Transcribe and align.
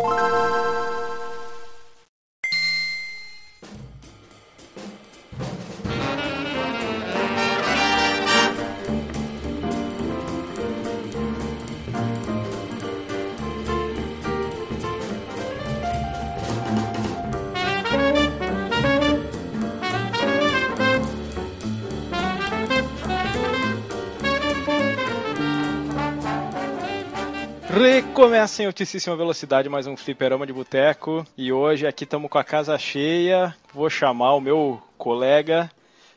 you 0.00 0.37
Recomeça 28.18 28.64
em 28.64 28.66
altíssima 28.66 29.14
velocidade 29.14 29.68
mais 29.68 29.86
um 29.86 29.96
fliperama 29.96 30.44
de 30.44 30.52
boteco 30.52 31.24
e 31.36 31.52
hoje 31.52 31.86
aqui 31.86 32.02
estamos 32.02 32.28
com 32.28 32.36
a 32.36 32.42
casa 32.42 32.76
cheia. 32.76 33.54
Vou 33.72 33.88
chamar 33.88 34.34
o 34.34 34.40
meu 34.40 34.82
colega 34.98 35.70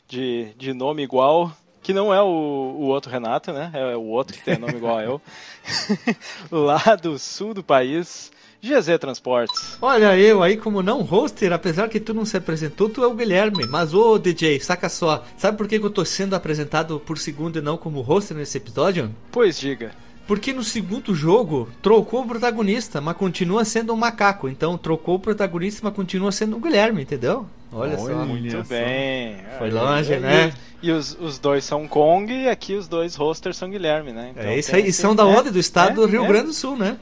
de, 0.08 0.48
de 0.58 0.74
nome 0.74 1.04
igual, 1.04 1.56
que 1.80 1.94
não 1.94 2.12
é 2.12 2.20
o, 2.20 2.26
o 2.26 2.86
outro 2.86 3.12
Renato, 3.12 3.54
né? 3.54 3.70
É 3.76 3.96
o 3.96 4.02
outro 4.02 4.36
que 4.36 4.44
tem 4.44 4.58
nome 4.58 4.78
igual 4.78 4.98
a 4.98 5.04
eu. 5.04 5.22
Lá 6.52 6.96
do 6.96 7.20
sul 7.20 7.54
do 7.54 7.62
país, 7.62 8.32
GZ 8.64 8.98
Transportes. 9.00 9.78
Olha, 9.80 10.18
eu 10.18 10.42
aí 10.42 10.58
como 10.58 10.82
não 10.82 11.04
hoster, 11.04 11.54
apesar 11.54 11.88
que 11.88 12.00
tu 12.00 12.16
não 12.16 12.26
se 12.26 12.36
apresentou, 12.36 12.90
tu 12.90 13.04
é 13.04 13.08
o 13.08 13.14
Guilherme. 13.14 13.68
Mas 13.68 13.94
ô 13.94 14.18
DJ, 14.18 14.60
saca 14.60 14.90
só, 14.90 15.24
sabe 15.38 15.56
por 15.56 15.68
que 15.68 15.78
que 15.78 15.86
eu 15.86 15.92
tô 15.92 16.04
sendo 16.04 16.36
apresentado 16.36 17.00
por 17.00 17.20
segundo 17.20 17.60
e 17.60 17.62
não 17.62 17.78
como 17.78 18.02
hoster 18.02 18.36
nesse 18.36 18.58
episódio? 18.58 19.14
Pois 19.32 19.60
diga. 19.60 19.92
Porque 20.28 20.54
no 20.54 20.64
segundo 20.64 21.14
jogo 21.14 21.68
trocou 21.82 22.22
o 22.22 22.28
protagonista, 22.28 23.02
mas 23.02 23.18
continua 23.18 23.66
sendo 23.66 23.94
um 23.94 23.98
macaco. 23.98 24.48
Então 24.48 24.78
trocou 24.78 25.16
o 25.16 25.20
protagonista, 25.20 25.82
mas 25.84 25.94
continua 25.94 26.32
sendo 26.32 26.56
um 26.56 26.62
Guilherme, 26.62 27.02
entendeu? 27.02 27.46
Olha, 27.74 27.98
só. 27.98 28.26
Muito 28.26 28.52
só. 28.52 28.64
bem. 28.64 29.38
Foi 29.58 29.68
Aí, 29.68 29.74
longe, 29.74 30.14
e- 30.14 30.20
né? 30.20 30.54
E 30.84 30.92
os, 30.92 31.16
os 31.20 31.38
dois 31.38 31.64
são 31.64 31.88
Kong 31.88 32.34
e 32.34 32.50
aqui 32.50 32.74
os 32.76 32.88
dois 32.88 33.16
hosters 33.16 33.56
são 33.56 33.70
Guilherme, 33.70 34.12
né? 34.12 34.32
Então 34.32 34.44
é 34.44 34.58
isso 34.58 34.76
aí. 34.76 34.84
E 34.86 34.88
esse- 34.88 35.02
são 35.02 35.16
da 35.16 35.24
é, 35.24 35.26
onde? 35.26 35.52
Do 35.52 35.60
estado 35.60 35.92
é, 35.92 35.94
do 35.96 36.06
Rio 36.06 36.26
é. 36.26 36.28
Grande 36.28 36.48
do 36.48 36.54
Sul, 36.54 36.76
né? 36.76 36.98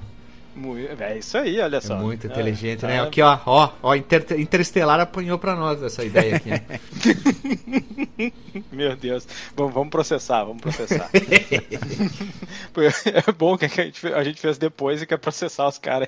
É 0.99 1.17
isso 1.17 1.37
aí, 1.37 1.59
olha 1.59 1.77
É 1.77 1.81
só. 1.81 1.95
muito 1.97 2.27
É, 2.27 2.29
inteligente, 2.29 2.81
tá- 2.81 2.87
né? 2.87 3.01
Aqui, 3.01 3.21
ó, 3.21 3.37
ó, 3.45 3.69
ó, 3.81 3.95
Inter 3.95 4.25
Interestelar 4.39 4.99
apanhou 4.99 5.39
pra 5.39 5.55
nós 5.55 5.81
essa 5.81 6.03
ideia 6.03 6.35
aqui. 6.35 6.49
Meu 8.71 8.95
Deus. 8.95 9.27
Vamos, 9.55 9.73
vamos 9.73 9.89
processar, 9.89 10.43
vamos 10.43 10.61
processar. 10.61 11.09
é 13.27 13.31
bom 13.31 13.57
que 13.57 13.65
a 13.65 13.67
gente, 13.67 14.07
a 14.07 14.23
gente 14.23 14.39
fez 14.39 14.57
depois 14.57 15.01
e 15.01 15.05
quer 15.05 15.17
processar 15.17 15.67
os 15.67 15.77
caras. 15.77 16.07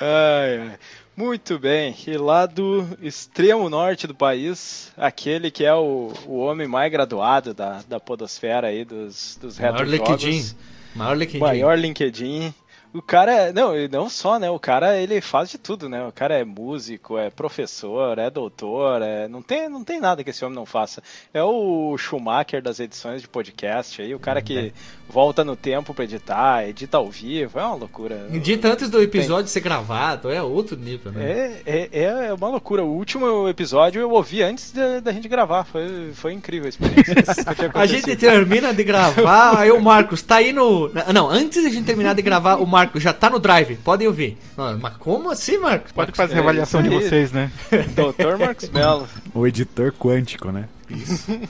Ai, 0.00 0.58
ai. 0.58 0.78
Muito 1.16 1.58
bem. 1.60 1.94
E 2.08 2.16
lá 2.16 2.44
do 2.44 2.84
extremo 3.00 3.70
norte 3.70 4.06
do 4.06 4.14
país, 4.14 4.92
aquele 4.96 5.48
que 5.50 5.64
é 5.64 5.72
o, 5.74 6.12
o 6.26 6.38
homem 6.38 6.66
mais 6.66 6.90
graduado 6.90 7.54
da, 7.54 7.82
da 7.88 8.00
podosfera 8.00 8.66
aí, 8.68 8.84
dos, 8.84 9.38
dos 9.40 9.58
Maior. 9.58 9.86
LinkedIn. 9.86 10.50
Maior 10.96 11.16
LinkedIn. 11.16 11.38
Maior 11.38 11.78
LinkedIn. 11.78 12.54
O 12.94 13.02
cara, 13.02 13.52
não, 13.52 13.76
e 13.76 13.88
não 13.88 14.08
só, 14.08 14.38
né? 14.38 14.48
O 14.48 14.58
cara, 14.58 14.96
ele 14.96 15.20
faz 15.20 15.50
de 15.50 15.58
tudo, 15.58 15.88
né? 15.88 16.06
O 16.06 16.12
cara 16.12 16.38
é 16.38 16.44
músico, 16.44 17.18
é 17.18 17.28
professor, 17.28 18.16
é 18.20 18.30
doutor, 18.30 19.02
é... 19.02 19.26
Não, 19.26 19.42
tem, 19.42 19.68
não 19.68 19.82
tem 19.82 19.98
nada 19.98 20.22
que 20.22 20.30
esse 20.30 20.44
homem 20.44 20.54
não 20.54 20.64
faça. 20.64 21.02
É 21.32 21.42
o 21.42 21.98
Schumacher 21.98 22.62
das 22.62 22.78
edições 22.78 23.20
de 23.20 23.26
podcast 23.26 24.00
aí, 24.00 24.14
o 24.14 24.20
cara 24.20 24.40
que 24.40 24.72
volta 25.08 25.42
no 25.42 25.56
tempo 25.56 25.92
pra 25.92 26.04
editar, 26.04 26.68
edita 26.68 26.98
ao 26.98 27.10
vivo, 27.10 27.58
é 27.58 27.64
uma 27.64 27.74
loucura. 27.74 28.28
Edita 28.32 28.68
antes 28.68 28.88
do 28.88 29.02
episódio 29.02 29.50
ser 29.50 29.60
gravado, 29.60 30.30
é 30.30 30.40
outro 30.40 30.76
nível, 30.76 31.10
né? 31.10 31.62
É, 31.66 31.88
é, 31.92 32.26
é 32.26 32.32
uma 32.32 32.48
loucura. 32.48 32.84
O 32.84 32.94
último 32.94 33.48
episódio 33.48 34.00
eu 34.00 34.10
ouvi 34.12 34.40
antes 34.40 34.70
da, 34.70 35.00
da 35.00 35.12
gente 35.12 35.26
gravar. 35.26 35.64
Foi, 35.64 36.12
foi 36.14 36.32
incrível 36.32 36.66
a 36.66 36.68
experiência. 36.68 37.14
A 37.74 37.86
gente 37.86 38.14
termina 38.14 38.72
de 38.72 38.84
gravar, 38.84 39.58
aí 39.58 39.70
o 39.70 39.80
Marcos 39.80 40.22
tá 40.22 40.36
aí 40.36 40.52
no. 40.52 40.90
Não, 41.12 41.28
antes 41.28 41.62
da 41.62 41.68
gente 41.68 41.84
terminar 41.84 42.14
de 42.14 42.22
gravar, 42.22 42.56
o 42.56 42.66
Marcos 42.66 42.83
já 42.96 43.12
tá 43.12 43.28
no 43.30 43.38
drive, 43.38 43.76
podem 43.76 44.06
ouvir. 44.06 44.36
Mas 44.80 44.96
como 44.98 45.30
assim, 45.30 45.58
Marcos? 45.58 45.92
Pode 45.92 46.08
Marcos, 46.08 46.16
fazer 46.16 46.34
a 46.34 46.36
é 46.36 46.40
avaliação 46.40 46.82
de 46.82 46.88
isso 46.88 47.08
vocês, 47.08 47.32
né? 47.32 47.50
Doutor 47.94 48.38
Marcos 48.38 48.68
Mello. 48.70 49.08
O 49.34 49.46
editor 49.46 49.92
quântico, 49.92 50.50
né? 50.52 50.68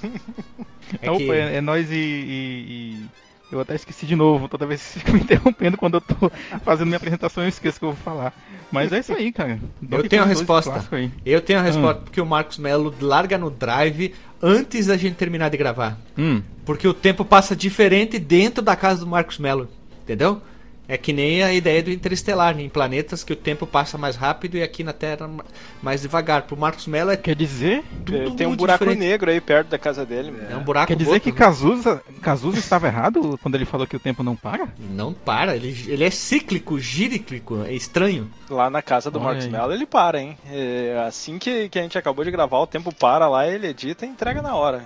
É 1.02 1.10
Opa, 1.10 1.18
que- 1.18 1.30
é, 1.30 1.56
é 1.56 1.60
nós 1.60 1.90
e, 1.90 1.94
e- 1.94 2.98
e- 3.00 3.04
Eu 3.52 3.60
até 3.60 3.74
esqueci 3.74 4.04
de 4.06 4.14
novo, 4.16 4.48
toda 4.48 4.66
vez 4.66 4.80
vocês 4.80 5.02
ficam 5.02 5.14
me 5.14 5.20
interrompendo 5.24 5.76
quando 5.76 5.94
eu 5.94 6.00
tô 6.00 6.30
fazendo 6.64 6.86
minha 6.86 6.96
apresentação, 6.96 7.42
eu 7.42 7.48
esqueço 7.48 7.76
o 7.76 7.80
que 7.80 7.84
eu 7.86 7.92
vou 7.92 7.98
falar. 8.04 8.32
Mas 8.70 8.92
é 8.92 8.98
isso 8.98 9.12
aí, 9.12 9.30
cara. 9.32 9.58
Eu 9.90 10.08
tenho 10.08 10.22
a 10.22 10.24
Dois 10.26 10.38
resposta. 10.38 10.84
Eu 11.24 11.40
tenho 11.40 11.58
a 11.58 11.62
Hum. 11.62 11.64
resposta, 11.66 12.00
porque 12.02 12.20
o 12.20 12.26
Marcos 12.26 12.58
Melo 12.58 12.94
larga 13.00 13.38
no 13.38 13.50
drive 13.50 14.14
antes 14.42 14.86
da 14.86 14.96
gente 14.96 15.14
terminar 15.14 15.48
de 15.50 15.56
gravar. 15.56 15.96
Hum, 16.18 16.42
Porque 16.64 16.86
o 16.88 16.94
tempo 16.94 17.24
passa 17.24 17.54
diferente 17.54 18.18
dentro 18.18 18.62
da 18.62 18.74
casa 18.76 19.00
do 19.00 19.06
Marcos 19.06 19.38
Melo. 19.38 19.68
Entendeu? 20.02 20.40
É 20.86 20.98
que 20.98 21.14
nem 21.14 21.42
a 21.42 21.50
ideia 21.52 21.82
do 21.82 21.90
interestelar, 21.90 22.54
né? 22.54 22.62
em 22.62 22.68
planetas 22.68 23.24
que 23.24 23.32
o 23.32 23.36
tempo 23.36 23.66
passa 23.66 23.96
mais 23.96 24.16
rápido 24.16 24.58
e 24.58 24.62
aqui 24.62 24.84
na 24.84 24.92
Terra 24.92 25.26
ma- 25.26 25.44
mais 25.82 26.02
devagar. 26.02 26.42
Pro 26.42 26.56
Marcos 26.58 26.86
Melo 26.86 27.10
é 27.10 27.16
quer 27.16 27.34
dizer. 27.34 27.82
tudo 28.04 28.36
Tem 28.36 28.46
um 28.46 28.54
buraco 28.54 28.84
diferente. 28.84 29.00
negro 29.08 29.30
aí 29.30 29.40
perto 29.40 29.68
da 29.68 29.78
casa 29.78 30.04
dele. 30.04 30.34
É 30.50 30.54
um 30.54 30.62
buraco 30.62 30.88
Quer 30.88 30.96
dizer 30.96 31.10
boto, 31.12 31.20
que 31.22 31.32
né? 31.32 31.38
Cazuza, 31.38 32.02
Cazuza 32.20 32.58
estava 32.58 32.86
errado 32.86 33.38
quando 33.42 33.54
ele 33.54 33.64
falou 33.64 33.86
que 33.86 33.96
o 33.96 34.00
tempo 34.00 34.22
não 34.22 34.36
para? 34.36 34.68
Não 34.78 35.14
para, 35.14 35.56
ele, 35.56 35.74
ele 35.88 36.04
é 36.04 36.10
cíclico, 36.10 36.78
gírico, 36.78 37.62
é 37.64 37.72
estranho. 37.72 38.30
Lá 38.50 38.68
na 38.68 38.82
casa 38.82 39.10
do 39.10 39.18
Olha 39.18 39.24
Marcos 39.28 39.44
aí. 39.46 39.50
Mello 39.50 39.72
ele 39.72 39.86
para, 39.86 40.20
hein? 40.20 40.36
É, 40.50 41.02
assim 41.06 41.38
que, 41.38 41.68
que 41.70 41.78
a 41.78 41.82
gente 41.82 41.96
acabou 41.96 42.24
de 42.24 42.30
gravar, 42.30 42.58
o 42.58 42.66
tempo 42.66 42.94
para 42.94 43.26
lá, 43.26 43.48
ele 43.48 43.68
edita 43.68 44.04
e 44.04 44.08
entrega 44.10 44.42
na 44.42 44.54
hora. 44.54 44.84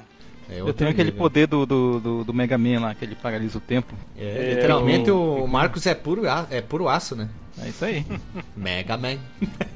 É 0.51 0.61
Eu 0.61 0.73
tenho 0.73 0.91
aquele 0.91 1.11
nível. 1.11 1.19
poder 1.25 1.47
do, 1.47 1.67
do, 1.67 2.01
do, 2.01 2.25
do 2.25 2.35
Mega 2.35 2.57
Man 2.57 2.81
lá, 2.81 2.95
que 2.95 3.05
ele 3.05 3.15
paralisa 3.15 3.59
o 3.59 3.61
tempo. 3.61 3.95
É, 4.17 4.55
literalmente 4.55 5.11
o- 5.11 5.45
o 5.45 5.49
Marcos 5.49 5.87
é 5.87 5.95
puro, 5.95 6.23
é 6.51 6.61
puro 6.63 6.89
aço, 6.89 7.15
né? 7.15 7.29
É 7.63 7.69
isso 7.69 7.85
aí. 7.85 8.05
Mega 8.57 8.97
Man. 8.97 9.19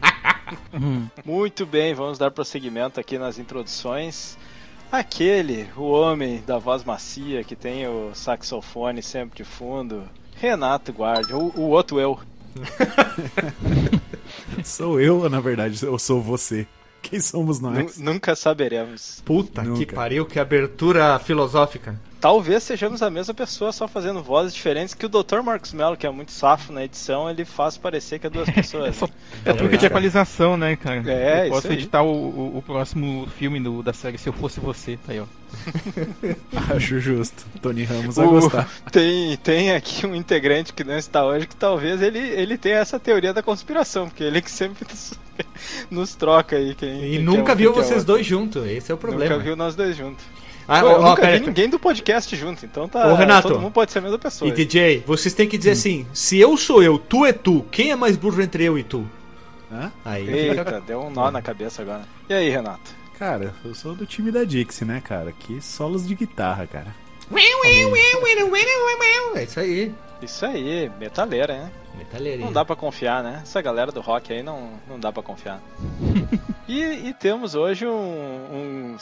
Muito 1.24 1.66
bem, 1.66 1.94
vamos 1.94 2.18
dar 2.18 2.30
prosseguimento 2.30 2.98
aqui 3.00 3.18
nas 3.18 3.38
introduções. 3.38 4.36
Aquele, 4.90 5.68
o 5.76 5.84
homem 5.90 6.42
da 6.46 6.58
voz 6.58 6.84
macia 6.84 7.42
que 7.44 7.56
tem 7.56 7.86
o 7.86 8.10
saxofone 8.14 9.02
sempre 9.02 9.38
de 9.38 9.44
fundo, 9.44 10.02
Renato 10.36 10.92
Guardi, 10.92 11.32
o, 11.32 11.50
o 11.56 11.68
outro 11.70 11.98
eu. 11.98 12.18
Sou 14.64 15.00
eu, 15.00 15.28
na 15.30 15.40
verdade, 15.40 15.84
ou 15.86 15.98
sou 15.98 16.20
você? 16.20 16.66
Quem 17.12 17.20
somos 17.20 17.60
nós? 17.60 17.98
nunca 17.98 18.34
saberemos. 18.34 19.22
Puta 19.24 19.60
que 19.62 19.68
Nunca. 19.68 19.94
pariu, 19.94 20.24
que 20.24 20.38
abertura 20.40 21.18
filosófica. 21.18 21.94
Talvez 22.18 22.62
sejamos 22.62 23.02
a 23.02 23.10
mesma 23.10 23.34
pessoa, 23.34 23.72
só 23.72 23.86
fazendo 23.88 24.22
vozes 24.22 24.54
diferentes 24.54 24.94
que 24.94 25.04
o 25.04 25.08
Dr. 25.08 25.40
Marcos 25.42 25.72
Mello, 25.72 25.96
que 25.96 26.06
é 26.06 26.10
muito 26.10 26.30
safo 26.30 26.72
na 26.72 26.84
edição, 26.84 27.28
ele 27.28 27.44
faz 27.44 27.76
parecer 27.76 28.20
que 28.20 28.28
é 28.28 28.30
duas 28.30 28.48
pessoas. 28.48 28.94
só- 28.96 29.08
É 29.44 29.52
truque 29.52 29.76
de 29.76 29.86
atualização, 29.86 30.56
né, 30.56 30.76
cara? 30.76 31.02
É, 31.12 31.46
eu 31.46 31.50
posso 31.50 31.66
isso 31.66 31.72
aí. 31.72 31.78
editar 31.78 32.02
o, 32.02 32.08
o, 32.14 32.58
o 32.58 32.62
próximo 32.62 33.26
filme 33.36 33.58
do- 33.60 33.82
da 33.82 33.92
série 33.92 34.16
Se 34.18 34.28
Eu 34.28 34.32
Fosse 34.32 34.60
Você. 34.60 34.96
Tá 35.04 35.12
aí, 35.12 35.20
ó. 35.20 35.24
Acho 36.76 36.98
justo. 37.00 37.44
Tony 37.60 37.84
Ramos 37.84 38.16
vai 38.16 38.26
O- 38.26 38.30
gostar. 38.30 38.68
tem, 38.90 39.36
tem 39.38 39.72
aqui 39.72 40.06
um 40.06 40.14
integrante 40.14 40.72
que 40.72 40.84
não 40.84 40.96
está 40.96 41.24
hoje 41.26 41.46
que 41.46 41.56
talvez 41.56 42.00
ele, 42.00 42.18
ele 42.20 42.56
tenha 42.56 42.76
essa 42.76 42.98
teoria 42.98 43.32
da 43.32 43.42
conspiração, 43.42 44.08
porque 44.08 44.22
ele 44.22 44.40
que 44.40 44.50
sempre 44.50 44.86
nos, 45.90 46.14
troca 46.14 46.56
aí. 46.56 46.74
Quem, 46.74 47.04
E 47.04 47.10
quem 47.16 47.22
nunca 47.22 47.52
um, 47.52 47.56
viu 47.56 47.72
vocês 47.72 48.04
dois 48.04 48.26
juntos, 48.26 48.66
esse 48.66 48.90
é 48.90 48.94
o 48.94 48.98
problema. 48.98 49.34
Nunca 49.34 49.44
viu 49.44 49.56
nós 49.56 49.74
dois 49.74 49.96
juntos. 49.96 50.24
Ah, 50.66 50.80
Pô, 50.80 50.86
ó, 50.86 50.90
eu 50.92 51.00
ó, 51.00 51.08
nunca 51.10 51.22
pera, 51.22 51.38
vi 51.38 51.46
ninguém 51.46 51.68
do 51.68 51.78
podcast 51.78 52.34
junto, 52.36 52.64
então 52.64 52.88
tá. 52.88 53.08
Ô, 53.08 53.14
Renato. 53.14 53.48
Todo 53.48 53.60
mundo 53.60 53.72
pode 53.72 53.90
ser 53.92 53.98
a 53.98 54.02
mesma 54.02 54.18
pessoa. 54.18 54.48
E 54.48 54.52
DJ, 54.52 55.02
vocês 55.06 55.34
têm 55.34 55.48
que 55.48 55.58
dizer 55.58 55.72
assim: 55.72 56.06
se 56.12 56.38
eu 56.38 56.56
sou 56.56 56.82
eu, 56.82 56.98
tu 56.98 57.26
é 57.26 57.32
tu, 57.32 57.64
quem 57.70 57.90
é 57.90 57.96
mais 57.96 58.16
burro 58.16 58.40
entre 58.40 58.64
eu 58.64 58.78
e 58.78 58.82
tu? 58.82 59.08
Hã? 59.72 59.90
Aí 60.04 60.28
Eita, 60.28 60.80
deu 60.86 61.00
um 61.00 61.10
nó 61.10 61.30
na 61.30 61.42
cabeça 61.42 61.82
agora. 61.82 62.02
E 62.28 62.34
aí, 62.34 62.48
Renato? 62.48 63.02
Cara, 63.18 63.54
eu 63.64 63.74
sou 63.74 63.94
do 63.94 64.04
time 64.04 64.30
da 64.30 64.44
Dixie, 64.44 64.84
né, 64.84 65.00
cara? 65.02 65.32
Que 65.32 65.60
solos 65.60 66.06
de 66.06 66.14
guitarra, 66.14 66.66
cara. 66.66 66.94
É 69.36 69.44
isso 69.44 69.60
aí. 69.60 69.94
Isso 70.20 70.46
aí, 70.46 70.90
metaleira, 71.00 71.54
né? 71.54 71.70
Não 72.44 72.52
dá 72.52 72.64
pra 72.64 72.74
confiar, 72.76 73.22
né? 73.22 73.40
Essa 73.42 73.60
galera 73.62 73.92
do 73.92 74.00
rock 74.00 74.32
aí 74.32 74.42
não, 74.42 74.70
não 74.88 74.98
dá 74.98 75.12
pra 75.12 75.22
confiar. 75.22 75.60
e, 76.68 76.80
e 77.08 77.14
temos 77.14 77.54
hoje 77.54 77.86
um, 77.86 77.90
um 77.90 78.96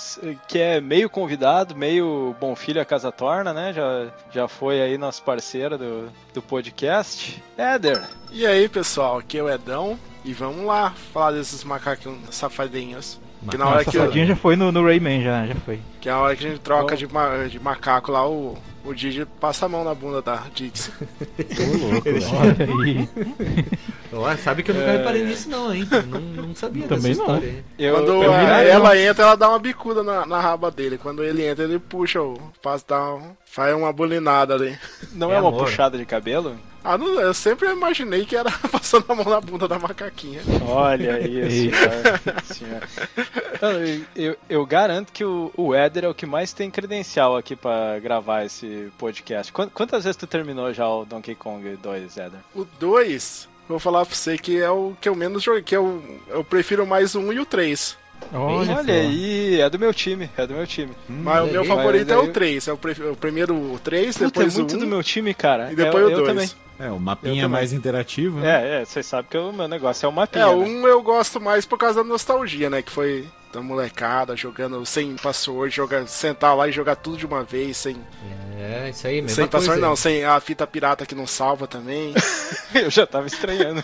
que 0.48 0.58
é 0.58 0.80
meio 0.80 1.08
convidado, 1.08 1.74
meio 1.76 2.34
bom 2.40 2.54
filho 2.56 2.80
a 2.80 2.84
casa 2.84 3.10
torna, 3.12 3.52
né? 3.52 3.72
Já, 3.72 4.06
já 4.32 4.48
foi 4.48 4.80
aí 4.80 4.96
nosso 4.98 5.22
parceiro 5.22 5.76
do, 5.78 6.08
do 6.34 6.42
podcast. 6.42 7.42
Éder, 7.56 8.02
E 8.30 8.46
aí, 8.46 8.68
pessoal, 8.68 9.18
aqui 9.18 9.38
é 9.38 9.42
o 9.42 9.50
Edão 9.50 9.98
e 10.24 10.32
vamos 10.32 10.64
lá 10.64 10.90
falar 11.12 11.32
desses 11.32 11.64
macacos 11.64 12.12
safadinhos. 12.30 13.20
Que 13.50 13.56
na 13.56 13.66
hora 13.66 13.78
Nossa, 13.78 13.90
que, 13.90 13.96
Sardinha 13.96 14.26
já 14.26 14.36
foi 14.36 14.54
no, 14.54 14.70
no 14.70 14.84
Rayman, 14.84 15.22
já, 15.22 15.46
já 15.46 15.54
foi. 15.54 15.80
que 15.98 16.10
na 16.10 16.18
hora 16.18 16.36
que 16.36 16.44
a 16.46 16.50
gente 16.50 16.60
troca 16.60 16.94
de, 16.94 17.06
ma- 17.10 17.46
de 17.48 17.58
macaco 17.58 18.12
lá, 18.12 18.28
o, 18.28 18.58
o 18.84 18.94
Didi 18.94 19.26
passa 19.40 19.66
a 19.66 19.68
mão 19.68 19.84
na 19.84 19.94
bunda 19.94 20.20
da 20.22 20.42
Dixie. 20.54 20.90
Ô, 21.00 21.92
louco. 21.92 22.08
Olha 22.08 22.84
aí. 22.84 23.08
Ó, 24.12 24.36
sabe 24.36 24.62
que 24.62 24.70
eu 24.72 24.74
nunca 24.74 24.90
reparei 24.90 25.24
nisso 25.24 25.48
não, 25.48 25.72
hein? 25.72 25.86
Não, 26.08 26.20
não 26.46 26.54
sabia 26.54 26.86
Também 26.88 27.12
dessa 27.12 27.22
não. 27.24 27.36
história. 27.36 27.48
hein? 27.48 27.64
Eu, 27.78 27.94
Quando 27.94 28.22
eu- 28.24 28.32
a- 28.32 28.62
ela 28.62 28.98
entra, 28.98 29.24
ela 29.24 29.36
dá 29.36 29.48
uma 29.48 29.58
bicuda 29.58 30.02
na, 30.02 30.26
na 30.26 30.40
raba 30.40 30.70
dele. 30.70 30.98
Quando 30.98 31.22
ele 31.22 31.46
entra, 31.46 31.64
ele 31.64 31.78
puxa 31.78 32.20
o. 32.20 32.36
Faz, 32.60 32.82
dar 32.82 33.14
um- 33.14 33.36
faz 33.50 33.74
uma 33.74 33.92
bulinada 33.92 34.54
ali. 34.54 34.78
não 35.12 35.32
É 35.32 35.36
é, 35.36 35.40
uma 35.40 35.48
amor. 35.48 35.64
puxada 35.64 35.96
de 35.98 36.04
cabelo? 36.06 36.56
Ah, 36.82 36.96
não, 36.96 37.20
eu 37.20 37.34
sempre 37.34 37.68
imaginei 37.70 38.24
que 38.24 38.34
era 38.34 38.50
passando 38.72 39.04
a 39.08 39.14
mão 39.14 39.26
na 39.26 39.38
bunda 39.40 39.68
da 39.68 39.78
macaquinha. 39.78 40.40
Olha 40.66 41.20
isso, 41.28 41.76
senhora. 42.54 42.88
Eu, 43.60 44.04
eu- 44.30 44.36
eu 44.48 44.64
garanto 44.66 45.12
que 45.12 45.22
o, 45.24 45.50
o 45.56 45.74
Éder 45.74 46.04
é 46.04 46.08
o 46.08 46.14
que 46.14 46.24
mais 46.24 46.52
tem 46.54 46.70
credencial 46.70 47.36
aqui 47.36 47.54
pra 47.54 47.98
gravar 47.98 48.44
esse 48.46 48.90
podcast. 48.98 49.52
Quan- 49.52 49.68
Quantas 49.68 50.04
vezes 50.04 50.16
tu 50.16 50.26
terminou 50.26 50.72
já 50.72 50.88
o 50.88 51.04
Donkey 51.04 51.34
Kong 51.34 51.76
2, 51.82 52.16
Éder? 52.16 52.40
O 52.54 52.64
2, 52.78 53.46
vou 53.68 53.78
falar 53.78 54.06
pra 54.06 54.14
você 54.14 54.38
que 54.38 54.58
é 54.58 54.70
o 54.70 54.94
que 54.98 55.08
eu 55.08 55.14
menos 55.14 55.42
joguei. 55.42 55.62
Que 55.62 55.76
eu, 55.76 56.02
eu 56.28 56.42
prefiro 56.42 56.86
mais 56.86 57.14
o 57.14 57.20
1 57.20 57.32
e 57.34 57.40
o 57.40 57.44
3. 57.44 57.98
Olha, 58.32 58.76
Olha 58.76 58.94
aí, 58.94 59.60
é 59.60 59.68
do 59.70 59.78
meu 59.78 59.92
time, 59.92 60.30
é 60.36 60.46
do 60.46 60.54
meu 60.54 60.66
time. 60.66 60.92
Mas 61.08 61.42
o 61.42 61.46
meu 61.46 61.62
aí, 61.62 61.68
favorito 61.68 62.12
é 62.12 62.16
o 62.18 62.28
3. 62.32 62.68
É 62.68 62.72
o, 62.72 62.76
pre- 62.76 62.92
o 63.10 63.16
primeiro 63.16 63.54
o 63.54 63.78
3, 63.78 64.16
Puta, 64.16 64.24
é 64.24 64.26
depois 64.28 64.56
muito 64.56 64.72
o 64.72 64.76
1 64.76 64.80
do 64.80 64.86
meu 64.86 65.02
time, 65.02 65.34
cara. 65.34 65.72
e 65.72 65.74
depois 65.76 66.02
eu, 66.02 66.08
o 66.08 66.12
eu 66.12 66.16
2. 66.24 66.28
também. 66.28 66.50
É, 66.78 66.90
o 66.90 66.98
mapinha 66.98 67.34
também. 67.34 67.48
mais 67.48 67.72
interativo, 67.72 68.40
né? 68.40 68.78
É, 68.78 68.82
é, 68.82 68.84
vocês 68.84 69.04
sabem 69.04 69.26
que 69.30 69.36
o 69.36 69.52
meu 69.52 69.68
negócio 69.68 70.06
é 70.06 70.08
o 70.08 70.12
mapinha. 70.12 70.44
É, 70.44 70.46
o 70.46 70.60
né? 70.62 70.68
1 70.68 70.88
eu 70.88 71.02
gosto 71.02 71.40
mais 71.40 71.66
por 71.66 71.76
causa 71.78 72.02
da 72.02 72.08
nostalgia, 72.08 72.70
né? 72.70 72.80
Que 72.82 72.90
foi 72.90 73.26
da 73.52 73.60
molecada 73.60 74.36
jogando 74.36 74.84
sem 74.86 75.16
password, 75.16 75.74
jogar, 75.74 76.06
sentar 76.06 76.56
lá 76.56 76.68
e 76.68 76.72
jogar 76.72 76.96
tudo 76.96 77.16
de 77.16 77.26
uma 77.26 77.42
vez, 77.42 77.76
sem, 77.76 77.96
É, 78.58 78.90
isso 78.90 79.06
aí, 79.06 79.20
mesma 79.20 79.28
sem 79.34 79.48
coisa. 79.48 79.50
password 79.50 79.80
não, 79.80 79.96
sem 79.96 80.24
a 80.24 80.38
fita 80.40 80.66
pirata 80.66 81.04
que 81.04 81.14
não 81.14 81.26
salva 81.26 81.66
também. 81.66 82.14
Eu 82.74 82.90
já 82.90 83.06
tava 83.06 83.26
estranhando. 83.26 83.82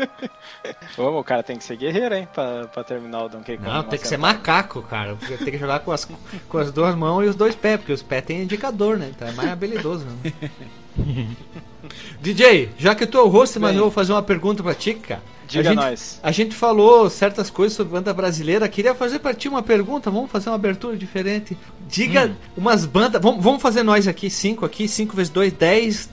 Vamos, 0.96 1.20
o 1.20 1.24
cara 1.24 1.42
tem 1.42 1.56
que 1.56 1.64
ser 1.64 1.76
guerreiro, 1.76 2.14
hein, 2.14 2.28
pra, 2.32 2.66
pra 2.68 2.82
terminar 2.82 3.24
o 3.24 3.28
Donkey 3.28 3.56
Kong. 3.58 3.68
Não, 3.68 3.82
tem 3.82 3.98
que 3.98 4.08
ser 4.08 4.16
macaco, 4.16 4.82
cara. 4.82 5.16
Tem 5.16 5.50
que 5.50 5.58
jogar 5.58 5.80
com 5.80 5.92
as, 5.92 6.08
com 6.48 6.58
as 6.58 6.72
duas 6.72 6.94
mãos 6.94 7.24
e 7.24 7.28
os 7.28 7.36
dois 7.36 7.54
pés, 7.54 7.78
porque 7.78 7.92
os 7.92 8.02
pés 8.02 8.24
tem 8.24 8.42
indicador, 8.42 8.96
né? 8.96 9.10
Então 9.14 9.28
é 9.28 9.32
mais 9.32 9.50
habilidoso. 9.50 10.06
Né? 10.06 10.50
DJ, 12.20 12.70
já 12.78 12.94
que 12.94 13.06
tu 13.06 13.18
é 13.18 13.22
o 13.22 13.28
host, 13.28 13.58
mas 13.58 13.74
eu 13.74 13.82
vou 13.82 13.90
fazer 13.90 14.12
uma 14.12 14.22
pergunta 14.22 14.62
pra 14.62 14.74
ti, 14.74 14.94
cara. 14.94 15.22
Diga 15.50 15.70
a 15.70 15.72
gente, 15.74 15.82
nós. 15.82 16.20
A 16.22 16.30
gente 16.32 16.54
falou 16.54 17.10
certas 17.10 17.50
coisas 17.50 17.76
sobre 17.76 17.92
banda 17.92 18.12
brasileira. 18.14 18.68
Queria 18.68 18.94
fazer 18.94 19.18
pra 19.18 19.34
ti 19.34 19.48
uma 19.48 19.62
pergunta. 19.62 20.10
Vamos 20.10 20.30
fazer 20.30 20.48
uma 20.50 20.54
abertura 20.56 20.96
diferente. 20.96 21.56
Diga 21.88 22.26
Hum. 22.26 22.34
umas 22.56 22.84
bandas. 22.86 23.20
Vamos, 23.20 23.42
vamos 23.42 23.60
fazer 23.60 23.82
nós 23.82 24.06
aqui, 24.08 24.30
5 24.30 24.64
aqui, 24.64 24.86
5 24.88 25.14
vezes 25.16 25.30
2, 25.30 25.52
10, 25.52 26.10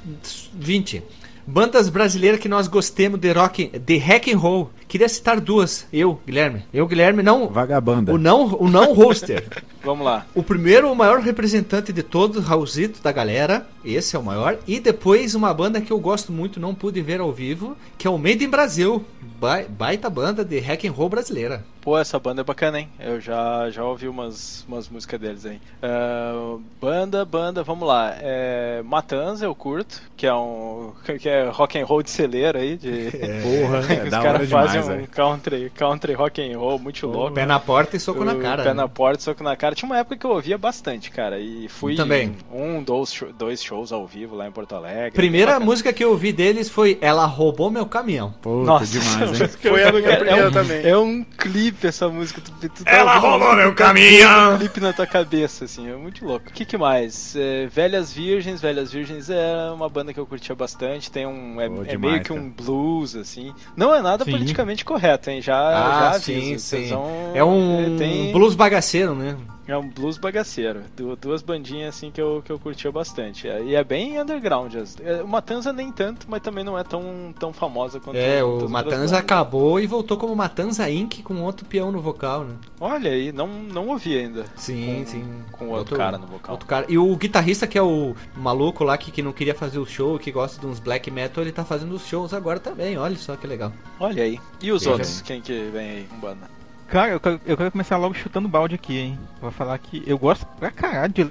20. 0.54 1.04
Bandas 1.50 1.88
brasileiras 1.88 2.42
que 2.42 2.50
nós 2.50 2.68
gostemos 2.68 3.18
de 3.20 3.32
rock, 3.32 3.70
de 3.80 3.98
hack 3.98 4.28
and 4.28 4.38
roll. 4.38 4.70
Queria 4.86 5.08
citar 5.08 5.40
duas. 5.40 5.88
Eu, 5.94 6.20
Guilherme. 6.28 6.64
Eu, 6.74 6.86
Guilherme, 6.86 7.24
não. 7.24 7.48
Vagabanda. 7.48 8.14
O 8.14 8.18
não, 8.18 8.54
o 8.60 8.70
não 8.70 8.92
hoster. 8.94 9.48
Vamos 9.82 10.06
lá. 10.06 10.26
O 10.36 10.44
primeiro, 10.44 10.92
o 10.92 10.96
maior 10.96 11.20
representante 11.22 11.94
de 11.94 12.04
todos, 12.04 12.44
Raulzito 12.44 13.02
da 13.02 13.14
galera. 13.14 13.66
Esse 13.84 14.18
é 14.18 14.20
o 14.20 14.24
maior. 14.24 14.58
E 14.68 14.78
depois 14.80 15.36
uma 15.36 15.54
banda 15.54 15.80
que 15.80 15.92
eu 15.92 16.00
gosto 16.00 16.34
muito, 16.34 16.60
não 16.60 16.76
pude 16.76 17.02
ver 17.02 17.22
ao 17.22 17.32
vivo, 17.32 17.78
que 17.98 18.06
é 18.06 18.10
o 18.10 18.18
Made 18.18 18.44
in 18.44 18.50
Brasil. 18.50 19.06
Ba- 19.40 19.64
baita 19.70 20.10
banda 20.10 20.44
de 20.44 20.60
hack 20.60 20.84
and 20.84 20.92
roll 20.92 21.08
brasileira. 21.08 21.64
Pô, 21.88 21.98
essa 21.98 22.19
banda 22.19 22.42
é 22.42 22.44
bacana, 22.44 22.81
hein? 22.81 22.89
Eu 23.00 23.22
já, 23.22 23.69
já 23.69 23.81
ouvi 23.81 24.10
umas, 24.10 24.66
umas 24.68 24.89
músicas 24.89 25.18
deles 25.22 25.45
aí. 25.45 25.62
Ah, 25.81 26.57
banda, 26.81 27.24
banda, 27.24 27.63
vamos 27.63 27.88
lá. 27.88 28.13
É, 28.19 28.81
Matanza 28.84 29.45
eu 29.45 29.56
curto, 29.56 30.01
que 30.18 30.28
é 30.28 30.34
um 30.34 30.92
que 31.18 31.30
é 31.30 31.48
rock 31.48 31.80
and 31.80 31.86
roll 31.86 32.04
de 32.04 32.10
celeiro 32.10 32.57
aí, 32.57 32.75
de 32.75 33.10
Porra, 33.42 33.78
é 33.95 34.04
os 34.04 34.10
caras 34.10 34.50
fazem 34.50 34.81
demais, 34.81 35.01
um 35.01 35.06
country, 35.06 35.72
country 35.74 36.13
rock 36.13 36.42
and 36.42 36.60
roll 36.60 36.78
muito 36.78 37.07
louco. 37.07 37.36
Pé 37.36 37.45
na 37.45 37.57
porta 37.57 37.95
e 37.95 38.01
soco 38.01 38.25
na 38.25 38.36
cara. 38.36 38.63
Pé 38.63 38.69
né? 38.69 38.74
na 38.74 38.89
porta, 38.89 39.24
soco 39.24 39.42
na 39.42 39.56
cara. 39.56 39.74
Tinha 39.74 39.88
uma 39.88 39.98
época 39.98 40.18
que 40.18 40.25
eu 40.25 40.31
ouvia 40.31 40.57
bastante, 40.57 41.10
cara. 41.10 41.39
E 41.39 41.69
fui 41.69 41.95
Também. 41.95 42.36
um, 42.51 42.84
dois, 42.84 43.24
dois 43.39 43.63
shows 43.63 43.94
ao 43.94 44.06
vivo 44.06 44.36
lá 44.36 44.45
em 44.45 44.51
Porto 44.51 44.75
Alegre. 44.75 45.12
Primeira 45.12 45.57
música 45.57 45.94
que 45.94 46.04
eu 46.04 46.10
ouvi 46.10 46.34
deles 46.34 46.68
foi 46.68 46.98
Ela 47.00 47.25
Roubou 47.25 47.72
Meu 47.72 47.86
Caminhão. 47.86 48.34
Puta, 48.42 48.66
Nossa, 48.66 49.00
demais, 49.00 49.39
hein? 49.39 49.48
Foi 49.48 49.84
a 49.86 49.92
minha 49.94 50.10
é, 50.10 50.16
primeira 50.18 50.50
um, 50.50 50.51
também. 50.51 50.86
é 50.86 50.98
um 50.98 51.24
clipe 51.24 51.76
essa 51.85 52.07
música. 52.09 52.41
Tu, 52.41 52.69
tu 52.69 52.83
tá 52.83 52.91
Ela 52.91 53.15
ouvindo, 53.15 53.50
tu 53.50 53.56
meu 53.56 53.75
caminhão. 53.75 54.56
um 54.56 54.57
clipe 54.57 54.79
na 54.79 54.94
tua 54.94 55.06
cabeça, 55.06 55.65
assim, 55.65 55.89
é 55.89 55.95
muito 55.95 56.25
louco. 56.25 56.50
O 56.50 56.53
que, 56.53 56.65
que 56.65 56.77
mais? 56.77 57.35
É, 57.35 57.68
Velhas 57.68 58.12
Virgens, 58.13 58.62
Velhas 58.62 58.91
Virgens 58.91 59.29
é 59.29 59.69
uma 59.74 59.89
banda 59.89 60.13
que 60.13 60.19
eu 60.19 60.25
curtia 60.25 60.56
bastante. 60.56 61.12
Tem 61.12 61.25
um. 61.27 61.59
É, 61.62 61.65
é 61.65 61.69
demais, 61.69 62.00
meio 62.00 62.21
que 62.24 62.31
um 62.33 62.50
blues, 62.50 63.15
assim. 63.15 63.53
Não 63.75 63.94
é 63.94 64.01
nada 64.01 64.24
Sim. 64.25 64.31
politicamente 64.31 64.85
correto, 64.85 65.29
hein? 65.29 65.41
Já, 65.41 65.57
Ah, 65.57 66.13
já 66.13 66.19
sim, 66.19 66.33
aviso. 66.38 66.50
sim. 66.59 66.77
Vocês 66.77 66.89
vão- 66.89 67.31
É 67.33 67.44
um 67.44 67.95
tem- 67.97 68.31
blues 68.31 68.56
bagaceiro, 68.56 69.13
né? 69.13 69.35
É 69.68 69.75
um 69.78 69.88
blues 69.90 70.18
bagaceiro. 70.18 70.81
Du- 70.96 71.16
Duas 71.18 71.42
bandinhas 71.42 71.96
assim 71.96 72.10
que 72.10 72.22
eu, 72.22 72.42
que 72.46 72.52
eu 72.52 72.58
curtia 72.58 72.92
bastante. 72.92 73.48
É, 73.50 73.62
E 73.64 73.75
é 73.75 73.84
bem 73.84 74.19
underground. 74.19 74.74
as- 74.75 74.96
é, 75.04 75.22
O 75.22 75.28
Matanza 75.28 75.74
nem 75.74 75.92
tanto, 75.92 76.25
mas 76.30 76.42
também 76.42 76.64
não 76.64 76.78
é 76.78 76.84
tão, 76.84 77.34
tão 77.38 77.52
famosa 77.52 78.00
quanto 78.00 78.16
É, 78.18 78.44
o 78.44 78.69
Matanza 78.69 79.18
acabou 79.18 79.80
e 79.80 79.86
voltou 79.88 80.16
como 80.18 80.34
Matanza 80.36 80.90
Inc. 80.90 81.22
com 81.24 81.42
outro 81.42 81.66
peão 81.66 81.92
no 81.92 82.00
vocal, 82.02 82.46
né? 82.46 82.56
Olha 82.80 83.12
aí, 83.12 83.31
não, 83.31 83.48
não 83.48 83.88
ouvi 83.90 84.18
ainda. 84.18 84.46
Sim, 84.56 85.04
Com- 85.04 85.12
sim. 85.12 85.25
com 85.52 85.68
outro 85.70 85.98
cara 85.98 86.18
no 86.18 86.28
vocal. 86.28 86.54
Outro 86.54 86.68
cara. 86.68 86.86
E 86.88 86.98
o 86.98 87.16
guitarrista, 87.18 87.68
que 87.68 87.78
é 87.78 87.81
o 87.84 88.16
maluco 88.36 88.84
lá 88.86 88.98
que, 88.98 89.12
que 89.12 89.22
não 89.22 89.34
queria 89.34 89.54
fazer 89.56 89.80
o 89.80 89.86
show, 89.86 90.18
que 90.18 90.31
gosta 90.31 90.60
de 90.62 90.66
uns 90.66 90.80
black 90.80 91.12
metal, 91.12 91.44
ele 91.44 91.52
tá 91.52 91.66
fazendo 91.66 91.94
os 91.94 92.08
shows 92.08 92.34
agora 92.34 92.60
também. 92.60 92.98
Olha 92.98 93.18
só 93.18 93.36
que 93.36 93.46
legal. 93.46 93.74
Olha 94.00 94.24
aí. 94.24 94.40
E 94.62 94.72
os 94.72 94.84
Veja 94.84 94.92
outros? 94.94 95.22
Quem 95.22 95.42
que 95.42 95.54
vem 95.74 95.90
aí 95.90 96.04
com 96.10 96.18
banda? 96.20 96.48
Cara, 96.88 97.12
eu 97.12 97.19
quero, 97.19 97.42
eu 97.45 97.57
quero 97.57 97.72
começar 97.72 97.98
logo 97.98 98.13
chutando 98.13 98.48
balde 98.48 98.75
aqui, 98.75 98.98
hein? 98.98 99.19
Vou 99.42 99.51
falar 99.51 99.78
que 99.78 100.04
eu 100.07 100.18
gosto 100.18 100.45
pra 100.60 100.72
caralho 100.72 101.12
de. 101.13 101.25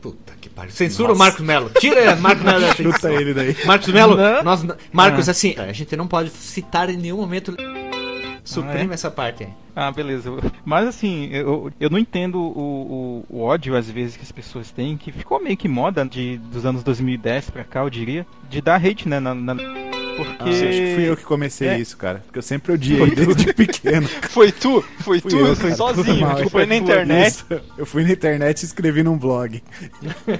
Puta 0.00 0.34
que 0.40 0.48
pariu. 0.48 0.70
Censura 0.70 1.12
o 1.12 1.18
Marcos 1.18 1.40
Melo. 1.40 1.70
Tira 1.80 2.14
Marcos 2.16 2.44
Melo 2.44 2.60
dessa 2.60 2.82
Chuta 2.82 3.10
ele 3.12 3.32
daí. 3.34 3.56
Marcos 3.64 3.88
Melo, 3.88 4.16
Não. 4.16 4.42
nós, 4.44 4.64
Marcos, 4.92 5.28
Ah. 5.28 5.32
assim, 5.32 5.54
a 5.58 5.72
gente 5.72 5.96
não 5.96 6.06
pode 6.06 6.30
citar 6.30 6.88
em 6.90 6.96
nenhum 6.96 7.16
momento. 7.16 7.56
Suprime 8.44 8.88
Ah, 8.88 8.90
é? 8.92 8.94
essa 8.94 9.10
parte 9.10 9.44
aí. 9.44 9.50
Ah, 9.76 9.90
beleza. 9.90 10.30
Mas 10.64 10.86
assim, 10.88 11.28
eu, 11.32 11.70
eu 11.78 11.90
não 11.90 11.98
entendo 11.98 12.38
o, 12.40 13.24
o, 13.30 13.36
o 13.38 13.42
ódio 13.42 13.76
às 13.76 13.90
vezes 13.90 14.16
que 14.16 14.22
as 14.22 14.32
pessoas 14.32 14.70
têm, 14.70 14.96
que 14.96 15.12
ficou 15.12 15.42
meio 15.42 15.56
que 15.56 15.68
moda 15.68 16.04
de, 16.06 16.38
dos 16.38 16.64
anos 16.64 16.82
2010 16.82 17.50
pra 17.50 17.64
cá, 17.64 17.80
eu 17.80 17.90
diria, 17.90 18.26
de 18.48 18.60
dar 18.62 18.76
hate, 18.82 19.06
né? 19.08 19.20
Na, 19.20 19.34
na- 19.34 19.54
porque. 20.24 20.36
Ah, 20.38 20.44
acho 20.48 20.60
que 20.62 20.94
fui 20.94 21.08
eu 21.08 21.16
que 21.16 21.24
comecei 21.24 21.68
É. 21.68 21.78
isso, 21.78 21.96
cara. 21.96 22.22
Porque 22.26 22.38
eu 22.38 22.42
sempre 22.42 22.72
odiei 22.72 23.10
desde 23.10 23.52
pequeno. 23.52 24.08
Foi 24.30 24.52
tu? 24.52 24.82
Foi 25.00 25.20
Fui 25.20 25.30
tu? 25.30 25.38
eu, 25.38 25.56
cara. 25.56 25.74
sozinho. 25.76 26.20
Mal, 26.20 26.36
Tu 26.36 26.42
eu 26.42 26.50
foi 26.50 26.66
na 26.66 26.76
internet. 26.76 27.28
Isso. 27.28 27.46
Eu 27.76 27.86
fui 27.86 28.04
na 28.04 28.12
internet 28.12 28.62
e 28.62 28.66
escrevi 28.66 29.02
num 29.02 29.16
blog. 29.16 29.62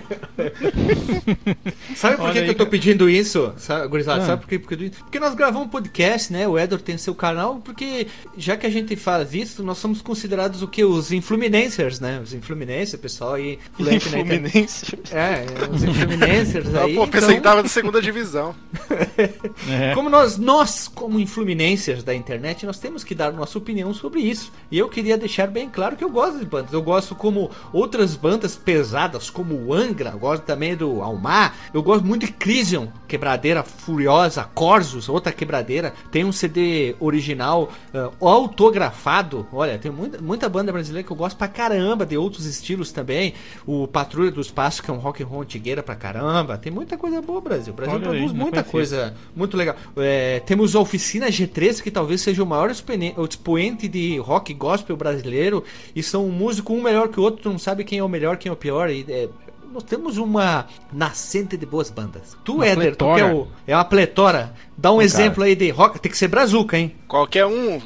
Sabe 1.97 2.16
por 2.16 2.32
que, 2.32 2.38
aí, 2.38 2.44
que 2.44 2.50
eu 2.50 2.54
tô 2.54 2.66
pedindo 2.66 3.08
isso, 3.08 3.52
sabe, 3.56 3.88
gurizada? 3.88 4.23
Ah. 4.23 4.26
Sabe 4.26 4.42
por 4.42 4.49
quê? 4.49 4.58
Porque, 4.58 4.90
porque 4.90 5.20
nós 5.20 5.35
gravamos 5.35 5.66
um 5.66 5.70
podcast, 5.70 6.32
né? 6.32 6.47
O 6.47 6.58
Edward 6.58 6.85
tem 6.85 6.97
seu 6.99 7.14
canal, 7.14 7.56
porque 7.64 8.06
já 8.37 8.56
que 8.56 8.66
a 8.66 8.70
gente 8.70 8.94
faz 8.97 9.35
isso, 9.35 9.62
nós 9.62 9.78
somos 9.78 10.02
considerados 10.02 10.62
o 10.62 10.68
que? 10.68 10.85
Os 10.85 11.12
influminancers, 11.12 12.00
né? 12.00 12.20
Os 12.23 12.32
influminancers, 12.32 13.00
pessoal 13.00 13.35
aí, 13.35 13.58
fluente 13.75 14.08
na 14.11 14.20
internet. 14.20 14.50
Fluminense. 14.50 14.99
É, 15.12 15.44
os 15.70 15.82
influminancers 15.82 16.73
Ah, 16.75 16.85
aí. 16.85 16.94
pô, 16.94 17.06
pensei 17.06 17.28
que 17.28 17.35
então- 17.35 17.42
tava 17.50 17.62
na 17.62 17.68
segunda 17.68 18.00
divisão. 18.02 18.54
É. 19.68 19.94
Como 19.94 20.08
nós, 20.08 20.38
nós, 20.38 20.88
como 20.88 21.18
influminancers 21.20 22.02
da 22.02 22.14
internet, 22.14 22.64
nós 22.64 22.78
temos 22.78 23.04
que 23.04 23.14
dar 23.14 23.32
nossa 23.32 23.58
opinião 23.58 23.92
sobre 23.92 24.20
isso. 24.20 24.52
E 24.70 24.78
eu 24.78 24.88
queria 24.88 25.16
deixar 25.16 25.48
bem 25.48 25.68
claro 25.68 25.96
que 25.96 26.04
eu 26.04 26.10
gosto 26.10 26.38
de 26.38 26.46
bandas. 26.46 26.72
Eu 26.72 26.82
gosto 26.82 27.14
como 27.14 27.50
outras 27.72 28.16
bandas 28.16 28.56
pesadas, 28.56 29.30
como 29.30 29.54
o 29.54 29.75
Angra, 29.75 30.10
eu 30.10 30.18
gosto 30.18 30.44
também 30.44 30.76
do 30.76 31.02
Almar. 31.02 31.54
Eu 31.72 31.82
gosto 31.82 32.04
muito 32.04 32.26
de 32.26 32.32
Crisium, 32.32 32.88
quebradeira 33.06 33.62
furiosa, 33.62 34.44
Corsos, 34.54 35.08
outra 35.08 35.32
quebradeira. 35.32 35.92
Tem 36.10 36.25
um 36.25 36.32
CD 36.32 36.96
original 37.00 37.70
ah, 37.94 38.10
autografado. 38.20 39.46
Olha, 39.52 39.78
tem 39.78 39.90
muita, 39.90 40.20
muita 40.20 40.48
banda 40.48 40.72
brasileira 40.72 41.06
que 41.06 41.12
eu 41.12 41.16
gosto 41.16 41.37
pra 41.37 41.48
caramba, 41.48 42.06
de 42.06 42.16
outros 42.16 42.46
estilos 42.46 42.92
também. 42.92 43.34
O 43.66 43.87
Patrulha 43.87 44.30
do 44.30 44.40
Espaço, 44.40 44.82
que 44.82 44.90
é 44.90 44.94
um 44.94 44.98
rock 44.98 45.22
and 45.22 45.26
roll 45.26 45.42
antigueira 45.42 45.82
pra 45.82 45.94
caramba. 45.94 46.56
Tem 46.56 46.72
muita 46.72 46.96
coisa 46.96 47.20
boa, 47.20 47.40
Brasil. 47.40 47.72
O 47.72 47.76
Brasil 47.76 47.94
Olha 47.94 48.10
aí, 48.10 48.10
produz 48.10 48.32
não 48.32 48.40
muita 48.40 48.62
conhecia. 48.62 48.98
coisa 48.98 49.14
muito 49.34 49.56
legal. 49.58 49.76
É, 49.96 50.40
temos 50.40 50.74
a 50.74 50.80
Oficina 50.80 51.28
G3, 51.28 51.82
que 51.82 51.90
talvez 51.90 52.20
seja 52.20 52.42
o 52.42 52.46
maior 52.46 52.70
expoente 52.70 53.88
de 53.88 54.18
rock 54.18 54.54
gospel 54.54 54.96
brasileiro. 54.96 55.64
E 55.94 56.02
são 56.02 56.26
um 56.26 56.30
músico 56.30 56.72
um 56.72 56.82
melhor 56.82 57.08
que 57.08 57.20
o 57.20 57.22
outro, 57.22 57.42
tu 57.42 57.50
não 57.50 57.58
sabe 57.58 57.84
quem 57.84 57.98
é 57.98 58.04
o 58.04 58.08
melhor, 58.08 58.36
quem 58.36 58.50
é 58.50 58.52
o 58.52 58.56
pior. 58.56 58.88
E, 58.90 59.04
é, 59.08 59.28
nós 59.72 59.82
temos 59.82 60.16
uma 60.16 60.66
nascente 60.92 61.56
de 61.56 61.66
boas 61.66 61.90
bandas. 61.90 62.36
Tu, 62.42 62.54
Uma 62.54 62.66
Éder, 62.66 62.96
tu 62.96 63.14
que 63.14 63.20
é, 63.20 63.24
o, 63.24 63.48
é 63.66 63.74
uma 63.74 63.84
pletora. 63.84 64.54
Dá 64.76 64.90
um 64.90 64.96
Cara. 64.96 65.04
exemplo 65.04 65.44
aí 65.44 65.54
de 65.54 65.70
rock. 65.70 66.00
Tem 66.00 66.10
que 66.10 66.16
ser 66.16 66.28
brazuca, 66.28 66.78
hein? 66.78 66.94
Qualquer 67.06 67.44
um, 67.44 67.78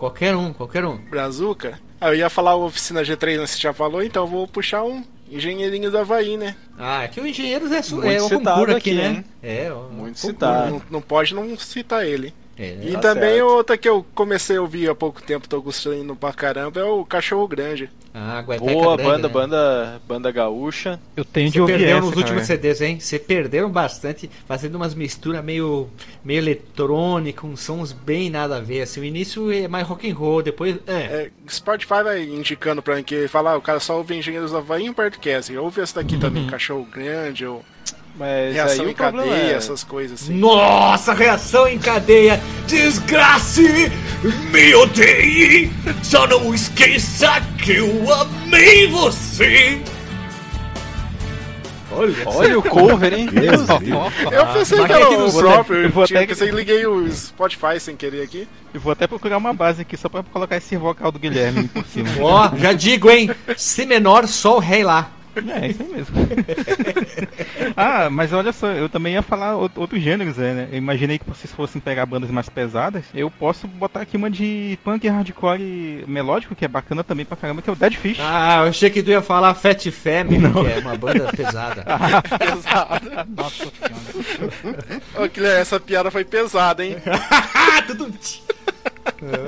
Qualquer 0.00 0.34
um, 0.34 0.50
qualquer 0.54 0.82
um. 0.82 0.96
Brazuca. 0.96 1.78
Ah, 2.00 2.08
eu 2.08 2.14
ia 2.14 2.30
falar 2.30 2.54
o 2.54 2.64
Oficina 2.64 3.02
G3, 3.02 3.38
mas 3.38 3.50
você 3.50 3.58
já 3.58 3.74
falou, 3.74 4.02
então 4.02 4.22
eu 4.22 4.26
vou 4.26 4.48
puxar 4.48 4.82
um, 4.82 5.04
Engenheirinhos 5.30 5.92
do 5.92 5.98
Havaí, 5.98 6.36
né? 6.36 6.56
Ah, 6.78 7.04
é 7.04 7.08
que 7.08 7.20
o 7.20 7.26
Engenheiros 7.26 7.70
é, 7.72 7.82
su- 7.82 8.02
é 8.02 8.20
o 8.20 8.24
citado 8.28 8.44
concurso 8.58 8.76
aqui, 8.76 8.90
aqui, 8.90 8.94
né? 8.98 9.06
hein? 9.08 9.24
É, 9.42 9.70
ó, 9.72 9.82
Muito 9.84 9.94
concurso. 9.96 10.26
citado. 10.26 10.70
Não, 10.70 10.82
não 10.90 11.00
pode 11.00 11.34
não 11.34 11.56
citar 11.56 12.04
ele. 12.06 12.34
É, 12.60 12.76
E 12.82 12.92
Tá 12.92 13.00
também 13.00 13.36
certo. 13.36 13.46
outra 13.46 13.78
que 13.78 13.88
eu 13.88 14.04
comecei 14.14 14.56
a 14.58 14.60
ouvir 14.60 14.90
há 14.90 14.94
pouco 14.94 15.22
tempo, 15.22 15.48
tô 15.48 15.60
gostando 15.62 16.14
pra 16.14 16.32
caramba, 16.32 16.78
é 16.80 16.84
o 16.84 17.04
Cachorro 17.06 17.48
Grande. 17.48 17.88
Ah, 18.12 18.42
Boa 18.42 18.96
Grande, 18.96 19.02
banda, 19.04 19.28
né? 19.28 19.32
banda, 19.32 20.02
banda 20.06 20.30
gaúcha. 20.32 20.98
Eu 21.16 21.24
tenho 21.24 21.46
de 21.48 21.54
Você 21.54 21.60
ouvir 21.60 21.78
perdeu 21.78 22.00
nos 22.00 22.16
últimos. 22.16 22.42
CDs, 22.44 22.80
hein? 22.80 22.98
Você 22.98 23.20
perderam 23.20 23.70
bastante, 23.70 24.28
fazendo 24.48 24.74
umas 24.74 24.94
misturas 24.96 25.44
meio, 25.44 25.88
meio 26.24 26.38
eletrônica, 26.38 27.46
uns 27.46 27.60
sons 27.60 27.92
bem 27.92 28.28
nada 28.28 28.56
a 28.56 28.60
ver. 28.60 28.82
Assim, 28.82 29.00
o 29.00 29.04
início 29.04 29.50
é 29.52 29.68
mais 29.68 29.86
rock 29.86 30.10
and 30.10 30.14
roll, 30.14 30.42
depois. 30.42 30.76
É. 30.88 30.92
É, 30.92 31.30
Spotify 31.48 32.02
vai 32.02 32.22
indicando 32.24 32.82
pra 32.82 32.96
mim 32.96 33.04
que 33.04 33.28
fala, 33.28 33.52
ah, 33.52 33.56
o 33.56 33.62
cara 33.62 33.78
só 33.78 33.96
ouve 33.96 34.16
Engenheiros 34.16 34.50
do 34.50 34.58
Havaí 34.58 34.86
e 34.86 34.90
um 34.90 34.94
podcast. 34.94 35.56
Ouve 35.56 35.80
essa 35.80 35.94
daqui 36.02 36.18
também, 36.18 36.48
Cachorro 36.48 36.84
Grande, 36.90 37.46
ou 37.46 37.64
Mas 38.16 38.52
Reação 38.54 38.84
aí 38.84 38.90
em 38.90 38.94
Cadeia, 38.94 39.32
é... 39.32 39.52
essas 39.52 39.82
coisas 39.84 40.22
assim. 40.22 40.34
Nossa, 40.34 41.14
reação 41.14 41.66
em 41.66 41.78
cadeia! 41.78 42.40
Desgrace! 42.66 43.90
Me 44.52 44.74
odeie! 44.74 45.70
Só 46.02 46.26
não 46.26 46.54
esqueça 46.54 47.40
que 47.62 47.76
eu 47.76 48.12
amei 48.12 48.88
você! 48.88 49.80
Olha, 51.92 52.14
Olha 52.24 52.58
o 52.58 52.62
cover, 52.62 53.12
hein? 53.12 53.26
Deus, 53.32 53.66
Deus. 53.66 53.80
Deus. 53.80 54.32
Eu 54.32 54.46
pensei 54.46 54.78
que 54.78 54.82
Maquete 54.82 55.14
era 55.14 55.24
o 55.26 55.32
próprio, 55.32 55.76
eu 55.82 55.90
vou 55.90 56.04
até- 56.04 56.26
pensei 56.26 56.48
que 56.48 56.54
liguei 56.54 56.86
o 56.86 57.10
Spotify 57.10 57.80
sem 57.80 57.96
querer 57.96 58.22
aqui. 58.22 58.46
Eu 58.72 58.80
vou 58.80 58.92
até 58.92 59.06
procurar 59.06 59.38
uma 59.38 59.52
base 59.52 59.82
aqui 59.82 59.96
só 59.96 60.08
pra 60.08 60.22
colocar 60.22 60.56
esse 60.56 60.76
vocal 60.76 61.10
do 61.10 61.18
Guilherme 61.18 61.66
por 61.68 61.84
cima. 61.86 62.08
Ó, 62.20 62.56
já 62.56 62.72
digo, 62.72 63.10
hein? 63.10 63.30
Si 63.56 63.84
menor, 63.86 64.28
sol, 64.28 64.60
rei 64.60 64.84
lá. 64.84 65.10
É, 65.36 65.68
isso 65.68 65.82
aí 65.82 65.88
mesmo. 65.88 66.16
ah, 67.76 68.08
mas 68.10 68.32
olha 68.32 68.52
só, 68.52 68.68
eu 68.72 68.88
também 68.88 69.14
ia 69.14 69.22
falar 69.22 69.48
out- 69.50 69.78
outros 69.78 70.02
gêneros, 70.02 70.36
né? 70.36 70.68
Eu 70.72 70.78
imaginei 70.78 71.18
que 71.18 71.28
vocês 71.28 71.52
fossem 71.52 71.80
pegar 71.80 72.06
bandas 72.06 72.30
mais 72.30 72.48
pesadas. 72.48 73.04
Eu 73.14 73.30
posso 73.30 73.66
botar 73.68 74.00
aqui 74.02 74.16
uma 74.16 74.30
de 74.30 74.78
punk 74.84 75.06
hardcore 75.08 76.04
melódico, 76.06 76.54
que 76.54 76.64
é 76.64 76.68
bacana 76.68 77.02
também 77.04 77.24
pra 77.24 77.36
caramba, 77.36 77.62
que 77.62 77.70
é 77.70 77.72
o 77.72 77.76
Dead 77.76 77.94
Fish. 77.94 78.18
Ah, 78.20 78.62
eu 78.64 78.68
achei 78.70 78.90
que 78.90 79.02
tu 79.02 79.10
ia 79.10 79.22
falar 79.22 79.54
Fat 79.54 79.90
Family, 79.90 80.50
que 80.52 80.72
é 80.72 80.78
uma 80.78 80.96
banda 80.96 81.30
pesada. 81.36 81.84
Nossa 83.36 83.56
senhora. 83.64 85.02
Ô, 85.16 85.28
Guilherme, 85.28 85.60
essa 85.60 85.78
piada 85.80 86.10
foi 86.10 86.24
pesada, 86.24 86.84
hein? 86.84 86.96
Ah, 87.54 87.82
tudo. 87.82 88.10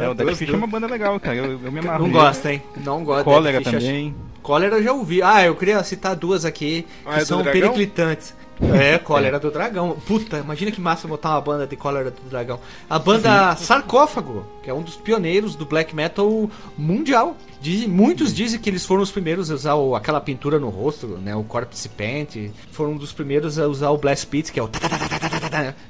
É, 0.01 0.09
o 0.09 0.15
Dead 0.15 0.35
Fish 0.35 0.49
é 0.53 0.57
uma 0.57 0.67
banda 0.67 0.87
legal, 0.87 1.19
cara. 1.21 1.37
Eu, 1.37 1.61
eu 1.65 1.73
me 1.73 1.81
amarro. 1.81 2.05
Não 2.05 2.11
gosta, 2.13 2.53
hein? 2.53 2.63
Não 2.85 3.05
gosta. 3.05 3.25
Cólera 3.25 3.59
Fish, 3.59 3.71
também. 3.73 4.15
Cólera 4.43 4.77
eu 4.79 4.83
já 4.83 4.93
ouvi. 4.93 5.23
Ah, 5.23 5.45
eu 5.45 5.55
queria 5.55 5.83
citar 5.85 6.17
duas 6.17 6.45
aqui 6.45 6.85
Ah, 7.07 7.11
que 7.15 7.17
é 7.17 7.21
do 7.21 7.27
são 7.27 7.43
Dragão? 7.43 7.61
periclitantes. 7.61 8.35
É, 8.75 8.99
Cólera 9.03 9.39
do 9.41 9.51
Dragão. 9.51 9.97
Puta, 10.07 10.39
imagina 10.39 10.71
que 10.71 10.81
massa 10.81 11.09
botar 11.09 11.31
uma 11.31 11.41
banda 11.41 11.67
de 11.67 11.75
Cólera 11.77 12.11
do 12.11 12.21
Dragão. 12.31 12.61
A 12.89 12.99
banda 12.99 13.57
Sarcófago, 13.57 14.45
que 14.63 14.71
é 14.71 14.75
um 14.75 14.83
dos 14.83 14.97
pioneiros 14.97 15.55
do 15.57 15.65
black 15.65 15.95
metal 15.95 16.49
mundial. 16.77 17.37
Dizem, 17.61 17.89
muitos 17.89 18.35
dizem 18.35 18.59
que 18.61 18.69
eles 18.69 18.85
foram 18.85 19.03
os 19.03 19.11
primeiros 19.11 19.51
a 19.51 19.55
usar 19.55 19.75
o- 19.75 19.95
aquela 19.97 20.21
pintura 20.21 20.59
no 20.59 20.69
rosto, 20.69 21.07
né? 21.07 21.35
O 21.35 21.45
corpse 21.45 21.89
paint. 21.89 22.51
Foram 22.73 22.93
um 22.93 22.97
dos 22.97 23.13
primeiros 23.13 23.59
a 23.59 23.67
usar 23.69 23.91
o 23.91 23.97
blast 23.97 24.27
beat, 24.29 24.51
que 24.51 24.59
é 24.61 24.63
o 24.63 24.69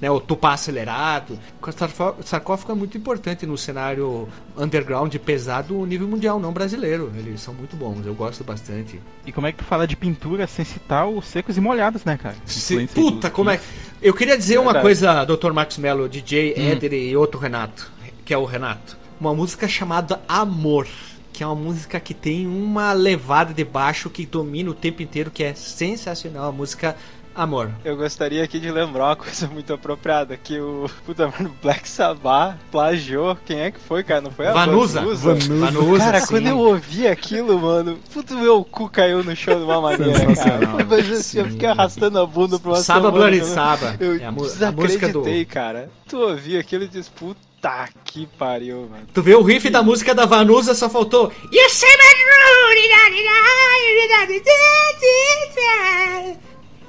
né, 0.00 0.10
o 0.10 0.20
tupá 0.20 0.52
acelerado. 0.54 1.38
O 1.60 2.22
sarcófago 2.22 2.72
é 2.72 2.74
muito 2.74 2.96
importante 2.98 3.46
no 3.46 3.56
cenário 3.56 4.28
underground 4.56 5.14
pesado 5.16 5.84
nível 5.86 6.08
mundial, 6.08 6.40
não 6.40 6.52
brasileiro. 6.52 7.12
Eles 7.16 7.40
são 7.40 7.54
muito 7.54 7.76
bons, 7.76 8.04
eu 8.06 8.14
gosto 8.14 8.42
bastante. 8.44 9.00
E 9.26 9.32
como 9.32 9.46
é 9.46 9.52
que 9.52 9.58
tu 9.58 9.64
fala 9.64 9.86
de 9.86 9.96
pintura 9.96 10.46
sem 10.46 10.64
citar 10.64 11.08
os 11.08 11.26
secos 11.26 11.56
e 11.56 11.60
molhados, 11.60 12.04
né, 12.04 12.16
cara? 12.16 12.36
Se- 12.46 12.86
puta, 12.88 13.30
como 13.30 13.50
é. 13.50 13.60
Eu 14.00 14.12
queria 14.14 14.36
dizer 14.36 14.58
uma 14.58 14.80
coisa, 14.80 15.24
Dr. 15.24 15.52
Marcos 15.52 15.78
Mello, 15.78 16.08
DJ 16.08 16.54
Éder 16.56 16.92
e 16.92 17.16
outro 17.16 17.38
Renato, 17.38 17.90
que 18.24 18.34
é 18.34 18.38
o 18.38 18.44
Renato. 18.44 18.96
Uma 19.20 19.34
música 19.34 19.68
chamada 19.68 20.20
Amor. 20.28 20.86
Que 21.32 21.42
é 21.42 21.46
uma 21.46 21.54
música 21.54 21.98
que 21.98 22.12
tem 22.12 22.46
uma 22.46 22.92
levada 22.92 23.54
de 23.54 23.64
baixo 23.64 24.10
que 24.10 24.26
domina 24.26 24.68
o 24.70 24.74
tempo 24.74 25.00
inteiro, 25.02 25.30
que 25.30 25.42
é 25.42 25.54
sensacional. 25.54 26.50
A 26.50 26.52
música 26.52 26.94
Amor. 27.34 27.70
Eu 27.84 27.96
gostaria 27.96 28.44
aqui 28.44 28.60
de 28.60 28.70
lembrar 28.70 29.06
uma 29.06 29.16
coisa 29.16 29.46
muito 29.46 29.72
apropriada, 29.72 30.36
que 30.36 30.60
o 30.60 30.88
puta, 31.06 31.26
mano, 31.38 31.54
Black 31.62 31.88
Sabbath 31.88 32.56
plagiou. 32.70 33.36
Quem 33.46 33.60
é 33.60 33.70
que 33.70 33.80
foi, 33.80 34.02
cara? 34.02 34.20
Não 34.20 34.30
foi 34.30 34.46
a 34.48 34.52
Vanusa. 34.52 35.00
Vanusa? 35.00 35.34
Vanusa, 35.34 36.04
Cara, 36.04 36.20
sim. 36.20 36.26
quando 36.26 36.46
eu 36.48 36.58
ouvi 36.58 37.06
aquilo, 37.06 37.58
mano, 37.58 37.98
puto 38.12 38.34
meu 38.36 38.62
cu 38.64 38.88
caiu 38.88 39.24
no 39.24 39.34
chão 39.34 39.56
de 39.58 39.64
uma 39.64 39.80
maneira, 39.80 40.34
cara. 40.36 40.84
Mas 40.88 41.10
assim, 41.10 41.38
eu 41.38 41.46
fiquei 41.48 41.68
arrastando 41.68 42.18
a 42.20 42.26
bunda 42.26 42.58
pra 42.58 42.70
uma 42.72 42.76
Saba 42.76 43.10
Bloody 43.10 43.38
né? 43.38 43.44
Saba. 43.44 43.96
Eu 43.98 44.16
É 44.20 44.24
a, 44.26 44.30
mu- 44.32 44.40
a 44.40 44.44
do. 44.44 44.50
desacreditei, 44.52 45.44
cara. 45.44 45.90
Tu 46.08 46.18
ouviu 46.18 46.60
aquilo 46.60 46.84
e 46.84 46.88
disse, 46.88 47.10
puta 47.10 47.88
que 48.04 48.26
pariu, 48.38 48.88
mano. 48.90 49.06
Tu 49.14 49.22
vê 49.22 49.34
o 49.34 49.42
riff 49.42 49.70
da 49.70 49.82
música 49.82 50.14
da 50.14 50.26
Vanusa, 50.26 50.74
só 50.74 50.90
faltou. 50.90 51.32
You 51.50 51.70
say 51.70 51.88
my 51.88 52.22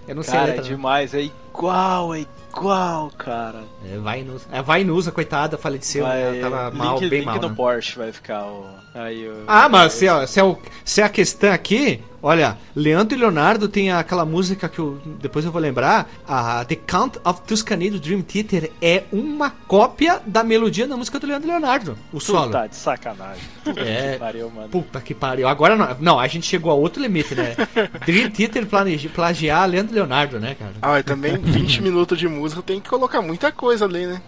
Eu 0.07 0.15
não 0.15 0.24
sei 0.24 0.33
a 0.33 0.38
Cara, 0.39 0.51
é 0.53 0.55
não. 0.57 0.63
demais, 0.63 1.13
é 1.13 1.22
igual, 1.22 2.13
é 2.13 2.25
igual, 2.51 3.10
cara. 3.17 3.63
É, 3.89 3.98
vai 3.98 4.24
Nusa. 4.24 4.45
É, 4.51 4.62
vai 4.62 4.83
Nusa, 4.83 5.12
coitada, 5.12 5.57
faleceu. 5.57 6.03
né? 6.05 6.10
Vai, 6.10 6.39
Ela 6.41 6.50
tava 6.50 6.69
link, 6.69 6.77
mal, 6.77 7.00
bem 7.00 7.10
link 7.10 7.25
mal. 7.25 7.39
no 7.41 7.50
né? 7.50 7.55
Porsche 7.55 7.98
vai 7.98 8.12
ficar 8.12 8.43
o... 8.45 8.65
Aí, 8.93 9.27
o... 9.27 9.43
Ah, 9.48 9.67
mas 9.69 9.93
se, 9.93 10.07
ó, 10.10 10.25
se, 10.25 10.39
é 10.39 10.43
o- 10.43 10.57
se 10.83 11.01
é 11.01 11.03
a 11.05 11.10
questão 11.10 11.51
aqui, 11.53 12.03
olha, 12.24 12.58
Leandro 12.75 13.15
e 13.15 13.20
Leonardo 13.20 13.68
tem 13.68 13.92
aquela 13.92 14.25
música 14.25 14.68
que 14.70 14.80
eu, 14.80 14.98
depois 15.22 15.46
eu 15.46 15.51
vou 15.51 15.62
lembrar, 15.62 16.10
a 16.27 16.65
The 16.65 16.75
Count 16.75 17.20
of 17.24 17.42
Tuscany 17.42 17.89
do 17.92 18.00
Dream 18.00 18.22
Theater 18.22 18.72
é 18.82 19.03
uma 19.12 19.50
cópia 19.51 20.20
da 20.25 20.44
melodia 20.44 20.88
da 20.88 20.98
música 20.98 21.20
do 21.20 21.27
Leandro 21.27 21.48
e 21.50 21.51
Leonardo, 21.51 21.98
o 22.12 22.20
solo. 22.20 22.51
tá 22.51 22.65
de 22.65 22.75
sacanagem. 22.75 23.44
É. 23.75 24.13
Que 24.13 24.20
pariu, 24.20 24.50
mano. 24.50 24.70
Puta 24.70 25.00
que 25.01 25.13
pariu. 25.13 25.48
Agora 25.48 25.75
não, 25.75 25.98
não, 26.00 26.20
a 26.20 26.27
gente 26.27 26.46
chegou 26.48 26.72
a 26.72 26.75
outro 26.75 27.01
limite, 27.01 27.36
né? 27.36 27.56
Dream 28.06 28.30
Theater 28.32 28.65
plane- 28.65 28.98
plagiar 29.10 29.68
Leandro 29.70 29.94
e 29.94 29.96
Leonardo, 29.96 30.39
né, 30.39 30.56
cara? 30.58 30.72
Ah, 30.82 31.00
e 31.00 31.03
também 31.03 31.38
20 31.38 31.82
minutos 31.82 32.18
de 32.18 32.27
música 32.27 32.62
tem 32.62 32.80
que 32.80 32.89
colocar 32.89 33.22
muita 33.22 33.51
coisa 33.51 33.86
ali, 33.86 34.06
né? 34.06 34.22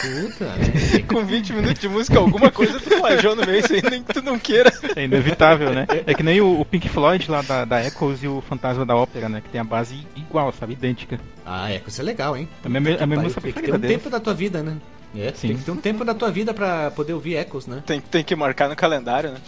Puta. 0.00 0.52
E 0.96 1.02
com 1.04 1.24
20 1.24 1.52
minutos 1.52 1.80
de 1.80 1.88
música, 1.88 2.18
alguma 2.18 2.50
coisa 2.50 2.78
tu 2.80 2.90
plagiou 2.90 3.36
no 3.36 3.44
meio, 3.46 3.66
sem 3.66 3.82
nem 3.82 4.02
que 4.02 4.12
tu 4.14 4.22
não 4.22 4.38
queira. 4.38 4.72
É 4.96 5.04
inevitável, 5.04 5.70
né? 5.70 5.86
É 6.06 6.14
que 6.14 6.22
nem 6.22 6.40
o 6.40 6.64
Pink 6.64 6.88
Floyd 6.88 7.30
lá 7.30 7.41
da, 7.42 7.64
da 7.64 7.84
Echoes 7.84 8.22
e 8.22 8.28
o 8.28 8.40
Fantasma 8.40 8.84
da 8.84 8.94
Ópera, 8.96 9.28
né? 9.28 9.40
Que 9.40 9.48
tem 9.50 9.60
a 9.60 9.64
base 9.64 10.06
igual, 10.16 10.52
sabe? 10.52 10.72
Idêntica. 10.74 11.18
Ah, 11.44 11.70
é, 11.70 11.82
isso 11.86 12.00
é 12.00 12.04
legal, 12.04 12.36
hein? 12.36 12.48
A 12.64 12.68
minha, 12.68 12.80
a 12.80 12.82
minha 12.82 12.96
Pariu, 12.96 13.22
música 13.22 13.40
tem 13.40 13.52
que 13.52 13.62
ter 13.62 13.74
um 13.74 13.78
deles. 13.78 13.96
tempo 13.96 14.10
da 14.10 14.20
tua 14.20 14.34
vida, 14.34 14.62
né? 14.62 14.76
É, 15.14 15.32
Sim. 15.34 15.48
tem 15.48 15.56
que 15.58 15.64
ter 15.64 15.70
um 15.70 15.76
tempo 15.76 16.04
da 16.04 16.14
tua 16.14 16.30
vida 16.30 16.54
pra 16.54 16.90
poder 16.90 17.12
ouvir 17.12 17.34
Echoes, 17.36 17.66
né? 17.66 17.82
Tem, 17.84 18.00
tem 18.00 18.24
que 18.24 18.34
marcar 18.34 18.68
no 18.68 18.76
calendário, 18.76 19.32
né? 19.32 19.38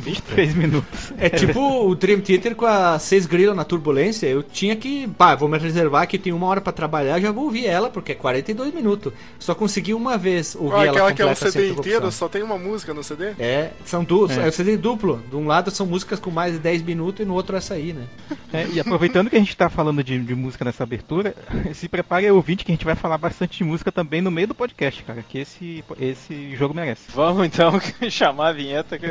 23 0.00 0.54
minutos. 0.54 1.12
É 1.18 1.28
tipo 1.28 1.86
o 1.86 1.94
Dream 1.94 2.20
Theater 2.20 2.54
com 2.54 2.66
a 2.66 2.98
6 2.98 3.26
grila 3.26 3.54
na 3.54 3.64
turbulência. 3.64 4.26
Eu 4.26 4.42
tinha 4.42 4.76
que. 4.76 5.06
Pá, 5.08 5.34
vou 5.34 5.48
me 5.48 5.58
reservar 5.58 6.06
que 6.06 6.18
tem 6.18 6.32
uma 6.32 6.46
hora 6.46 6.60
pra 6.60 6.72
trabalhar, 6.72 7.20
já 7.20 7.30
vou 7.32 7.44
ouvir 7.44 7.66
ela, 7.66 7.90
porque 7.90 8.12
é 8.12 8.14
42 8.14 8.74
minutos. 8.74 9.12
Só 9.38 9.54
consegui 9.54 9.94
uma 9.94 10.16
vez 10.18 10.54
ouvir 10.54 10.74
Ah, 10.74 10.82
ela 10.82 10.90
aquela 10.90 11.12
que 11.12 11.22
é 11.22 11.24
um 11.24 11.28
completa 11.28 11.52
sem 11.52 11.62
CD 11.62 11.80
inteiro, 11.80 12.12
só 12.12 12.28
tem 12.28 12.42
uma 12.42 12.58
música 12.58 12.92
no 12.92 13.02
CD? 13.02 13.32
É, 13.38 13.70
são 13.84 14.04
duas. 14.04 14.36
É. 14.36 14.48
É. 14.48 14.50
CD 14.50 14.76
duplo. 14.76 15.22
De 15.28 15.36
um 15.36 15.46
lado 15.46 15.70
são 15.70 15.86
músicas 15.86 16.18
com 16.18 16.30
mais 16.30 16.54
de 16.54 16.58
10 16.58 16.82
minutos 16.82 17.20
e 17.20 17.24
no 17.24 17.34
outro 17.34 17.56
essa 17.56 17.74
aí, 17.74 17.92
né? 17.92 18.06
É, 18.52 18.66
e 18.72 18.80
aproveitando 18.80 19.28
que 19.28 19.36
a 19.36 19.38
gente 19.38 19.56
tá 19.56 19.68
falando 19.68 20.02
de, 20.02 20.18
de 20.18 20.34
música 20.34 20.64
nessa 20.64 20.82
abertura, 20.82 21.34
se 21.74 21.88
prepare 21.88 22.30
ouvinte 22.30 22.64
que 22.64 22.72
a 22.72 22.74
gente 22.74 22.84
vai 22.84 22.94
falar 22.94 23.18
bastante 23.18 23.58
de 23.58 23.64
música 23.64 23.92
também 23.92 24.20
no 24.20 24.30
meio 24.30 24.48
do 24.48 24.54
podcast, 24.54 25.02
cara. 25.02 25.22
Que 25.22 25.38
esse, 25.38 25.84
esse 26.00 26.56
jogo 26.56 26.74
merece. 26.74 27.10
Vamos 27.14 27.46
então 27.46 27.80
chamar 28.10 28.48
a 28.48 28.52
vinheta 28.52 28.98
que 28.98 29.06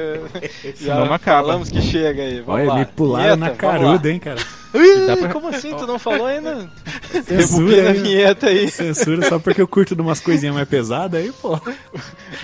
Senão 0.73 1.05
não 1.05 1.13
acaba. 1.13 1.41
falamos 1.47 1.69
que 1.69 1.81
chega 1.81 2.21
aí. 2.23 2.41
Vamos 2.41 2.61
Olha, 2.61 2.69
lá. 2.69 2.79
me 2.79 2.85
pularam 2.85 3.35
Vinheta, 3.35 3.51
na 3.51 3.57
caruda, 3.57 4.09
hein, 4.11 4.19
cara. 4.19 4.41
Dá 5.07 5.15
pra- 5.15 5.29
Como 5.29 5.47
assim? 5.47 5.73
Tu 5.73 5.87
não 5.87 5.97
falou 5.97 6.25
ainda? 6.27 6.69
Censura 7.25 7.91
aí. 7.91 7.97
vinheta 7.97 8.47
aí. 8.47 8.69
Censura 8.69 9.25
só 9.29 9.39
porque 9.39 9.61
eu 9.61 9.67
curto 9.69 9.95
de 9.95 10.01
umas 10.01 10.19
coisinhas 10.19 10.53
mais 10.53 10.67
pesadas 10.67 11.21
aí, 11.21 11.31
pô. 11.31 11.55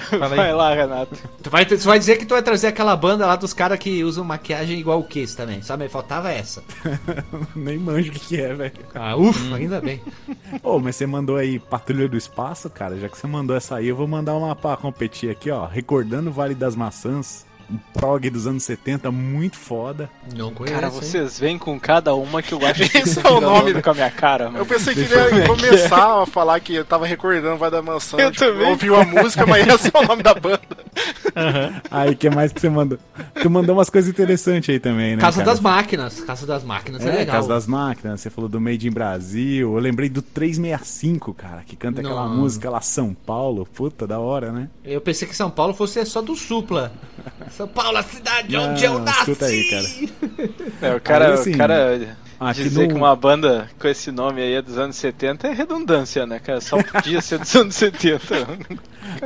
Fala 0.10 0.28
aí. 0.28 0.38
Vai 0.38 0.54
lá, 0.54 0.74
Renato. 0.74 1.14
Tu 1.44 1.50
vai, 1.50 1.66
tu 1.66 1.76
vai 1.80 2.00
dizer 2.00 2.16
que 2.18 2.26
tu 2.26 2.34
vai 2.34 2.42
trazer 2.42 2.68
aquela 2.68 2.96
banda 2.96 3.26
lá 3.26 3.36
dos 3.36 3.52
caras 3.54 3.78
que 3.78 4.02
usam 4.06 4.24
maquiagem 4.24 4.80
igual 4.80 5.00
o 5.00 5.04
Kiss 5.04 5.36
também, 5.36 5.62
sabe? 5.62 5.90
Faltava 5.90 6.32
essa. 6.32 6.64
Nem 7.54 7.78
manjo 7.78 8.10
o 8.12 8.14
que 8.14 8.20
que 8.20 8.42
é, 8.42 8.54
velho. 8.54 8.72
Ah, 8.96 9.18
ufa, 9.18 9.56
ainda 9.56 9.82
bem. 9.82 10.02
Ô, 10.64 10.80
mas 10.80 10.96
você 10.96 11.06
mandou 11.06 11.36
aí 11.36 11.60
Patrulha 11.60 12.08
do 12.08 12.16
Espaço, 12.16 12.70
cara. 12.70 12.98
Já 12.98 13.10
que 13.10 13.18
você 13.18 13.28
mandou 13.28 13.58
essa 13.58 13.76
aí, 13.76 13.90
eu 13.90 13.96
vou 13.98 14.08
mandar 14.08 14.36
uma 14.36 14.56
pra 14.56 14.78
competir 14.78 15.30
aqui, 15.30 15.52
ó. 15.52 15.66
Recordando 15.66 16.30
o 16.30 16.34
Vale 16.34 16.56
das 16.56 16.78
Maçãs. 16.78 17.46
Um 17.72 17.78
prog 17.94 18.30
dos 18.30 18.46
anos 18.48 18.64
70, 18.64 19.10
muito 19.12 19.56
foda. 19.58 20.10
Não 20.36 20.54
conheço. 20.54 20.76
Cara, 20.76 20.90
vocês 20.90 21.40
vêm 21.40 21.58
com 21.58 21.80
cada 21.80 22.14
uma 22.16 22.42
que 22.42 22.54
eu 22.54 22.60
acho 22.66 22.90
que 22.90 22.98
Esse 22.98 23.14
vocês 23.16 23.26
é 23.26 23.30
o 23.30 23.40
nome. 23.40 23.82
com 23.82 23.90
a 23.92 23.94
minha 23.94 24.12
cara, 24.12 24.46
mano. 24.46 24.58
Eu 24.60 24.66
pensei 24.66 24.94
que 24.94 25.02
ele 25.02 25.14
ia 25.40 25.48
começar 25.48 26.22
a 26.22 26.26
falar 26.26 26.60
que 26.60 26.76
eu 26.76 26.84
tava 26.86 27.06
recordando 27.06 27.58
Vai 27.58 27.72
da 27.72 27.82
Mansão. 27.82 28.20
Eu 28.20 28.32
tipo, 28.32 28.46
também. 28.46 28.68
ouviu 28.68 28.96
a 28.96 29.06
música, 29.06 29.46
mas 29.46 29.66
esse 29.68 29.90
é 29.94 30.00
o 30.00 30.06
nome 30.06 30.22
da 30.24 30.34
banda. 30.34 30.60
Aí, 31.90 32.16
que 32.16 32.30
mais 32.30 32.52
que 32.52 32.60
você 32.60 32.70
mandou? 32.70 32.98
Tu 33.42 33.50
mandou 33.50 33.76
umas 33.76 33.90
coisas 33.90 34.10
interessantes 34.10 34.70
aí 34.70 34.80
também, 34.80 35.16
né? 35.16 35.22
Casa 35.22 35.38
cara? 35.40 35.52
das 35.52 35.60
Máquinas. 35.60 36.20
Casa 36.22 36.46
das 36.46 36.64
Máquinas 36.64 37.06
é, 37.06 37.10
É, 37.10 37.12
legal. 37.20 37.36
Casa 37.38 37.48
das 37.48 37.68
Máquinas, 37.68 38.20
você 38.22 38.30
falou 38.30 38.50
do 38.50 38.60
Made 38.60 38.88
in 38.88 38.92
Brasil. 38.92 39.74
Eu 39.74 39.80
lembrei 39.80 40.10
do 40.10 40.22
365, 40.22 41.34
cara, 41.34 41.64
que 41.66 41.76
canta 41.76 42.02
aquela 42.02 42.28
Não. 42.28 42.36
música 42.36 42.70
lá, 42.70 42.82
São 42.82 43.14
Paulo. 43.14 43.66
Puta, 43.66 44.06
da 44.06 44.20
hora, 44.20 44.52
né? 44.52 44.70
Eu 44.84 45.00
pensei 45.02 45.28
que 45.28 45.36
São 45.36 45.50
Paulo 45.50 45.74
fosse 45.74 46.04
só 46.06 46.22
do 46.22 46.36
Supla. 46.36 46.92
São 47.62 47.68
Paulo, 47.68 47.98
a 47.98 48.04
cidade 48.04 48.56
onde 48.58 48.84
eu 48.86 49.00
nasci. 49.00 49.20
escuta 49.32 49.46
aí, 49.46 49.64
cara. 49.70 49.86
É, 50.82 50.96
o 50.96 51.02
cara, 51.02 51.28
Aí, 51.28 51.34
assim, 51.34 51.54
o 51.54 51.58
cara 51.58 52.18
aqui 52.40 52.64
dizer 52.64 52.82
no- 52.84 52.88
que 52.90 52.94
uma 52.96 53.16
banda 53.16 53.70
com 53.80 53.88
esse 53.88 54.12
nome 54.12 54.42
aí 54.42 54.54
é 54.54 54.62
dos 54.62 54.78
anos 54.78 54.96
70 54.96 55.48
é 55.48 55.54
redundância, 55.54 56.26
né, 56.26 56.40
cara? 56.40 56.60
Só 56.62 56.82
podia 56.82 57.22
ser 57.22 57.38
dos 57.40 57.56
anos 57.56 57.76
70. 57.76 58.20
Tinha 58.20 58.48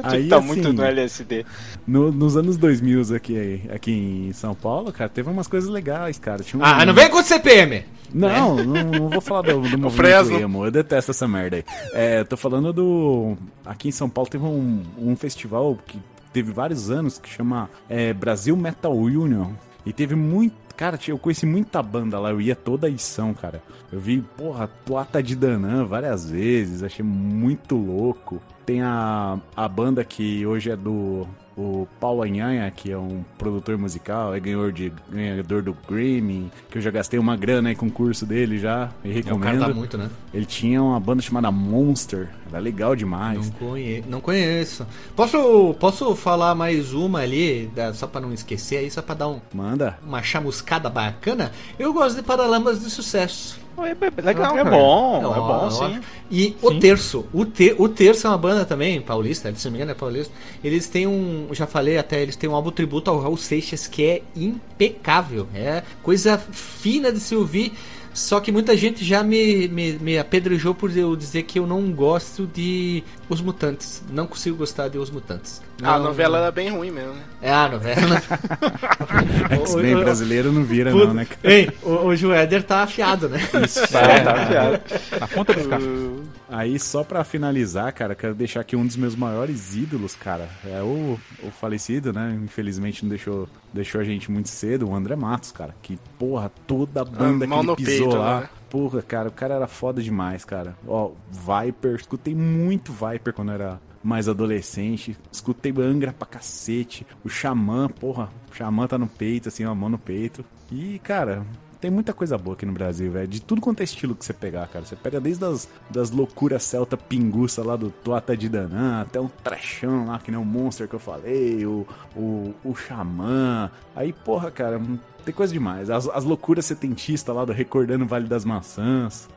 Aí, 0.03 0.23
que 0.23 0.29
tá 0.29 0.37
assim, 0.37 0.47
muito 0.47 0.73
no 0.73 0.83
LSD. 0.83 1.45
No- 1.87 2.11
nos 2.11 2.35
anos 2.35 2.57
2000 2.57 3.15
aqui, 3.15 3.61
aqui 3.73 3.91
em 3.91 4.33
São 4.33 4.53
Paulo, 4.55 4.91
cara, 4.91 5.09
teve 5.09 5.29
umas 5.29 5.47
coisas 5.47 5.69
legais, 5.69 6.17
cara. 6.19 6.43
Tinha 6.43 6.61
um- 6.61 6.65
Ah, 6.65 6.85
não 6.85 6.93
vem 6.93 7.09
com 7.09 7.17
o 7.19 7.23
CPM. 7.23 7.83
Não, 8.13 8.55
não, 8.57 8.83
não 8.83 9.09
vou 9.09 9.19
falar 9.21 9.41
do, 9.41 9.59
do 9.61 9.77
movimento 9.79 10.31
emo, 10.31 10.65
eu 10.65 10.71
detesto 10.71 11.11
essa 11.11 11.27
merda 11.27 11.57
aí. 11.57 11.65
É, 11.93 12.23
tô 12.23 12.37
falando 12.37 12.71
do... 12.71 13.35
Aqui 13.65 13.89
em 13.89 13.91
São 13.91 14.09
Paulo 14.09 14.29
teve 14.29 14.43
um, 14.45 14.83
um 14.97 15.15
festival 15.17 15.77
que 15.85 15.99
teve 16.35 16.51
vários 16.51 16.91
anos 16.91 17.17
que 17.17 17.29
chama 17.29 17.69
é, 17.87 18.11
Brasil 18.11 18.57
Metal 18.57 18.91
Union. 18.91 19.53
E 19.85 19.93
teve 19.93 20.15
muito... 20.15 20.53
Cara, 20.75 20.99
eu 21.07 21.17
conheci 21.17 21.45
muita 21.45 21.81
banda 21.81 22.19
lá, 22.19 22.31
eu 22.31 22.41
ia 22.41 22.53
toda 22.53 22.87
a 22.87 22.89
edição, 22.89 23.33
cara. 23.33 23.63
Eu 23.89 24.01
vi, 24.01 24.21
porra, 24.35 24.67
Plata 24.67 25.23
de 25.23 25.33
Danã 25.33 25.85
várias 25.85 26.29
vezes, 26.29 26.83
achei 26.83 27.05
muito 27.05 27.77
louco. 27.77 28.41
Tem 28.65 28.81
a, 28.81 29.39
a 29.55 29.69
banda 29.69 30.03
que 30.03 30.45
hoje 30.45 30.69
é 30.69 30.75
do 30.75 31.25
o 31.57 31.87
Paulo 31.99 32.21
Anhanha, 32.23 32.69
que 32.69 32.91
é 32.91 32.97
um 32.97 33.23
produtor 33.37 33.77
musical, 33.77 34.33
é 34.35 34.39
ganhador, 34.39 34.71
de, 34.71 34.91
ganhador 35.09 35.61
do 35.61 35.75
Grammy, 35.87 36.51
que 36.69 36.77
eu 36.77 36.81
já 36.81 36.91
gastei 36.91 37.17
uma 37.19 37.35
grana 37.37 37.69
aí 37.69 37.75
com 37.75 37.87
o 37.87 37.91
curso 37.91 38.25
dele 38.25 38.57
já, 38.57 38.89
e 39.03 39.09
O 39.09 39.11
cara 39.13 39.23
recomendo. 39.53 39.59
tá 39.67 39.73
muito, 39.73 39.97
né? 39.97 40.09
Ele 40.33 40.45
tinha 40.45 40.81
uma 40.83 40.99
banda 40.99 41.21
chamada 41.21 41.49
Monster, 41.51 42.29
era 42.49 42.59
legal 42.59 42.95
demais. 42.95 43.49
Não, 43.49 43.51
conhe... 43.69 44.03
não 44.07 44.19
conheço. 44.21 44.85
Posso, 45.15 45.73
posso 45.79 46.15
falar 46.15 46.53
mais 46.55 46.93
uma 46.93 47.19
ali, 47.19 47.71
só 47.93 48.05
pra 48.07 48.19
não 48.21 48.33
esquecer 48.33 48.77
aí, 48.77 48.91
só 48.91 49.01
pra 49.01 49.15
dar 49.15 49.27
um- 49.29 49.39
Manda. 49.53 49.97
uma 50.05 50.21
chamuscada 50.21 50.89
bacana? 50.89 51.51
Eu 51.79 51.93
gosto 51.93 52.17
de 52.17 52.23
Paralamas 52.23 52.79
de 52.81 52.89
Sucesso. 52.89 53.63
É, 53.77 53.91
é 53.91 54.21
legal, 54.21 54.57
É 54.57 54.63
cara. 54.63 54.69
bom, 54.69 55.33
é 55.33 55.37
bom 55.37 55.69
sim. 55.69 55.99
E 56.31 56.55
o 56.61 56.79
Terço, 56.79 57.25
o, 57.33 57.45
te, 57.45 57.75
o 57.77 57.89
Terço 57.89 58.27
é 58.27 58.29
uma 58.29 58.37
banda 58.37 58.65
também, 58.65 59.01
paulista, 59.01 59.53
se 59.55 59.65
não 59.65 59.71
me 59.71 59.77
engano 59.77 59.91
é 59.91 59.95
paulista. 59.95 60.33
Eles 60.63 60.87
têm 60.87 61.05
um, 61.07 61.47
já 61.51 61.67
falei 61.67 61.97
até, 61.97 62.21
eles 62.21 62.35
têm 62.35 62.49
um 62.49 62.55
álbum 62.55 62.71
tributo 62.71 63.09
ao 63.11 63.19
Raul 63.19 63.37
Seixas 63.37 63.87
que 63.87 64.03
é 64.05 64.21
impecável. 64.35 65.47
É 65.53 65.83
coisa 66.01 66.37
fina 66.37 67.11
de 67.11 67.19
se 67.19 67.35
ouvir. 67.35 67.73
Só 68.13 68.39
que 68.39 68.49
muita 68.49 68.77
gente 68.77 69.03
já 69.03 69.21
me, 69.21 69.67
me, 69.67 69.91
me 69.99 70.17
apedrejou 70.17 70.73
por 70.73 70.95
eu 70.95 71.17
dizer 71.17 71.43
que 71.43 71.59
eu 71.59 71.67
não 71.67 71.91
gosto 71.91 72.47
de 72.47 73.03
Os 73.27 73.41
Mutantes. 73.41 74.01
Não 74.09 74.25
consigo 74.25 74.55
gostar 74.55 74.87
de 74.87 74.97
Os 74.97 75.11
Mutantes. 75.11 75.61
A 75.83 75.97
Não- 75.97 76.05
novela 76.05 76.37
era 76.39 76.51
bem 76.51 76.69
ruim 76.69 76.89
mesmo, 76.89 77.13
né? 77.13 77.21
É 77.41 77.51
a 77.53 77.67
novela. 77.67 78.21
X-Men 79.51 79.99
brasileiro 79.99 80.51
não 80.51 80.63
vira 80.63 80.91
Puta, 80.91 81.07
não, 81.07 81.13
né? 81.13 81.25
cara? 81.25 81.39
Ei, 81.53 81.69
o, 81.83 81.89
o 82.07 82.15
Joéder 82.15 82.63
tá 82.63 82.83
afiado, 82.83 83.27
né? 83.29 83.39
Tá, 83.91 84.23
tá 84.23 84.45
piada. 84.47 84.83
Na 85.19 85.27
ponta 85.27 85.53
dos 85.53 85.67
cachos. 85.67 86.21
Aí, 86.49 86.79
só 86.79 87.03
pra 87.03 87.23
finalizar, 87.23 87.91
cara, 87.93 88.15
quero 88.15 88.33
deixar 88.33 88.61
aqui 88.61 88.75
um 88.75 88.85
dos 88.85 88.95
meus 88.95 89.15
maiores 89.15 89.75
ídolos, 89.75 90.15
cara. 90.15 90.47
É 90.65 90.81
o, 90.81 91.19
o 91.43 91.51
falecido, 91.51 92.13
né? 92.13 92.37
Infelizmente 92.43 93.03
não 93.03 93.09
deixou, 93.09 93.47
deixou 93.73 93.99
a 93.99 94.03
gente 94.03 94.31
muito 94.31 94.49
cedo, 94.49 94.87
o 94.89 94.95
André 94.95 95.15
Matos, 95.15 95.51
cara. 95.51 95.75
Que, 95.81 95.99
porra, 96.17 96.51
toda 96.67 97.01
a 97.01 97.05
banda 97.05 97.45
mão 97.47 97.61
que 97.75 97.83
ele 97.83 97.91
pisou 97.91 98.07
peito, 98.09 98.17
lá. 98.21 98.39
né? 98.41 98.49
Porra, 98.69 99.01
cara, 99.01 99.29
o 99.29 99.31
cara 99.31 99.55
era 99.55 99.67
foda 99.67 100.01
demais, 100.01 100.43
cara. 100.45 100.75
Ó, 100.87 101.11
Viper, 101.31 101.95
escutei 101.95 102.35
muito 102.35 102.91
Viper 102.93 103.33
quando 103.33 103.51
era 103.51 103.79
mais 104.05 104.29
adolescente. 104.29 105.17
Escutei 105.31 105.73
Angra 105.79 106.13
pra 106.13 106.27
cacete. 106.27 107.05
O 107.23 107.29
Xamã, 107.29 107.87
porra, 107.89 108.29
o 108.51 108.55
Xamã 108.55 108.85
tá 108.87 108.97
no 108.99 109.07
peito, 109.07 109.49
assim, 109.49 109.65
uma 109.65 109.73
mão 109.73 109.89
no 109.89 109.97
peito. 109.97 110.45
E, 110.71 110.99
cara, 110.99 111.43
tem 111.81 111.89
muita 111.89 112.13
coisa 112.13 112.37
boa 112.37 112.55
aqui 112.55 112.65
no 112.67 112.71
Brasil, 112.71 113.11
velho. 113.11 113.27
De 113.27 113.41
tudo 113.41 113.59
quanto 113.61 113.81
é 113.81 113.83
estilo 113.83 114.13
que 114.15 114.23
você 114.23 114.31
pegar, 114.31 114.67
cara. 114.67 114.85
Você 114.85 114.95
pega 114.95 115.19
desde 115.19 115.43
as 115.43 115.67
das 115.89 116.11
loucuras 116.11 116.61
celta 116.61 116.95
pinguça 116.95 117.63
lá 117.63 117.75
do 117.75 117.89
Toata 117.89 118.37
de 118.37 118.47
Danã, 118.47 119.01
até 119.01 119.19
um 119.19 119.27
trechão 119.27 120.05
lá, 120.05 120.19
que 120.19 120.29
nem 120.29 120.39
o 120.39 120.45
Monster 120.45 120.87
que 120.87 120.93
eu 120.95 120.99
falei, 120.99 121.65
o, 121.65 121.85
o, 122.15 122.53
o 122.63 122.75
Xamã. 122.75 123.71
Aí, 123.95 124.13
porra, 124.13 124.51
cara, 124.51 124.79
tem 125.25 125.33
coisa 125.33 125.51
demais. 125.51 125.89
As, 125.89 126.07
as 126.09 126.23
loucuras 126.23 126.65
setentistas 126.65 127.35
lá 127.35 127.43
do 127.43 127.51
Recordando 127.53 128.05
o 128.05 128.07
Vale 128.07 128.27
das 128.27 128.45
Maçãs. 128.45 129.27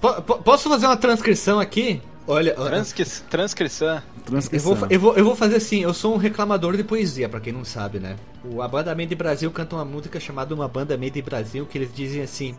Po- 0.00 0.22
posso 0.44 0.68
fazer 0.68 0.86
uma 0.86 0.96
transcrição 0.96 1.58
aqui? 1.58 2.00
Olha, 2.28 2.54
Transcri 2.54 3.04
transcrição. 3.30 3.96
Eu 3.96 4.22
Transcrição. 4.24 4.74
vou, 4.74 4.88
eu, 4.90 5.00
vou, 5.00 5.16
eu 5.16 5.24
vou 5.24 5.36
fazer 5.36 5.56
assim, 5.56 5.82
eu 5.82 5.94
sou 5.94 6.14
um 6.14 6.16
reclamador 6.16 6.76
de 6.76 6.82
poesia, 6.82 7.28
pra 7.28 7.38
quem 7.38 7.52
não 7.52 7.64
sabe, 7.64 8.00
né? 8.00 8.16
O, 8.44 8.60
a 8.60 8.66
banda 8.66 8.94
Made 8.94 9.14
in 9.14 9.16
Brasil 9.16 9.50
canta 9.50 9.76
uma 9.76 9.84
música 9.84 10.18
chamada 10.18 10.52
Uma 10.54 10.66
Banda 10.66 10.96
Made 10.98 11.18
in 11.18 11.22
Brasil, 11.22 11.66
que 11.66 11.78
eles 11.78 11.92
dizem 11.94 12.22
assim... 12.22 12.54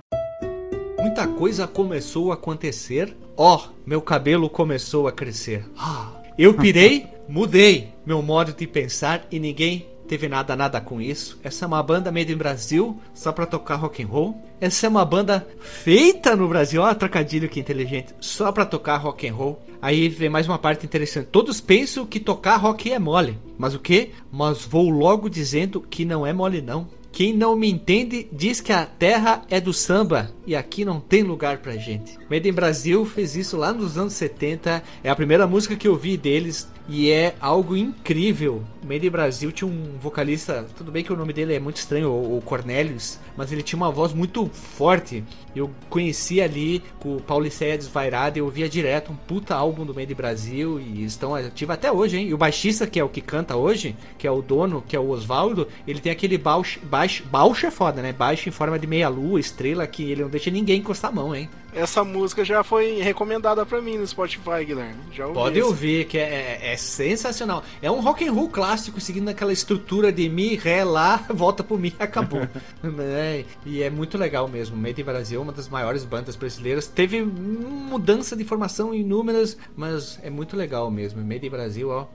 Muita 1.00 1.28
coisa 1.28 1.68
começou 1.68 2.32
a 2.32 2.36
acontecer, 2.36 3.16
ó, 3.36 3.68
meu 3.86 4.02
cabelo 4.02 4.50
começou 4.50 5.08
a 5.08 5.12
crescer. 5.12 5.66
Ah, 5.78 6.12
eu 6.38 6.54
pirei, 6.54 7.08
mudei 7.28 7.94
meu 8.06 8.22
modo 8.22 8.54
de 8.54 8.68
pensar 8.68 9.26
e 9.32 9.40
ninguém 9.40 9.88
teve 10.08 10.28
nada 10.28 10.56
nada 10.56 10.80
com 10.80 11.02
isso. 11.02 11.40
Essa 11.44 11.66
é 11.66 11.68
uma 11.68 11.84
banda 11.84 12.12
made 12.12 12.32
in 12.32 12.38
Brasil, 12.38 13.00
só 13.14 13.32
pra 13.32 13.46
tocar 13.46 13.76
rock 13.76 14.02
and 14.02 14.08
roll. 14.08 14.42
Essa 14.60 14.88
é 14.88 14.90
uma 14.90 15.06
banda 15.06 15.48
feita 15.60 16.36
no 16.36 16.48
Brasil, 16.48 16.82
ó, 16.82 16.94
trocadilho 16.94 17.50
que 17.50 17.60
inteligente, 17.60 18.16
só 18.20 18.52
pra 18.52 18.66
tocar 18.66 18.98
rock 18.98 19.28
and 19.28 19.34
roll. 19.34 19.62
Aí 19.82 20.10
vem 20.10 20.30
mais 20.30 20.48
uma 20.48 20.58
parte 20.58 20.86
interessante. 20.86 21.28
Todos 21.28 21.62
pensam 21.62 22.06
que 22.06 22.20
tocar 22.20 22.58
rock 22.58 22.92
é 22.92 22.98
mole. 22.98 23.38
Mas 23.58 23.76
o 23.76 23.80
que? 23.80 24.12
Mas 24.32 24.66
vou 24.66 24.90
logo 24.90 25.30
dizendo 25.30 25.82
que 25.82 26.04
não 26.04 26.26
é 26.26 26.34
mole 26.34 26.62
não. 26.62 26.88
Quem 27.12 27.34
não 27.34 27.56
me 27.56 27.68
entende 27.68 28.28
diz 28.32 28.62
que 28.62 28.72
a 28.72 28.86
terra 28.86 29.42
é 29.50 29.60
do 29.60 29.74
samba 29.74 30.30
e 30.46 30.56
aqui 30.56 30.86
não 30.86 31.00
tem 31.00 31.24
lugar 31.24 31.58
pra 31.58 31.76
gente. 31.76 32.16
Made 32.30 32.48
in 32.48 32.54
Brasil 32.54 33.04
fez 33.06 33.36
isso 33.36 33.58
lá 33.58 33.74
nos 33.74 33.98
anos 33.98 34.14
70. 34.14 34.84
É 35.04 35.10
a 35.10 35.16
primeira 35.16 35.48
música 35.48 35.76
que 35.76 35.88
eu 35.88 35.96
vi 35.96 36.16
deles 36.16 36.68
e 36.88 37.12
é 37.12 37.36
algo 37.40 37.76
incrível. 37.76 38.64
Made 38.84 39.06
in 39.06 39.10
Brasil 39.10 39.52
tinha 39.52 39.70
um 39.70 39.98
vocalista, 40.00 40.66
tudo 40.78 40.92
bem 40.92 41.04
que 41.04 41.12
o 41.12 41.16
nome 41.16 41.34
dele 41.34 41.54
é 41.54 41.60
muito 41.60 41.76
estranho, 41.76 42.10
o 42.10 42.42
Cornelius, 42.44 43.20
mas 43.36 43.52
ele 43.52 43.62
tinha 43.62 43.78
uma 43.78 43.92
voz 43.92 44.14
muito 44.14 44.46
forte. 44.48 45.24
Eu 45.54 45.70
conheci 45.90 46.42
ali 46.42 46.82
com 47.00 47.18
o 47.18 47.22
Paulicéia 47.22 47.78
Desvairada, 47.78 48.40
eu 48.40 48.46
ouvia 48.46 48.70
direto 48.70 49.12
um 49.12 49.16
puta 49.16 49.56
álbum 49.56 49.86
do 49.86 49.94
Made 49.94 50.14
in 50.14 50.16
Brasil 50.16 50.80
e 50.80 51.04
estão 51.04 51.36
ativos 51.36 51.74
até 51.74 51.92
hoje, 51.92 52.18
hein? 52.18 52.28
E 52.30 52.34
o 52.34 52.38
baixista, 52.38 52.88
que 52.88 53.00
é 53.00 53.04
o 53.04 53.10
que 53.10 53.20
canta 53.20 53.58
hoje, 53.58 53.96
que 54.18 54.26
é 54.26 54.32
o 54.32 54.42
dono, 54.42 54.82
que 54.88 54.96
é 54.96 55.00
o 55.00 55.10
Oswaldo, 55.10 55.68
ele 55.86 56.00
tem 56.00 56.12
aquele 56.12 56.38
baixo, 56.38 56.80
baixo, 56.84 57.24
baixo 57.26 57.66
é 57.66 57.72
foda, 57.72 58.02
né? 58.02 58.14
Baixo 58.14 58.48
em 58.48 58.52
forma 58.52 58.80
de 58.80 58.88
meia 58.88 59.10
lua, 59.10 59.40
estrela, 59.40 59.86
que 59.86 60.10
ele 60.10 60.22
não 60.22 60.30
deixa 60.30 60.50
ninguém 60.50 60.80
encostar 60.80 61.12
a 61.12 61.14
mão, 61.14 61.36
hein? 61.36 61.50
Essa 61.78 62.04
música 62.04 62.44
já 62.44 62.64
foi 62.64 63.00
recomendada 63.02 63.66
pra 63.66 63.82
mim 63.82 63.98
no 63.98 64.08
Spotify, 64.08 64.66
Guilherme. 64.66 64.96
Já 65.12 65.26
ouvi 65.28 65.36
Pode 65.40 65.60
essa. 65.60 65.68
ouvir, 65.68 66.06
que 66.06 66.18
é, 66.18 66.60
é- 66.62 66.74
é 66.74 66.78
sensacional. 66.78 67.64
É 67.82 67.90
um 67.92 68.00
rock 68.02 68.28
and 68.28 68.32
roll 68.34 68.50
clássico, 68.50 69.00
seguindo 69.00 69.30
aquela 69.30 69.54
estrutura 69.54 70.12
de 70.12 70.28
mi, 70.28 70.56
ré, 70.56 70.84
lá, 70.84 71.18
volta 71.30 71.64
pro 71.64 71.78
mi, 71.78 71.94
acabou. 72.00 72.42
Né? 72.82 73.46
E 73.66 73.84
é 73.84 73.90
muito 73.90 74.18
legal 74.18 74.48
mesmo. 74.48 74.76
Made 74.78 75.02
in 75.02 75.04
Brasil 75.06 75.40
é 75.40 75.44
uma 75.44 75.52
das 75.54 75.70
maiores 75.70 76.04
bandas 76.04 76.36
brasileiras. 76.36 76.88
Teve 76.88 77.22
mudança 77.22 78.36
de 78.36 78.44
formação 78.44 78.94
inúmeras, 78.94 79.58
mas 79.76 80.20
é 80.24 80.30
muito 80.30 80.56
legal 80.56 80.90
mesmo. 80.90 81.24
Made 81.24 81.46
in 81.46 81.50
Brasil, 81.50 81.90
ó. 81.90 82.06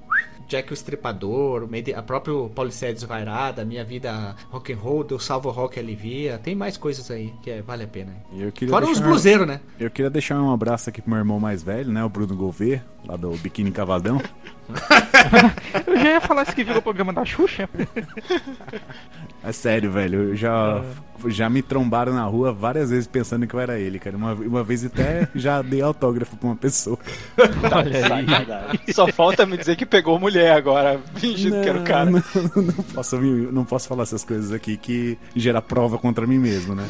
Jack 0.52 0.70
o 0.70 0.74
Estripador, 0.74 1.62
o 1.62 1.68
a 1.98 2.02
próprio 2.02 2.50
Paulicéia 2.54 2.92
Desvairada, 2.92 3.64
Minha 3.64 3.82
Vida 3.82 4.36
Rock 4.50 4.70
and 4.74 4.76
Roll, 4.76 5.02
do 5.02 5.18
Salvo 5.18 5.48
Rock 5.48 5.80
Alivia. 5.80 6.38
Tem 6.38 6.54
mais 6.54 6.76
coisas 6.76 7.10
aí 7.10 7.32
que 7.42 7.50
é- 7.50 7.62
vale 7.62 7.84
a 7.84 7.86
pena. 7.86 8.14
Eu 8.36 8.52
queria 8.52 8.70
Fora 8.70 8.84
os 8.86 9.00
bluseiros, 9.00 9.46
né? 9.46 9.60
Eu 9.80 9.90
queria 9.90 10.10
deixar 10.10 10.38
um 10.42 10.52
abraço 10.52 10.90
aqui 10.90 11.00
pro 11.00 11.08
meu 11.10 11.18
irmão 11.20 11.40
mais 11.40 11.62
velho, 11.62 11.90
né? 11.90 12.04
O 12.04 12.08
Bruno 12.10 12.36
Gouveia, 12.36 12.84
lá 13.06 13.16
do 13.16 13.30
Biquíni 13.30 13.70
Cavadão. 13.72 14.20
Eu 15.86 15.96
já 15.96 16.10
ia 16.10 16.20
falar 16.20 16.42
isso 16.42 16.54
que 16.54 16.64
virou 16.64 16.80
o 16.80 16.82
programa 16.82 17.14
da 17.14 17.24
Xuxa. 17.24 17.66
É 19.44 19.50
sério, 19.50 19.90
velho. 19.90 20.30
Eu 20.30 20.36
já, 20.36 20.82
já 21.26 21.50
me 21.50 21.62
trombaram 21.62 22.12
na 22.14 22.24
rua 22.24 22.52
várias 22.52 22.90
vezes 22.90 23.06
pensando 23.08 23.44
que 23.46 23.54
eu 23.54 23.58
era 23.60 23.78
ele, 23.78 23.98
cara. 23.98 24.16
Uma, 24.16 24.34
uma 24.34 24.62
vez 24.62 24.84
até 24.84 25.28
já 25.34 25.60
dei 25.62 25.82
autógrafo 25.82 26.36
pra 26.36 26.48
uma 26.48 26.56
pessoa. 26.56 26.96
Olha 27.36 27.96
aí. 27.96 28.02
Sacanagem. 28.02 28.80
Só 28.92 29.08
falta 29.08 29.44
me 29.44 29.56
dizer 29.56 29.74
que 29.76 29.84
pegou 29.84 30.18
mulher 30.18 30.52
agora, 30.52 31.00
fingindo 31.16 31.60
que 31.60 31.68
era 31.68 31.78
o 31.78 31.82
cara. 31.82 32.10
Não, 32.10 32.22
não 32.62 32.84
posso, 32.94 33.20
não 33.20 33.64
posso 33.64 33.88
falar 33.88 34.04
essas 34.04 34.22
coisas 34.24 34.52
aqui 34.52 34.76
que 34.76 35.18
gera 35.34 35.60
prova 35.60 35.98
contra 35.98 36.24
mim 36.26 36.38
mesmo, 36.38 36.74
né? 36.74 36.86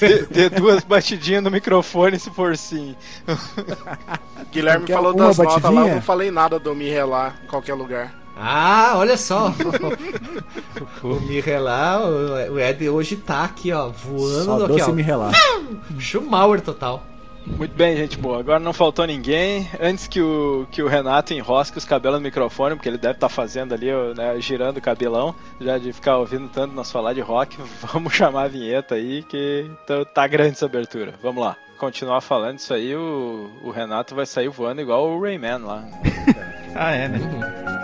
Dê, 0.00 0.22
dê 0.30 0.48
duas 0.48 0.82
batidinhas 0.82 1.42
no 1.42 1.50
microfone 1.50 2.18
se 2.18 2.30
for 2.30 2.56
sim. 2.56 2.94
Guilherme 4.50 4.86
Quer 4.86 4.94
falou 4.94 5.12
das 5.14 5.36
notas 5.36 5.38
lá, 5.38 5.52
eu 5.54 5.60
batidinha? 5.60 5.94
não 5.96 6.02
falei 6.02 6.30
nada 6.30 6.58
do 6.58 6.74
Me 6.74 6.88
Relar 6.88 7.36
em 7.44 7.48
qualquer 7.48 7.74
lugar. 7.74 8.23
Ah, 8.36 8.94
olha 8.96 9.16
só. 9.16 9.52
o 11.02 11.20
Mirrelar, 11.20 12.02
o 12.04 12.58
Ed 12.58 12.88
hoje 12.88 13.16
tá 13.16 13.44
aqui, 13.44 13.72
ó, 13.72 13.88
voando 13.88 14.44
Só 14.44 14.56
aqui, 14.56 14.66
doce 14.68 14.90
ó. 14.90 14.92
me 14.92 15.02
relar. 15.02 15.32
Schumauer 15.98 16.60
total. 16.60 17.04
Muito 17.46 17.76
bem, 17.76 17.94
gente 17.96 18.16
boa. 18.16 18.40
Agora 18.40 18.58
não 18.58 18.72
faltou 18.72 19.06
ninguém. 19.06 19.68
Antes 19.78 20.08
que 20.08 20.20
o, 20.20 20.66
que 20.70 20.82
o 20.82 20.88
Renato 20.88 21.34
enrosque 21.34 21.76
os 21.76 21.84
cabelos 21.84 22.18
no 22.18 22.24
microfone, 22.24 22.74
porque 22.74 22.88
ele 22.88 22.98
deve 22.98 23.14
estar 23.14 23.28
fazendo 23.28 23.74
ali, 23.74 23.88
né, 24.16 24.40
girando 24.40 24.78
o 24.78 24.80
cabelão, 24.80 25.34
já 25.60 25.76
de 25.76 25.92
ficar 25.92 26.16
ouvindo 26.16 26.48
tanto 26.48 26.74
nós 26.74 26.90
falar 26.90 27.12
de 27.12 27.20
rock, 27.20 27.58
vamos 27.92 28.14
chamar 28.14 28.44
a 28.44 28.48
vinheta 28.48 28.94
aí, 28.94 29.22
que 29.22 29.70
tá, 29.86 30.04
tá 30.06 30.26
grande 30.26 30.52
essa 30.52 30.64
abertura. 30.64 31.14
Vamos 31.22 31.44
lá. 31.44 31.56
Continuar 31.78 32.20
falando 32.22 32.58
isso 32.58 32.72
aí, 32.72 32.96
o, 32.96 33.50
o 33.62 33.70
Renato 33.70 34.14
vai 34.14 34.24
sair 34.24 34.48
voando 34.48 34.80
igual 34.80 35.06
o 35.06 35.20
Rayman 35.20 35.58
lá. 35.58 35.84
Ah, 36.74 36.92
é, 36.92 37.08
né? 37.08 37.83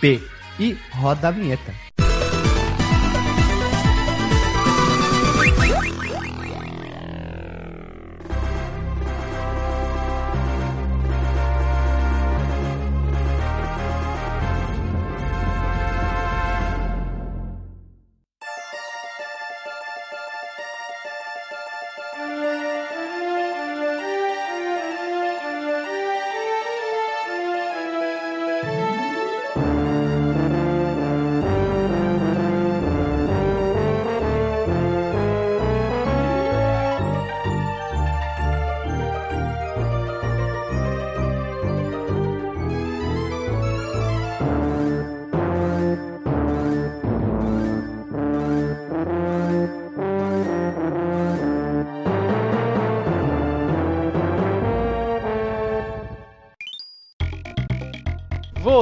fdb. 0.00 0.22
E 0.58 0.76
roda 0.92 1.28
a 1.28 1.30
vinheta. 1.30 1.89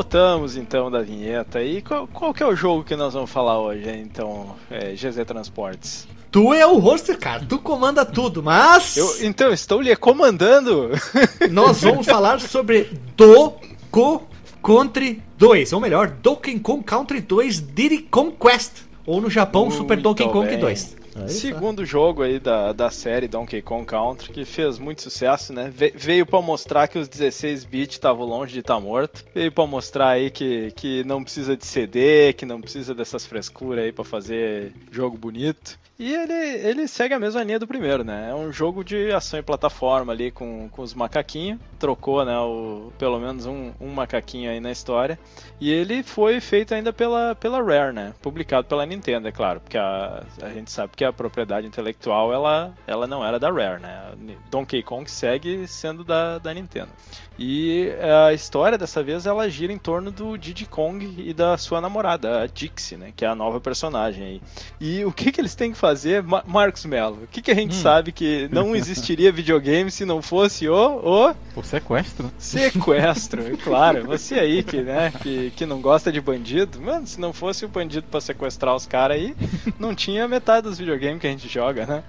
Voltamos 0.09 0.57
então 0.57 0.91
da 0.91 1.03
vinheta 1.03 1.59
aí. 1.59 1.83
Qual, 1.83 2.07
qual 2.07 2.33
que 2.33 2.43
é 2.43 2.47
o 2.47 2.57
jogo 2.57 2.83
que 2.83 2.97
nós 2.97 3.13
vamos 3.13 3.31
falar 3.31 3.61
hoje, 3.61 3.91
então, 3.91 4.57
é, 4.71 4.95
GZ 4.95 5.23
Transportes? 5.27 6.09
Tu 6.31 6.55
é 6.55 6.67
o 6.67 6.79
hoster, 6.79 7.19
cara. 7.19 7.45
Tu 7.47 7.59
comanda 7.59 8.07
tudo, 8.07 8.43
mas 8.43 8.97
Eu, 8.97 9.27
então, 9.27 9.53
estou 9.53 9.83
lhe 9.83 9.95
comandando. 9.95 10.93
nós 11.53 11.83
vamos 11.83 12.07
falar 12.07 12.41
sobre 12.41 12.91
Doco 13.15 14.27
Country 14.63 15.23
2, 15.37 15.75
ou 15.75 15.81
melhor, 15.81 16.09
Donkey 16.09 16.59
Kong 16.59 16.83
Country 16.83 17.21
2 17.21 17.61
Diddy 17.61 17.99
Conquest, 17.99 18.85
ou 19.05 19.21
no 19.21 19.29
Japão 19.29 19.71
Super 19.71 19.99
Muito 19.99 20.05
Donkey 20.05 20.33
Kong 20.33 20.49
bem. 20.49 20.59
2. 20.59 20.97
Segundo 21.27 21.85
jogo 21.85 22.23
aí 22.23 22.39
da, 22.39 22.73
da 22.73 22.91
série 22.91 23.27
Donkey 23.27 23.61
Kong 23.63 23.85
Country, 23.85 24.33
que 24.33 24.45
fez 24.45 24.79
muito 24.79 25.03
sucesso, 25.03 25.53
né? 25.53 25.71
Ve- 25.75 25.93
veio 25.97 26.25
pra 26.25 26.41
mostrar 26.41 26.87
que 26.87 26.99
os 26.99 27.09
16 27.09 27.65
bits 27.65 27.97
estavam 27.97 28.25
longe 28.27 28.53
de 28.53 28.61
estar 28.61 28.79
morto. 28.79 29.25
Veio 29.35 29.51
pra 29.51 29.67
mostrar 29.67 30.11
aí 30.11 30.31
que, 30.31 30.71
que 30.77 31.03
não 31.05 31.25
precisa 31.25 31.57
de 31.57 31.67
CD, 31.67 32.33
que 32.35 32.47
não 32.47 32.61
precisa 32.61 32.95
dessas 32.95 33.27
frescuras 33.27 33.85
aí 33.85 33.93
pra 33.93 34.05
fazer 34.05 34.73
jogo 34.93 35.17
bonito. 35.19 35.79
E 36.01 36.15
ele, 36.15 36.33
ele 36.33 36.87
segue 36.87 37.13
a 37.13 37.19
mesma 37.19 37.43
linha 37.43 37.59
do 37.59 37.67
primeiro, 37.67 38.05
né? 38.05 38.31
É 38.31 38.35
um 38.35 38.53
jogo 38.53 38.85
de 38.85 39.11
ação 39.11 39.41
e 39.41 39.43
plataforma 39.43 40.13
ali 40.13 40.31
com, 40.31 40.69
com 40.69 40.83
os 40.83 40.95
macaquinhos. 40.95 41.59
Trocou, 41.77 42.25
né? 42.25 42.39
O, 42.39 42.93
pelo 42.97 43.19
menos 43.19 43.47
um, 43.47 43.73
um 43.81 43.89
macaquinho 43.89 44.49
aí 44.49 44.61
na 44.61 44.71
história. 44.71 45.19
E 45.61 45.69
ele 45.73 46.05
foi 46.05 46.41
feito 46.41 46.73
ainda 46.73 46.93
pela, 46.93 47.35
pela 47.35 47.61
Rare, 47.61 47.93
né? 47.93 48.15
Publicado 48.23 48.69
pela 48.69 48.87
Nintendo, 48.87 49.27
é 49.27 49.33
claro. 49.33 49.59
Porque 49.59 49.77
a, 49.77 50.25
a 50.41 50.51
gente 50.51 50.71
sabe 50.71 50.93
que 50.95 51.05
a 51.05 51.13
propriedade 51.13 51.67
intelectual 51.67 52.33
ela, 52.33 52.73
ela 52.87 53.09
não 53.09 53.27
era 53.27 53.37
da 53.37 53.51
Rare, 53.51 53.83
né? 53.83 54.13
Donkey 54.53 54.85
Kong 54.85 55.11
segue 55.11 55.67
sendo 55.67 56.05
da, 56.05 56.39
da 56.39 56.55
Nintendo. 56.55 56.91
E 57.39 57.91
a 58.27 58.33
história 58.33 58.77
dessa 58.77 59.01
vez 59.03 59.25
ela 59.25 59.49
gira 59.49 59.73
em 59.73 59.79
torno 59.79 60.11
do 60.11 60.37
Diddy 60.37 60.67
Kong 60.67 61.15
e 61.19 61.33
da 61.33 61.57
sua 61.57 61.81
namorada, 61.81 62.43
a 62.43 62.47
Dixie, 62.47 62.97
né? 62.97 63.13
Que 63.15 63.25
é 63.25 63.29
a 63.29 63.35
nova 63.35 63.61
personagem 63.61 64.25
aí. 64.25 64.43
E 64.81 65.05
o 65.05 65.13
que, 65.13 65.31
que 65.31 65.41
eles 65.41 65.55
têm 65.55 65.71
que 65.71 65.79
fazer, 65.79 66.23
Ma 66.23 66.43
Marcos 66.45 66.85
Mello? 66.85 67.21
O 67.23 67.27
que, 67.29 67.41
que 67.41 67.51
a 67.51 67.55
gente 67.55 67.77
sabe 67.77 68.11
que 68.11 68.49
não 68.51 68.75
existiria 68.77 69.31
videogame 69.31 69.91
se 69.91 70.05
não 70.05 70.21
fosse 70.21 70.69
o, 70.69 70.75
o 70.75 71.35
O 71.55 71.63
sequestro. 71.63 72.31
sequestro? 72.39 73.47
É 73.47 73.57
claro, 73.63 74.05
você 74.05 74.35
aí 74.35 74.65
que, 74.65 74.81
né, 74.83 75.13
que, 75.23 75.53
que 75.55 75.65
não 75.65 75.81
gosta 75.81 76.11
de 76.11 76.21
bandido, 76.21 76.81
mano, 76.81 77.07
se 77.07 77.21
não 77.21 77.33
fosse 77.33 77.65
o 77.65 77.69
bandido 77.69 78.07
pra 78.11 78.21
sequestrar 78.21 78.75
os 78.75 78.87
caras 78.87 79.17
aí, 79.17 79.37
não 79.79 79.95
tinha 79.95 80.27
metade 80.27 80.67
dos 80.69 80.79
videogames 80.79 81.21
que 81.21 81.27
a 81.27 81.31
gente 81.31 81.49
joga, 81.49 81.87
né? 81.87 82.03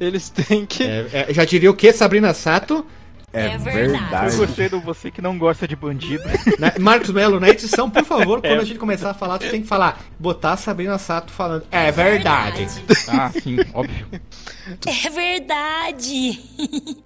Eles 0.00 0.28
têm 0.28 0.66
que. 0.66 0.82
É, 0.82 1.26
é, 1.28 1.32
já 1.32 1.44
diria 1.44 1.70
o 1.70 1.74
que, 1.76 1.92
Sabrina 1.92 2.34
Sato? 2.34 2.84
É, 3.32 3.46
É 3.52 3.58
verdade. 3.58 4.32
Eu 4.34 4.38
gostei 4.46 4.68
do 4.68 4.80
você 4.80 5.10
que 5.10 5.22
não 5.22 5.38
gosta 5.38 5.66
de 5.66 5.74
bandido. 5.74 6.22
Na- 6.58 6.74
Marcos 6.78 7.10
Melo, 7.10 7.40
na 7.40 7.48
edição, 7.48 7.88
por 7.90 8.04
favor, 8.04 8.40
quando 8.42 8.60
a 8.60 8.64
gente 8.64 8.78
começar 8.78 9.10
a 9.10 9.14
falar, 9.14 9.38
tu 9.38 9.48
tem 9.48 9.62
que 9.62 9.66
falar, 9.68 10.00
botar 10.18 10.52
a 10.52 10.56
Sabrina 10.56 10.98
Sato 10.98 11.32
falando. 11.32 11.64
É 11.70 11.90
verdade. 11.90 12.66
Ah, 13.08 13.30
sim, 13.30 13.56
óbvio. 13.72 14.06
É 14.86 15.10
verdade. 15.10 16.40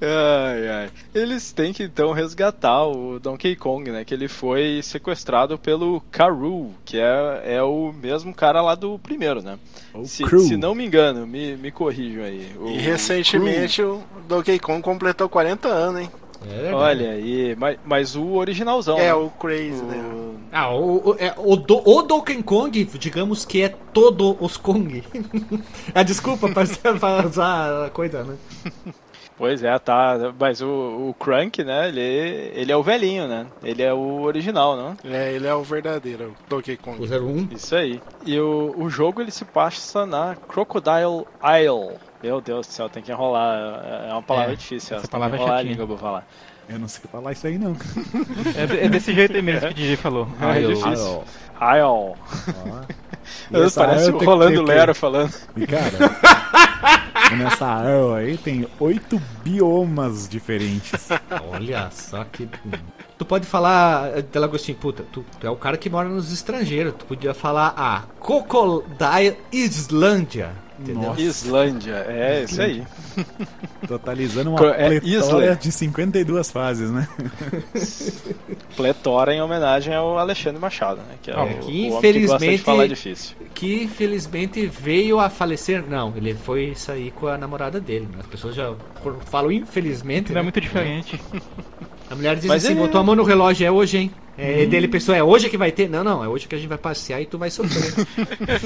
Ai, 0.01 0.69
ai. 0.69 0.91
Eles 1.15 1.53
têm 1.53 1.73
que 1.73 1.83
então 1.85 2.13
resgatar 2.13 2.85
o 2.85 3.19
Donkey 3.19 3.57
Kong, 3.57 3.91
né? 3.91 4.05
Que 4.05 4.13
ele 4.15 4.29
foi 4.29 4.81
sequestrado 4.83 5.59
pelo 5.59 6.01
Karu, 6.11 6.73
que 6.85 6.99
é, 6.99 7.43
é 7.57 7.63
o 7.63 7.93
mesmo 7.93 8.35
cara 8.35 8.61
lá 8.61 8.75
do 8.75 8.99
primeiro, 8.99 9.41
né? 9.43 9.59
O 9.95 10.05
Se, 10.05 10.23
Crew. 10.25 10.41
se 10.41 10.57
não 10.57 10.75
me 10.75 10.85
engano, 10.85 11.27
me, 11.27 11.57
me 11.57 11.71
corrijam 11.71 12.25
aí. 12.25 12.53
O- 12.59 12.69
E 12.69 12.77
o 12.77 12.81
recentemente 12.81 13.81
o 13.83 14.03
Donkey 14.29 14.59
Kong 14.59 14.83
completou 14.83 15.29
40 15.29 15.69
anos, 15.69 16.03
hein? 16.03 16.11
É. 16.49 16.73
Olha 16.73 17.11
aí, 17.11 17.55
mas, 17.57 17.79
mas 17.85 18.17
o 18.17 18.33
originalzão. 18.35 18.99
É, 18.99 19.07
né? 19.07 19.15
o 19.15 19.31
Crazy, 19.31 19.83
né? 19.83 19.97
O- 19.99 20.37
Ah, 20.53 20.71
o, 20.75 21.11
o, 21.11 21.17
é, 21.19 21.35
o, 21.37 21.57
do, 21.57 21.83
o 21.89 22.03
Donkey 22.03 22.43
Kong, 22.43 22.85
digamos 22.99 23.45
que 23.45 23.63
é 23.63 23.69
todo 23.69 24.37
os 24.41 24.57
Kong. 24.57 25.03
ah, 25.95 26.03
desculpa 26.03 26.49
pra, 26.49 26.65
pra 26.99 27.27
usar 27.27 27.87
a 27.87 27.91
coisa, 27.91 28.23
né? 28.25 28.37
Pois 29.39 29.63
é, 29.63 29.79
tá. 29.79 30.33
Mas 30.41 30.63
o, 30.63 30.67
o 31.11 31.15
Crank, 31.21 31.63
né? 31.63 31.89
Ele, 31.89 32.01
ele 32.55 32.73
é 32.73 32.77
o 32.77 32.83
velhinho, 32.83 33.29
né? 33.29 33.47
Ele 33.63 33.83
é 33.83 33.93
o 33.93 34.23
original, 34.23 34.75
não? 34.75 34.97
É, 35.05 35.31
ele 35.35 35.47
é 35.47 35.55
o 35.55 35.63
verdadeiro 35.63 36.35
o 36.47 36.49
Donkey 36.49 36.79
Kong. 36.79 36.99
O 36.99 37.05
01. 37.07 37.49
Isso 37.55 37.77
aí. 37.77 38.01
E 38.25 38.41
o, 38.41 38.75
o 38.79 38.89
jogo 38.89 39.21
ele 39.21 39.31
se 39.31 39.45
passa 39.45 40.07
na 40.07 40.35
Crocodile 40.49 41.27
Isle. 41.61 41.99
Meu 42.23 42.41
Deus 42.41 42.67
do 42.67 42.73
céu, 42.73 42.89
tem 42.89 43.03
que 43.03 43.13
enrolar. 43.13 43.57
É 44.09 44.13
uma 44.13 44.23
palavra 44.23 44.53
É, 44.53 44.57
difícil. 44.57 44.97
essa 44.97 45.09
palavra 45.09 45.37
é 45.37 45.39
enrolar 45.39 45.55
a 45.55 45.59
chatinha. 45.59 45.73
língua 45.73 45.87
pra 45.87 45.97
falar. 45.99 46.27
Eu 46.69 46.79
não 46.81 46.89
sei 46.89 47.03
falar 47.11 47.33
isso 47.33 47.47
aí, 47.47 47.59
não. 47.59 47.77
É, 48.57 48.87
é 48.87 48.89
desse 48.89 49.15
jeito 49.15 49.35
aí 49.37 49.43
mesmo 49.43 49.61
que 49.61 49.67
o 49.69 49.75
DJ 49.75 49.97
falou. 49.97 50.29
É 50.41 50.65
eu- 50.65 50.75
difícil. 50.75 51.23
Ah. 51.61 51.77
E 53.51 53.57
essa 53.57 53.87
Parece 53.87 54.11
o 54.11 54.19
Rolando 54.19 54.65
quê? 54.65 54.73
Lero 54.73 54.95
falando. 54.95 55.33
E, 55.57 55.67
cara, 55.67 55.91
nessa 57.37 57.67
arma 57.67 58.17
aí 58.19 58.37
tem 58.37 58.67
oito 58.81 59.21
biomas 59.45 60.29
diferentes. 60.29 61.09
Olha 61.53 61.89
só 61.91 62.25
que. 62.25 62.49
Tu 63.19 63.25
pode 63.25 63.47
falar, 63.47 64.23
Delagostinho, 64.31 64.77
puta, 64.77 65.03
tu, 65.11 65.25
tu 65.41 65.47
é 65.47 65.51
o 65.51 65.57
cara 65.57 65.77
que 65.79 65.89
mora 65.89 66.09
nos 66.09 66.31
estrangeiros. 66.33 66.95
Tu 66.99 67.07
podia 67.07 67.33
falar 67.33 67.73
a 67.77 68.03
Crocodile 68.21 69.39
Islândia. 69.51 70.51
Entendeu? 70.79 71.03
Nossa. 71.09 71.21
Islândia, 71.23 72.05
é 72.07 72.45
isso 72.45 72.61
aí. 72.61 72.83
Totalizando 73.89 74.51
uma 74.51 74.59
é 74.75 75.01
pletora 75.01 75.45
Isley. 75.45 75.57
de 75.57 75.73
52 75.73 76.51
fases, 76.51 76.91
né? 76.91 77.09
Pletora 78.77 79.35
em 79.35 79.41
homenagem 79.41 79.95
ao 79.95 80.19
Alexandre 80.19 80.61
Machado, 80.61 80.99
né? 80.99 81.15
Que 81.23 81.31
é, 81.31 81.35
É, 81.35 81.39
o, 81.43 81.47
que 81.47 81.55
o 81.55 81.55
homem 81.55 81.61
que 81.61 81.89
gosta 81.91 82.01
de 82.13 82.19
infelizmente- 82.19 82.63
falar 82.63 82.87
difícil. 82.87 83.37
Que 83.55 83.85
infelizmente 83.85 84.67
veio 84.67 85.19
a 85.19 85.31
falecer. 85.31 85.83
Não, 85.89 86.13
ele 86.15 86.35
foi 86.35 86.75
sair 86.75 87.11
com 87.13 87.27
a 87.27 87.39
namorada 87.39 87.81
dele. 87.81 88.07
né? 88.13 88.19
As 88.21 88.27
pessoas 88.27 88.55
já 88.55 88.75
falam 89.27 89.51
infelizmente. 89.51 90.31
Não 90.33 90.37
é 90.41 90.41
né? 90.41 90.43
muito 90.43 90.61
diferente. 90.61 91.21
A 92.11 92.15
mulher 92.15 92.37
diz 92.37 92.45
Mas 92.45 92.65
assim: 92.65 92.75
ele- 92.75 92.83
botou 92.83 93.01
a 93.01 93.05
mão 93.05 93.15
no 93.15 93.25
relógio, 93.25 93.67
é 93.67 93.71
hoje, 93.71 93.97
hein? 93.99 94.11
É 94.39 94.67
dele, 94.67 94.87
pessoa, 94.89 95.17
é 95.17 95.23
hoje 95.23 95.49
que 95.49 95.57
vai 95.57 95.73
ter? 95.73 95.89
Não, 95.89 96.05
não, 96.05 96.23
é 96.23 96.29
hoje 96.29 96.47
que 96.47 96.55
a 96.55 96.59
gente 96.59 96.69
vai 96.69 96.77
passear 96.79 97.21
e 97.23 97.27
tu 97.27 97.39
vai 97.39 97.51
sofrer. 97.51 98.07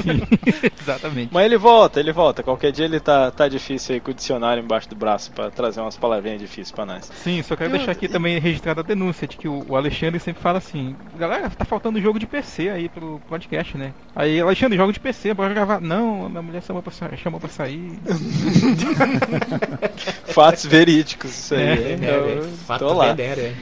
Exatamente. 0.80 1.30
Mas 1.33 1.44
ele 1.44 1.56
volta, 1.56 2.00
ele 2.00 2.12
volta. 2.12 2.42
Qualquer 2.42 2.72
dia 2.72 2.85
ele 2.87 2.98
tá, 2.98 3.30
tá 3.30 3.46
difícil 3.48 3.94
aí 3.94 4.00
com 4.00 4.11
o 4.11 4.14
dicionário 4.14 4.62
embaixo 4.62 4.88
do 4.88 4.96
braço 4.96 5.30
pra 5.30 5.48
trazer 5.50 5.80
umas 5.80 5.96
palavrinhas 5.96 6.40
difíceis 6.40 6.72
pra 6.72 6.85
nós. 6.85 7.09
Sim, 7.22 7.42
só 7.42 7.54
quero 7.54 7.70
deixar 7.70 7.92
aqui 7.92 8.09
também 8.09 8.38
registrada 8.40 8.80
a 8.80 8.85
denúncia 8.85 9.28
de 9.28 9.37
que 9.37 9.46
o, 9.46 9.64
o 9.68 9.76
Alexandre 9.76 10.18
sempre 10.18 10.42
fala 10.42 10.59
assim: 10.59 10.96
galera, 11.18 11.48
tá 11.50 11.64
faltando 11.64 12.00
jogo 12.00 12.18
de 12.18 12.26
PC 12.26 12.68
aí 12.70 12.88
pro 12.88 13.20
podcast, 13.28 13.76
né? 13.78 13.92
Aí, 14.16 14.40
Alexandre, 14.40 14.76
jogo 14.76 14.92
de 14.92 14.98
PC, 15.00 15.35
bora 15.35 15.54
gravar. 15.54 15.80
Não, 15.80 16.28
minha 16.28 16.42
mulher 16.42 16.62
chamou 16.62 16.83
pra, 16.83 16.90
sa- 16.92 17.14
chamou 17.16 17.38
pra 17.38 17.48
sair. 17.48 17.92
Fatos 20.28 20.66
verídicos, 20.66 21.30
isso 21.30 21.54
aí. 21.54 21.61
É, 21.62 21.92
então, 21.94 22.09
é, 22.09 22.42
fato 22.66 22.80
tô 22.87 22.92
lá. 22.94 23.09
vedero, 23.12 23.40
é. 23.40 23.54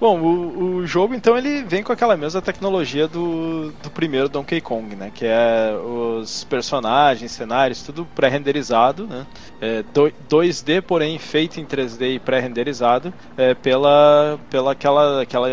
Bom, 0.00 0.18
o, 0.18 0.76
o 0.76 0.86
jogo 0.86 1.14
então 1.14 1.36
ele 1.36 1.62
vem 1.62 1.82
com 1.82 1.92
aquela 1.92 2.16
mesma 2.16 2.40
tecnologia 2.40 3.06
do, 3.06 3.70
do 3.82 3.90
primeiro 3.90 4.30
Donkey 4.30 4.58
Kong, 4.60 4.96
né? 4.96 5.10
Que 5.14 5.26
é 5.26 5.74
os 5.76 6.42
personagens, 6.44 7.30
cenários, 7.32 7.82
tudo 7.82 8.06
pré-renderizado, 8.14 9.06
né? 9.06 9.26
É, 9.60 9.82
do- 9.82 10.10
2D, 10.26 10.80
porém 10.80 11.18
feito 11.18 11.60
em 11.60 11.66
3D 11.66 12.14
e 12.14 12.18
pré-renderizado 12.18 13.12
é, 13.36 13.52
pela, 13.54 14.40
pela 14.48 14.72
aquela, 14.72 15.20
aquela, 15.22 15.48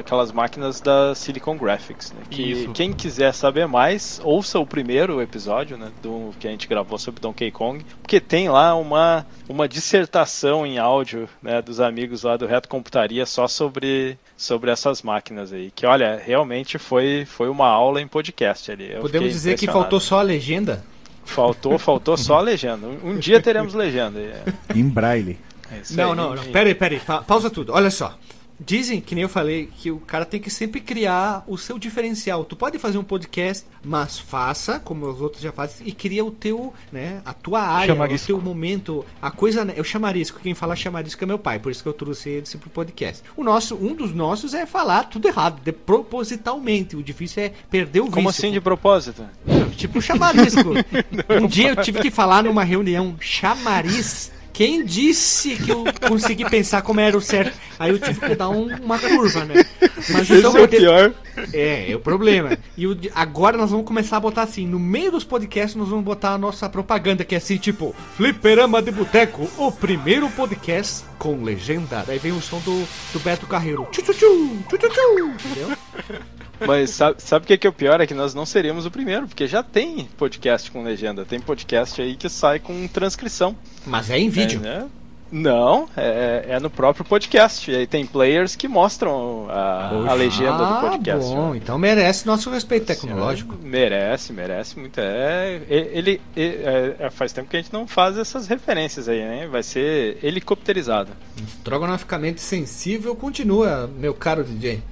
aquelas 0.00 0.32
máquinas 0.32 0.80
da 0.80 1.14
Silicon 1.14 1.56
Graphics. 1.56 2.12
Né? 2.12 2.22
Que 2.28 2.42
Isso. 2.42 2.72
quem 2.72 2.92
quiser 2.92 3.32
saber 3.32 3.68
mais, 3.68 4.20
ouça 4.24 4.58
o 4.58 4.66
primeiro 4.66 5.22
episódio, 5.22 5.78
né? 5.78 5.92
Do 6.02 6.32
que 6.40 6.48
a 6.48 6.50
gente 6.50 6.66
gravou 6.66 6.98
sobre 6.98 7.20
Donkey 7.20 7.52
Kong, 7.52 7.86
porque 8.02 8.20
tem 8.20 8.48
lá 8.48 8.74
uma, 8.74 9.24
uma 9.52 9.68
dissertação 9.68 10.66
em 10.66 10.78
áudio 10.78 11.28
né, 11.42 11.60
dos 11.62 11.78
amigos 11.80 12.22
lá 12.22 12.36
do 12.36 12.46
Reto 12.46 12.68
Computaria 12.68 13.24
só 13.26 13.46
sobre, 13.46 14.18
sobre 14.36 14.70
essas 14.70 15.02
máquinas 15.02 15.52
aí. 15.52 15.70
Que 15.74 15.86
olha, 15.86 16.20
realmente 16.24 16.78
foi, 16.78 17.24
foi 17.26 17.48
uma 17.48 17.68
aula 17.68 18.00
em 18.00 18.08
podcast 18.08 18.70
ali. 18.72 18.90
Eu 18.90 19.00
Podemos 19.02 19.30
dizer 19.30 19.56
que 19.58 19.66
faltou 19.66 20.00
só 20.00 20.18
a 20.18 20.22
legenda? 20.22 20.82
Faltou, 21.24 21.78
faltou 21.78 22.16
só 22.16 22.38
a 22.38 22.40
legenda. 22.40 22.86
Um, 22.86 23.16
dia 23.16 23.40
teremos 23.40 23.74
legenda. 23.74 24.18
é- 24.18 24.42
Em 24.74 24.88
braille. 24.88 25.38
é 25.70 25.80
Não, 25.90 26.10
aí. 26.10 26.16
não, 26.16 26.34
não. 26.34 26.44
Pera 26.44 26.68
aí, 26.68 26.74
pera 26.74 26.94
aí. 26.94 27.00
Pa- 27.00 27.22
pausa 27.22 27.48
tudo. 27.48 27.72
Olha 27.72 27.90
só. 27.90 28.18
Dizem, 28.64 29.00
que 29.00 29.14
nem 29.14 29.22
eu 29.22 29.28
falei, 29.28 29.68
que 29.78 29.90
o 29.90 29.98
cara 29.98 30.24
tem 30.24 30.40
que 30.40 30.50
sempre 30.50 30.80
criar 30.80 31.44
o 31.46 31.58
seu 31.58 31.78
diferencial. 31.78 32.44
Tu 32.44 32.54
pode 32.54 32.78
fazer 32.78 32.98
um 32.98 33.04
podcast, 33.04 33.64
mas 33.84 34.18
faça, 34.18 34.78
como 34.78 35.06
os 35.06 35.20
outros 35.20 35.42
já 35.42 35.52
fazem, 35.52 35.86
e 35.86 35.92
cria 35.92 36.24
o 36.24 36.30
teu, 36.30 36.72
né, 36.92 37.20
a 37.24 37.32
tua 37.32 37.60
área, 37.60 37.94
Chamarisco. 37.94 38.24
o 38.24 38.26
teu 38.36 38.40
momento, 38.40 39.04
a 39.20 39.30
coisa, 39.30 39.64
né, 39.64 39.74
eu 39.76 39.84
chamarisco, 39.84 40.40
quem 40.40 40.54
fala 40.54 40.76
chamarisco 40.76 41.22
é 41.22 41.26
meu 41.26 41.38
pai, 41.38 41.58
por 41.58 41.72
isso 41.72 41.82
que 41.82 41.88
eu 41.88 41.92
trouxe 41.92 42.28
ele 42.30 42.46
pro 42.60 42.70
podcast. 42.70 43.22
O 43.36 43.42
nosso, 43.42 43.74
um 43.74 43.94
dos 43.94 44.14
nossos 44.14 44.54
é 44.54 44.66
falar 44.66 45.04
tudo 45.04 45.26
errado, 45.26 45.60
de, 45.62 45.72
propositalmente, 45.72 46.96
o 46.96 47.02
difícil 47.02 47.42
é 47.44 47.52
perder 47.70 48.00
o 48.00 48.10
Como 48.10 48.28
vício. 48.28 48.46
assim 48.46 48.52
de 48.52 48.60
propósito? 48.60 49.24
Tipo 49.76 50.00
chamarisco. 50.00 50.70
um 51.42 51.46
dia 51.46 51.70
eu 51.70 51.76
tive 51.76 52.00
que 52.00 52.10
falar 52.10 52.44
numa 52.44 52.62
reunião 52.62 53.16
chamariz. 53.20 54.30
Quem 54.52 54.84
disse 54.84 55.56
que 55.56 55.70
eu 55.70 55.84
consegui 56.06 56.48
pensar 56.48 56.82
como 56.82 57.00
era 57.00 57.16
o 57.16 57.20
certo? 57.20 57.56
Aí 57.78 57.90
eu 57.90 57.98
tive 57.98 58.20
que 58.20 58.34
dar 58.34 58.50
um- 58.50 58.74
uma 58.76 58.98
curva, 58.98 59.44
né? 59.44 59.64
Mas 60.10 60.22
Esse 60.30 60.34
então 60.34 60.56
é 60.56 60.62
o 60.62 60.68
pior. 60.68 61.12
É, 61.52 61.90
é 61.90 61.96
o 61.96 62.00
problema. 62.00 62.58
E 62.76 62.86
o 62.86 62.96
agora 63.14 63.56
nós 63.56 63.70
vamos 63.70 63.86
começar 63.86 64.18
a 64.18 64.20
botar 64.20 64.42
assim, 64.42 64.66
no 64.66 64.78
meio 64.78 65.10
dos 65.10 65.24
podcasts 65.24 65.74
nós 65.74 65.88
vamos 65.88 66.04
botar 66.04 66.32
a 66.34 66.38
nossa 66.38 66.68
propaganda, 66.68 67.24
que 67.24 67.34
é 67.34 67.38
assim, 67.38 67.56
tipo, 67.56 67.94
Fliperama 68.16 68.82
de 68.82 68.90
Boteco, 68.90 69.48
o 69.56 69.72
primeiro 69.72 70.28
podcast 70.30 71.04
com 71.18 71.42
legenda. 71.42 72.04
Daí 72.06 72.18
vem 72.18 72.32
o 72.32 72.40
som 72.42 72.58
do, 72.60 72.86
do 73.12 73.20
Beto 73.20 73.46
Carreiro. 73.46 73.88
Tchu, 73.90 74.02
tchu, 74.02 74.12
tchu, 74.12 74.58
tchu, 74.68 74.78
tchu, 74.78 75.34
entendeu? 75.48 75.76
Mas 76.66 76.90
sabe, 76.90 77.22
sabe 77.22 77.44
o 77.44 77.46
que, 77.46 77.56
que 77.56 77.66
é 77.66 77.70
o 77.70 77.72
pior? 77.72 78.00
É 78.00 78.06
que 78.06 78.14
nós 78.14 78.34
não 78.34 78.46
seríamos 78.46 78.86
o 78.86 78.90
primeiro, 78.90 79.26
porque 79.26 79.46
já 79.46 79.62
tem 79.62 80.08
podcast 80.16 80.70
com 80.70 80.82
legenda. 80.82 81.24
Tem 81.24 81.40
podcast 81.40 82.00
aí 82.00 82.16
que 82.16 82.28
sai 82.28 82.58
com 82.58 82.86
transcrição. 82.88 83.56
Mas 83.86 84.10
é 84.10 84.18
em 84.18 84.28
vídeo. 84.28 84.60
É, 84.60 84.62
né? 84.62 84.88
Não, 85.32 85.88
é, 85.96 86.44
é 86.46 86.60
no 86.60 86.68
próprio 86.68 87.06
podcast. 87.06 87.70
E 87.70 87.74
aí 87.74 87.86
tem 87.86 88.04
players 88.04 88.54
que 88.54 88.68
mostram 88.68 89.46
a, 89.48 90.10
a 90.10 90.12
legenda 90.12 90.58
do 90.58 90.64
ah, 90.64 90.80
podcast. 90.90 91.34
bom, 91.34 91.52
né? 91.52 91.56
então 91.56 91.78
merece 91.78 92.26
nosso 92.26 92.50
respeito 92.50 92.84
tecnológico. 92.84 93.56
Merece, 93.62 94.30
merece 94.30 94.78
muito. 94.78 95.00
É, 95.00 95.62
ele, 95.70 96.20
e- 96.36 96.60
é, 96.62 96.96
é, 96.98 97.10
faz 97.10 97.32
tempo 97.32 97.48
que 97.48 97.56
a 97.56 97.62
gente 97.62 97.72
não 97.72 97.86
faz 97.86 98.18
essas 98.18 98.46
referências 98.46 99.08
aí, 99.08 99.20
né? 99.20 99.48
Vai 99.50 99.62
ser 99.62 100.18
helicopterizado. 100.22 101.12
Estrogonoficamente 101.38 102.42
sensível 102.42 103.16
continua, 103.16 103.90
meu 103.98 104.12
caro 104.12 104.44
DJ. 104.44 104.82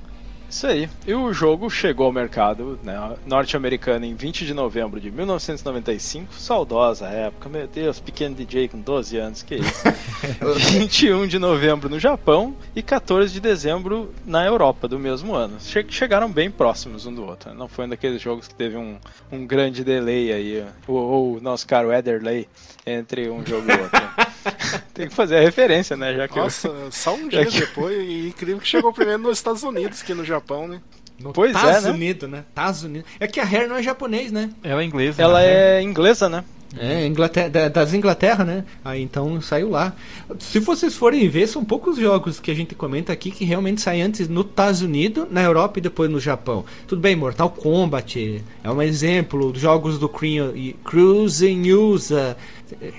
Isso 0.51 0.67
aí. 0.67 0.89
E 1.07 1.15
o 1.15 1.33
jogo 1.33 1.71
chegou 1.71 2.07
ao 2.07 2.13
mercado 2.13 2.79
né, 2.83 3.17
norte-americano 3.25 4.05
em 4.05 4.15
20 4.17 4.45
de 4.45 4.53
novembro 4.53 5.01
de 5.01 5.09
1995. 5.11 6.35
Saudosa 6.35 7.07
época, 7.07 7.49
meu 7.49 7.69
Deus, 7.69 8.01
pequeno 8.01 8.35
DJ 8.35 8.67
com 8.69 8.81
12 8.81 9.17
anos, 9.17 9.43
que 9.43 9.55
isso. 9.57 9.83
21 10.73 11.27
de 11.29 11.39
novembro 11.39 11.89
no 11.89 11.99
Japão 12.01 12.55
e 12.75 12.83
14 12.83 13.33
de 13.33 13.39
dezembro 13.41 14.13
na 14.27 14.45
Europa 14.45 14.89
do 14.89 14.99
mesmo 14.99 15.35
ano. 15.35 15.57
Che- 15.61 15.87
chegaram 15.89 16.31
bem 16.31 16.51
próximos 16.51 17.07
um 17.07 17.15
do 17.15 17.25
outro. 17.25 17.51
né? 17.51 17.57
Não 17.57 17.69
foi 17.69 17.87
um 17.87 17.89
daqueles 17.89 18.21
jogos 18.21 18.49
que 18.49 18.55
teve 18.55 18.77
um, 18.77 18.97
um 19.31 19.47
grande 19.47 19.85
delay 19.85 20.33
aí, 20.33 20.65
ou 20.89 21.37
o 21.37 21.41
nosso 21.41 21.67
caro 21.67 21.93
Ederley 21.93 22.49
entre 22.85 23.31
um 23.31 23.47
jogo 23.47 23.67
e 23.71 23.73
outro. 23.73 24.01
Tem 24.95 25.09
que 25.09 25.15
fazer 25.15 25.37
a 25.37 25.41
referência, 25.41 25.97
né? 25.97 26.15
Já 26.15 26.29
que 26.29 26.39
eu- 26.39 26.43
Nossa, 26.45 26.71
só 26.91 27.15
um 27.15 27.27
dia 27.29 27.45
que- 27.47 27.61
depois, 27.61 27.97
e 27.99 28.29
incrível 28.29 28.59
que 28.61 28.69
chegou 28.69 28.93
primeiro 28.93 29.23
nos 29.23 29.39
Estados 29.39 29.63
Unidos 29.63 30.03
que 30.03 30.15
no 30.15 30.25
Japão, 30.25 30.67
né? 30.69 30.81
No 31.19 31.33
Pois 31.33 31.55
é, 31.55 31.59
Estados 31.59 31.85
né? 31.85 31.91
Unidos, 31.91 32.31
né? 32.31 32.45
Estados 32.49 32.83
Unidos. 32.83 33.09
É 33.21 33.27
que 33.27 33.39
a 33.41 33.45
Rare 33.45 33.67
não 33.67 33.77
é 33.77 33.83
japonês, 33.83 34.33
né? 34.33 34.51
Ela 34.65 34.83
é 34.83 34.85
inglesa. 34.87 35.21
Ela 35.23 35.41
né? 35.41 35.79
é 35.79 35.83
inglesa, 35.83 36.29
né? 36.29 36.43
É, 36.79 37.05
Inglaterra, 37.05 37.49
da- 37.49 37.69
das 37.69 37.93
Inglaterra, 37.93 38.45
né? 38.45 38.65
Aí 38.85 39.03
então 39.03 39.41
saiu 39.43 39.71
lá. 39.71 39.93
Se 40.39 40.61
vocês 40.61 40.95
forem 40.95 41.29
ver, 41.29 41.49
são 41.49 41.65
poucos 41.65 41.97
jogos 41.99 42.39
que 42.39 42.49
a 42.49 42.55
gente 42.55 42.77
comenta 42.77 43.13
aqui 43.13 43.33
que 43.33 43.45
realmente 43.45 43.81
saem 43.81 44.03
antes 44.03 44.29
no 44.29 44.43
Estados 44.43 44.81
Unidos, 44.81 45.27
na 45.33 45.43
Europa 45.43 45.81
e 45.81 45.83
depois 45.83 46.09
no 46.09 46.21
Japão. 46.21 46.65
Tudo 46.87 47.03
bem, 47.03 47.17
Mortal 47.17 47.51
Kombat 47.51 48.41
é 48.63 48.71
um 48.71 48.81
exemplo, 48.81 49.53
jogos 49.57 49.99
do 49.99 50.09
Cru- 50.09 50.57
e 50.57 50.77
Cruising 50.85 51.57
News. 51.57 52.13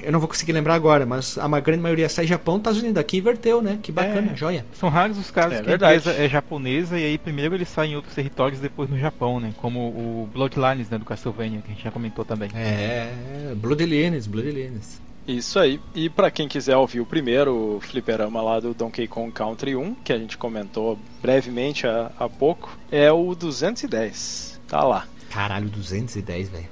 Eu 0.03 0.11
não 0.11 0.19
vou 0.19 0.27
conseguir 0.27 0.51
lembrar 0.51 0.75
agora, 0.75 1.05
mas 1.05 1.37
a 1.37 1.47
grande 1.59 1.81
maioria 1.81 2.07
sai 2.09 2.25
Japão, 2.27 2.57
Estados 2.57 2.79
Unidos. 2.79 2.97
Aqui 2.97 3.17
inverteu, 3.17 3.61
né? 3.61 3.79
Que 3.81 3.91
bacana, 3.91 4.31
É. 4.33 4.35
joia. 4.35 4.65
São 4.73 4.89
raros 4.89 5.17
os 5.17 5.29
casos 5.31 5.59
É 5.59 5.61
que 5.61 5.67
verdade. 5.67 5.93
a 5.93 5.97
empresa 5.97 6.23
é 6.23 6.29
japonesa 6.29 6.99
e 6.99 7.05
aí 7.05 7.17
primeiro 7.17 7.55
eles 7.55 7.69
saem 7.69 7.93
em 7.93 7.95
outros 7.95 8.13
territórios 8.15 8.59
e 8.59 8.63
depois 8.63 8.89
no 8.89 8.97
Japão, 8.97 9.39
né? 9.39 9.53
Como 9.57 9.79
o 9.79 10.29
Bloodlines, 10.33 10.89
né, 10.89 10.97
do 10.97 11.05
Castlevania, 11.05 11.61
que 11.61 11.71
a 11.71 11.73
gente 11.75 11.83
já 11.83 11.91
comentou 11.91 12.25
também. 12.25 12.49
É, 12.55 13.11
Bloodlines, 13.55 14.27
Bloodlines. 14.27 14.99
Isso 15.27 15.59
aí. 15.59 15.79
E 15.93 16.09
pra 16.09 16.31
quem 16.31 16.47
quiser 16.47 16.75
ouvir 16.75 16.99
o 16.99 17.05
primeiro 17.05 17.79
fliperama 17.81 18.41
lá 18.41 18.59
do 18.59 18.73
Donkey 18.73 19.07
Kong 19.07 19.31
Country 19.31 19.75
1, 19.75 19.93
que 20.03 20.11
a 20.11 20.17
gente 20.17 20.35
comentou 20.37 20.97
brevemente 21.21 21.85
há, 21.85 22.11
há 22.19 22.27
pouco, 22.27 22.75
é 22.91 23.11
o 23.11 23.35
210. 23.35 24.59
Tá 24.67 24.83
lá. 24.83 25.05
Caralho, 25.29 25.69
210, 25.69 26.49
velho. 26.49 26.65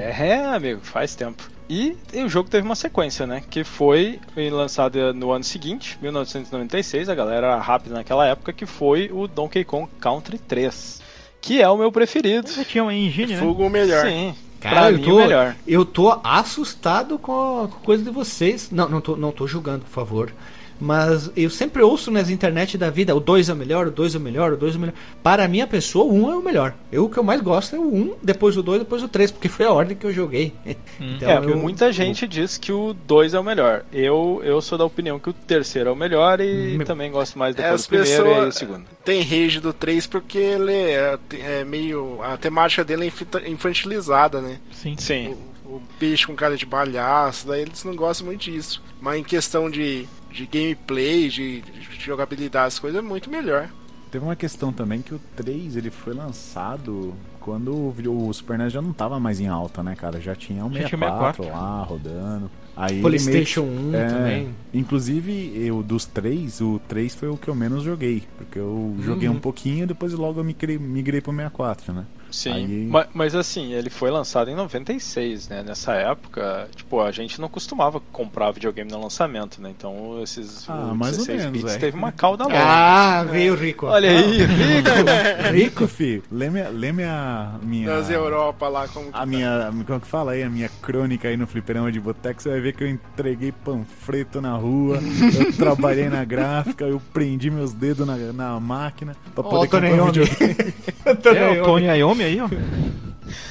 É, 0.00 0.28
é, 0.28 0.44
amigo, 0.46 0.80
faz 0.82 1.14
tempo. 1.14 1.50
E, 1.68 1.96
e 2.12 2.22
o 2.22 2.28
jogo 2.28 2.48
teve 2.48 2.64
uma 2.64 2.74
sequência, 2.76 3.26
né? 3.26 3.42
Que 3.50 3.64
foi 3.64 4.20
lançado 4.50 5.12
no 5.12 5.32
ano 5.32 5.44
seguinte, 5.44 5.98
1996, 6.00 7.08
a 7.08 7.14
galera 7.14 7.48
era 7.48 7.58
rápida 7.58 7.94
naquela 7.94 8.26
época, 8.26 8.52
que 8.52 8.66
foi 8.66 9.10
o 9.12 9.26
Donkey 9.26 9.64
Kong 9.64 9.88
Country 10.00 10.38
3. 10.38 11.02
Que 11.40 11.60
é 11.60 11.68
o 11.68 11.76
meu 11.76 11.90
preferido. 11.90 12.50
Já 12.50 12.64
tinha 12.64 12.84
uma 12.84 12.94
engine, 12.94 13.34
né? 13.34 13.40
Fogo 13.40 13.68
melhor. 13.68 14.06
Sim. 14.06 14.34
Cara, 14.60 14.76
pra 14.76 14.90
eu 14.90 14.98
mim, 14.98 15.04
tô, 15.04 15.14
o 15.14 15.18
melhor. 15.18 15.56
eu 15.66 15.84
tô 15.84 16.20
assustado 16.24 17.18
com 17.18 17.64
a 17.64 17.68
com 17.68 17.76
a 17.76 17.80
coisa 17.80 18.02
de 18.02 18.10
vocês. 18.10 18.70
Não, 18.70 18.88
não 18.88 19.00
tô, 19.00 19.16
não 19.16 19.30
tô 19.30 19.46
julgando, 19.46 19.84
por 19.84 19.90
favor. 19.90 20.32
Mas 20.78 21.30
eu 21.36 21.48
sempre 21.50 21.82
ouço 21.82 22.10
nas 22.10 22.28
internet 22.28 22.76
da 22.76 22.90
vida, 22.90 23.14
o 23.14 23.20
2 23.20 23.48
é 23.48 23.52
o 23.52 23.56
melhor, 23.56 23.86
o 23.86 23.90
2 23.90 24.14
é 24.14 24.18
o 24.18 24.20
melhor, 24.20 24.52
o 24.52 24.56
2 24.56 24.74
é 24.74 24.76
o 24.76 24.80
melhor. 24.80 24.94
Para 25.22 25.44
a 25.44 25.48
minha 25.48 25.66
pessoa, 25.66 26.04
o 26.04 26.14
1 26.14 26.24
um 26.26 26.32
é 26.32 26.36
o 26.36 26.42
melhor. 26.42 26.74
Eu 26.92 27.04
o 27.06 27.10
que 27.10 27.18
eu 27.18 27.22
mais 27.24 27.40
gosto 27.40 27.74
é 27.76 27.78
o 27.78 27.82
1, 27.82 27.96
um, 27.96 28.14
depois 28.22 28.56
o 28.56 28.62
2, 28.62 28.80
depois 28.80 29.02
o 29.02 29.08
3, 29.08 29.30
porque 29.30 29.48
foi 29.48 29.64
a 29.66 29.72
ordem 29.72 29.96
que 29.96 30.04
eu 30.06 30.12
joguei. 30.12 30.52
Então, 30.98 31.28
é, 31.30 31.36
eu- 31.38 31.56
muita 31.58 31.92
gente 31.92 32.26
diz 32.26 32.56
que 32.58 32.72
o 32.72 32.92
2 32.94 33.34
é 33.34 33.38
o 33.38 33.44
melhor. 33.44 33.84
Eu, 33.92 34.40
eu 34.44 34.60
sou 34.62 34.76
da 34.78 34.84
opinião 34.84 35.18
que 35.18 35.28
o 35.28 35.32
terceiro 35.32 35.90
é 35.90 35.92
o 35.92 35.96
melhor 35.96 36.40
e 36.40 36.76
Me- 36.76 36.84
também 36.84 37.10
gosto 37.10 37.38
mais 37.38 37.54
É, 37.54 37.58
depois 37.62 37.74
as 37.80 37.86
do 37.86 37.88
primeiro 37.88 38.12
e 38.12 38.14
aí 38.16 38.20
o 38.20 38.34
pessoas 38.46 38.54
segundo. 38.54 38.84
tem 39.04 39.22
rage 39.22 39.60
do 39.60 39.72
3 39.72 40.06
porque 40.06 40.38
ele 40.38 40.72
é, 40.72 41.18
é 41.32 41.64
meio. 41.64 42.18
A 42.22 42.36
temática 42.36 42.82
dele 42.84 43.12
é 43.44 43.48
infantilizada, 43.50 44.40
né? 44.40 44.58
Sim. 44.72 44.94
Sim. 44.98 45.28
O, 45.28 45.55
o 45.76 45.82
bicho 46.00 46.26
com 46.28 46.34
cara 46.34 46.56
de 46.56 46.66
palhaço, 46.66 47.46
daí 47.46 47.62
eles 47.62 47.82
não 47.84 47.94
gostam 47.94 48.26
muito 48.26 48.42
disso. 48.50 48.82
Mas 49.00 49.18
em 49.20 49.24
questão 49.24 49.70
de, 49.70 50.06
de 50.30 50.46
gameplay, 50.46 51.28
de, 51.28 51.60
de 51.60 52.00
jogabilidade, 52.00 52.66
as 52.68 52.78
coisas 52.78 52.98
é 52.98 53.02
muito 53.02 53.30
melhor. 53.30 53.68
Teve 54.10 54.24
uma 54.24 54.36
questão 54.36 54.72
também 54.72 55.02
que 55.02 55.14
o 55.14 55.20
3 55.36 55.76
ele 55.76 55.90
foi 55.90 56.14
lançado 56.14 57.12
quando 57.40 57.72
o, 57.72 58.32
Super 58.32 58.58
NES 58.58 58.72
já 58.72 58.80
não 58.82 58.92
tava 58.92 59.20
mais 59.20 59.40
em 59.40 59.46
alta, 59.48 59.82
né, 59.82 59.94
cara? 59.94 60.20
Já 60.20 60.34
tinha 60.34 60.64
um 60.64 60.68
Já 60.72 60.84
tinha 60.84 60.98
64, 60.98 61.44
64. 61.44 61.52
lá 61.52 61.82
rodando. 61.82 62.50
Aí 62.76 63.00
PlayStation 63.00 63.62
meio 63.62 63.88
1 63.88 63.90
que- 63.90 63.96
é, 63.96 64.06
também. 64.08 64.48
Inclusive, 64.74 65.52
eu 65.56 65.82
dos 65.82 66.04
três, 66.04 66.60
o 66.60 66.80
3 66.88 67.14
foi 67.14 67.28
o 67.28 67.36
que 67.36 67.48
eu 67.48 67.54
menos 67.54 67.82
joguei. 67.82 68.22
Porque 68.38 68.58
eu 68.58 68.96
joguei 69.00 69.28
Uhum. 69.28 69.36
um 69.36 69.40
pouquinho 69.40 69.84
e 69.84 69.86
depois 69.86 70.12
logo 70.12 70.40
eu 70.40 70.44
migrei, 70.44 70.78
migrei 70.78 71.20
pro 71.20 71.32
64, 71.32 71.92
né? 71.92 72.04
Sim, 72.36 72.52
Aí- 72.52 72.86
ma- 72.86 73.06
mas, 73.14 73.34
assim, 73.34 73.72
ele 73.72 73.88
foi 73.88 74.10
lançado 74.10 74.50
em 74.50 74.54
96, 74.54 75.48
né? 75.48 75.62
Nessa 75.66 75.94
época, 75.94 76.68
tipo, 76.76 77.00
a 77.00 77.10
gente 77.10 77.40
não 77.40 77.48
costumava 77.48 77.98
comprar 78.12 78.50
videogame 78.50 78.90
no 78.90 79.00
lançamento, 79.00 79.58
né? 79.62 79.70
Então, 79.76 80.20
esses 80.22 80.68
Ah, 80.68 80.92
mais 80.94 81.18
ou 81.18 81.24
16 81.24 81.38
menos, 81.46 81.62
bits 81.62 81.74
é. 81.76 81.78
teve 81.78 81.96
uma 81.96 82.12
cauda 82.12 82.44
longa. 82.44 82.56
Ah, 82.58 83.24
veio 83.24 83.54
rico. 83.54 83.86
Olha 83.86 84.10
aí, 84.10 84.44
Rico. 84.44 85.50
Rico, 85.54 85.86
fi, 85.88 86.22
lê 86.30 86.50
minha, 86.50 86.68
lê 86.68 86.92
minha, 86.92 87.54
minha 87.62 87.86
Das 87.88 88.10
Europa 88.10 88.68
lá, 88.68 88.86
como 88.86 89.10
que 89.10 89.18
A 89.18 89.24
minha, 89.24 89.72
como 89.86 89.98
que 90.00 90.06
fala 90.06 90.32
aí, 90.32 90.42
a 90.42 90.50
minha 90.50 90.68
crônica 90.82 91.26
aí 91.28 91.38
no 91.38 91.46
fliperama 91.46 91.90
de 91.90 91.98
boteco, 91.98 92.42
você 92.42 92.50
vai 92.50 92.60
ver 92.60 92.74
que 92.74 92.84
eu 92.84 92.88
entreguei 92.88 93.50
panfleto 93.50 94.42
na 94.42 94.52
rua, 94.52 94.98
eu 95.38 95.52
trabalhei 95.56 96.10
na 96.10 96.22
gráfica, 96.22 96.84
eu 96.84 97.00
prendi 97.14 97.50
meus 97.50 97.72
dedos 97.72 98.06
na, 98.06 98.14
na 98.34 98.60
máquina 98.60 99.16
pra 99.34 99.42
poder 99.42 99.66
o 99.66 99.68
Tony 99.70 99.88
comprar 99.88 100.04
videogame. 100.12 100.74
É, 101.06 101.54
Tony 101.62 101.86
Iommi 101.98 102.25
aí, 102.26 102.40
ó. 102.40 102.46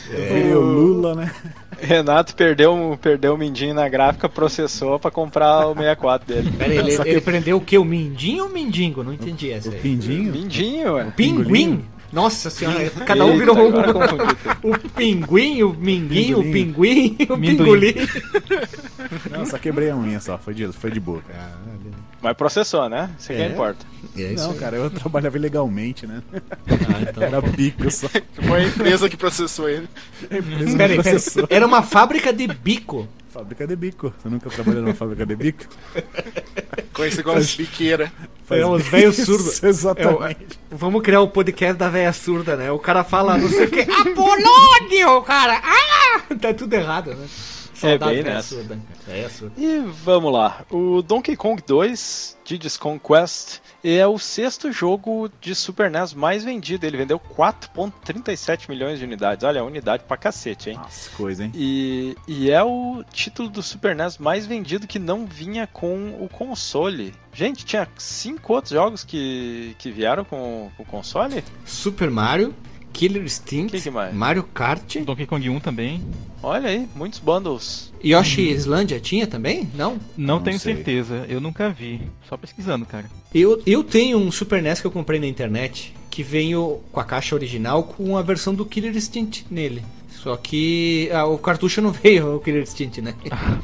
Virei 0.09 0.53
o 0.53 0.59
Lula, 0.61 1.15
né? 1.15 1.31
Renato 1.79 2.33
perdeu, 2.35 2.73
um- 2.73 2.95
perdeu 2.95 3.33
o 3.33 3.37
mindinho 3.37 3.73
na 3.73 3.87
gráfica, 3.89 4.29
processou 4.29 4.97
pra 4.97 5.11
comprar 5.11 5.67
o 5.67 5.73
64 5.73 6.27
dele. 6.33 6.51
Pera 6.57 6.71
aí, 6.71 6.77
ele, 6.77 6.97
que- 6.97 7.09
ele 7.09 7.21
prendeu 7.21 7.57
o 7.57 7.61
que? 7.61 7.77
O 7.77 7.83
mindinho 7.83 8.45
ou 8.45 8.49
o 8.49 8.53
mindingo? 8.53 9.03
Não 9.03 9.11
entendi 9.11 9.51
essa 9.51 9.69
O 9.69 9.73
aí. 9.73 9.79
Pindinho. 9.79 10.31
Mindinho, 10.31 10.93
ué. 10.93 11.05
Pinguim? 11.15 11.83
Nossa 12.13 12.49
senhora, 12.49 12.89
cada 13.05 13.25
um 13.25 13.33
Eita, 13.33 13.39
virou 13.39 13.57
um. 13.57 14.71
O 14.71 14.77
pinguim, 14.95 15.63
o 15.63 15.73
minguinho, 15.73 16.39
o 16.39 16.43
pinguim, 16.43 17.17
o 17.29 17.37
pingolim. 17.37 17.93
Não, 19.29 19.45
só 19.45 19.57
quebrei 19.57 19.89
a 19.89 19.97
unha 19.97 20.21
só, 20.21 20.37
foi 20.37 20.53
de, 20.53 20.71
foi 20.71 20.91
de 20.91 20.99
boa. 21.01 21.21
Mas 22.25 22.35
processou, 22.35 22.89
né? 22.89 23.11
Isso 23.19 23.27
que 23.27 23.33
É. 23.39 23.47
importa. 23.49 23.85
Não, 24.35 24.55
cara, 24.55 24.75
eu 24.77 24.89
trabalhava 24.89 25.37
ilegalmente, 25.37 26.07
né? 26.07 26.23
Ah, 26.33 27.01
então. 27.07 27.21
Era 27.21 27.39
bico 27.39 27.91
só. 27.91 28.07
foi 28.47 28.61
a 28.61 28.63
empresa 28.63 29.07
que 29.07 29.15
processou 29.15 29.69
ele. 29.69 29.87
A 30.31 30.37
empresa 30.37 30.41
Pera 30.41 30.59
aí, 30.65 30.69
me 30.71 30.75
pera 30.75 30.93
aí. 30.93 30.95
processou. 31.03 31.47
Era 31.51 31.67
uma 31.67 31.83
fábrica 31.83 32.33
de 32.33 32.47
bico. 32.47 33.07
Fábrica 33.29 33.67
de 33.67 33.75
bico. 33.75 34.11
Você 34.17 34.27
nunca 34.29 34.49
trabalhou 34.49 34.81
numa 34.81 34.95
fábrica 34.95 35.23
de 35.23 35.35
bico? 35.35 35.65
Conhece 36.93 37.19
igual 37.19 37.37
as 37.37 37.53
biqueiras. 37.53 38.09
É, 38.49 38.65
os 38.65 38.87
velhos 38.87 39.17
surdos. 39.17 39.61
Exatamente. 39.61 40.47
Vamos 40.71 41.01
criar 41.03 41.21
o 41.21 41.27
podcast 41.27 41.75
da 41.75 41.89
velha 41.89 42.11
surda, 42.13 42.55
né? 42.55 42.71
O 42.71 42.79
cara 42.79 43.03
fala 43.03 43.37
não 43.37 43.49
sei 43.49 43.65
o 43.65 43.69
que. 43.69 43.81
Apolônio, 43.81 45.21
cara! 45.23 45.61
Ah! 45.63 46.21
Tá 46.41 46.53
tudo 46.55 46.73
errado, 46.73 47.13
né? 47.13 47.27
Saudade 47.75 48.13
bem 48.13 48.23
velha 48.23 48.35
nessa. 48.35 48.55
surda. 48.55 48.79
E 49.57 49.79
vamos 49.79 50.31
lá. 50.31 50.65
O 50.69 51.01
Donkey 51.01 51.35
Kong 51.35 51.61
2, 51.65 52.37
Diddy's 52.43 52.77
Conquest, 52.77 53.59
é 53.83 54.05
o 54.07 54.17
sexto 54.17 54.71
jogo 54.71 55.29
de 55.41 55.53
Super 55.53 55.91
NES 55.91 56.13
mais 56.13 56.43
vendido. 56.43 56.85
Ele 56.85 56.97
vendeu 56.97 57.19
4,37 57.19 58.69
milhões 58.69 58.99
de 58.99 59.05
unidades. 59.05 59.43
Olha, 59.43 59.63
unidade 59.63 60.03
pra 60.07 60.17
cacete, 60.17 60.69
hein? 60.71 60.77
Nossa, 60.77 61.09
coisa, 61.11 61.43
hein? 61.43 61.51
E, 61.53 62.15
e 62.27 62.49
é 62.49 62.63
o 62.63 63.03
título 63.11 63.49
do 63.49 63.61
Super 63.61 63.95
NES 63.95 64.17
mais 64.17 64.45
vendido 64.45 64.87
que 64.87 64.97
não 64.97 65.25
vinha 65.25 65.67
com 65.67 66.15
o 66.19 66.29
console. 66.29 67.13
Gente, 67.33 67.65
tinha 67.65 67.87
cinco 67.97 68.53
outros 68.53 68.71
jogos 68.71 69.03
que, 69.03 69.75
que 69.77 69.91
vieram 69.91 70.23
com, 70.23 70.71
com 70.77 70.83
o 70.83 70.85
console? 70.85 71.43
Super 71.65 72.09
Mario, 72.09 72.55
Killer 72.95 73.23
Instinct, 73.23 73.71
Que 73.75 73.81
que 73.83 73.89
mais? 73.91 74.13
Mario 74.15 74.43
Kart, 74.43 74.97
Donkey 75.01 75.25
Kong 75.25 75.49
1 75.49 75.59
também. 75.59 76.01
Olha 76.41 76.69
aí, 76.69 76.87
muitos 76.95 77.19
bundles. 77.19 77.91
Yoshi 78.03 78.49
Islandia 78.49 78.99
tinha 79.01 79.27
também? 79.27 79.67
Não? 79.75 79.99
Não, 80.15 80.35
Não 80.37 80.41
tenho 80.41 80.57
sei. 80.57 80.75
certeza, 80.75 81.25
eu 81.27 81.41
nunca 81.41 81.69
vi. 81.69 82.01
Só 82.29 82.37
pesquisando, 82.37 82.85
cara. 82.85 83.09
Eu, 83.33 83.61
eu 83.65 83.83
tenho 83.83 84.17
um 84.17 84.31
Super 84.31 84.61
NES 84.61 84.79
que 84.79 84.87
eu 84.87 84.91
comprei 84.91 85.19
na 85.19 85.27
internet 85.27 85.93
que 86.09 86.23
veio 86.23 86.79
com 86.93 86.99
a 87.01 87.03
caixa 87.03 87.35
original 87.35 87.83
com 87.83 88.15
a 88.17 88.21
versão 88.21 88.55
do 88.55 88.65
Killer 88.65 88.95
Instinct 88.95 89.45
nele. 89.51 89.83
Só 90.25 90.35
que 90.35 91.07
ah, 91.13 91.25
o 91.25 91.37
cartucho 91.37 91.83
não 91.83 91.91
veio 91.93 92.37
o 92.37 92.39
Killer 92.39 92.63
Instinct, 92.63 92.99
né? 92.99 93.13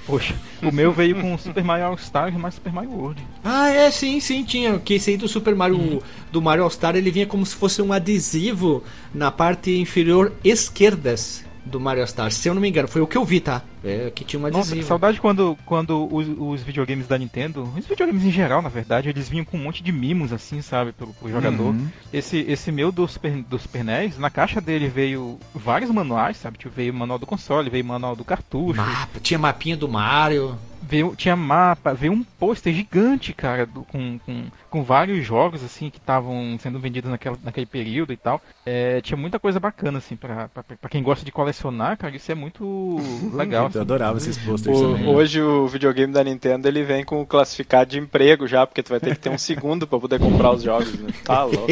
Poxa, 0.05 0.35
o 0.61 0.71
meu 0.71 0.91
veio 0.91 1.19
com 1.19 1.35
Super 1.35 1.63
Mario 1.63 1.85
All 1.87 1.95
Stars 1.95 2.35
e 2.35 2.37
mais 2.37 2.53
Super 2.53 2.71
Mario 2.71 2.91
World. 2.91 3.27
Ah, 3.43 3.71
é, 3.71 3.89
sim, 3.89 4.19
sim, 4.19 4.43
tinha. 4.43 4.77
Que 4.77 4.93
esse 4.93 5.09
aí 5.09 5.17
do 5.17 5.27
Super 5.27 5.55
Mario, 5.55 6.03
do 6.31 6.39
Mario 6.39 6.63
All 6.63 6.69
Star, 6.69 6.95
ele 6.95 7.09
vinha 7.09 7.25
como 7.25 7.43
se 7.47 7.55
fosse 7.55 7.81
um 7.81 7.91
adesivo 7.91 8.83
na 9.11 9.31
parte 9.31 9.75
inferior 9.75 10.33
esquerdas 10.43 11.43
do 11.65 11.79
Mario 11.79 12.01
All 12.03 12.07
Star. 12.07 12.31
Se 12.31 12.47
eu 12.47 12.53
não 12.53 12.61
me 12.61 12.69
engano, 12.69 12.87
foi 12.87 13.01
o 13.01 13.07
que 13.07 13.17
eu 13.17 13.23
vi, 13.25 13.39
tá? 13.39 13.61
É, 13.83 14.11
que 14.13 14.23
tinha 14.23 14.39
um 14.39 14.43
Nossa, 14.43 14.57
adesivo. 14.71 14.87
saudade 14.87 15.19
quando, 15.19 15.57
quando 15.65 16.07
os, 16.13 16.27
os 16.37 16.61
videogames 16.63 17.07
da 17.07 17.17
Nintendo, 17.17 17.63
os 17.77 17.85
videogames 17.87 18.23
em 18.23 18.31
geral, 18.31 18.61
na 18.61 18.69
verdade, 18.69 19.09
eles 19.09 19.27
vinham 19.29 19.45
com 19.45 19.57
um 19.57 19.63
monte 19.63 19.81
de 19.83 19.91
mimos, 19.91 20.31
assim, 20.33 20.61
sabe, 20.61 20.91
pro, 20.91 21.07
pro 21.07 21.29
jogador. 21.31 21.67
Uhum. 21.73 21.87
Esse, 22.13 22.39
esse 22.47 22.71
meu 22.71 22.91
do 22.91 23.07
Super, 23.07 23.31
do 23.43 23.57
Super 23.59 23.83
NES, 23.83 24.17
na 24.17 24.29
caixa 24.29 24.59
dele 24.61 24.87
veio 24.87 25.39
vários 25.53 25.89
manuais, 25.91 26.37
sabe? 26.37 26.57
Tipo, 26.57 26.73
veio 26.75 26.93
o 26.93 26.95
manual 26.95 27.17
do 27.19 27.25
console, 27.25 27.69
veio 27.69 27.83
o 27.83 27.87
manual 27.87 28.15
do 28.15 28.23
cartucho, 28.25 28.77
Mapa, 28.81 29.19
tinha 29.19 29.39
mapinha 29.39 29.75
do 29.77 29.87
Mario. 29.87 30.57
veio, 30.81 31.15
tinha 31.15 31.35
mapa, 31.35 31.93
veio 31.93 32.13
um 32.13 32.23
pôster 32.23 32.73
gigante, 32.73 33.33
cara, 33.33 33.65
do- 33.65 33.83
com, 33.83 34.19
com, 34.25 34.43
com 34.71 34.83
vários 34.83 35.23
jogos, 35.25 35.63
assim, 35.63 35.89
que 35.89 35.97
estavam 35.99 36.57
sendo 36.59 36.79
vendidos 36.79 37.11
naquela, 37.11 37.37
naquele 37.43 37.65
período 37.67 38.11
e 38.13 38.17
tal. 38.17 38.41
É, 38.65 39.01
tinha 39.01 39.17
muita 39.17 39.37
coisa 39.37 39.59
bacana, 39.59 39.97
assim, 39.99 40.15
pra 40.15 40.49
quem 40.89 41.03
gosta 41.03 41.23
de 41.25 41.31
colecionar, 41.31 41.97
cara, 41.97 42.15
isso 42.15 42.31
é 42.31 42.35
muito 42.35 42.97
legal. 43.35 43.63
Eu 43.65 43.67
assim. 43.67 43.79
adorava 43.79 44.17
esses 44.17 44.37
posters 44.37 44.77
O- 44.77 44.93
também. 44.93 45.07
hoje 45.13 45.41
o 45.41 45.67
videogame 45.67 46.13
da 46.13 46.23
Nintendo 46.23 46.67
ele 46.67 46.83
vem 46.83 47.03
com 47.03 47.21
o 47.21 47.25
classificado 47.25 47.91
de 47.91 47.99
emprego 47.99 48.47
já, 48.47 48.65
porque 48.65 48.81
tu 48.81 48.89
vai 48.89 48.99
ter 48.99 49.13
que 49.15 49.19
ter 49.21 49.29
um 49.29 49.37
segundo 49.37 49.85
pra 49.85 49.99
poder 49.99 50.19
comprar 50.19 50.51
os 50.51 50.63
jogos. 50.63 50.93
Né? 50.97 51.09
Tá 51.23 51.43
louco. 51.45 51.67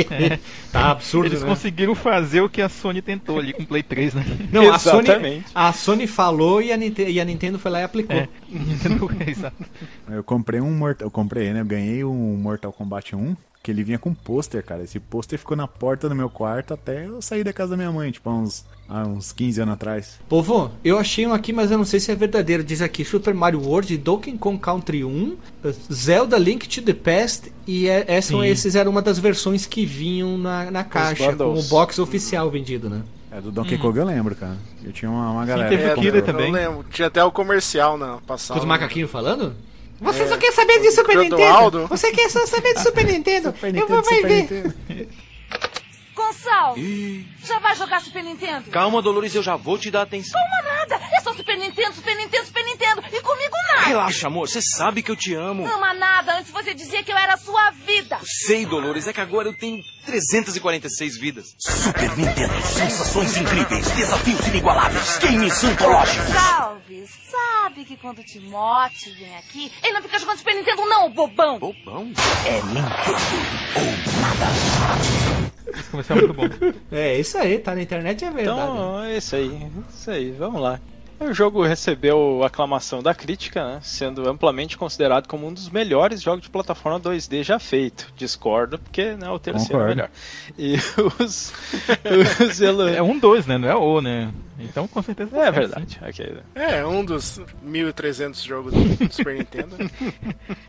Tá 0.72 0.92
absurdo, 0.92 1.28
Eles 1.30 1.42
né? 1.42 1.48
conseguiram 1.50 1.96
fazer 1.96 2.42
o 2.42 2.50
que 2.50 2.62
a 2.62 2.68
Sony 2.70 3.02
tentou 3.02 3.40
ali 3.40 3.54
com 3.54 3.64
o 3.64 3.66
Play 3.66 3.82
3, 3.84 4.14
né? 4.14 4.26
Não, 4.52 4.70
a 4.72 4.78
Sony, 4.78 5.04
Exatamente. 5.08 5.46
a 5.56 5.72
Sony 5.72 6.06
falou 6.06 6.62
e 6.62 6.72
a, 6.74 6.78
Ninte- 6.78 7.10
e 7.10 7.20
a 7.22 7.24
Nintendo 7.26 7.58
foi 7.58 7.72
lá 7.72 7.80
e 7.80 7.84
aplicou. 7.84 8.16
É, 8.16 8.28
Nintendo, 8.50 9.10
exato. 9.26 9.64
Eu 10.12 10.24
comprei 10.24 10.60
um 10.60 10.72
Mortal, 10.72 11.08
eu 11.08 11.12
comprei, 11.12 11.54
né? 11.54 11.62
Eu 11.62 11.66
ganhei 11.66 12.04
um 12.04 12.36
Mortal 12.38 12.72
Kombat 12.72 13.16
1, 13.16 13.36
que 13.62 13.70
ele 13.70 13.84
vinha 13.84 14.00
com 14.00 14.14
pôster, 14.14 14.64
cara. 14.64 14.84
Esse 14.84 15.00
pôster 15.00 15.38
ficou 15.38 15.56
na 15.56 15.68
porta 15.68 16.08
do 16.08 16.16
meu 16.16 16.30
quarto 16.30 16.74
até 16.74 17.06
eu 17.06 17.22
sair 17.22 17.44
da 17.44 17.52
casa 17.52 17.72
da 17.72 17.78
minha 17.78 17.92
mãe, 17.92 18.10
tipo, 18.10 18.30
há 18.30 18.34
uns, 18.34 18.66
há 18.88 19.04
uns 19.04 19.32
15 19.32 19.62
anos 19.62 19.74
atrás. 19.74 20.20
Povo, 20.30 20.72
eu 20.84 20.98
achei 20.98 21.28
um 21.28 21.34
aqui, 21.34 21.52
mas 21.52 21.70
eu 21.70 21.78
não 21.78 21.86
sei 21.86 22.00
se 22.00 22.12
é 22.12 22.16
verdadeiro. 22.16 22.64
Diz 22.64 22.82
aqui 22.82 23.04
Super 23.04 23.34
Mario 23.34 23.62
World, 23.62 23.96
Donkey 23.98 24.38
Kong 24.38 24.60
Country 24.60 25.04
1, 25.04 25.38
Zelda 25.92 26.38
Link 26.38 26.68
to 26.68 26.82
the 26.82 26.94
Past 26.94 27.52
e 27.68 27.88
é, 27.88 28.06
essa, 28.08 28.30
Sim. 28.30 28.46
esses 28.46 28.76
eram 28.76 28.92
uma 28.92 29.02
das 29.02 29.20
versões 29.20 29.66
que 29.66 29.86
vinham 29.86 30.38
na, 30.38 30.72
na 30.72 30.84
caixa, 30.84 31.36
como 31.36 31.62
box 31.64 32.00
oficial 32.00 32.50
vendido, 32.50 32.90
né? 32.90 33.04
É, 33.32 33.40
do 33.40 33.52
Donkey 33.52 33.78
Kong 33.78 33.98
eu 33.98 34.06
lembro, 34.06 34.36
cara. 34.36 34.58
Eu 34.84 34.92
tinha 34.92 35.12
uma, 35.12 35.32
uma 35.32 35.46
galera. 35.46 35.70
teve 35.70 35.84
que 35.94 36.00
o. 36.00 36.02
Killer 36.02 36.24
também. 36.24 36.48
Eu 36.48 36.54
lembro. 36.54 36.86
Tinha 36.90 37.08
até 37.08 37.24
o 37.24 37.32
comercial 37.32 37.96
na 37.96 38.14
Com 38.16 38.22
passada. 38.22 38.60
os 38.60 38.66
macaquinhos 38.66 39.12
falando? 39.12 39.54
Você 40.02 40.28
só 40.28 40.38
quer 40.38 40.52
saber 40.54 40.80
de 40.80 40.92
Super 40.92 41.18
Nintendo? 41.18 41.88
Você 41.88 42.12
quer 42.12 42.30
só 42.30 42.46
saber 42.46 42.74
de 42.74 42.82
Super 42.82 43.06
Nintendo? 43.06 43.52
Super 43.56 43.76
eu 43.76 43.88
vou 43.88 43.98
Nintendo, 43.98 44.16
Super 44.16 44.28
ver. 44.28 44.42
Nintendo. 44.42 45.10
Gonçalo, 46.16 46.76
já 47.46 47.60
vai 47.60 47.76
jogar 47.78 48.02
Super 48.02 48.22
Nintendo? 48.24 48.70
Calma, 48.72 49.02
Dolores, 49.02 49.34
eu 49.34 49.42
já 49.42 49.56
vou 49.56 49.78
te 49.78 49.90
dar 49.90 50.02
atenção. 50.02 50.40
Calma 50.40 50.62
nada, 50.78 50.96
é 51.16 51.22
só 51.22 51.34
Super 51.34 51.58
Nintendo, 51.58 51.94
Super 51.94 52.14
Nintendo, 52.18 52.46
Super 52.46 52.66
Nintendo. 52.66 53.04
E 53.12 53.22
comigo 53.22 53.56
nada. 53.74 53.88
Relaxa, 53.88 54.28
amor, 54.28 54.50
você 54.50 54.62
sabe 54.62 55.02
que 55.02 55.10
eu 55.10 55.16
te 55.16 55.34
amo. 55.34 55.66
Ama 55.66 55.94
nada, 55.94 56.38
antes 56.38 56.52
você 56.52 56.74
dizia 56.74 57.02
que 57.04 57.12
eu 57.12 57.18
era 57.18 57.36
a 57.36 57.38
sua 57.38 57.72
vida. 57.72 58.20
Sei, 58.24 58.66
Dolores, 58.66 59.08
é 59.08 59.14
que 59.14 59.22
agora 59.22 59.48
eu 59.48 59.58
tenho 59.58 59.82
346 60.06 61.18
vidas. 61.18 61.46
Super 61.58 62.18
Nintendo, 62.18 62.62
sensações 62.64 63.38
incríveis, 63.38 63.90
desafios 63.92 64.48
inigualáveis, 64.48 65.18
games 65.20 65.64
antológicos. 65.64 66.28
Salve, 66.34 67.08
sabe 67.30 67.86
que 67.86 67.96
quando 67.98 68.20
o 68.20 68.24
Timote 68.24 69.12
vem 69.12 69.36
aqui, 69.38 69.72
ele 69.84 69.94
não 69.94 70.02
fica 70.02 70.20
jogando 70.20 70.38
Super 70.38 70.56
Nintendo 70.56 70.86
não, 70.86 71.10
bobão. 71.10 71.60
Bobão? 71.60 72.12
É 72.46 72.62
Nintendo 72.62 72.88
ou 73.76 74.22
nada. 74.22 74.46
Comercial 75.92 76.18
é 76.18 76.22
muito 76.22 76.34
bom. 76.34 76.44
É, 76.92 77.20
isso 77.20 77.38
aí, 77.38 77.60
tá 77.60 77.76
na 77.76 77.82
internet 77.82 78.26
é 78.26 78.32
verdade. 78.32 78.72
Então, 78.72 79.04
é 79.04 79.18
isso 79.18 79.36
aí. 79.36 79.72
Isso 79.90 80.12
aí, 80.12 80.32
vamos 80.32 80.62
lá. 80.62 80.80
O 81.20 81.34
jogo 81.34 81.64
recebeu 81.64 82.42
aclamação 82.44 83.04
da 83.04 83.14
crítica, 83.14 83.64
né, 83.76 83.80
sendo 83.84 84.28
amplamente 84.30 84.78
considerado 84.78 85.28
como 85.28 85.48
um 85.48 85.54
dos 85.54 85.70
melhores 85.70 86.22
jogos 86.22 86.44
de 86.44 86.50
plataforma 86.50 87.00
2D 87.00 87.44
já 87.44 87.60
feito. 87.60 88.12
Discordo, 88.16 88.80
porque 88.80 89.14
né, 89.16 89.30
o 89.30 89.38
terceiro 89.38 89.84
é 89.84 89.96
Concordo. 89.96 89.96
melhor. 89.96 90.10
E 90.58 90.76
os, 91.22 91.52
os 92.50 92.62
elo- 92.62 92.88
É 92.88 93.02
um 93.02 93.20
dois, 93.20 93.46
né? 93.46 93.58
Não 93.58 93.68
é 93.70 93.76
o, 93.76 94.00
né? 94.02 94.32
Então 94.62 94.88
com 94.90 95.02
certeza. 95.02 95.38
É 95.38 95.46
sim. 95.46 95.52
verdade. 95.52 96.00
ok. 96.02 96.34
É, 96.54 96.86
um 96.86 97.04
dos 97.06 97.40
1.300 97.66 98.46
jogos 98.46 98.74
do 98.74 99.14
Super 99.14 99.36
Nintendo. 99.38 99.76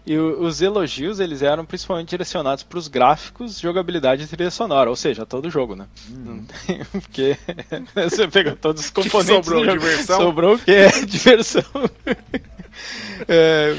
E 0.07 0.17
o- 0.19 0.43
os 0.43 0.61
elogios 0.61 1.21
eles 1.21 1.41
eram 1.43 1.65
principalmente 1.65 2.09
direcionados 2.09 2.65
para 2.65 2.79
os 2.79 2.89
gráficos, 2.89 3.61
jogabilidade 3.61 4.25
e 4.25 4.27
trilha 4.27 4.51
sonora, 4.51 4.91
ou 4.91 4.97
seja, 4.97 5.25
todo 5.25 5.47
o 5.47 5.51
jogo, 5.51 5.77
né? 5.77 5.87
Tem- 6.67 6.85
Porque 6.91 7.37
você 7.95 8.27
pega 8.27 8.57
todos 8.57 8.83
os 8.85 8.91
que 8.91 8.95
componentes 9.03 9.47
sobrou? 9.47 9.61
do 9.61 9.67
jogo. 9.67 9.79
Diversão? 9.79 10.21
Sobrou 10.21 10.40
o 10.45 10.59
quê? 10.59 10.87
Diversão. 11.07 11.63
É, 13.29 13.77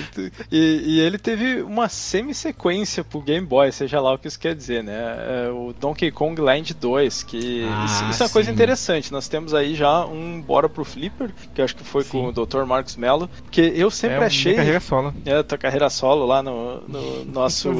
e, 0.51 0.81
e 0.85 0.99
ele 0.99 1.17
teve 1.17 1.61
uma 1.63 1.89
semi-sequência 1.89 3.03
pro 3.03 3.19
Game 3.21 3.45
Boy, 3.45 3.71
seja 3.71 3.99
lá 3.99 4.13
o 4.13 4.17
que 4.17 4.27
isso 4.27 4.39
quer 4.39 4.53
dizer, 4.55 4.83
né? 4.83 4.93
É, 5.47 5.49
o 5.49 5.73
Donkey 5.73 6.11
Kong 6.11 6.39
Land 6.39 6.73
2, 6.75 7.23
que 7.23 7.65
Ah, 7.67 7.85
isso, 7.85 8.03
isso 8.11 8.23
é 8.23 8.25
uma 8.27 8.31
coisa 8.31 8.49
sim. 8.49 8.53
interessante. 8.53 9.11
Nós 9.11 9.27
temos 9.27 9.53
aí 9.53 9.73
já 9.73 10.05
um 10.05 10.39
Bora 10.39 10.69
pro 10.69 10.85
Flipper, 10.85 11.31
que 11.53 11.61
eu 11.61 11.65
acho 11.65 11.75
que 11.75 11.83
foi 11.83 12.03
com 12.03 12.27
o 12.27 12.31
Dr. 12.31 12.63
Marcos 12.65 12.95
Mello, 12.95 13.29
que 13.49 13.61
eu 13.61 13.89
sempre 13.89 14.17
É 14.17 14.25
achei. 14.25 14.53
carreira 14.55 14.79
solo. 14.79 15.13
É, 15.25 15.41
tua 15.43 15.57
carreira 15.57 15.89
solo 15.89 16.25
lá 16.25 16.43
no, 16.43 16.81
no 16.87 17.25
nosso 17.33 17.71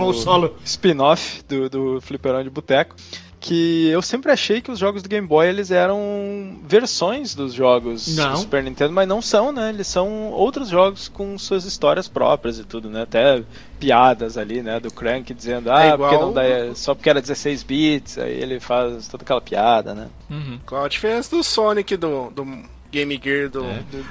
spin-off 0.66 1.44
do, 1.48 1.70
do 1.70 2.02
Fliperão 2.02 2.44
de 2.44 2.50
Boteco. 2.50 2.96
Que 3.44 3.88
eu 3.90 4.04
sempre 4.04 4.32
achei 4.32 4.62
que 4.62 4.70
os 4.70 4.78
jogos 4.78 5.02
do 5.02 5.10
Game 5.10 5.26
Boy 5.28 5.48
eles 5.48 5.72
eram 5.72 6.60
versões 6.64 7.34
dos 7.34 7.54
jogos 7.56 8.16
Não. 8.16 8.34
do 8.34 8.38
Super 8.38 8.64
Nintendo, 8.64 8.94
mas 8.94 9.08
não 9.08 9.20
são, 9.20 9.52
né? 9.52 9.70
Eles 9.70 9.88
são 9.88 10.30
outros 10.30 10.70
jogos 10.70 11.08
com 11.10 11.36
suas 11.40 11.66
histórias 11.66 12.08
próprias 12.08 12.60
e 12.60 12.64
tudo, 12.64 12.88
né? 12.88 13.02
Até 13.02 13.44
piadas 13.80 14.38
ali, 14.38 14.62
né? 14.62 14.80
Do 14.80 14.92
Crank 14.94 15.34
dizendo, 15.34 15.72
ah, 15.72 15.84
É 15.86 15.94
igual- 15.96 16.10
porque 16.12 16.24
não 16.24 16.32
dá, 16.34 16.76
só 16.76 16.94
porque 16.94 17.10
era 17.10 17.20
16 17.20 17.64
bits, 17.64 18.20
aí 18.20 18.32
ele 18.32 18.60
faz 18.60 19.08
toda 19.08 19.24
aquela 19.24 19.42
piada, 19.42 19.96
né? 19.96 20.08
Uhum. 20.30 20.60
Qual 20.64 20.86
a 20.86 20.88
diferença 20.88 21.36
do 21.36 21.44
Sonic 21.44 21.98
do, 21.98 22.30
do 22.30 22.46
Game 22.92 23.20
Gear 23.24 23.50
do. 23.50 23.64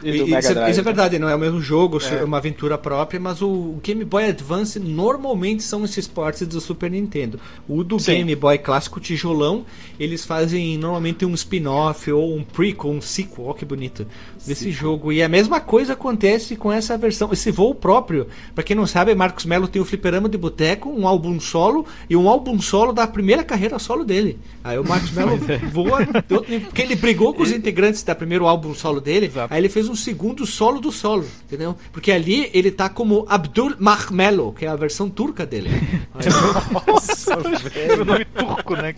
E 0.03 0.11
do 0.11 0.17
E- 0.27 0.31
Mega 0.31 0.39
isso, 0.39 0.59
é- 0.59 0.71
isso 0.71 0.81
é 0.81 0.83
verdade, 0.83 1.19
não 1.19 1.29
é 1.29 1.35
o 1.35 1.39
mesmo 1.39 1.61
jogo, 1.61 1.99
É. 2.03 2.21
é 2.21 2.25
uma 2.25 2.39
aventura 2.39 2.79
própria, 2.79 3.21
mas 3.21 3.43
o 3.43 3.79
Game 3.83 4.05
Boy 4.05 4.25
Advance 4.25 4.79
normalmente 4.79 5.63
são 5.63 5.85
esses 5.85 6.07
portes 6.09 6.47
do 6.47 6.61
Super 6.61 6.91
Nintendo. 6.91 7.39
O 7.69 7.85
do 7.85 7.99
Sim. 7.99 8.13
Game 8.15 8.35
Boy 8.37 8.59
clássico 8.59 8.99
tijolão, 9.01 9.65
eles 9.99 10.25
fazem 10.25 10.79
normalmente 10.79 11.25
um 11.27 11.35
spin-off 11.35 12.11
ou 12.11 12.35
um 12.37 12.43
prequel, 12.43 12.91
um 12.91 13.01
sequel, 13.01 13.47
ó 13.47 13.53
que 13.53 13.65
bonito, 13.65 14.07
desse 14.47 14.71
jogo. 14.71 15.13
E 15.13 15.23
a 15.23 15.29
mesma 15.29 15.61
coisa 15.61 15.93
acontece 15.93 16.57
com 16.57 16.73
essa 16.73 16.97
versão, 16.97 17.33
esse 17.33 17.51
voo 17.51 17.75
próprio. 17.75 18.27
Pra 18.55 18.65
quem 18.65 18.77
não 18.77 18.87
sabe, 18.87 19.15
Marcos 19.15 19.45
Melo 19.45 19.69
tem 19.69 19.81
o 19.81 19.85
Fliperama 19.85 20.29
de 20.29 20.39
Boteco, 20.39 20.89
um 20.91 21.07
álbum 21.07 21.39
solo 21.41 21.87
e 22.09 22.17
um 22.17 22.29
álbum 22.29 22.61
solo 22.61 22.93
da 22.93 23.07
primeira 23.07 23.45
carreira 23.45 23.79
solo 23.79 24.05
dele. 24.05 24.39
Aí 24.63 24.79
o 24.79 24.85
Marcos 24.85 25.11
Melo 25.13 25.39
voa, 25.73 26.01
outro 26.31 26.51
nível, 26.51 26.69
porque 26.69 26.83
ele 26.83 26.97
brigou 26.97 27.33
com 27.33 27.43
os 27.43 27.51
integrantes 27.51 28.03
da 28.03 28.15
primeiro 28.15 28.47
álbum 28.47 28.75
solo 28.75 29.01
dele, 29.01 29.27
Exato. 29.27 29.53
aí 29.53 29.61
ele 29.61 29.69
fez 29.69 29.89
um 29.89 29.95
segundo 29.95 30.45
solo 30.47 30.81
do 30.81 30.93
solo, 30.93 31.25
entendeu? 31.47 31.77
Porque 31.93 32.13
ali 32.13 32.51
ele 32.53 32.71
tá 32.71 32.89
como 32.89 33.25
Abdul 33.29 33.75
Mahmelo, 33.79 34.53
que 34.53 34.65
é 34.67 34.69
a 34.69 34.77
versão 34.77 35.09
turca 35.09 35.47
dele. 35.47 35.71
Nossa, 36.87 37.37
É 37.75 37.95
o 37.95 38.05
nome 38.05 38.25
turco, 38.25 38.77
né? 38.77 38.95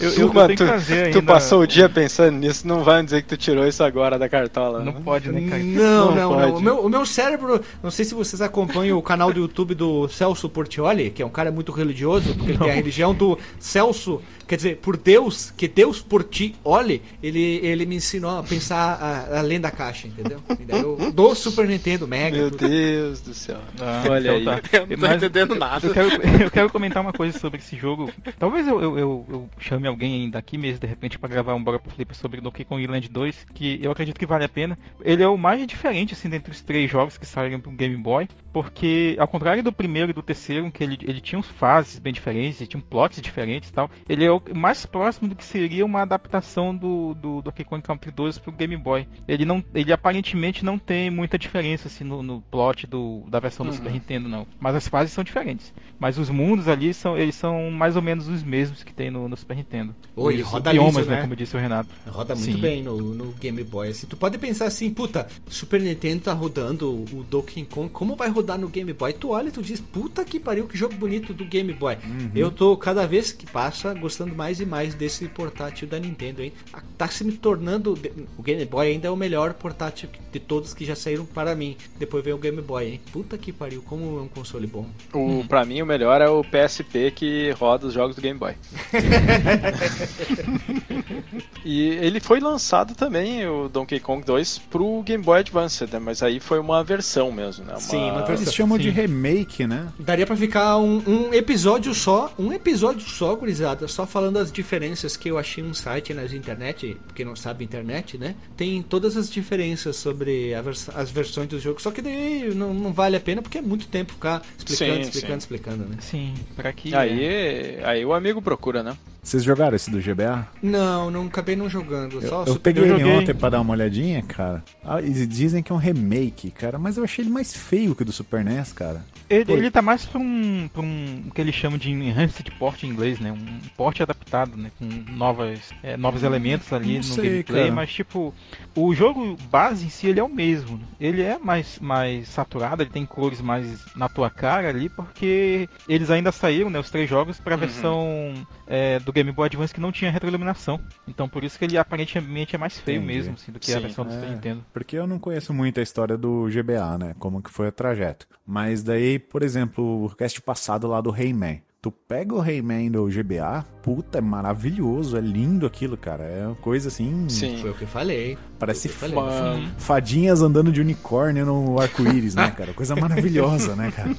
Eu, 0.00 0.30
tu, 0.30 0.56
tu 0.56 0.64
ainda. 0.64 1.22
passou 1.22 1.60
o 1.60 1.66
dia 1.66 1.88
pensando 1.88 2.36
nisso, 2.38 2.66
não 2.66 2.82
vai 2.82 3.02
dizer 3.02 3.22
que 3.22 3.28
tu 3.28 3.36
tirou 3.36 3.66
isso 3.66 3.82
agora 3.82 4.18
da 4.18 4.28
cartola. 4.28 4.81
Não 4.84 4.92
né? 4.94 5.00
pode, 5.04 5.30
né, 5.30 5.48
cara? 5.48 5.62
Não, 5.62 6.06
Não 6.06 6.14
não, 6.14 6.30
não. 6.32 6.38
pode. 6.40 6.52
O 6.56 6.60
meu, 6.60 6.80
o 6.86 6.88
meu 6.88 7.06
cérebro, 7.06 7.60
não 7.82 7.90
sei 7.90 8.04
se 8.04 8.14
vocês 8.14 8.40
acompanham 8.40 8.98
o 8.98 9.02
canal 9.02 9.32
do 9.32 9.40
YouTube 9.40 9.74
do 9.74 10.08
Celso 10.08 10.48
Portioli, 10.48 11.10
que 11.10 11.22
é 11.22 11.26
um 11.26 11.30
cara 11.30 11.50
muito 11.52 11.72
religioso, 11.72 12.34
porque 12.34 12.50
ele 12.52 12.58
tem 12.58 12.70
a 12.70 12.74
religião 12.74 13.14
do 13.14 13.38
Celso, 13.58 14.20
quer 14.46 14.56
dizer, 14.56 14.76
por 14.78 14.96
Deus, 14.96 15.52
que 15.56 15.66
Deus 15.68 16.00
por 16.02 16.24
ti 16.24 16.54
olhe, 16.64 17.00
ele, 17.22 17.60
ele 17.62 17.86
me 17.86 17.96
ensinou 17.96 18.38
a 18.38 18.42
pensar 18.42 18.98
a- 19.00 19.38
além 19.38 19.60
da 19.60 19.70
caixa, 19.70 20.06
entendeu? 20.08 20.40
E 20.60 20.64
daí 20.64 20.80
eu- 20.80 21.10
do 21.12 21.34
Super 21.34 21.66
Nintendo 21.68 22.06
Mega. 22.06 22.36
Meu 22.36 22.50
tudo. 22.50 22.68
Deus 22.68 23.20
do 23.20 23.32
céu. 23.34 23.58
Ah, 23.80 24.04
Olha 24.08 24.36
então 24.38 24.54
aí. 24.54 24.60
tá. 24.62 24.78
Eu 24.78 24.86
não 24.86 25.08
tô 25.08 25.14
entendendo 25.14 25.54
nada. 25.54 25.86
Eu 25.86 25.92
quero, 25.94 26.08
eu 26.44 26.50
quero 26.50 26.70
comentar 26.70 27.02
uma 27.02 27.12
coisa 27.12 27.38
sobre 27.38 27.58
esse 27.60 27.76
jogo. 27.76 28.10
Talvez 28.38 28.66
eu, 28.66 28.80
eu, 28.82 28.98
eu, 28.98 29.26
eu 29.28 29.48
chame 29.58 29.86
alguém 29.86 30.28
daqui 30.30 30.58
mesmo, 30.58 30.80
de 30.80 30.86
repente, 30.86 31.18
pra 31.18 31.28
gravar 31.28 31.54
um 31.54 31.62
Bora 31.62 31.78
pro 31.78 31.90
Flip 31.92 32.14
sobre 32.16 32.40
Donkey 32.40 32.64
Kong 32.64 32.86
Land 32.86 33.08
2, 33.08 33.46
que 33.54 33.78
eu 33.82 33.90
acredito 33.90 34.18
que 34.18 34.26
vale 34.26 34.44
a 34.44 34.48
pena. 34.48 34.71
Ele 35.00 35.22
é 35.22 35.28
o 35.28 35.36
mais 35.36 35.66
diferente, 35.66 36.14
assim, 36.14 36.28
dentre 36.28 36.50
os 36.50 36.60
três 36.60 36.90
jogos 36.90 37.18
que 37.18 37.26
saíram 37.26 37.60
pro 37.60 37.70
Game 37.72 37.96
Boy, 37.96 38.28
porque, 38.52 39.16
ao 39.18 39.28
contrário 39.28 39.62
do 39.62 39.72
primeiro 39.72 40.10
e 40.10 40.14
do 40.14 40.22
terceiro, 40.22 40.70
que 40.70 40.84
ele, 40.84 40.98
ele 41.02 41.20
tinha 41.20 41.42
fases 41.42 41.98
bem 41.98 42.12
diferentes, 42.12 42.60
ele 42.60 42.68
tinha 42.68 42.82
plots 42.82 43.20
diferentes 43.20 43.70
e 43.70 43.72
tal, 43.72 43.90
ele 44.08 44.24
é 44.24 44.30
o 44.30 44.42
mais 44.54 44.84
próximo 44.84 45.28
do 45.28 45.34
que 45.34 45.44
seria 45.44 45.84
uma 45.84 46.02
adaptação 46.02 46.74
do, 46.74 47.14
do 47.14 47.42
Donkey 47.42 47.64
Kong 47.64 47.82
Country 47.82 48.10
2 48.10 48.38
pro 48.38 48.52
Game 48.52 48.76
Boy. 48.76 49.06
Ele 49.26 49.44
não, 49.44 49.64
ele 49.74 49.92
aparentemente 49.92 50.64
não 50.64 50.78
tem 50.78 51.10
muita 51.10 51.38
diferença, 51.38 51.88
assim, 51.88 52.04
no, 52.04 52.22
no 52.22 52.40
plot 52.42 52.86
do, 52.86 53.24
da 53.28 53.40
versão 53.40 53.64
do 53.64 53.72
Super 53.72 53.92
Nintendo, 53.92 54.28
não. 54.28 54.46
Mas 54.60 54.74
as 54.74 54.88
fases 54.88 55.12
são 55.12 55.24
diferentes. 55.24 55.72
Mas 55.98 56.18
os 56.18 56.28
mundos 56.28 56.68
ali 56.68 56.92
são, 56.92 57.16
eles 57.16 57.34
são 57.34 57.70
mais 57.70 57.96
ou 57.96 58.02
menos 58.02 58.28
os 58.28 58.42
mesmos 58.42 58.82
que 58.82 58.92
tem 58.92 59.10
no, 59.10 59.28
no 59.28 59.36
Super 59.36 59.56
Nintendo. 59.56 59.94
Oi, 60.14 60.36
E 60.36 60.42
roda 60.42 60.72
biomas, 60.72 60.96
liso, 60.96 61.10
né? 61.10 61.16
né? 61.16 61.22
Como 61.22 61.36
disse 61.36 61.56
o 61.56 61.60
Renato. 61.60 61.88
Roda 62.06 62.34
muito 62.34 62.52
Sim. 62.52 62.60
bem 62.60 62.82
no, 62.82 62.96
no 62.98 63.32
Game 63.32 63.62
Boy. 63.64 63.88
Assim, 63.88 64.06
tu 64.06 64.16
pode 64.16 64.36
pensar 64.38 64.66
assim, 64.66 64.90
puta, 64.90 65.26
Super 65.48 65.80
Nintendo 65.80 66.22
tá 66.22 66.32
rodando 66.32 66.90
o 66.90 67.24
Donkey 67.28 67.64
Kong, 67.64 67.88
como 67.90 68.16
vai 68.16 68.28
rodar 68.28 68.41
no 68.58 68.68
Game 68.68 68.92
Boy? 68.92 69.12
Tu 69.12 69.30
olha 69.30 69.48
e 69.48 69.52
tu 69.52 69.62
diz, 69.62 69.80
puta 69.80 70.24
que 70.24 70.38
pariu, 70.38 70.66
que 70.66 70.76
jogo 70.76 70.94
bonito 70.94 71.32
do 71.32 71.44
Game 71.44 71.72
Boy. 71.72 71.96
Eu 72.34 72.50
tô, 72.50 72.76
cada 72.76 73.06
vez 73.06 73.32
que 73.32 73.46
passa, 73.46 73.94
gostando 73.94 74.34
mais 74.34 74.60
e 74.60 74.66
mais 74.66 74.94
desse 74.94 75.26
portátil 75.28 75.88
da 75.88 75.98
Nintendo, 75.98 76.42
hein? 76.42 76.52
Tá 76.96 77.08
se 77.08 77.24
me 77.24 77.32
tornando. 77.32 77.98
O 78.36 78.42
Game 78.42 78.64
Boy 78.64 78.88
ainda 78.88 79.08
é 79.08 79.10
o 79.10 79.16
melhor 79.16 79.54
portátil 79.54 80.08
de 80.30 80.40
todos 80.40 80.74
que 80.74 80.84
já 80.84 80.94
saíram 80.94 81.24
para 81.24 81.54
mim. 81.54 81.76
Depois 81.98 82.24
vem 82.24 82.32
o 82.32 82.38
Game 82.38 82.60
Boy, 82.60 82.86
hein? 82.86 83.00
Puta 83.12 83.38
que 83.38 83.52
pariu, 83.52 83.82
como 83.82 84.18
é 84.18 84.22
um 84.22 84.28
console 84.28 84.66
bom. 84.66 84.86
O, 85.12 85.44
pra 85.48 85.64
mim, 85.64 85.82
o 85.82 85.86
melhor 85.86 86.20
é 86.20 86.28
o 86.28 86.42
PSP 86.42 87.10
que 87.10 87.50
roda 87.52 87.86
os 87.86 87.94
jogos 87.94 88.16
do 88.16 88.22
Game 88.22 88.38
Boy. 88.38 88.54
e 91.64 91.88
ele 91.88 92.20
foi 92.20 92.40
lançado 92.40 92.94
também, 92.94 93.46
o 93.46 93.68
Donkey 93.68 94.00
Kong 94.00 94.24
2, 94.24 94.58
pro 94.70 95.02
Game 95.02 95.22
Boy 95.22 95.40
Advance, 95.40 95.86
né? 95.90 95.98
mas 95.98 96.22
aí 96.22 96.40
foi 96.40 96.58
uma 96.58 96.82
versão 96.82 97.30
mesmo, 97.30 97.64
né? 97.64 97.72
Uma... 97.72 97.80
Sim, 97.80 98.10
uma. 98.10 98.22
Eles 98.40 98.54
chamam 98.54 98.78
de 98.78 98.84
Sim. 98.84 98.90
remake, 98.90 99.66
né? 99.66 99.88
Daria 99.98 100.26
pra 100.26 100.36
ficar 100.36 100.78
um, 100.78 101.02
um 101.06 101.34
episódio 101.34 101.94
só, 101.94 102.32
um 102.38 102.52
episódio 102.52 103.08
só, 103.08 103.34
gurizada, 103.34 103.86
só 103.88 104.06
falando 104.06 104.38
as 104.38 104.50
diferenças 104.50 105.16
que 105.16 105.28
eu 105.30 105.38
achei 105.38 105.62
um 105.62 105.74
site 105.74 106.14
nas 106.14 106.32
internet, 106.32 106.96
porque 107.06 107.24
não 107.24 107.36
sabe 107.36 107.64
internet, 107.64 108.16
né? 108.18 108.34
Tem 108.56 108.82
todas 108.82 109.16
as 109.16 109.30
diferenças 109.30 109.96
sobre 109.96 110.54
a 110.54 110.62
vers- 110.62 110.88
as 110.94 111.10
versões 111.10 111.48
dos 111.48 111.62
jogos, 111.62 111.82
só 111.82 111.90
que 111.90 112.00
daí 112.02 112.52
não, 112.54 112.72
não 112.72 112.92
vale 112.92 113.16
a 113.16 113.20
pena 113.20 113.42
porque 113.42 113.58
é 113.58 113.62
muito 113.62 113.86
tempo 113.88 114.12
ficar 114.14 114.42
explicando, 114.58 114.94
Sim, 114.94 115.00
explicando, 115.00 115.32
sim. 115.32 115.38
explicando, 115.38 115.84
né? 115.84 115.96
Sim, 116.00 116.34
pra 116.56 116.72
que. 116.72 116.94
Aí, 116.94 117.78
aí 117.84 118.04
o 118.04 118.12
amigo 118.12 118.40
procura, 118.42 118.82
né? 118.82 118.96
Vocês 119.22 119.44
jogaram 119.44 119.76
esse 119.76 119.88
do 119.88 120.00
GBA? 120.00 120.48
Não, 120.60 121.08
não 121.08 121.26
acabei 121.26 121.54
não 121.54 121.68
jogando, 121.68 122.20
Eu, 122.20 122.28
só 122.28 122.44
eu 122.44 122.58
peguei 122.58 122.82
eu 122.82 122.96
ele 122.96 123.04
ontem 123.04 123.32
pra 123.32 123.50
dar 123.50 123.60
uma 123.60 123.72
olhadinha, 123.72 124.20
cara. 124.20 124.64
Ah, 124.84 125.00
e 125.00 125.10
dizem 125.26 125.62
que 125.62 125.70
é 125.70 125.74
um 125.74 125.78
remake, 125.78 126.50
cara. 126.50 126.76
Mas 126.76 126.96
eu 126.96 127.04
achei 127.04 127.24
ele 127.24 127.30
mais 127.30 127.54
feio 127.56 127.94
que 127.94 128.02
o 128.02 128.04
do 128.04 128.10
Super 128.10 128.44
NES, 128.44 128.72
cara. 128.72 129.04
Ele, 129.30 129.44
Pô. 129.46 129.52
ele 129.52 129.70
tá 129.70 129.80
mais 129.80 130.04
pra 130.04 130.18
um, 130.20 130.68
pra 130.70 130.82
um. 130.82 131.22
o 131.28 131.30
que 131.30 131.40
eles 131.40 131.54
chamam 131.54 131.78
de 131.78 131.90
enhanced 131.90 132.50
port 132.58 132.82
em 132.82 132.88
inglês, 132.88 133.18
né? 133.18 133.32
Um 133.32 133.60
porte 133.76 134.02
adaptado, 134.02 134.56
né? 134.58 134.70
Com 134.78 134.86
novas, 135.12 135.70
é, 135.82 135.96
novos 135.96 136.22
elementos 136.22 136.70
ali 136.72 136.94
não 136.94 136.96
no 136.98 137.02
sei, 137.04 137.30
gameplay, 137.30 137.62
cara. 137.62 137.74
mas 137.74 137.92
tipo, 137.92 138.34
o 138.74 138.94
jogo 138.94 139.38
base 139.50 139.86
em 139.86 139.88
si 139.88 140.08
ele 140.08 140.20
é 140.20 140.22
o 140.22 140.28
mesmo. 140.28 140.76
né? 140.76 140.84
Ele 141.00 141.22
é 141.22 141.38
mais, 141.38 141.78
mais 141.80 142.28
saturado, 142.28 142.82
ele 142.82 142.90
tem 142.90 143.06
cores 143.06 143.40
mais 143.40 143.66
na 143.96 144.08
tua 144.08 144.28
cara 144.28 144.68
ali, 144.68 144.88
porque 144.90 145.66
eles 145.88 146.10
ainda 146.10 146.30
saíram, 146.32 146.68
né? 146.68 146.78
Os 146.78 146.90
três 146.90 147.08
jogos 147.08 147.40
pra 147.40 147.56
versão 147.56 148.34
é, 148.66 148.98
do 148.98 149.11
Game 149.12 149.30
Boy 149.32 149.46
Advance 149.46 149.72
que 149.72 149.80
não 149.80 149.92
tinha 149.92 150.10
retroiluminação. 150.10 150.80
Então 151.06 151.28
por 151.28 151.44
isso 151.44 151.58
que 151.58 151.64
ele 151.64 151.78
aparentemente 151.78 152.54
é 152.56 152.58
mais 152.58 152.78
feio 152.78 152.98
Entendi. 152.98 153.14
mesmo, 153.14 153.34
assim, 153.34 153.52
do 153.52 153.60
que 153.60 153.70
a 153.72 153.76
Sim, 153.76 153.82
versão 153.82 154.04
do 154.04 154.10
É, 154.10 154.14
Super 154.14 154.30
Nintendo. 154.30 154.64
Porque 154.72 154.96
eu 154.96 155.06
não 155.06 155.18
conheço 155.18 155.52
muito 155.52 155.78
a 155.80 155.82
história 155.82 156.16
do 156.16 156.48
GBA, 156.48 156.98
né? 156.98 157.14
Como 157.18 157.42
que 157.42 157.50
foi 157.50 157.68
o 157.68 157.72
trajeto. 157.72 158.26
Mas 158.46 158.82
daí, 158.82 159.18
por 159.18 159.42
exemplo, 159.42 160.06
o 160.06 160.14
cast 160.16 160.40
passado 160.42 160.86
lá 160.88 161.00
do 161.00 161.10
Rayman. 161.10 161.62
Tu 161.82 161.90
pega 161.90 162.32
o 162.32 162.38
Rayman 162.38 162.92
do 162.92 163.06
GBA, 163.06 163.66
puta, 163.82 164.18
é 164.18 164.20
maravilhoso, 164.20 165.16
é 165.16 165.20
lindo 165.20 165.66
aquilo, 165.66 165.96
cara. 165.96 166.22
É 166.22 166.46
uma 166.46 166.54
coisa 166.54 166.86
assim. 166.86 167.28
Sim. 167.28 167.58
Foi 167.60 167.70
o 167.70 167.74
que 167.74 167.82
eu 167.82 167.88
falei. 167.88 168.38
Parece 168.56 168.86
eu 168.86 168.94
falei. 168.94 169.68
Fadinhas 169.78 170.42
andando 170.42 170.70
de 170.70 170.80
unicórnio 170.80 171.44
no 171.44 171.80
arco-íris, 171.80 172.36
né, 172.36 172.52
cara? 172.52 172.72
Coisa 172.72 172.94
maravilhosa, 172.94 173.74
né, 173.74 173.90
cara? 173.90 174.10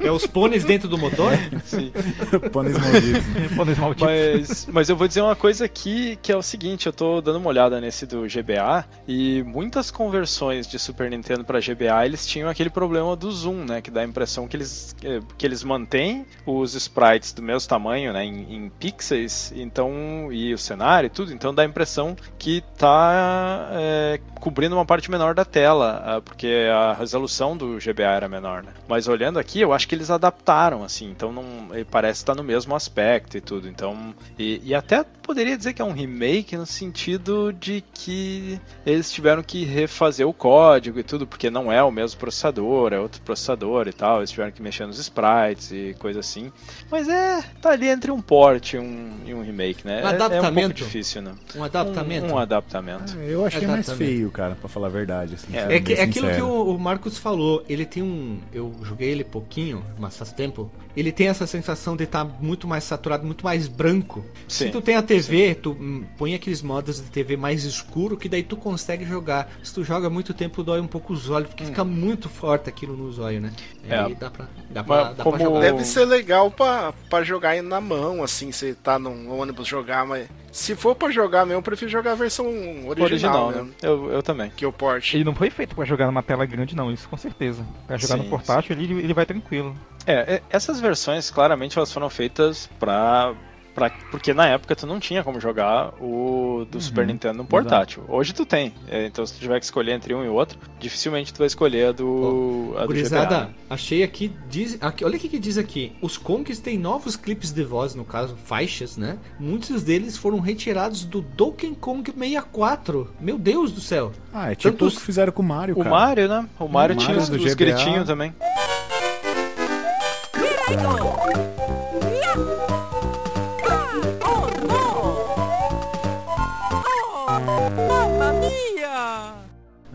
É 0.00 0.10
os 0.10 0.26
pôneis 0.26 0.64
dentro 0.64 0.88
do 0.88 0.96
motor? 0.96 1.32
Sim. 1.66 1.92
Pôneis 2.50 2.78
malditos. 2.78 3.22
Pôneis 3.54 3.78
malditos. 3.78 4.06
Mas, 4.06 4.68
mas 4.72 4.88
eu 4.88 4.96
vou 4.96 5.06
dizer 5.06 5.20
uma 5.20 5.36
coisa 5.36 5.66
aqui 5.66 6.18
que 6.22 6.32
é 6.32 6.36
o 6.36 6.40
seguinte, 6.40 6.86
eu 6.86 6.94
tô 6.94 7.20
dando 7.20 7.36
uma 7.36 7.50
olhada 7.50 7.78
nesse 7.78 8.06
do 8.06 8.22
GBA 8.22 8.86
e 9.06 9.42
muitas 9.42 9.90
conversões 9.90 10.66
de 10.66 10.78
Super 10.78 11.10
Nintendo 11.10 11.44
para 11.44 11.60
GBA 11.60 12.06
eles 12.06 12.26
tinham 12.26 12.48
aquele 12.48 12.70
problema 12.70 13.14
do 13.14 13.30
zoom, 13.30 13.66
né? 13.66 13.82
Que 13.82 13.90
dá 13.90 14.00
a 14.00 14.04
impressão 14.04 14.48
que 14.48 14.56
eles, 14.56 14.96
que 15.36 15.44
eles 15.44 15.62
mantêm 15.62 16.24
os 16.46 16.74
sprites 16.74 17.01
do 17.34 17.42
mesmo 17.42 17.68
tamanho, 17.68 18.12
né? 18.12 18.24
Em, 18.24 18.56
em 18.56 18.68
pixels, 18.68 19.52
então 19.54 20.32
e 20.32 20.54
o 20.54 20.58
cenário 20.58 21.06
e 21.06 21.10
tudo, 21.10 21.32
então 21.32 21.54
dá 21.54 21.62
a 21.62 21.66
impressão 21.66 22.16
que 22.38 22.62
tá 22.76 23.68
eh, 23.72 24.20
cobrindo 24.42 24.74
uma 24.74 24.84
parte 24.84 25.10
menor 25.10 25.34
da 25.34 25.44
tela, 25.44 26.02
ah, 26.04 26.20
porque 26.20 26.68
a 26.72 26.92
resolução 26.94 27.56
do 27.56 27.78
GBA 27.78 28.02
era 28.02 28.28
menor, 28.28 28.62
né? 28.64 28.72
Mas 28.88 29.06
olhando 29.06 29.38
aqui, 29.38 29.60
eu 29.60 29.72
acho 29.72 29.86
que 29.86 29.94
eles 29.94 30.10
adaptaram, 30.10 30.82
assim, 30.82 31.10
então 31.10 31.32
não 31.32 31.44
parece 31.90 32.20
estar 32.20 32.34
no 32.34 32.42
mesmo 32.42 32.74
aspecto 32.74 33.36
e 33.36 33.40
tudo. 33.40 33.68
Então, 33.68 34.12
e, 34.36 34.60
e 34.64 34.74
até 34.74 35.04
poderia 35.22 35.56
dizer 35.56 35.72
que 35.72 35.80
é 35.80 35.84
um 35.84 35.92
remake 35.92 36.56
no 36.56 36.66
sentido 36.66 37.52
de 37.52 37.82
que 37.94 38.60
eles 38.84 39.12
tiveram 39.12 39.42
que 39.42 39.64
refazer 39.64 40.26
o 40.26 40.32
código 40.32 40.98
e 40.98 41.04
tudo, 41.04 41.26
porque 41.26 41.48
não 41.48 41.72
é 41.72 41.82
o 41.82 41.90
mesmo 41.90 42.18
processador, 42.18 42.92
é 42.92 42.98
outro 42.98 43.22
processador 43.22 43.86
e 43.86 43.92
tal. 43.92 44.18
Eles 44.18 44.30
tiveram 44.30 44.50
que 44.50 44.60
mexer 44.60 44.86
nos 44.86 44.98
sprites 44.98 45.70
e 45.70 45.94
coisa 45.98 46.20
assim. 46.20 46.52
Mas 46.92 47.08
é, 47.08 47.42
tá 47.62 47.70
ali 47.70 47.88
entre 47.88 48.10
um 48.10 48.20
port 48.20 48.74
e 48.74 48.78
um, 48.78 49.14
e 49.24 49.32
um 49.32 49.42
remake, 49.42 49.86
né? 49.86 49.94
Um 49.94 49.96
É- 49.96 50.00
É, 50.00 50.04
um 50.04 50.08
adaptamento. 50.08 50.52
pouco 50.68 50.74
difícil, 50.74 51.22
né? 51.22 51.32
Um 51.56 51.64
adaptamento. 51.64 52.26
Um, 52.26 52.32
um 52.34 52.38
adaptamento. 52.38 53.16
Eu 53.18 53.46
achei 53.46 53.66
mais 53.66 53.80
Exatamente. 53.88 54.12
feio, 54.14 54.30
cara, 54.30 54.54
pra 54.54 54.68
falar 54.68 54.88
a 54.88 54.90
verdade. 54.90 55.34
Assim, 55.36 55.56
É, 55.56 55.76
É, 55.76 55.80
que- 55.80 55.94
é 55.94 56.02
aquilo 56.02 56.30
que 56.30 56.42
o, 56.42 56.74
o 56.74 56.78
Marcos 56.78 57.16
falou. 57.16 57.64
Ele 57.66 57.86
tem 57.86 58.02
um. 58.02 58.38
Eu 58.52 58.74
joguei 58.82 59.08
ele 59.08 59.24
pouquinho, 59.24 59.82
mas 59.98 60.16
faz 60.18 60.32
tempo. 60.32 60.70
Ele 60.96 61.10
tem 61.10 61.28
essa 61.28 61.46
sensação 61.46 61.96
de 61.96 62.04
estar 62.04 62.24
muito 62.24 62.68
mais 62.68 62.84
saturado, 62.84 63.24
muito 63.24 63.44
mais 63.44 63.66
branco. 63.68 64.24
Sim, 64.46 64.66
Se 64.66 64.70
tu 64.70 64.80
tem 64.80 64.96
a 64.96 65.02
TV, 65.02 65.54
tu 65.54 65.72
hum, 65.72 66.04
põe 66.18 66.34
aqueles 66.34 66.60
modos 66.62 66.96
de 67.02 67.10
TV 67.10 67.36
mais 67.36 67.64
escuro 67.64 68.16
que 68.16 68.28
daí 68.28 68.42
tu 68.42 68.56
consegue 68.56 69.04
jogar. 69.04 69.50
Se 69.62 69.72
tu 69.72 69.82
joga 69.82 70.10
muito 70.10 70.34
tempo, 70.34 70.62
dói 70.62 70.80
um 70.80 70.86
pouco 70.86 71.12
os 71.12 71.30
olhos, 71.30 71.48
porque 71.48 71.64
fica 71.64 71.84
muito 71.84 72.28
forte 72.28 72.68
aquilo 72.68 72.96
nos 72.96 73.18
olhos, 73.18 73.40
né? 73.42 73.52
É. 73.88 73.98
Aí 73.98 74.14
dá 74.14 74.30
pra, 74.30 74.48
dá 74.70 74.84
pra, 74.84 75.12
dá 75.12 75.24
como- 75.24 75.36
pra 75.36 75.44
jogar. 75.46 75.60
Deve 75.60 75.84
ser 75.84 76.04
legal 76.04 76.50
pra, 76.50 76.92
pra 77.08 77.22
jogar 77.24 77.50
aí 77.50 77.62
na 77.62 77.80
mão, 77.80 78.22
assim, 78.22 78.52
você 78.52 78.74
tá 78.74 78.98
num 78.98 79.30
ônibus 79.38 79.66
jogar, 79.66 80.06
mas 80.06 80.28
se 80.52 80.76
for 80.76 80.94
pra 80.94 81.10
jogar 81.10 81.46
mesmo, 81.46 81.58
eu 81.58 81.62
prefiro 81.62 81.90
jogar 81.90 82.12
a 82.12 82.14
versão 82.14 82.46
original, 82.86 83.04
Original, 83.04 83.46
mesmo, 83.48 83.64
né? 83.64 83.72
Eu, 83.82 84.12
eu 84.12 84.22
também. 84.22 84.50
que 84.50 84.66
o 84.66 84.72
port. 84.72 85.14
Ele 85.14 85.24
não 85.24 85.34
foi 85.34 85.48
feito 85.48 85.74
pra 85.74 85.84
jogar 85.86 86.06
numa 86.06 86.22
tela 86.22 86.44
grande, 86.44 86.76
não, 86.76 86.92
isso 86.92 87.08
com 87.08 87.16
certeza. 87.16 87.66
Pra 87.86 87.96
jogar 87.96 88.18
Sim, 88.18 88.24
no 88.24 88.28
portátil, 88.28 88.76
ele, 88.76 89.02
ele 89.02 89.14
vai 89.14 89.24
tranquilo. 89.24 89.74
É, 90.06 90.34
é, 90.34 90.42
essas 90.50 90.78
versões 90.78 91.30
claramente 91.30 91.78
elas 91.78 91.90
foram 91.90 92.10
feitas 92.10 92.68
pra, 92.78 93.34
pra. 93.74 93.90
Porque 94.10 94.32
na 94.34 94.46
época 94.46 94.74
tu 94.76 94.86
não 94.86 94.98
tinha 95.00 95.22
como 95.24 95.40
jogar 95.40 95.92
o 96.00 96.66
do 96.70 96.80
Super 96.80 97.06
Nintendo 97.06 97.38
no 97.38 97.44
portátil. 97.44 98.04
Hoje 98.08 98.32
tu 98.32 98.44
tem. 98.46 98.72
É, 98.88 99.06
então 99.06 99.24
se 99.26 99.34
tu 99.34 99.40
tiver 99.40 99.58
que 99.58 99.64
escolher 99.64 99.92
entre 99.92 100.14
um 100.14 100.24
e 100.24 100.28
outro, 100.28 100.58
dificilmente 100.78 101.32
tu 101.32 101.38
vai 101.38 101.46
escolher 101.46 101.86
a 101.88 101.92
do. 101.92 102.74
a 102.76 102.80
do 102.82 102.86
Gurizada, 102.86 103.26
GBA, 103.26 103.44
né? 103.46 103.54
achei 103.70 104.02
aqui, 104.02 104.32
diz, 104.48 104.78
aqui, 104.80 105.04
olha 105.04 105.16
o 105.16 105.20
que 105.20 105.38
diz 105.38 105.56
aqui. 105.58 105.92
Os 106.00 106.16
Kongs 106.18 106.58
têm 106.60 106.78
novos 106.78 107.16
clipes 107.16 107.50
de 107.52 107.64
voz, 107.64 107.94
no 107.94 108.04
caso, 108.04 108.36
faixas, 108.44 108.96
né? 108.96 109.18
Muitos 109.38 109.82
deles 109.82 110.16
foram 110.16 110.40
retirados 110.40 111.04
do 111.04 111.20
Donkey 111.20 111.74
Kong 111.80 112.10
64. 112.10 113.10
Meu 113.20 113.38
Deus 113.38 113.72
do 113.72 113.80
céu. 113.80 114.12
Ah, 114.32 114.52
é 114.52 114.54
tipo 114.54 114.70
Tanto 114.72 114.84
o 114.84 114.88
os- 114.88 114.94
que 114.96 115.02
fizeram 115.02 115.32
com 115.32 115.42
o 115.42 115.44
Mario, 115.44 115.74
O 115.74 115.78
cara. 115.78 115.90
Mario, 115.90 116.28
né? 116.28 116.46
O 116.58 116.68
Mario 116.68 116.94
O 116.96 116.98
tinha 116.98 117.08
Mario 117.08 117.22
os, 117.22 117.28
do 117.28 117.36
os 117.36 117.42
GBA. 117.42 117.54
gritinhos 117.54 118.06
também. 118.06 118.34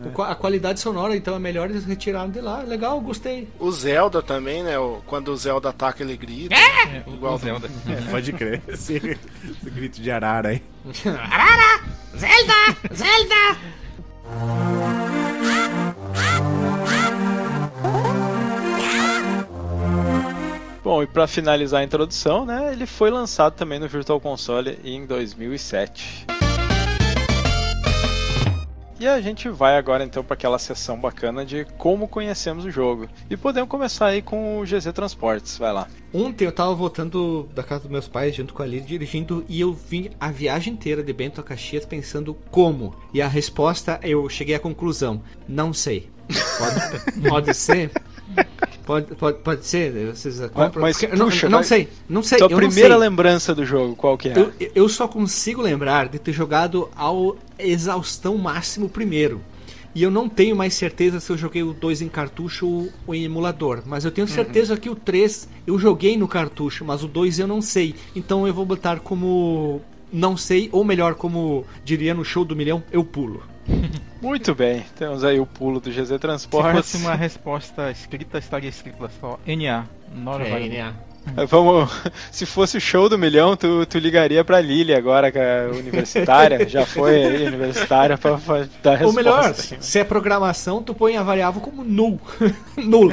O 0.04 0.10
qua- 0.10 0.30
A 0.30 0.34
qualidade 0.36 0.78
sonora, 0.78 1.16
então, 1.16 1.34
é 1.34 1.38
melhor 1.40 1.68
eles 1.68 1.84
retiraram 1.84 2.30
de 2.30 2.40
lá. 2.40 2.62
Legal, 2.62 3.00
gostei. 3.00 3.48
O 3.58 3.70
Zelda 3.72 4.22
também, 4.22 4.62
né? 4.62 4.74
Quando 5.06 5.28
o 5.32 5.36
Zelda 5.36 5.70
ataca, 5.70 6.02
ele 6.04 6.16
grita. 6.16 6.54
Igual 7.06 7.34
O 7.34 7.38
Zelda. 7.38 7.68
É, 7.88 8.10
pode 8.10 8.32
crer. 8.32 8.62
Esse, 8.68 8.94
esse 8.96 9.70
grito 9.70 10.00
de 10.00 10.10
arara 10.10 10.50
aí. 10.50 10.62
Arara! 11.04 11.82
Zelda! 12.16 12.94
Zelda! 12.94 13.58
Bom, 20.82 21.02
e 21.02 21.06
pra 21.06 21.26
finalizar 21.26 21.80
a 21.80 21.84
introdução, 21.84 22.46
né? 22.46 22.72
Ele 22.72 22.86
foi 22.86 23.10
lançado 23.10 23.54
também 23.54 23.78
no 23.78 23.88
Virtual 23.88 24.18
Console 24.20 24.78
em 24.82 25.04
2007. 25.04 26.26
E 29.00 29.06
a 29.06 29.20
gente 29.20 29.48
vai 29.48 29.76
agora 29.76 30.02
então 30.02 30.24
para 30.24 30.34
aquela 30.34 30.58
sessão 30.58 30.98
bacana 30.98 31.46
de 31.46 31.64
como 31.76 32.08
conhecemos 32.08 32.64
o 32.64 32.70
jogo. 32.70 33.08
E 33.30 33.36
podemos 33.36 33.68
começar 33.68 34.06
aí 34.06 34.20
com 34.20 34.58
o 34.58 34.64
GZ 34.64 34.92
Transportes, 34.92 35.56
vai 35.56 35.72
lá. 35.72 35.86
Ontem 36.12 36.46
eu 36.46 36.52
tava 36.52 36.74
voltando 36.74 37.48
da 37.54 37.62
casa 37.62 37.82
dos 37.82 37.92
meus 37.92 38.08
pais 38.08 38.34
junto 38.34 38.52
com 38.52 38.62
a 38.62 38.66
Lili 38.66 38.84
dirigindo 38.84 39.44
e 39.48 39.60
eu 39.60 39.72
vim 39.72 40.10
a 40.18 40.32
viagem 40.32 40.72
inteira 40.72 41.00
de 41.00 41.12
Bento 41.12 41.40
a 41.40 41.44
Caxias 41.44 41.86
pensando 41.86 42.34
como. 42.50 42.92
E 43.14 43.22
a 43.22 43.28
resposta 43.28 44.00
eu 44.02 44.28
cheguei 44.28 44.56
à 44.56 44.58
conclusão: 44.58 45.22
não 45.46 45.72
sei. 45.72 46.10
Pode, 46.58 47.22
pode 47.28 47.54
ser? 47.54 47.92
Pode, 48.84 49.14
pode, 49.16 49.38
pode 49.40 49.66
ser? 49.66 49.92
Vocês 50.14 50.40
compram? 50.50 50.80
mas, 50.80 51.00
não, 51.16 51.26
puxa, 51.26 51.48
não 51.48 51.58
vai- 51.58 51.64
sei, 51.68 51.88
não 52.08 52.22
sei. 52.22 52.38
Tua 52.38 52.46
eu 52.46 52.50
não 52.52 52.56
primeira 52.56 52.94
sei. 52.94 52.98
lembrança 52.98 53.54
do 53.54 53.64
jogo, 53.64 53.94
qual 53.94 54.16
que 54.16 54.30
é? 54.30 54.38
Eu, 54.38 54.52
eu 54.74 54.88
só 54.88 55.06
consigo 55.06 55.60
lembrar 55.60 56.08
de 56.08 56.18
ter 56.18 56.32
jogado 56.32 56.88
ao 56.96 57.36
exaustão 57.58 58.36
máximo 58.38 58.88
primeiro. 58.88 59.40
E 59.94 60.02
eu 60.02 60.10
não 60.10 60.28
tenho 60.28 60.54
mais 60.56 60.74
certeza 60.74 61.18
se 61.20 61.30
eu 61.30 61.36
joguei 61.36 61.62
o 61.62 61.72
2 61.72 62.00
em 62.02 62.08
cartucho 62.08 62.66
ou- 62.66 62.88
ou 63.06 63.14
em 63.14 63.24
emulador. 63.24 63.82
Mas 63.84 64.04
eu 64.04 64.10
tenho 64.10 64.28
certeza 64.28 64.76
que 64.76 64.88
o 64.88 64.94
3 64.94 65.48
eu 65.66 65.78
joguei 65.78 66.16
no 66.16 66.28
cartucho, 66.28 66.84
mas 66.84 67.02
o 67.02 67.08
2 67.08 67.38
eu 67.38 67.46
não 67.46 67.60
sei. 67.60 67.94
Então 68.14 68.46
eu 68.46 68.54
vou 68.54 68.64
botar 68.64 69.00
como 69.00 69.80
não 70.10 70.34
sei, 70.36 70.68
ou 70.72 70.82
melhor, 70.84 71.14
como 71.14 71.66
diria 71.84 72.14
no 72.14 72.24
show 72.24 72.42
do 72.44 72.56
milhão, 72.56 72.82
eu 72.90 73.04
pulo. 73.04 73.42
Muito 74.20 74.54
bem, 74.54 74.84
temos 74.96 75.22
aí 75.22 75.38
o 75.38 75.46
pulo 75.46 75.80
do 75.80 75.90
GZ 75.90 76.08
Se 76.08 76.18
Transportes. 76.18 76.92
fosse 76.92 76.96
uma 76.96 77.14
resposta 77.14 77.90
escrita, 77.90 78.38
estaria 78.38 78.68
escrita 78.68 79.08
só 79.20 79.38
NA. 79.46 79.84
Not 80.14 80.42
É, 80.44 80.68
né? 80.68 80.94
É, 81.36 81.46
Vamos, 81.46 81.90
se 82.32 82.46
fosse 82.46 82.78
o 82.78 82.80
show 82.80 83.08
do 83.08 83.18
milhão, 83.18 83.56
tu, 83.56 83.84
tu 83.86 83.98
ligaria 83.98 84.42
pra 84.42 84.60
Lily 84.60 84.94
agora, 84.94 85.30
que 85.30 85.38
é 85.38 85.68
universitária, 85.72 86.66
já 86.68 86.86
foi 86.86 87.22
aí, 87.22 87.46
universitária, 87.46 88.16
pra, 88.16 88.38
pra 88.38 88.66
dar 88.82 88.96
resposta. 88.96 89.06
Ou 89.06 89.12
melhor, 89.12 89.54
se 89.54 89.98
é 89.98 90.04
programação, 90.04 90.82
tu 90.82 90.94
põe 90.94 91.16
a 91.16 91.22
variável 91.22 91.60
como 91.60 91.84
null. 91.84 92.20
null. 92.76 93.10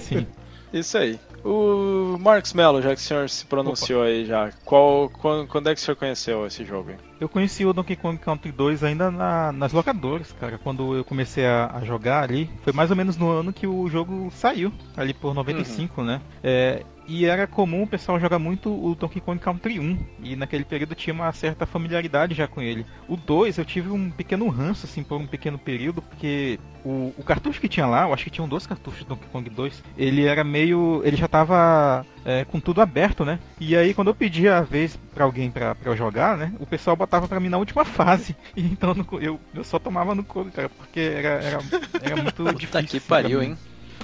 Sim. 0.00 0.26
Isso 0.72 0.98
aí. 0.98 1.18
O 1.44 2.16
Marcos 2.18 2.54
Mello, 2.54 2.80
já 2.80 2.88
que 2.94 3.00
o 3.00 3.04
senhor 3.04 3.28
se 3.28 3.44
pronunciou 3.44 4.02
aí 4.02 4.24
já, 4.24 4.50
qual, 4.64 5.10
quando, 5.10 5.46
quando 5.46 5.68
é 5.68 5.74
que 5.74 5.80
o 5.80 5.84
senhor 5.84 5.96
conheceu 5.96 6.46
esse 6.46 6.64
jogo? 6.64 6.90
aí? 6.90 6.96
Eu 7.20 7.28
conheci 7.28 7.66
o 7.66 7.72
Donkey 7.74 7.96
Kong 7.96 8.16
Country 8.18 8.50
2 8.50 8.82
ainda 8.82 9.10
na- 9.10 9.52
nas 9.52 9.72
locadoras, 9.72 10.32
cara. 10.32 10.56
Quando 10.58 10.96
eu 10.96 11.04
comecei 11.04 11.44
a, 11.46 11.70
a 11.74 11.84
jogar 11.84 12.22
ali, 12.22 12.50
foi 12.62 12.72
mais 12.72 12.90
ou 12.90 12.96
menos 12.96 13.16
no 13.18 13.30
ano 13.30 13.52
que 13.52 13.66
o 13.66 13.88
jogo 13.90 14.30
saiu, 14.32 14.72
ali 14.96 15.12
por 15.12 15.34
95, 15.34 16.02
né? 16.02 16.20
É, 16.42 16.82
e 17.06 17.26
era 17.26 17.46
comum 17.46 17.82
o 17.82 17.86
pessoal 17.86 18.18
jogar 18.18 18.38
muito 18.38 18.70
o 18.70 18.94
Donkey 18.94 19.20
Kong 19.20 19.38
Country 19.38 19.78
1, 19.78 19.98
e 20.22 20.36
naquele 20.36 20.64
período 20.64 20.94
tinha 20.94 21.14
uma 21.14 21.32
certa 21.32 21.66
familiaridade 21.66 22.34
já 22.34 22.46
com 22.46 22.62
ele. 22.62 22.86
O 23.08 23.16
2 23.16 23.58
eu 23.58 23.64
tive 23.64 23.90
um 23.90 24.10
pequeno 24.10 24.48
ranço, 24.48 24.86
assim, 24.86 25.02
por 25.02 25.20
um 25.20 25.26
pequeno 25.26 25.58
período, 25.58 26.00
porque 26.02 26.58
o, 26.84 27.14
o 27.16 27.22
cartucho 27.24 27.60
que 27.60 27.68
tinha 27.68 27.86
lá, 27.86 28.02
eu 28.02 28.12
acho 28.12 28.24
que 28.24 28.30
tinham 28.30 28.48
dois 28.48 28.66
cartuchos 28.66 29.04
do 29.04 29.08
Donkey 29.08 29.28
Kong 29.30 29.48
2, 29.48 29.82
ele 29.96 30.24
era 30.24 30.44
meio. 30.44 31.02
ele 31.04 31.16
já 31.16 31.28
tava 31.28 32.04
é, 32.24 32.44
com 32.44 32.60
tudo 32.60 32.80
aberto, 32.80 33.24
né? 33.24 33.38
E 33.60 33.76
aí 33.76 33.94
quando 33.94 34.08
eu 34.08 34.14
pedia 34.14 34.58
a 34.58 34.62
vez 34.62 34.98
pra 35.14 35.24
alguém 35.24 35.50
pra, 35.50 35.74
pra 35.74 35.90
eu 35.92 35.96
jogar, 35.96 36.36
né? 36.36 36.52
O 36.58 36.66
pessoal 36.66 36.96
botava 36.96 37.28
pra 37.28 37.40
mim 37.40 37.48
na 37.48 37.58
última 37.58 37.84
fase. 37.84 38.36
E 38.56 38.62
então 38.64 38.94
eu, 39.20 39.40
eu 39.54 39.64
só 39.64 39.78
tomava 39.78 40.14
no 40.14 40.24
couro, 40.24 40.50
cara, 40.50 40.68
porque 40.68 41.00
era, 41.00 41.28
era, 41.42 41.58
era 42.02 42.16
muito 42.16 42.34
Puta 42.34 42.54
difícil. 42.54 42.88
que 42.88 42.96
assim, 42.96 43.06
pariu, 43.08 43.42
hein? 43.42 43.56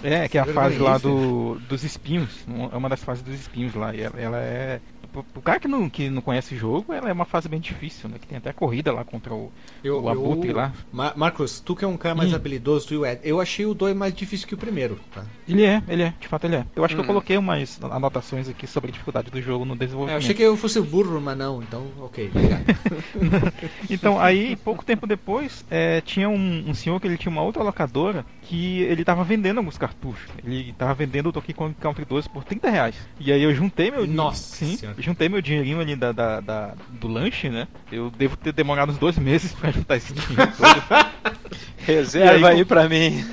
É, 0.03 0.29
que 0.29 0.39
é 0.39 0.41
a 0.41 0.47
fase 0.47 0.79
lá 0.79 0.97
isso, 0.97 1.09
do, 1.09 1.61
dos 1.69 1.85
espinhos. 1.85 2.45
É 2.73 2.77
uma 2.77 2.89
das 2.89 3.03
fases 3.03 3.23
dos 3.23 3.35
espinhos 3.35 3.75
lá. 3.75 3.95
E 3.95 4.01
ela, 4.01 4.21
ela 4.21 4.39
é. 4.39 4.81
Pro, 5.13 5.25
pro 5.25 5.43
cara 5.43 5.59
que 5.59 5.67
não, 5.69 5.89
que 5.91 6.09
não 6.09 6.23
conhece 6.23 6.55
o 6.55 6.59
jogo, 6.59 6.93
ela 6.93 7.09
é 7.09 7.13
uma 7.13 7.25
fase 7.25 7.49
bem 7.49 7.59
difícil, 7.61 8.09
né? 8.09 8.17
Que 8.21 8.27
tem 8.29 8.39
até 8.39 8.53
corrida 8.53 8.93
lá 8.93 9.05
contra 9.05 9.35
o, 9.35 9.51
o 9.85 10.09
Abutre 10.09 10.53
lá. 10.53 10.73
Ma- 10.93 11.13
Marcos, 11.17 11.59
tu 11.61 11.75
que 11.75 11.85
é 11.85 11.89
um 11.89 11.97
cara 11.97 12.15
mais 12.15 12.33
Hum. 12.33 12.37
habilidoso, 12.37 12.87
tu 12.89 12.95
e 12.95 12.97
o 12.99 13.05
Ed, 13.07 13.21
eu 13.25 13.41
achei 13.41 13.67
o 13.67 13.75
2 13.75 13.97
mais 13.97 14.15
difícil 14.15 14.47
que 14.47 14.55
o 14.55 14.59
primeiro. 14.59 14.99
Tá? 15.13 15.25
Ele 15.49 15.65
é, 15.65 15.83
ele 15.89 16.03
é, 16.05 16.15
de 16.21 16.29
fato 16.29 16.45
ele 16.45 16.57
é. 16.57 16.65
Eu 16.77 16.85
acho 16.85 16.95
que 16.95 17.01
Hum. 17.01 17.05
eu 17.05 17.07
coloquei 17.09 17.37
umas 17.37 17.79
anotações 17.83 18.49
aqui 18.49 18.67
sobre 18.67 18.91
a 18.91 18.93
dificuldade 18.93 19.31
do 19.31 19.43
jogo 19.43 19.65
no 19.65 19.73
É, 19.73 19.75
eu 19.75 19.79
desenvolvimento. 19.79 20.19
achei 20.23 20.35
que 20.35 20.43
eu 20.43 20.57
fosse 20.57 20.81
burro, 20.81 21.21
mas 21.21 21.37
não, 21.37 21.61
então 21.63 21.87
ok, 22.01 22.29
obrigado. 22.29 22.65
Então, 23.91 24.21
aí, 24.21 24.57
pouco 24.57 24.85
tempo 24.85 25.07
depois, 25.07 25.65
é, 25.71 26.01
tinha 26.01 26.29
um, 26.29 26.69
um 26.71 26.75
senhor 26.75 27.01
que 27.01 27.07
ele 27.07 27.17
tinha 27.17 27.31
uma 27.31 27.43
outra 27.43 27.63
locadora 27.63 28.25
que 28.43 28.81
ele 28.83 29.05
tava 29.05 29.25
vendendo 29.25 29.59
alguns 29.59 29.77
cartuchos. 29.79 30.29
Ele 30.45 30.73
tava 30.79 30.95
vendendo 30.95 31.29
o 31.29 31.33
Donkey 31.33 31.53
Kong 31.53 31.75
Country 31.81 32.05
2 32.05 32.29
por 32.29 32.45
30 32.45 32.71
reais. 32.71 32.95
E 33.19 33.33
aí 33.33 33.43
eu 33.43 33.55
juntei 33.55 33.91
meu 33.91 34.07
Nossa 34.07 34.57
sim, 34.57 34.77
Senhora. 34.77 35.00
Juntei 35.01 35.29
meu 35.29 35.41
dinheirinho 35.43 35.81
ali 35.81 35.97
da, 35.97 36.13
da- 36.13 36.41
da- 36.41 36.75
do 36.89 37.09
lanche, 37.09 37.49
né? 37.49 37.67
Eu 37.91 38.11
devo 38.11 38.37
ter 38.37 38.53
demorado 38.53 38.91
uns 38.93 38.99
dois 38.99 39.19
meses 39.19 39.53
pra 39.59 39.71
juntar 39.71 39.97
esse 39.97 40.13
dinheiro 40.13 40.53
todo. 40.57 41.05
Reserva 41.79 42.49
aí, 42.51 42.57
aí 42.59 42.65
pra 42.65 42.89
mim. 42.89 43.25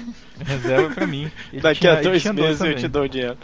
Reserva 0.45 0.93
pra 0.93 1.07
mim. 1.07 1.31
Ele 1.51 1.61
Daqui 1.61 1.81
tinha- 1.81 1.97
a 1.97 2.01
dois 2.01 2.21
tinha 2.21 2.33
meses 2.33 2.61
eu 2.61 2.75
te 2.75 2.87
dou 2.87 3.03
o 3.03 3.09
dinheiro. 3.09 3.37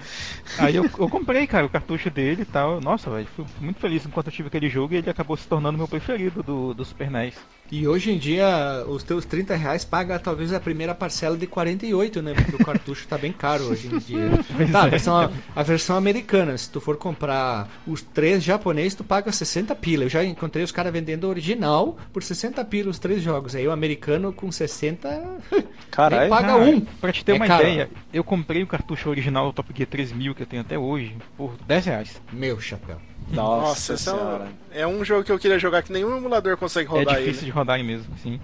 Aí 0.57 0.75
eu, 0.75 0.83
eu 0.83 0.89
comprei, 1.09 1.47
cara, 1.47 1.65
o 1.65 1.69
cartucho 1.69 2.09
dele 2.09 2.43
e 2.43 2.45
tal. 2.45 2.79
Nossa, 2.81 3.09
velho, 3.09 3.27
fui 3.35 3.45
muito 3.59 3.79
feliz 3.79 4.05
enquanto 4.05 4.27
eu 4.27 4.33
tive 4.33 4.47
aquele 4.47 4.69
jogo 4.69 4.93
e 4.93 4.97
ele 4.97 5.09
acabou 5.09 5.35
se 5.37 5.47
tornando 5.47 5.77
meu 5.77 5.87
preferido 5.87 6.43
do, 6.43 6.73
do 6.73 6.85
Super 6.85 7.09
NES. 7.09 7.35
E 7.71 7.87
hoje 7.87 8.11
em 8.11 8.17
dia, 8.19 8.83
os 8.87 9.01
teus 9.03 9.25
30 9.25 9.55
reais 9.55 9.83
paga 9.83 10.19
talvez 10.19 10.53
a 10.53 10.59
primeira 10.59 10.93
parcela 10.93 11.35
de 11.35 11.47
48, 11.47 12.21
né? 12.21 12.33
Porque 12.35 12.55
o 12.61 12.65
cartucho 12.65 13.07
tá 13.07 13.17
bem 13.17 13.31
caro 13.31 13.63
hoje 13.63 13.87
em 13.87 13.97
dia. 13.97 14.29
Tá, 14.71 14.83
a 14.83 14.87
é. 14.87 14.89
versão, 14.91 15.31
a 15.55 15.63
versão 15.63 15.95
americana, 15.97 16.57
se 16.57 16.69
tu 16.69 16.79
for 16.79 16.97
comprar 16.97 17.67
os 17.87 18.01
três 18.01 18.43
japoneses, 18.43 18.93
tu 18.95 19.03
paga 19.03 19.31
60 19.31 19.73
pila. 19.75 20.03
Eu 20.03 20.09
já 20.09 20.23
encontrei 20.23 20.63
os 20.63 20.71
caras 20.71 20.91
vendendo 20.93 21.23
o 21.23 21.29
original 21.29 21.97
por 22.11 22.21
60 22.21 22.63
pila 22.65 22.89
os 22.91 22.99
três 22.99 23.21
jogos. 23.23 23.55
Aí 23.55 23.67
o 23.67 23.71
americano 23.71 24.31
com 24.31 24.51
60 24.51 25.37
Caralho. 25.89 26.21
nem 26.21 26.29
paga 26.29 26.55
um. 26.57 26.82
Pra 27.01 27.11
te 27.11 27.23
ter 27.25 27.33
É 27.33 27.35
uma 27.35 27.47
caro. 27.47 27.63
ideia, 27.63 27.89
eu 28.13 28.23
comprei 28.23 28.63
o 28.63 28.67
cartucho 28.67 29.09
original 29.09 29.47
do 29.47 29.53
Top 29.53 29.69
Gear 29.75 29.87
3000 29.89 30.35
que 30.35 30.43
eu 30.43 30.47
tenho 30.47 30.61
até 30.61 30.77
hoje 30.77 31.15
por 31.37 31.55
10 31.67 31.85
reais. 31.85 32.21
Meu 32.31 32.59
chapéu. 32.59 32.97
Nossa, 33.31 33.61
Nossa, 33.67 33.93
esse 33.93 34.09
é 34.09 34.11
senhora. 34.13 34.43
um, 34.43 34.49
é 34.79 34.87
um 34.87 35.03
jogo 35.05 35.23
que 35.23 35.31
eu 35.31 35.39
queria 35.39 35.57
jogar 35.57 35.81
que 35.81 35.91
nenhum 35.93 36.15
emulador 36.17 36.57
consegue 36.57 36.87
é 36.87 36.91
rodar 36.91 37.15
difícil 37.17 37.39
ele. 37.41 37.45
de 37.45 37.51
rodar 37.51 37.75
aí 37.77 37.83
mesmo, 37.83 38.13
sim. 38.21 38.39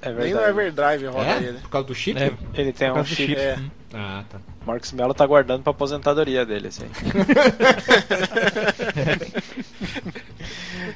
É 0.00 0.10
Nem 0.12 0.32
no 0.32 0.38
verdade. 0.40 0.50
Everdrive 0.50 1.06
roda 1.06 1.26
É? 1.30 1.36
ele. 1.42 1.58
Por 1.58 1.70
causa 1.70 1.86
do 1.88 1.94
chip? 1.94 2.20
É, 2.22 2.32
Ele 2.54 2.72
tem 2.72 2.90
um 2.92 3.04
chip. 3.04 3.16
chip. 3.26 3.36
É. 3.40 3.58
Ah, 3.94 4.22
tá. 4.30 4.38
Marcos 4.64 4.92
Mello 4.92 5.12
tá 5.14 5.26
guardando 5.26 5.62
pra 5.62 5.70
aposentadoria 5.72 6.44
dele, 6.46 6.68
assim. 6.68 6.84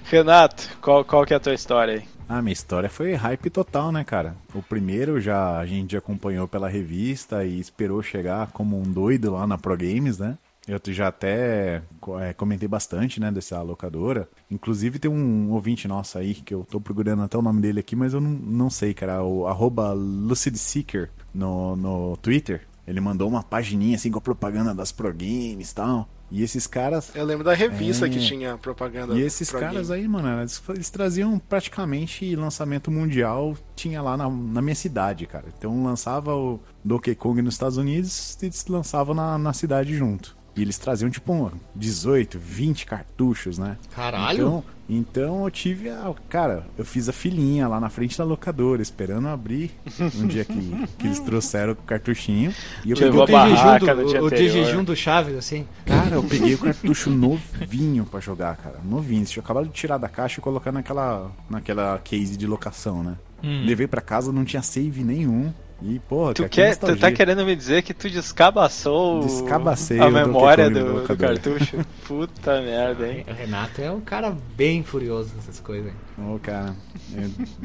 Renato, 0.05 0.63
qual, 0.81 1.05
qual 1.05 1.25
que 1.25 1.33
é 1.33 1.37
a 1.37 1.41
tua 1.41 1.55
história 1.55 1.95
aí? 1.95 2.05
Ah, 2.29 2.41
minha 2.41 2.53
história 2.53 2.89
foi 2.89 3.15
hype 3.15 3.51
total, 3.51 3.93
né, 3.93 4.05
cara? 4.05 4.35
O 4.55 4.63
primeiro 4.63 5.21
já 5.21 5.59
a 5.59 5.67
gente 5.67 5.97
acompanhou 5.97 6.49
pela 6.49 6.69
revista 6.69 7.45
e 7.45 7.59
esperou 7.59 8.03
chegar 8.03 8.51
como 8.53 8.79
um 8.79 8.83
doido 8.83 9.33
lá 9.33 9.47
na 9.47 9.59
Pro 9.59 9.77
Games, 9.77 10.19
né? 10.19 10.39
Eu 10.67 10.81
já 10.93 11.09
até 11.09 11.83
é, 12.21 12.33
comentei 12.33 12.69
bastante, 12.69 13.19
né, 13.21 13.33
dessa 13.33 13.61
locadora. 13.63 14.29
Inclusive 14.49 15.01
tem 15.01 15.11
um 15.11 15.51
ouvinte 15.51 15.89
nosso 15.89 16.17
aí, 16.17 16.35
que 16.35 16.55
eu 16.55 16.65
tô 16.71 16.81
procurando 16.81 17.23
até 17.23 17.37
o 17.37 17.43
nome 17.43 17.61
dele 17.61 17.81
aqui, 17.81 17.97
mas 17.97 18.15
eu 18.15 18.21
não, 18.21 18.31
não 18.31 18.71
sei, 18.71 18.95
cara. 18.95 19.25
O 19.25 19.47
arroba 19.49 19.93
Lucid 19.93 20.57
Seeker 20.57 21.11
no, 21.35 21.75
no 21.75 22.17
Twitter. 22.19 22.63
Ele 22.87 23.01
mandou 23.01 23.29
uma 23.29 23.43
pagininha 23.43 23.97
assim 23.97 24.11
com 24.11 24.19
a 24.19 24.23
propaganda 24.23 24.73
das 24.73 24.93
Pro 24.93 25.13
Games 25.13 25.71
e 25.71 25.75
tal. 25.75 26.09
E 26.35 26.43
esses 26.43 26.67
caras 26.67 27.15
Eu 27.15 27.27
lembro 27.27 27.45
da 27.45 27.53
revista 27.53 28.07
É. 28.07 28.09
que 28.09 28.19
tinha 28.19 28.57
propaganda. 28.57 29.15
e 29.15 29.21
esses 29.21 29.51
caras 29.51 29.89
Game. 29.89 30.01
aí, 30.01 30.09
mano, 30.09 30.41
eles, 30.41 30.63
eles 30.71 30.89
traziam 30.89 31.39
praticamente 31.39 32.35
lançamento 32.35 32.91
mundial, 32.91 33.55
tinha 33.77 34.01
lá 34.01 34.17
na, 34.17 34.31
na 34.31 34.63
minha 34.63 34.75
cidade, 34.75 35.27
cara. 35.27 35.45
Então 35.57 35.85
lançava 35.85 36.35
o 36.35 36.59
Donkey 36.83 37.15
Kong 37.15 37.43
nos 37.43 37.55
Estados 37.55 37.77
Unidos 37.77 38.39
e 38.43 38.47
eles 38.47 38.67
lançavam 38.67 39.15
na, 39.15 39.37
na 39.37 39.53
cidade 39.53 39.95
junto. 39.95 40.35
E 40.55 40.61
eles 40.63 40.77
traziam 40.79 41.11
tipo 41.11 41.33
um 41.33 41.51
18, 41.75 42.39
20 42.39 42.85
cartuchos, 42.87 43.59
né? 43.59 43.77
Caralho! 43.95 44.37
Então, 44.39 44.65
então 44.89 45.45
eu 45.45 45.51
tive 45.51 45.89
a. 45.89 46.13
Cara, 46.29 46.67
eu 46.77 46.85
fiz 46.85 47.09
a 47.09 47.13
filinha 47.13 47.67
lá 47.67 47.81
na 47.81 47.89
frente 47.89 48.19
da 48.19 48.25
locadora, 48.25 48.83
esperando 48.83 49.29
abrir 49.29 49.71
um 50.15 50.27
dia 50.27 50.45
que, 50.45 50.87
que 50.99 51.07
eles 51.07 51.19
trouxeram 51.21 51.73
o 51.73 51.77
cartuchinho. 51.77 52.53
E 52.85 52.91
eu 52.91 52.99
Levou 52.99 53.25
peguei 53.27 53.41
a 53.41 53.47
o 53.47 53.49
barraca 53.55 53.85
dia 53.87 53.95
do, 53.95 54.03
o 54.03 54.07
de 54.11 54.17
anterior. 54.19 54.51
jejum 54.51 54.85
do 54.85 54.95
Chaves, 54.95 55.35
assim. 55.37 55.67
Cara, 55.87 56.17
eu 56.17 56.23
peguei 56.23 56.55
o 56.55 56.59
cartucho 56.59 57.09
novinho 57.09 58.05
pra 58.05 58.21
jogar, 58.21 58.57
cara. 58.57 58.79
Novinho. 58.85 59.25
Tinham 59.25 59.43
acabado 59.45 59.67
de 59.69 59.73
tirar 59.73 59.97
da 59.97 60.09
caixa 60.09 60.39
e 60.39 60.43
colocar 60.43 60.71
naquela, 60.73 61.31
naquela 61.49 61.99
case 62.05 62.37
de 62.37 62.47
locação, 62.47 63.03
né? 63.03 63.17
Hum. 63.43 63.65
Levei 63.65 63.87
pra 63.87 64.01
casa, 64.03 64.31
não 64.31 64.45
tinha 64.45 64.61
save 64.63 65.03
nenhum. 65.03 65.53
E, 65.85 65.99
porra, 65.99 66.33
Tu, 66.35 66.43
que 66.45 66.49
quer, 66.49 66.77
tu 66.77 66.97
tá 66.97 67.11
querendo 67.11 67.45
me 67.45 67.57
dizer 67.57 67.83
que 67.83 67.93
tu 67.93 68.09
descabaçou 68.09 69.21
Descabacei 69.21 69.99
a 69.99 70.09
memória 70.11 70.71
do, 70.71 71.07
do 71.07 71.17
cartucho? 71.17 71.79
Puta 72.07 72.61
merda, 72.63 73.09
hein? 73.09 73.25
O 73.29 73.33
Renato 73.33 73.81
é 73.83 73.91
um 73.91 74.01
cara 74.01 74.37
bem 74.57 74.83
furioso 74.85 75.35
nessas 75.35 75.59
coisas. 75.59 75.89
hein? 76.19 76.27
Ô, 76.35 76.39
cara, 76.39 76.75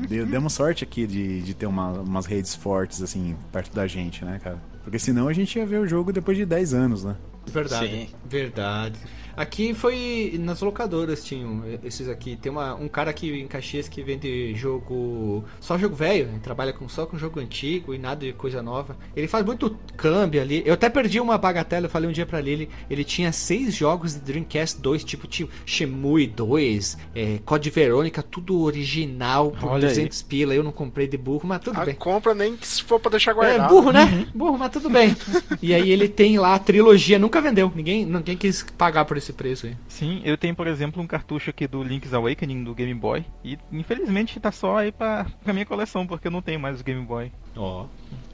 de- 0.08 0.26
demos 0.26 0.54
sorte 0.54 0.84
aqui 0.84 1.06
de, 1.06 1.42
de 1.42 1.54
ter 1.54 1.66
uma- 1.68 1.92
umas 2.02 2.26
redes 2.26 2.56
fortes, 2.56 3.02
assim, 3.02 3.36
perto 3.52 3.74
da 3.76 3.86
gente, 3.86 4.26
né, 4.26 4.40
cara? 4.44 4.58
Porque 4.84 4.98
senão 4.98 5.28
a 5.28 5.34
gente 5.34 5.58
ia 5.60 5.66
ver 5.66 5.80
o 5.80 5.88
jogo 5.88 6.12
depois 6.14 6.38
de 6.38 6.46
10 6.46 6.74
anos, 6.74 7.04
né? 7.04 7.16
Verdade. 7.46 7.88
Sim. 7.88 8.08
Verdade. 8.26 8.98
Aqui 9.38 9.74
foi 9.76 10.36
nas 10.40 10.62
locadoras 10.62 11.24
tinham 11.24 11.64
esses 11.84 12.10
aqui. 12.10 12.36
Tem 12.36 12.52
uma, 12.52 12.74
um 12.74 12.88
cara 12.88 13.12
aqui 13.12 13.32
em 13.40 13.46
Caxias 13.48 13.88
que 13.88 14.02
vende 14.02 14.56
jogo. 14.56 15.46
Só 15.60 15.78
jogo 15.78 15.96
velho, 15.96 16.28
ele 16.30 16.40
trabalha 16.40 16.74
com, 16.74 16.90
só 16.90 17.06
com 17.06 17.18
jogo 17.20 17.40
antigo 17.40 17.94
e 17.94 18.00
nada 18.00 18.26
de 18.26 18.34
coisa 18.34 18.64
nova. 18.64 18.98
Ele 19.16 19.28
faz 19.28 19.46
muito 19.46 19.78
câmbio 19.96 20.42
ali. 20.42 20.64
Eu 20.66 20.74
até 20.74 20.90
perdi 20.90 21.20
uma 21.20 21.38
bagatela, 21.38 21.86
eu 21.86 21.90
falei 21.90 22.10
um 22.10 22.14
dia 22.14 22.26
pra 22.26 22.42
Lily. 22.42 22.68
Ele 22.90 23.04
tinha 23.04 23.32
seis 23.32 23.76
jogos 23.76 24.16
de 24.16 24.22
Dreamcast 24.22 24.82
2, 24.82 25.04
tipo, 25.04 25.28
tipo 25.28 25.52
Shemui 25.66 26.26
2, 26.26 26.98
é, 27.14 27.40
Code 27.46 27.70
Verônica, 27.70 28.24
tudo 28.24 28.60
original 28.62 29.52
por 29.52 29.70
Olha 29.70 29.88
aí. 29.88 29.94
200 29.94 30.22
pila. 30.24 30.56
Eu 30.56 30.64
não 30.64 30.72
comprei 30.72 31.08
de 31.08 31.18
burro, 31.18 31.44
mas 31.48 31.60
tudo 31.62 31.80
A 31.80 31.86
bem. 31.86 31.94
compra 31.94 32.34
nem 32.34 32.58
que 32.58 32.68
se 32.68 32.82
for 32.82 33.00
pra 33.00 33.12
deixar 33.12 33.32
É, 33.32 33.34
guardado. 33.36 33.70
burro, 33.70 33.92
né? 33.92 34.26
Burro, 34.34 34.58
mas 34.58 34.72
tudo 34.72 34.90
bem. 34.90 35.16
E 35.62 35.74
aí 35.76 35.92
ele 35.92 36.08
tem 36.10 36.40
lá 36.40 36.56
a 36.56 36.60
trilogia, 36.60 37.20
nunca 37.20 37.40
vendeu. 37.40 37.72
Ninguém, 37.76 38.04
ninguém 38.06 38.36
quis 38.36 38.66
pagar 38.78 39.06
por 39.06 39.16
esse 39.28 39.34
preço 39.34 39.68
aí. 39.68 39.78
Sim, 39.88 40.22
eu 40.24 40.38
tenho, 40.38 40.56
por 40.56 40.68
exemplo, 40.68 41.02
um 41.02 41.08
cartucho 41.08 41.50
aqui 41.50 41.68
do 41.68 41.84
Link's 41.84 42.14
Awakening 42.14 42.64
do 42.64 42.74
Game 42.74 42.94
Boy. 42.94 43.26
E 43.44 43.58
infelizmente 43.72 44.40
tá 44.40 44.52
só 44.52 44.78
aí 44.78 44.92
pra, 44.92 45.26
pra 45.44 45.54
minha 45.54 45.66
coleção, 45.66 46.08
porque 46.08 46.28
eu 46.28 46.32
não 46.32 46.42
tenho 46.42 46.60
mais 46.60 46.80
o 46.80 46.84
Game 46.84 47.06
Boy. 47.06 47.32
Ó. 47.58 47.86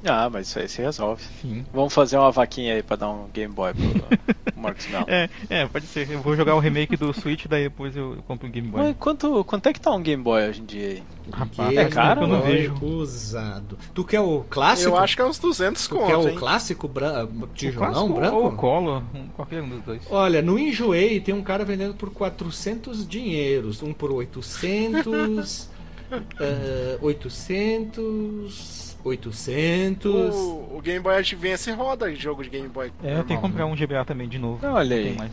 Ah, 0.05 0.29
mas 0.29 0.47
isso 0.49 0.59
aí 0.59 0.67
se 0.67 0.81
resolve. 0.81 1.23
Sim. 1.41 1.65
Vamos 1.73 1.93
fazer 1.93 2.17
uma 2.17 2.29
vaquinha 2.29 2.73
aí 2.75 2.83
pra 2.83 2.97
dar 2.97 3.09
um 3.09 3.29
Game 3.33 3.53
Boy 3.53 3.71
pro 3.73 4.03
Marcos 4.61 4.85
Mello. 4.87 5.05
É, 5.07 5.29
é, 5.49 5.65
pode 5.65 5.85
ser. 5.85 6.09
Eu 6.11 6.19
vou 6.21 6.35
jogar 6.35 6.55
o 6.55 6.59
remake 6.59 6.97
do 6.97 7.13
Switch, 7.13 7.45
daí 7.47 7.63
depois 7.63 7.95
eu, 7.95 8.17
compro 8.27 8.45
um 8.47 8.51
Game 8.51 8.67
Boy. 8.67 8.81
Mas 8.81 8.95
quanto, 8.99 9.41
quanto 9.45 9.67
é 9.67 9.71
que 9.71 9.79
tá 9.79 9.91
um 9.91 10.01
Game 10.01 10.21
Boy 10.21 10.49
hoje 10.49 10.61
em 10.61 10.65
dia 10.65 10.87
aí? 10.89 11.03
Rapaz, 11.31 11.77
é 11.77 11.85
caro, 11.85 12.21
eu 12.23 12.27
não 12.27 12.41
vejo. 12.41 12.73
Usado. 12.83 13.77
Tu 13.93 14.03
quer 14.03 14.19
o 14.19 14.41
clássico? 14.49 14.89
Eu 14.89 14.97
acho 14.97 15.15
que 15.15 15.21
é 15.21 15.25
uns 15.25 15.39
200 15.39 15.87
Tu 15.87 15.95
quer 15.95 16.01
conto, 16.15 16.25
o 16.25 16.29
hein? 16.29 16.35
clássico 16.35 16.87
bran... 16.89 17.23
O 17.25 17.47
tijolão 17.47 17.91
clássico 17.93 18.13
branco? 18.13 18.35
ou 18.35 18.47
o 18.47 18.55
Color, 18.57 19.03
um- 19.15 19.27
qualquer 19.29 19.61
um 19.63 19.69
dos 19.69 19.81
dois. 19.83 20.01
Olha, 20.09 20.41
no 20.41 20.59
Enjoei 20.59 21.21
tem 21.21 21.33
um 21.33 21.41
cara 21.43 21.63
vendendo 21.63 21.93
por 21.93 22.09
400 22.11 23.07
dinheiros. 23.07 23.81
Um 23.81 23.93
por 23.93 24.11
800. 24.11 25.69
eh, 26.41 26.97
800. 27.01 28.92
800. 29.03 30.11
O, 30.35 30.77
o 30.77 30.81
Game 30.83 30.99
Boy 30.99 31.15
Advance 31.15 31.69
roda 31.71 32.13
jogo 32.15 32.43
de 32.43 32.49
Game 32.49 32.67
Boy. 32.67 32.91
É, 33.03 33.17
eu 33.19 33.23
tenho 33.23 33.39
que 33.39 33.47
comprar 33.47 33.65
um 33.65 33.75
GBA 33.75 34.05
também 34.05 34.27
de 34.27 34.37
novo. 34.39 34.65
Olha 34.65 34.95
aí. 34.95 35.15
mais. 35.17 35.31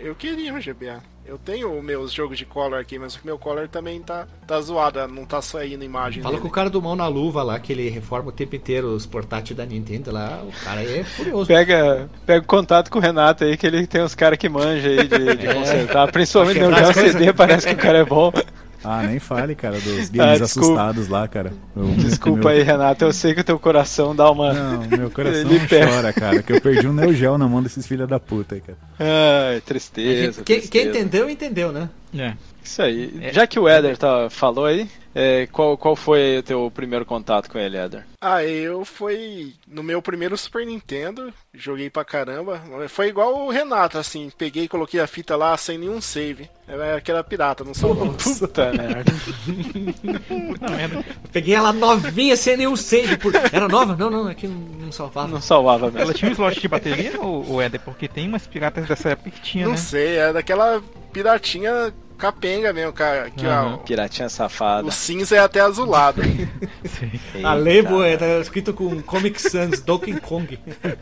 Eu 0.00 0.14
queria 0.14 0.52
um 0.52 0.58
GBA. 0.60 1.02
Eu 1.28 1.38
tenho 1.38 1.82
meus 1.82 2.12
jogos 2.12 2.38
de 2.38 2.44
Color 2.44 2.78
aqui, 2.78 3.00
mas 3.00 3.16
o 3.16 3.20
meu 3.24 3.36
Color 3.36 3.66
também 3.66 4.00
tá, 4.00 4.28
tá 4.46 4.60
zoado, 4.60 5.08
não 5.08 5.24
tá 5.24 5.42
saindo 5.42 5.82
imagem 5.82 6.22
Fala 6.22 6.34
dele. 6.36 6.42
com 6.42 6.48
o 6.48 6.52
cara 6.52 6.70
do 6.70 6.80
mão 6.80 6.94
na 6.94 7.08
luva 7.08 7.42
lá, 7.42 7.58
que 7.58 7.72
ele 7.72 7.88
reforma 7.88 8.28
o 8.28 8.32
tempo 8.32 8.54
inteiro 8.54 8.94
os 8.94 9.06
portáteis 9.06 9.56
da 9.56 9.66
Nintendo 9.66 10.12
lá. 10.12 10.40
O 10.44 10.52
cara 10.64 10.82
aí 10.82 11.00
é 11.00 11.02
furioso. 11.04 11.48
Pega, 11.48 12.08
pega 12.24 12.44
o 12.44 12.46
contato 12.46 12.90
com 12.92 13.00
o 13.00 13.02
Renato 13.02 13.42
aí, 13.42 13.56
que 13.56 13.66
ele 13.66 13.84
tem 13.88 14.02
uns 14.02 14.14
caras 14.14 14.38
que 14.38 14.48
manjam 14.48 14.88
aí 14.92 15.08
de, 15.08 15.36
de 15.36 15.46
É. 15.48 15.54
consertar. 15.54 16.12
Principalmente 16.12 16.60
no 16.60 16.70
Neo 16.70 16.92
CD, 16.94 17.32
parece 17.32 17.66
que 17.66 17.74
o 17.74 17.78
cara 17.78 17.98
é 17.98 18.04
bom. 18.04 18.32
Ah, 18.88 19.02
nem 19.02 19.18
fale, 19.18 19.54
cara, 19.54 19.78
dos 19.80 20.08
games 20.10 20.40
Ah, 20.40 20.44
assustados 20.44 21.08
lá, 21.08 21.26
cara. 21.26 21.52
O- 21.74 21.94
Desculpa 21.96 22.38
meu- 22.38 22.48
aí, 22.48 22.62
Renato, 22.62 23.04
eu 23.04 23.12
sei 23.12 23.34
que 23.34 23.40
o 23.40 23.44
teu 23.44 23.58
coração 23.58 24.14
dá 24.14 24.30
uma. 24.30 24.52
Não, 24.52 24.86
meu 24.98 25.10
coração 25.12 25.40
Ele 25.50 25.60
chora, 25.68 26.12
cara, 26.12 26.42
que 26.42 26.52
eu 26.52 26.60
perdi 26.60 26.86
um 26.86 26.92
Neo 26.92 27.12
Geo 27.14 27.36
na 27.36 27.48
mão 27.48 27.62
desses 27.62 27.86
filha 27.86 28.06
da 28.06 28.18
puta 28.20 28.54
aí, 28.54 28.60
cara. 28.60 28.78
Ai, 28.98 29.60
tristeza. 29.60 30.32
gente- 30.32 30.42
quem, 30.44 30.60
quem 30.60 30.68
tristeza. 30.68 30.98
entendeu, 30.98 31.28
entendeu, 31.30 31.72
né? 31.72 31.88
É. 32.16 32.34
Isso 32.66 32.82
aí. 32.82 33.30
Já 33.32 33.46
que 33.46 33.60
o 33.60 33.68
Eder 33.68 33.96
tá, 33.96 34.28
falou 34.28 34.64
aí, 34.64 34.88
é, 35.14 35.46
qual, 35.46 35.78
qual 35.78 35.94
foi 35.94 36.38
o 36.38 36.42
teu 36.42 36.70
primeiro 36.70 37.06
contato 37.06 37.48
com 37.48 37.58
ele, 37.58 37.78
Eder? 37.78 38.04
Ah, 38.20 38.44
eu 38.44 38.84
fui 38.84 39.54
no 39.66 39.82
meu 39.82 40.02
primeiro 40.02 40.36
Super 40.36 40.66
Nintendo, 40.66 41.32
joguei 41.54 41.88
pra 41.88 42.04
caramba. 42.04 42.60
Foi 42.88 43.06
igual 43.06 43.46
o 43.46 43.50
Renato, 43.50 43.98
assim, 43.98 44.30
peguei 44.36 44.64
e 44.64 44.68
coloquei 44.68 45.00
a 45.00 45.06
fita 45.06 45.36
lá 45.36 45.56
sem 45.56 45.78
nenhum 45.78 46.00
save. 46.00 46.50
Era 46.66 46.96
aquela 46.96 47.22
pirata, 47.22 47.62
não 47.62 47.72
sou 47.72 47.94
Puta 48.18 48.72
merda. 48.72 49.12
Peguei 51.32 51.54
ela 51.54 51.72
novinha 51.72 52.36
sem 52.36 52.56
nenhum 52.56 52.74
save. 52.74 53.16
Por... 53.16 53.32
Era 53.36 53.68
nova? 53.68 53.94
Não, 53.96 54.10
não, 54.10 54.26
aqui 54.26 54.48
não, 54.48 54.56
não 54.56 54.92
salvava. 54.92 55.28
Não 55.28 55.40
salvava 55.40 55.86
mesmo. 55.86 56.00
Ela 56.00 56.12
tinha 56.12 56.30
um 56.30 56.34
slot 56.34 56.60
de 56.60 56.68
bateria, 56.68 57.20
ou, 57.20 57.52
ou 57.52 57.62
Éder? 57.62 57.80
Porque 57.80 58.08
tem 58.08 58.26
umas 58.26 58.46
piratas 58.46 58.88
dessa 58.88 59.10
época 59.10 59.30
que 59.30 59.40
tinha, 59.40 59.64
Não 59.64 59.72
né? 59.72 59.78
sei, 59.78 60.16
é 60.16 60.32
daquela 60.32 60.82
piratinha 61.12 61.94
capenga 62.16 62.72
mesmo, 62.72 62.92
cara. 62.92 63.30
Que, 63.30 63.46
ó, 63.46 63.76
Piratinha 63.78 64.28
safada. 64.28 64.88
o 64.88 64.90
cinza 64.92 65.36
é 65.36 65.38
até 65.38 65.60
azulado. 65.60 66.22
A 67.44 67.54
Lebo 67.54 68.02
é 68.02 68.16
tá 68.16 68.38
escrito 68.40 68.72
com 68.72 69.00
Comic 69.02 69.40
Sans, 69.40 69.80
Donkey 69.80 70.18
Kong. 70.20 70.58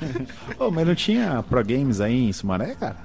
Ô, 0.59 0.71
mas 0.71 0.87
não 0.87 0.95
tinha 0.95 1.43
Pro 1.49 1.65
Games 1.65 2.01
aí 2.01 2.29
em 2.29 2.33
Sumaré, 2.33 2.75
cara? 2.75 2.97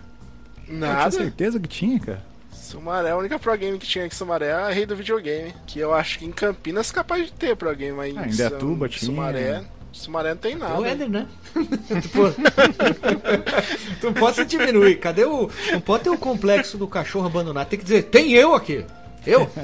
Eu 0.68 0.76
tinha 0.76 0.80
Nada. 0.93 1.12
certeza 1.12 1.60
que 1.60 1.68
tinha, 1.68 1.99
cara. 1.99 2.30
Sumaré, 2.51 3.10
a 3.12 3.18
única 3.18 3.39
pro 3.39 3.57
game 3.57 3.80
que 3.80 3.88
tinha 3.88 4.05
aqui 4.05 4.14
em 4.14 4.18
Sumaré 4.18 4.47
é 4.47 4.53
a 4.53 4.70
rei 4.70 4.86
do 4.86 4.95
videogame. 4.95 5.53
Que 5.66 5.80
eu 5.80 5.91
acho 5.93 6.20
que 6.20 6.26
em 6.26 6.32
Campinas 6.32 6.91
é 6.91 6.93
capaz 6.93 7.26
de 7.26 7.32
ter 7.34 7.55
pro 7.55 7.76
game, 7.76 7.97
mas 7.97 8.16
Ah, 8.16 8.28
em 8.28 8.32
São- 8.32 8.88
tinha. 8.88 8.89
Sumaré, 8.89 9.64
Sumaré 10.00 10.30
não 10.30 10.38
tem 10.38 10.54
É 10.54 10.56
o 10.56 10.60
nada. 10.60 10.89
Eder, 10.89 11.10
né? 11.10 11.28
tipo, 12.02 12.32
tu 14.02 14.08
não 14.08 14.14
pode 14.14 14.38
se 14.38 14.45
diminuir. 14.45 14.95
Cadê 14.97 15.26
o. 15.26 15.50
Não 15.72 15.82
pode 15.82 16.04
ter 16.04 16.10
o 16.10 16.18
complexo 16.18 16.78
do 16.78 16.88
cachorro 16.88 17.28
abandonado. 17.28 17.68
Tem 17.68 17.78
que 17.78 17.86
dizer, 17.86 18.04
tem 18.04 18.34
eu 18.34 18.56
aqui. 18.56 18.86
Eu? 19.26 19.50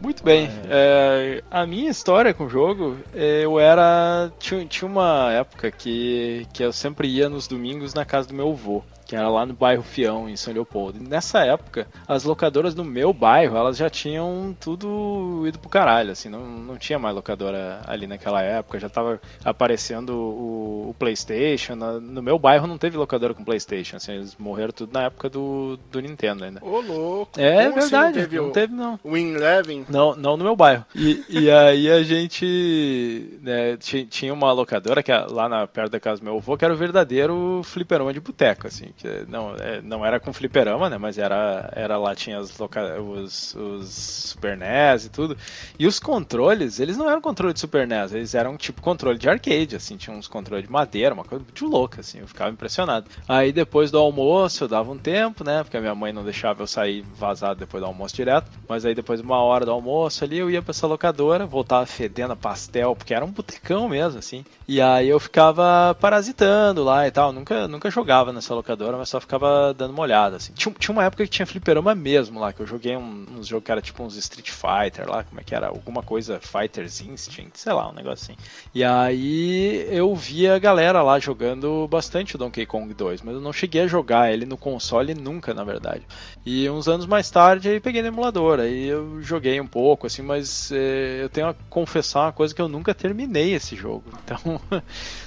Muito 0.00 0.24
bem. 0.24 0.48
É, 0.68 1.42
a 1.50 1.66
minha 1.66 1.90
história 1.90 2.32
com 2.32 2.44
o 2.44 2.48
jogo, 2.48 2.96
é, 3.14 3.44
eu 3.44 3.60
era. 3.60 4.30
Tinha, 4.38 4.64
tinha 4.64 4.88
uma 4.88 5.30
época 5.32 5.70
que, 5.70 6.46
que 6.52 6.62
eu 6.62 6.72
sempre 6.72 7.08
ia 7.08 7.28
nos 7.28 7.46
domingos 7.46 7.92
na 7.92 8.04
casa 8.04 8.28
do 8.28 8.34
meu 8.34 8.50
avô. 8.50 8.82
Que 9.10 9.16
era 9.16 9.28
lá 9.28 9.44
no 9.44 9.54
bairro 9.54 9.82
Fião, 9.82 10.28
em 10.28 10.36
São 10.36 10.54
Leopoldo. 10.54 11.00
E 11.04 11.08
nessa 11.08 11.40
época, 11.44 11.88
as 12.06 12.22
locadoras 12.22 12.74
do 12.74 12.84
meu 12.84 13.12
bairro, 13.12 13.56
elas 13.56 13.76
já 13.76 13.90
tinham 13.90 14.56
tudo 14.60 15.42
ido 15.48 15.58
pro 15.58 15.68
caralho, 15.68 16.12
assim, 16.12 16.28
não, 16.28 16.46
não 16.46 16.76
tinha 16.76 16.96
mais 16.96 17.12
locadora 17.12 17.80
ali 17.88 18.06
naquela 18.06 18.40
época, 18.40 18.78
já 18.78 18.88
tava 18.88 19.20
aparecendo 19.44 20.10
o, 20.10 20.90
o 20.90 20.94
Playstation, 20.96 21.74
no 21.74 22.22
meu 22.22 22.38
bairro 22.38 22.68
não 22.68 22.78
teve 22.78 22.96
locadora 22.96 23.34
com 23.34 23.42
Playstation, 23.42 23.96
assim, 23.96 24.12
eles 24.12 24.36
morreram 24.38 24.70
tudo 24.72 24.92
na 24.92 25.06
época 25.06 25.28
do, 25.28 25.76
do 25.90 25.98
Nintendo 26.00 26.44
ainda. 26.44 26.64
Ô, 26.64 26.80
louco. 26.80 27.32
É 27.40 27.64
Como 27.64 27.78
assim 27.80 27.90
verdade, 27.90 28.04
não 28.18 28.22
teve 28.22 28.36
não 28.40 28.50
teve 28.52 28.72
não. 28.74 29.00
Win 29.04 29.34
Eleven? 29.34 29.86
Não, 29.88 30.14
não 30.14 30.36
no 30.36 30.44
meu 30.44 30.54
bairro. 30.54 30.84
E, 30.94 31.24
e 31.28 31.50
aí 31.50 31.90
a 31.90 32.00
gente 32.04 33.38
né, 33.42 33.76
ti- 33.76 34.06
tinha 34.06 34.32
uma 34.32 34.52
locadora 34.52 35.02
que 35.02 35.10
é 35.10 35.18
lá 35.28 35.48
na, 35.48 35.66
perto 35.66 35.90
da 35.90 35.98
casa 35.98 36.20
do 36.20 36.24
meu 36.24 36.36
avô, 36.36 36.56
que 36.56 36.64
era 36.64 36.72
o 36.72 36.76
verdadeiro 36.76 37.60
fliperama 37.64 38.12
de 38.12 38.20
boteco, 38.20 38.68
assim. 38.68 38.86
Que 39.00 39.24
não, 39.28 39.54
é, 39.56 39.80
não 39.80 40.04
era 40.04 40.20
com 40.20 40.30
fliperama, 40.32 40.90
né? 40.90 40.98
Mas 40.98 41.16
era, 41.16 41.70
era 41.74 41.96
lá, 41.96 42.14
tinha 42.14 42.38
os, 42.38 42.58
loca- 42.58 43.00
os, 43.00 43.54
os 43.54 43.88
Super 43.88 44.56
NES 44.58 45.06
e 45.06 45.08
tudo. 45.08 45.36
E 45.78 45.86
os 45.86 45.98
controles, 45.98 46.78
eles 46.80 46.98
não 46.98 47.08
eram 47.08 47.20
controle 47.20 47.54
de 47.54 47.60
Super 47.60 47.86
NES, 47.86 48.12
eles 48.12 48.34
eram 48.34 48.56
tipo 48.58 48.82
controle 48.82 49.16
de 49.18 49.28
arcade, 49.28 49.74
assim. 49.74 49.96
Tinha 49.96 50.14
uns 50.14 50.28
controles 50.28 50.66
de 50.66 50.70
madeira, 50.72 51.14
uma 51.14 51.24
coisa 51.24 51.42
muito 51.42 51.66
louca, 51.66 52.00
assim. 52.00 52.18
Eu 52.20 52.28
ficava 52.28 52.50
impressionado. 52.50 53.06
Aí 53.26 53.52
depois 53.52 53.90
do 53.90 53.98
almoço, 53.98 54.64
eu 54.64 54.68
dava 54.68 54.90
um 54.92 54.98
tempo, 54.98 55.42
né? 55.44 55.62
Porque 55.62 55.76
a 55.76 55.80
minha 55.80 55.94
mãe 55.94 56.12
não 56.12 56.22
deixava 56.22 56.62
eu 56.62 56.66
sair 56.66 57.02
vazado 57.14 57.60
depois 57.60 57.82
do 57.82 57.86
almoço 57.86 58.14
direto. 58.14 58.50
Mas 58.68 58.84
aí 58.84 58.94
depois 58.94 59.20
de 59.20 59.24
uma 59.26 59.40
hora 59.42 59.64
do 59.64 59.70
almoço 59.70 60.24
ali, 60.24 60.36
eu 60.38 60.50
ia 60.50 60.60
pra 60.60 60.72
essa 60.72 60.86
locadora, 60.86 61.46
voltava 61.46 61.86
fedendo 61.86 62.32
a 62.34 62.36
pastel, 62.36 62.94
porque 62.94 63.14
era 63.14 63.24
um 63.24 63.30
botecão 63.30 63.88
mesmo, 63.88 64.18
assim. 64.18 64.44
E 64.68 64.78
aí 64.80 65.08
eu 65.08 65.18
ficava 65.18 65.96
parasitando 65.98 66.84
lá 66.84 67.06
e 67.06 67.10
tal. 67.10 67.32
Nunca, 67.32 67.66
nunca 67.66 67.90
jogava 67.90 68.32
nessa 68.32 68.54
locadora, 68.54 68.89
mas 68.96 69.08
só 69.08 69.20
ficava 69.20 69.74
dando 69.74 69.90
uma 69.90 70.02
olhada, 70.02 70.36
assim. 70.36 70.52
Tinha, 70.52 70.74
tinha 70.78 70.92
uma 70.92 71.04
época 71.04 71.24
que 71.24 71.30
tinha 71.30 71.46
fliperama 71.46 71.94
mesmo 71.94 72.40
lá, 72.40 72.52
que 72.52 72.60
eu 72.60 72.66
joguei 72.66 72.96
um, 72.96 73.26
uns 73.36 73.46
jogos 73.46 73.64
que 73.64 73.72
era 73.72 73.80
tipo 73.82 74.02
uns 74.02 74.16
Street 74.16 74.50
Fighter 74.50 75.08
lá, 75.08 75.22
como 75.24 75.40
é 75.40 75.44
que 75.44 75.54
era? 75.54 75.68
Alguma 75.68 76.02
coisa 76.02 76.40
Fighters 76.40 77.00
Instinct, 77.00 77.58
sei 77.58 77.72
lá, 77.72 77.88
um 77.90 77.92
negócio 77.92 78.32
assim. 78.32 78.36
E 78.74 78.82
aí 78.84 79.86
eu 79.90 80.14
via 80.14 80.54
a 80.54 80.58
galera 80.58 81.02
lá 81.02 81.18
jogando 81.18 81.86
bastante 81.88 82.34
o 82.34 82.38
Donkey 82.38 82.66
Kong 82.66 82.92
2, 82.92 83.22
mas 83.22 83.34
eu 83.34 83.40
não 83.40 83.52
cheguei 83.52 83.82
a 83.82 83.86
jogar 83.86 84.32
ele 84.32 84.46
no 84.46 84.56
console 84.56 85.14
nunca, 85.14 85.54
na 85.54 85.64
verdade. 85.64 86.02
E 86.44 86.68
uns 86.70 86.88
anos 86.88 87.06
mais 87.06 87.30
tarde 87.30 87.68
aí 87.68 87.80
peguei 87.80 88.02
no 88.02 88.08
emulador, 88.08 88.60
aí 88.60 88.86
eu 88.86 89.20
joguei 89.22 89.60
um 89.60 89.66
pouco, 89.66 90.06
assim, 90.06 90.22
mas 90.22 90.70
eh, 90.72 91.20
eu 91.22 91.28
tenho 91.28 91.48
a 91.48 91.54
confessar 91.68 92.26
uma 92.26 92.32
coisa 92.32 92.54
que 92.54 92.60
eu 92.62 92.68
nunca 92.68 92.94
terminei 92.94 93.54
esse 93.54 93.76
jogo. 93.76 94.04
Então, 94.30 94.60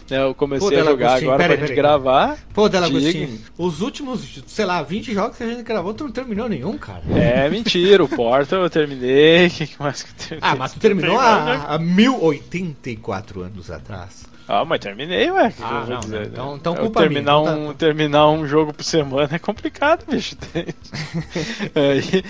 né, 0.10 0.24
eu 0.24 0.34
comecei 0.34 0.70
Pô, 0.70 0.76
a 0.76 0.84
jogar 0.84 1.16
agora 1.16 1.38
peraí, 1.38 1.58
pra 1.58 1.68
gente 1.68 1.76
peraí. 1.76 1.76
gravar. 1.76 2.38
Pô, 2.54 2.70
Diga. 2.70 2.80
Delagostinho, 2.82 3.40
os 3.58 3.82
últimos, 3.82 4.44
sei 4.48 4.66
lá, 4.66 4.82
20 4.82 5.14
jogos 5.14 5.38
que 5.38 5.44
a 5.44 5.48
gente 5.48 5.64
gravou, 5.64 5.94
tu 5.94 6.06
não 6.06 6.12
terminou 6.12 6.50
nenhum, 6.50 6.78
cara. 6.78 7.04
É 7.16 7.50
mentira, 7.50 8.04
o 8.04 8.08
Portal 8.08 8.62
eu 8.64 8.70
terminei. 8.70 9.48
O 9.48 9.50
que 9.52 9.76
mais 9.80 10.04
que 10.04 10.10
eu 10.10 10.16
terminei? 10.28 10.50
Ah, 10.50 10.56
mas 10.56 10.74
tu 10.74 10.80
terminou 10.80 11.20
há, 11.20 11.76
há 11.76 11.80
1084 11.80 13.42
anos 13.42 13.70
atrás. 13.70 14.26
Ah, 14.48 14.66
mas 14.66 14.80
terminei, 14.80 15.32
ué. 15.32 15.52
que 15.52 15.64
Ah, 15.64 15.86
não, 15.88 16.00
dizer, 16.00 16.28
então- 16.28 16.52
né? 16.52 16.58
então 16.60 16.74
Eu 16.76 16.82
culpa 16.82 17.00
terminar 17.02 17.40
minha, 17.40 17.52
um 17.52 17.56
então 17.64 17.68
tá- 17.68 17.74
terminar 17.80 18.30
um 18.30 18.46
jogo 18.48 18.74
por 18.74 18.84
semana 18.84 19.30
é 19.36 19.40
complicado, 19.40 20.06
bicho. 20.10 20.36
aí, 21.76 22.24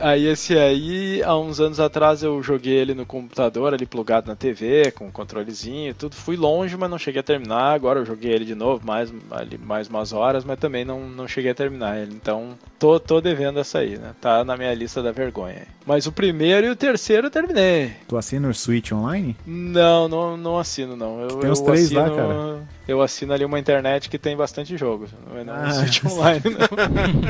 aí 0.00 0.26
esse 0.26 0.56
aí, 0.58 1.22
há 1.22 1.36
uns 1.36 1.60
anos 1.60 1.80
atrás 1.80 2.22
eu 2.22 2.42
joguei 2.42 2.74
ele 2.74 2.94
no 2.94 3.04
computador, 3.06 3.72
ali 3.74 3.86
plugado 3.86 4.28
na 4.28 4.36
TV, 4.36 4.90
com 4.92 5.06
um 5.06 5.10
controlezinho, 5.10 5.90
e 5.90 5.94
tudo. 5.94 6.14
Fui 6.14 6.36
longe, 6.36 6.76
mas 6.76 6.90
não 6.90 6.98
cheguei 6.98 7.20
a 7.20 7.24
terminar. 7.24 7.72
Agora 7.74 7.98
eu 8.00 8.06
joguei 8.06 8.32
ele 8.32 8.44
de 8.44 8.54
novo, 8.54 8.84
mais 8.86 9.12
ali 9.30 9.58
mais 9.58 9.88
umas 9.88 10.12
horas, 10.12 10.44
mas 10.44 10.58
também 10.58 10.84
não, 10.84 11.00
não 11.08 11.28
cheguei 11.28 11.50
a 11.50 11.54
terminar 11.54 11.98
ele. 11.98 12.12
Então, 12.14 12.50
tô, 12.78 12.98
tô 12.98 13.20
devendo 13.20 13.58
essa 13.60 13.78
aí, 13.78 13.96
né? 13.98 14.12
Tá 14.20 14.44
na 14.44 14.56
minha 14.56 14.72
lista 14.74 15.02
da 15.02 15.12
vergonha. 15.12 15.66
Mas 15.86 16.06
o 16.06 16.12
primeiro 16.12 16.66
e 16.66 16.70
o 16.70 16.76
terceiro 16.76 17.26
eu 17.26 17.30
terminei. 17.30 17.92
Tu 18.06 18.16
assina 18.16 18.48
o 18.48 18.54
Switch 18.54 18.92
Online? 18.92 19.36
Não, 19.46 20.08
não, 20.08 20.36
não 20.36 20.58
assino 20.58 20.96
não. 20.96 21.20
Eu, 21.20 21.28
Tem 21.38 21.50
os 21.60 21.66
eu 21.68 21.72
três 21.72 21.90
lá, 21.90 22.02
assino- 22.04 22.16
cara. 22.16 22.58
Eu 22.88 23.02
assino 23.02 23.32
ali 23.34 23.44
uma 23.44 23.58
internet 23.58 24.08
que 24.08 24.18
tem 24.18 24.34
bastante 24.34 24.74
jogos. 24.76 25.10
Não 25.28 25.38
é 25.38 25.44
não 25.44 25.52
Ah. 25.54 25.70
Switch 25.72 26.04
Online, 26.06 26.40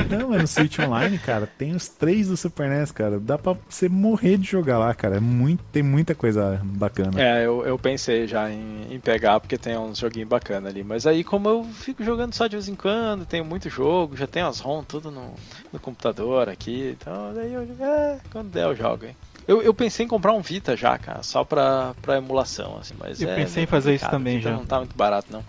não. 0.09 0.19
Não, 0.19 0.29
mas 0.29 0.41
no 0.41 0.47
Switch 0.47 0.79
Online, 0.79 1.17
cara, 1.17 1.45
tem 1.57 1.75
os 1.75 1.87
três 1.89 2.27
do 2.29 2.37
Super 2.37 2.69
NES, 2.69 2.91
cara. 2.93 3.19
Dá 3.19 3.37
pra 3.37 3.55
você 3.67 3.89
morrer 3.89 4.37
de 4.37 4.49
jogar 4.49 4.77
lá, 4.79 4.93
cara. 4.93 5.17
É 5.17 5.19
muito, 5.19 5.61
tem 5.71 5.83
muita 5.83 6.15
coisa 6.15 6.61
bacana. 6.63 7.21
É, 7.21 7.45
eu, 7.45 7.65
eu 7.65 7.77
pensei 7.77 8.25
já 8.25 8.49
em, 8.49 8.87
em 8.89 8.99
pegar, 9.01 9.39
porque 9.41 9.57
tem 9.57 9.77
uns 9.77 9.97
joguinhos 9.97 10.29
bacanas 10.29 10.71
ali. 10.71 10.81
Mas 10.83 11.05
aí, 11.05 11.23
como 11.25 11.49
eu 11.49 11.63
fico 11.65 12.03
jogando 12.05 12.33
só 12.33 12.47
de 12.47 12.55
vez 12.55 12.69
em 12.69 12.75
quando, 12.75 13.25
tenho 13.25 13.43
muito 13.43 13.69
jogo, 13.69 14.15
já 14.15 14.25
tenho 14.27 14.47
as 14.47 14.59
ROM 14.61 14.81
tudo 14.83 15.11
no, 15.11 15.33
no 15.73 15.79
computador 15.79 16.47
aqui. 16.47 16.95
Então, 16.99 17.33
daí 17.35 17.53
eu. 17.53 17.67
É, 17.85 18.17
quando 18.31 18.49
der 18.49 18.63
eu 18.65 18.75
jogo, 18.75 19.05
hein. 19.05 19.15
Eu, 19.49 19.63
eu 19.63 19.73
pensei 19.73 20.05
em 20.05 20.07
comprar 20.07 20.31
um 20.33 20.41
Vita 20.41 20.77
já, 20.77 20.95
cara, 20.97 21.23
só 21.23 21.43
pra, 21.43 21.93
pra 22.03 22.17
emulação, 22.17 22.77
assim, 22.79 22.93
mas 22.99 23.19
Eu 23.19 23.29
é 23.31 23.35
pensei 23.35 23.63
em 23.63 23.65
fazer 23.65 23.95
isso 23.95 24.07
também 24.07 24.37
Vita 24.37 24.51
já. 24.51 24.55
Não 24.55 24.63
tá 24.65 24.77
muito 24.77 24.95
barato, 24.95 25.27
não. 25.31 25.43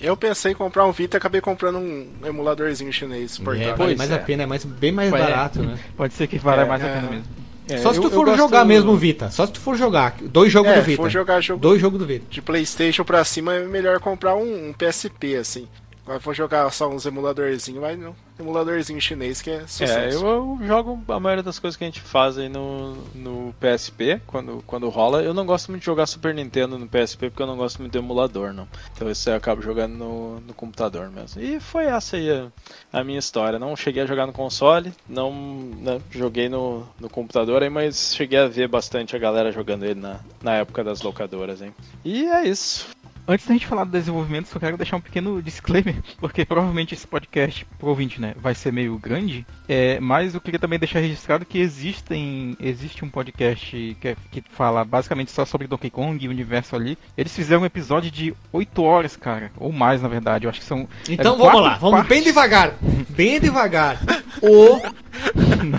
Eu 0.00 0.16
pensei 0.16 0.52
em 0.52 0.54
comprar 0.54 0.86
um 0.86 0.92
Vita 0.92 1.16
e 1.16 1.18
acabei 1.18 1.42
comprando 1.42 1.76
um 1.78 2.08
emuladorzinho 2.24 2.90
chinês 2.90 3.38
É, 3.38 3.44
portátil. 3.44 3.76
vale 3.76 3.94
mais 3.96 4.10
a 4.10 4.18
pena, 4.18 4.44
é 4.44 4.46
mais, 4.46 4.64
bem 4.64 4.90
mais 4.90 5.12
Ué, 5.12 5.18
barato, 5.20 5.62
né? 5.62 5.78
Pode 5.98 6.14
ser 6.14 6.26
que 6.28 6.38
valha 6.38 6.62
É, 6.62 6.64
mais 6.64 6.82
a 6.82 6.86
é. 6.86 6.94
pena 6.94 7.10
mesmo. 7.10 7.24
É, 7.68 7.76
Só 7.76 7.92
se 7.92 7.98
eu- 7.98 8.02
tu 8.04 8.08
eu 8.08 8.10
for 8.12 8.24
gosto- 8.24 8.38
jogar 8.38 8.64
mesmo 8.64 8.90
o 8.92 8.96
Vita. 8.96 9.30
Só 9.30 9.46
se 9.46 9.52
tu 9.52 9.60
for 9.60 9.76
jogar. 9.76 10.16
Dois 10.22 10.50
jogos 10.50 10.72
É, 10.72 10.76
do 10.76 10.80
se 10.80 10.86
Vita. 10.92 11.02
for 11.02 11.10
jogar 11.10 11.40
jogo 11.42 11.60
Dois 11.60 11.78
jogos 11.80 11.98
do 11.98 12.06
Vita. 12.06 12.24
de 12.30 12.40
Playstation 12.40 13.04
pra 13.04 13.22
cima 13.22 13.52
é 13.54 13.64
melhor 13.66 14.00
comprar 14.00 14.34
um, 14.34 14.70
um 14.70 14.72
PSP, 14.72 15.36
assim. 15.36 15.68
Agora 16.04 16.20
for 16.20 16.34
jogar 16.34 16.70
só 16.72 16.88
uns 16.88 17.06
emuladorzinhos, 17.06 17.80
vai 17.80 17.96
no 17.96 18.14
emuladorzinho 18.38 19.00
chinês 19.00 19.42
que 19.42 19.50
é 19.50 19.60
sucesso. 19.66 19.92
É, 19.92 20.14
eu, 20.14 20.58
eu 20.60 20.66
jogo 20.66 21.02
a 21.08 21.20
maioria 21.20 21.42
das 21.42 21.58
coisas 21.58 21.76
que 21.76 21.84
a 21.84 21.86
gente 21.86 22.00
faz 22.00 22.38
aí 22.38 22.48
no, 22.48 22.94
no 23.14 23.54
PSP, 23.60 24.20
quando, 24.26 24.62
quando 24.66 24.88
rola. 24.88 25.22
Eu 25.22 25.34
não 25.34 25.44
gosto 25.44 25.70
muito 25.70 25.80
de 25.80 25.86
jogar 25.86 26.06
Super 26.06 26.34
Nintendo 26.34 26.78
no 26.78 26.88
PSP, 26.88 27.30
porque 27.30 27.42
eu 27.42 27.46
não 27.46 27.56
gosto 27.56 27.78
muito 27.78 27.92
do 27.92 27.98
emulador, 27.98 28.52
não. 28.52 28.66
Então 28.94 29.10
isso 29.10 29.28
eu 29.28 29.36
acabo 29.36 29.60
jogando 29.62 29.92
no, 29.92 30.40
no 30.40 30.54
computador 30.54 31.10
mesmo. 31.10 31.40
E 31.40 31.60
foi 31.60 31.84
essa 31.84 32.16
aí 32.16 32.30
a, 32.30 32.48
a 32.92 33.04
minha 33.04 33.18
história. 33.18 33.58
Não 33.58 33.76
cheguei 33.76 34.02
a 34.02 34.06
jogar 34.06 34.26
no 34.26 34.32
console, 34.32 34.92
não 35.08 35.32
né, 35.32 36.00
joguei 36.10 36.48
no, 36.48 36.86
no 36.98 37.08
computador 37.08 37.62
aí, 37.62 37.70
mas 37.70 38.14
cheguei 38.14 38.38
a 38.38 38.48
ver 38.48 38.68
bastante 38.68 39.14
a 39.14 39.18
galera 39.18 39.52
jogando 39.52 39.84
ele 39.84 40.00
na, 40.00 40.20
na 40.42 40.54
época 40.56 40.82
das 40.82 41.02
locadoras, 41.02 41.60
hein. 41.60 41.74
E 42.04 42.24
é 42.24 42.46
isso. 42.46 42.88
Antes 43.28 43.46
da 43.46 43.52
gente 43.52 43.66
falar 43.66 43.84
do 43.84 43.90
desenvolvimento, 43.92 44.48
só 44.48 44.58
quero 44.58 44.76
deixar 44.76 44.96
um 44.96 45.00
pequeno 45.00 45.40
disclaimer, 45.42 45.94
porque 46.18 46.44
provavelmente 46.44 46.94
esse 46.94 47.06
podcast, 47.06 47.64
pro 47.78 47.88
ouvinte, 47.90 48.20
né, 48.20 48.34
vai 48.36 48.54
ser 48.54 48.72
meio 48.72 48.96
grande, 48.98 49.46
é, 49.68 50.00
mas 50.00 50.34
eu 50.34 50.40
queria 50.40 50.58
também 50.58 50.78
deixar 50.78 50.98
registrado 51.00 51.44
que 51.44 51.58
existem, 51.58 52.56
existe 52.60 53.04
um 53.04 53.08
podcast 53.08 53.96
que, 54.00 54.08
é- 54.08 54.16
que 54.32 54.42
fala 54.50 54.84
basicamente 54.84 55.30
só 55.30 55.44
sobre 55.44 55.66
Donkey 55.68 55.90
Kong 55.90 56.24
e 56.24 56.28
o 56.28 56.30
universo 56.30 56.74
ali. 56.74 56.98
Eles 57.16 57.34
fizeram 57.34 57.62
um 57.62 57.66
episódio 57.66 58.10
de 58.10 58.34
8 58.52 58.82
horas, 58.82 59.16
cara, 59.16 59.52
ou 59.56 59.70
mais 59.70 60.02
na 60.02 60.08
verdade, 60.08 60.46
eu 60.46 60.50
acho 60.50 60.58
que 60.60 60.66
são... 60.66 60.88
Então 61.08 61.34
eram 61.34 61.44
vamos 61.44 61.62
lá, 61.62 61.74
vamos 61.78 61.96
partes. 62.00 62.08
bem 62.08 62.22
devagar. 62.24 62.74
Bem 63.10 63.38
devagar. 63.40 64.00
O 64.42 64.80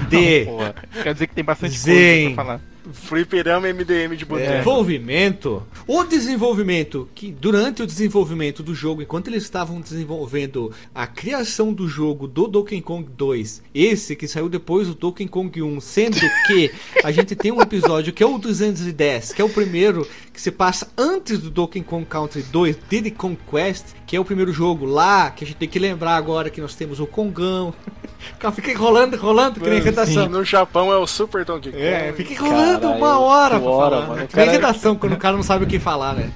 D. 0.10 0.46
Porra, 0.46 0.76
quer 1.02 1.14
dizer 1.14 1.28
que 1.28 1.34
tem 1.34 1.44
bastante 1.44 1.76
Zen. 1.78 1.96
coisa 1.96 2.36
pra 2.36 2.44
falar. 2.46 2.62
Fliperama 2.92 3.68
MDM 3.68 4.16
de 4.16 4.26
boteco. 4.26 4.52
Desenvolvimento. 4.52 5.64
O 5.88 6.04
desenvolvimento, 6.04 7.10
que 7.14 7.32
durante 7.32 7.84
o 7.84 7.88
desenvolvimento 7.88 8.64
do 8.64 8.74
jogo, 8.74 9.02
enquanto 9.02 9.28
eles 9.28 9.44
estavam 9.44 9.82
desenvolvendo 9.82 10.72
a 10.94 11.08
criação 11.08 11.74
do 11.74 11.88
jogo 11.88 12.28
do 12.28 12.48
Donkey 12.48 12.82
Kong 12.82 13.08
2, 13.18 13.64
esse 13.74 14.16
que 14.16 14.28
saiu 14.28 14.50
depois 14.50 14.88
do 14.88 14.96
Donkey 14.96 15.28
Kong 15.28 15.62
1, 15.62 15.82
sendo 15.82 16.20
que 16.48 16.72
a 17.04 17.12
gente 17.12 17.36
tem 17.36 17.52
um 17.52 17.62
episódio 17.62 18.14
que 18.14 18.24
é 18.24 18.26
o 18.26 18.38
210, 18.38 19.34
que 19.34 19.42
é 19.42 19.46
o 19.46 19.50
primeiro 19.50 20.08
que 20.34 20.42
se 20.42 20.52
passa 20.52 20.90
antes 20.98 21.40
do 21.40 21.50
Donkey 21.50 21.82
Kong 21.82 22.06
Country 22.06 22.42
2, 22.44 22.78
Diddy 22.90 23.12
Kong 23.12 23.38
Quest, 23.50 23.88
que 24.08 24.16
é 24.16 24.20
o 24.20 24.26
primeiro 24.26 24.52
jogo 24.52 24.86
lá, 24.86 25.30
que 25.32 25.44
a 25.44 25.48
gente 25.48 25.58
tem 25.58 25.68
que 25.68 25.80
lembrar 25.80 26.16
agora 26.16 26.50
que 26.50 26.62
nós 26.62 26.76
temos 26.76 27.00
o 27.00 27.08
Kongão. 27.08 27.74
Fica 28.54 28.72
enrolando, 28.72 29.16
enrolando, 29.16 29.60
que 29.60 29.70
nem 29.70 29.82
redação. 29.82 30.30
No 30.30 30.44
Japão 30.44 30.92
é 30.92 30.98
o 30.98 31.08
Super 31.08 31.44
Donkey 31.44 31.72
Kong. 31.72 31.84
É, 31.84 32.14
fica 32.14 32.34
enrolando 32.34 32.81
Caralho, 32.82 32.98
uma 33.04 33.20
hora 33.20 33.60
pra 33.60 33.70
hora, 33.70 33.96
falar. 33.98 34.08
mano. 34.08 34.24
O 34.26 34.28
cara- 34.28 34.52
redação 34.52 34.96
quando 34.96 35.14
o 35.14 35.18
cara 35.18 35.36
não 35.36 35.44
sabe 35.44 35.66
o 35.66 35.68
que 35.68 35.80
falar, 35.80 36.14
né? 36.16 36.32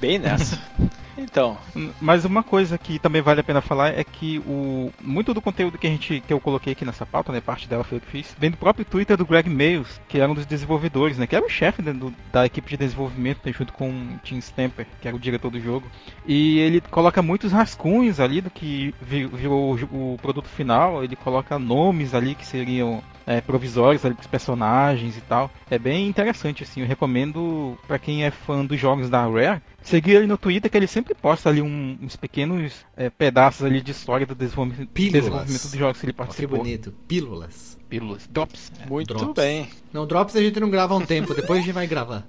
Bem 0.00 0.18
nessa. 0.18 0.58
Então, 1.22 1.58
Mas 2.00 2.24
uma 2.24 2.42
coisa 2.42 2.78
que 2.78 2.98
também 2.98 3.20
vale 3.20 3.40
a 3.40 3.44
pena 3.44 3.60
falar 3.60 3.88
é 3.88 4.02
que 4.02 4.38
o 4.46 4.90
muito 5.02 5.34
do 5.34 5.42
conteúdo 5.42 5.76
que 5.76 5.86
a 5.86 5.90
gente 5.90 6.22
que 6.26 6.32
eu 6.32 6.40
coloquei 6.40 6.72
aqui 6.72 6.82
nessa 6.82 7.04
pauta, 7.04 7.30
né, 7.30 7.42
parte 7.42 7.68
dela 7.68 7.84
foi 7.84 7.98
eu 7.98 8.00
que 8.00 8.06
fiz, 8.06 8.34
vem 8.38 8.50
do 8.50 8.56
próprio 8.56 8.86
Twitter 8.86 9.18
do 9.18 9.26
Greg 9.26 9.50
Mayles, 9.50 10.00
que 10.08 10.18
era 10.18 10.32
um 10.32 10.34
dos 10.34 10.46
desenvolvedores, 10.46 11.18
né, 11.18 11.26
que 11.26 11.36
era 11.36 11.44
o 11.44 11.48
chefe 11.50 11.82
né, 11.82 11.92
do- 11.92 12.14
da 12.32 12.46
equipe 12.46 12.70
de 12.70 12.78
desenvolvimento, 12.78 13.40
né, 13.44 13.52
junto 13.52 13.70
com 13.74 13.90
o 13.90 14.18
Tim 14.24 14.38
Stamper, 14.38 14.86
que 14.98 15.06
era 15.06 15.14
o 15.14 15.20
diretor 15.20 15.50
do 15.50 15.60
jogo. 15.60 15.86
E 16.26 16.58
ele 16.60 16.80
coloca 16.80 17.20
muitos 17.20 17.52
rascunhos 17.52 18.18
ali 18.18 18.40
do 18.40 18.48
que 18.48 18.94
vi- 19.02 19.26
virou 19.26 19.78
o, 19.92 20.14
o 20.14 20.18
produto 20.22 20.48
final, 20.48 21.04
ele 21.04 21.16
coloca 21.16 21.58
nomes 21.58 22.14
ali 22.14 22.34
que 22.34 22.46
seriam 22.46 23.02
é, 23.30 23.40
provisórios 23.40 24.04
ali 24.04 24.14
pros 24.14 24.26
personagens 24.26 25.16
e 25.16 25.20
tal. 25.20 25.50
É 25.70 25.78
bem 25.78 26.08
interessante, 26.08 26.64
assim. 26.64 26.80
Eu 26.80 26.86
recomendo 26.86 27.78
pra 27.86 27.98
quem 27.98 28.24
é 28.24 28.30
fã 28.30 28.64
dos 28.64 28.78
jogos 28.80 29.08
da 29.08 29.24
Rare, 29.26 29.62
seguir 29.82 30.12
ele 30.16 30.26
no 30.26 30.36
Twitter, 30.36 30.68
que 30.70 30.76
ele 30.76 30.86
sempre 30.88 31.14
posta 31.14 31.48
ali 31.48 31.62
um- 31.62 31.96
uns 32.02 32.16
pequenos 32.16 32.84
é, 32.96 33.08
pedaços 33.08 33.64
ali 33.64 33.80
de 33.80 33.92
história 33.92 34.26
do 34.26 34.34
desenvolvimento, 34.34 34.88
Pílulas. 34.90 35.20
desenvolvimento 35.22 35.62
dos 35.62 35.72
jogos 35.78 36.00
que 36.00 36.06
ele 36.06 36.10
Ó, 36.10 36.14
que 36.14 36.18
participou. 36.18 36.58
bonito. 36.58 36.92
Pílulas. 37.06 37.78
Pílulas. 37.88 38.26
Drops. 38.30 38.72
muito 38.88 39.14
Drops. 39.14 39.34
bem. 39.34 39.68
Não, 39.92 40.06
Drops 40.06 40.34
a 40.36 40.40
gente 40.42 40.58
não 40.60 40.68
grava 40.70 40.94
há 40.94 40.96
um 40.96 41.06
tempo, 41.06 41.32
depois 41.34 41.60
a 41.60 41.62
gente 41.62 41.72
vai 41.74 41.86
gravar. 41.86 42.26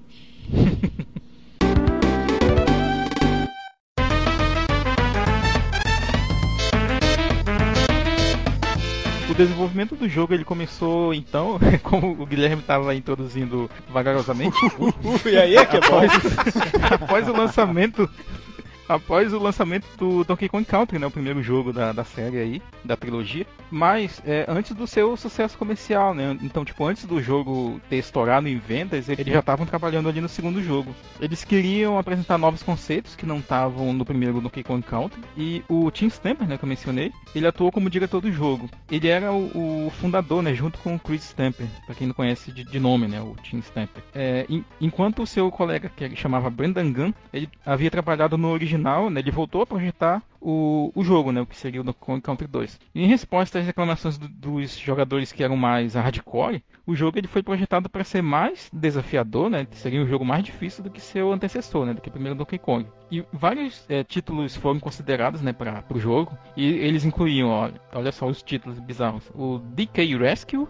desenvolvimento 9.45 9.95
do 9.95 10.07
jogo 10.07 10.33
ele 10.33 10.43
começou 10.43 11.13
então, 11.13 11.59
como 11.83 12.11
o 12.11 12.25
Guilherme 12.25 12.61
estava 12.61 12.93
introduzindo 12.95 13.69
vagarosamente, 13.89 14.57
E 15.25 15.37
aí, 15.37 15.65
que 15.65 15.77
é 15.77 15.79
bom. 15.81 15.97
após, 15.97 16.11
após 17.01 17.27
o 17.27 17.33
lançamento 17.33 18.09
após 18.95 19.33
o 19.33 19.39
lançamento 19.39 19.85
do 19.97 20.23
Donkey 20.23 20.49
Kong 20.49 20.65
Country, 20.65 20.99
né, 20.99 21.07
o 21.07 21.11
primeiro 21.11 21.41
jogo 21.41 21.71
da, 21.73 21.91
da 21.91 22.03
série 22.03 22.37
aí, 22.37 22.61
da 22.83 22.95
trilogia, 22.95 23.45
mas 23.69 24.21
é, 24.25 24.45
antes 24.47 24.73
do 24.75 24.85
seu 24.85 25.15
sucesso 25.15 25.57
comercial, 25.57 26.13
né, 26.13 26.37
então 26.41 26.65
tipo 26.65 26.85
antes 26.85 27.05
do 27.05 27.21
jogo 27.21 27.79
ter 27.89 27.97
estourado 27.97 28.47
em 28.47 28.57
vendas, 28.57 29.07
eles 29.09 29.25
já 29.25 29.39
estavam 29.39 29.65
trabalhando 29.65 30.09
ali 30.09 30.19
no 30.21 30.29
segundo 30.29 30.61
jogo. 30.61 30.93
Eles 31.19 31.43
queriam 31.43 31.97
apresentar 31.97 32.37
novos 32.37 32.63
conceitos 32.63 33.15
que 33.15 33.25
não 33.25 33.39
estavam 33.39 33.93
no 33.93 34.05
primeiro 34.05 34.41
Donkey 34.41 34.63
Kong 34.63 34.83
Country 34.85 35.21
e 35.37 35.63
o 35.69 35.89
Tim 35.91 36.07
Stamper, 36.07 36.47
né, 36.47 36.57
que 36.57 36.63
eu 36.65 36.69
mencionei, 36.69 37.11
ele 37.33 37.47
atuou 37.47 37.71
como 37.71 37.89
diretor 37.89 38.21
do 38.21 38.31
jogo. 38.31 38.69
Ele 38.89 39.07
era 39.07 39.31
o, 39.31 39.87
o 39.87 39.89
fundador, 39.91 40.41
né, 40.43 40.53
junto 40.53 40.77
com 40.79 40.95
o 40.95 40.99
Chris 40.99 41.23
Stamper, 41.23 41.67
para 41.85 41.95
quem 41.95 42.07
não 42.07 42.13
conhece 42.13 42.51
de, 42.51 42.63
de 42.63 42.79
nome, 42.79 43.07
né, 43.07 43.21
o 43.21 43.35
Tim 43.41 43.59
Stamper. 43.59 44.03
É, 44.13 44.45
en- 44.49 44.63
enquanto 44.79 45.21
o 45.23 45.27
seu 45.27 45.49
colega, 45.51 45.89
que 45.95 46.03
ele 46.03 46.15
chamava 46.15 46.49
Brendan 46.49 46.91
Gunn, 46.91 47.13
ele 47.33 47.49
havia 47.65 47.89
trabalhado 47.91 48.37
no 48.37 48.49
original, 48.49 48.80
né, 49.09 49.19
ele 49.19 49.31
voltou 49.31 49.61
a 49.61 49.65
projetar 49.65 50.21
o, 50.39 50.91
o 50.95 51.03
jogo, 51.03 51.31
né, 51.31 51.39
o 51.41 51.45
que 51.45 51.55
seria 51.55 51.81
o 51.81 51.83
Donkey 51.83 51.99
Kong 51.99 52.21
Country 52.21 52.47
2. 52.47 52.79
E 52.95 53.03
em 53.03 53.07
resposta 53.07 53.59
às 53.59 53.65
reclamações 53.65 54.17
do- 54.17 54.27
dos 54.27 54.77
jogadores 54.77 55.31
que 55.31 55.43
eram 55.43 55.55
mais 55.55 55.93
hardcore, 55.93 56.63
o 56.85 56.95
jogo 56.95 57.17
ele 57.19 57.27
foi 57.27 57.43
projetado 57.43 57.87
para 57.89 58.03
ser 58.03 58.21
mais 58.23 58.69
desafiador, 58.73 59.49
né, 59.49 59.67
seria 59.71 60.01
um 60.01 60.07
jogo 60.07 60.25
mais 60.25 60.43
difícil 60.43 60.83
do 60.83 60.89
que 60.89 60.99
seu 60.99 61.31
antecessor, 61.31 61.85
né, 61.85 61.93
do 61.93 62.01
que 62.01 62.09
o 62.09 62.11
primeiro 62.11 62.35
Donkey 62.37 62.57
Kong. 62.57 62.87
E 63.11 63.23
vários 63.31 63.85
é, 63.89 64.03
títulos 64.03 64.55
foram 64.55 64.79
considerados, 64.79 65.41
né, 65.41 65.53
para 65.53 65.83
o 65.93 65.99
jogo, 65.99 66.35
e 66.57 66.65
eles 66.65 67.05
incluíam, 67.05 67.49
ó, 67.49 67.69
olha 67.93 68.11
só 68.11 68.25
os 68.27 68.41
títulos 68.41 68.79
bizarros, 68.79 69.29
o 69.35 69.59
DK 69.59 70.17
Rescue, 70.17 70.67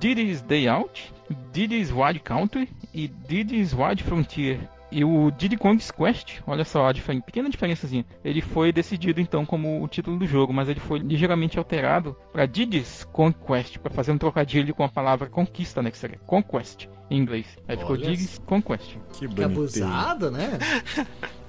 Diddy's 0.00 0.42
Day 0.42 0.68
Out, 0.68 1.12
Diddy's 1.52 1.90
Wild 1.92 2.20
Country 2.20 2.68
e 2.92 3.08
Diddy's 3.08 3.72
Wild 3.72 4.02
Frontier. 4.02 4.58
E 4.94 5.02
o 5.06 5.30
Diddy 5.30 5.56
Kong's 5.56 5.90
Quest, 5.90 6.40
olha 6.46 6.66
só 6.66 6.86
a 6.86 6.92
diferen- 6.92 7.22
pequena 7.22 7.48
diferençazinha, 7.48 8.04
ele 8.22 8.42
foi 8.42 8.70
decidido 8.70 9.22
então 9.22 9.46
como 9.46 9.82
o 9.82 9.88
título 9.88 10.18
do 10.18 10.26
jogo, 10.26 10.52
mas 10.52 10.68
ele 10.68 10.80
foi 10.80 10.98
ligeiramente 10.98 11.58
alterado 11.58 12.14
para 12.30 12.44
Diddy's 12.44 13.02
Conquest, 13.10 13.78
para 13.78 13.90
fazer 13.90 14.12
um 14.12 14.18
trocadilho 14.18 14.74
com 14.74 14.84
a 14.84 14.90
palavra 14.90 15.30
conquista, 15.30 15.80
né, 15.80 15.90
que 15.90 15.96
seria 15.96 16.18
Conquest 16.26 16.88
em 17.12 17.18
inglês. 17.18 17.46
Aí 17.68 17.76
ficou 17.76 17.96
Diddy's 17.96 18.40
Conquest. 18.46 18.96
Que 19.12 19.26
abusado, 19.42 20.30
né? 20.30 20.58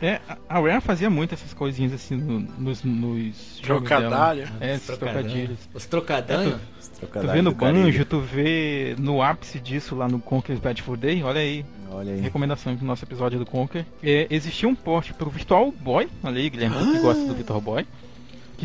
É, 0.01 0.20
a- 0.49 0.59
Rare 0.59 0.82
fazia 0.82 1.09
muito 1.09 1.34
essas 1.34 1.53
coisinhas 1.53 1.93
assim 1.93 2.16
no- 2.16 2.39
nos, 2.39 2.84
nos 2.84 3.59
jogos 3.64 3.88
dela. 3.88 4.01
Trocadalho. 4.01 4.49
É, 4.59 4.76
esses 4.76 4.97
trocadilhos. 4.97 5.57
Os 5.74 5.86
trocadalhos. 5.86 6.55
Esse 6.80 6.91
Tu 6.91 6.97
trocadilho 6.99 7.32
vê 7.34 7.41
no. 7.41 7.51
Banjo, 7.53 8.05
tu 8.05 8.20
vê 8.20 8.95
no 8.99 9.22
ápice 9.22 9.59
disso 9.59 9.95
lá 9.95 10.07
no 10.07 10.20
Conker's 10.20 10.59
Bad 10.59 10.82
for 10.82 10.97
Day, 10.97 11.24
olha 11.24 11.39
aí, 11.39 11.66
Olha 11.89 12.14
aí. 12.14 12.20
recomendação 12.20 12.76
do 12.76 12.84
nosso 12.84 13.05
episódio 13.05 13.39
do 13.39 13.45
Conker. 13.45 13.86
É, 14.03 14.28
existia 14.30 14.68
um 14.68 14.76
porte 14.76 15.14
pro 15.14 15.30
Virtual 15.30 15.72
Boy, 15.72 16.09
olha 16.24 16.38
aí, 16.39 16.49
Guilherme, 16.49 16.76
tu 16.78 16.91
que 16.91 16.99
gosta 16.99 17.26
do 17.26 17.34
Virtual 17.34 17.61
Boy, 17.61 17.86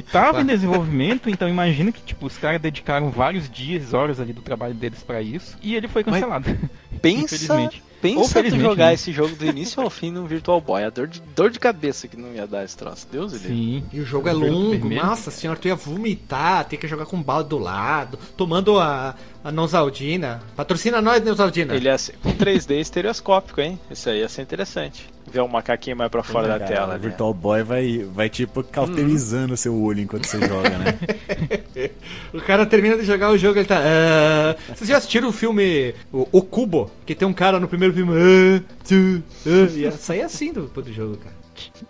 que 0.03 0.11
tava 0.11 0.41
em 0.41 0.47
desenvolvimento, 0.47 1.29
então 1.29 1.49
imagina 1.49 1.93
que 1.93 2.01
tipo, 2.01 2.27
os 2.27 2.37
caras 2.37 2.61
dedicaram 2.61 3.11
vários 3.11 3.51
dias, 3.51 3.95
horas 3.95 4.21
ali 4.21 4.33
do 4.33 4.43
trabalho 4.43 4.75
deles 4.75 5.03
pra 5.03 5.21
isso, 5.23 5.57
e 5.63 5.75
ele 5.75 5.89
foi 5.89 6.05
cancelado. 6.05 6.57
Pensa, 7.01 7.35
Infelizmente. 7.37 7.83
Ou 7.83 8.01
pensa 8.01 8.43
tu 8.43 8.59
jogar 8.59 8.87
né? 8.87 8.95
esse 8.95 9.13
jogo 9.13 9.35
do 9.35 9.45
início 9.45 9.83
ao 9.83 9.91
fim 9.91 10.11
no 10.11 10.27
Virtual 10.27 10.61
Boy. 10.61 10.85
A 10.85 10.91
dor 10.91 11.09
de, 11.09 11.21
dor 11.21 11.51
de 11.51 11.59
cabeça 11.59 12.07
que 12.07 12.17
não 12.17 12.33
ia 12.33 12.47
dar 12.47 12.65
esse 12.65 12.77
troço. 12.77 13.07
Deus 13.11 13.33
ele. 13.33 13.49
Sim. 13.49 13.85
E 13.93 14.01
o 14.01 14.05
jogo 14.05 14.29
é 14.29 14.35
Verde 14.35 14.51
longo, 14.51 14.71
vermelho. 14.71 15.05
nossa 15.05 15.31
senhora, 15.31 15.59
tu 15.59 15.67
ia 15.67 15.75
vomitar, 15.75 16.65
ter 16.65 16.77
que 16.77 16.87
jogar 16.87 17.07
com 17.07 17.21
balde 17.21 17.49
do 17.49 17.59
lado, 17.59 18.19
tomando 18.37 18.79
a, 18.79 19.15
a 19.43 19.51
Neusaldina. 19.51 20.41
Patrocina 20.55 21.03
nós, 21.03 21.23
Neusaldina. 21.23 21.75
Ele 21.75 21.89
ia 21.89 21.99
ser 21.99 22.17
com 22.23 22.33
3D 22.33 22.81
estereoscópico, 22.81 23.61
hein? 23.61 23.79
Isso 23.91 24.09
aí 24.09 24.21
ia 24.21 24.29
ser 24.29 24.43
interessante. 24.43 25.09
Ver 25.33 25.41
um 25.43 25.49
macaquinho 25.49 25.97
mais 25.97 26.11
pra 26.11 26.23
fora 26.23 26.49
da 26.49 26.59
Cara, 26.59 26.71
tela. 26.71 26.89
O 26.89 26.93
ali. 26.93 27.01
Virtual 27.03 27.35
Boy 27.35 27.63
vai, 27.63 28.07
vai 28.15 28.29
tipo 28.29 28.63
cauterizando 28.63 29.55
o 29.55 29.57
seu 29.57 29.75
olho 29.81 30.01
enquanto 30.01 30.27
você 30.27 30.39
joga, 30.47 30.71
né? 30.71 30.99
O 32.33 32.41
cara 32.41 32.67
termina 32.67 32.97
de 32.97 33.05
jogar 33.05 33.31
o 33.31 33.39
jogo, 33.39 33.59
ele 33.59 33.67
tá. 33.69 33.79
"Ah". 33.81 34.57
Vocês 34.75 34.89
já 34.89 34.97
assistiram 34.99 35.29
o 35.29 35.33
filme 35.33 35.95
o, 36.13 36.27
O 36.33 36.43
Cubo? 36.43 36.91
Que 37.07 37.15
tem 37.15 37.27
um 37.27 37.33
cara 37.33 37.59
no 37.61 37.69
primeiro 37.69 37.95
filme. 37.95 38.13
"Ah, 38.15 38.63
tchu, 38.85 39.23
ah", 39.47 39.71
e 39.77 39.91
sai 39.93 40.21
assim 40.23 40.53
do, 40.53 40.67
do 40.67 40.93
jogo, 40.93 41.17
cara. 41.19 41.38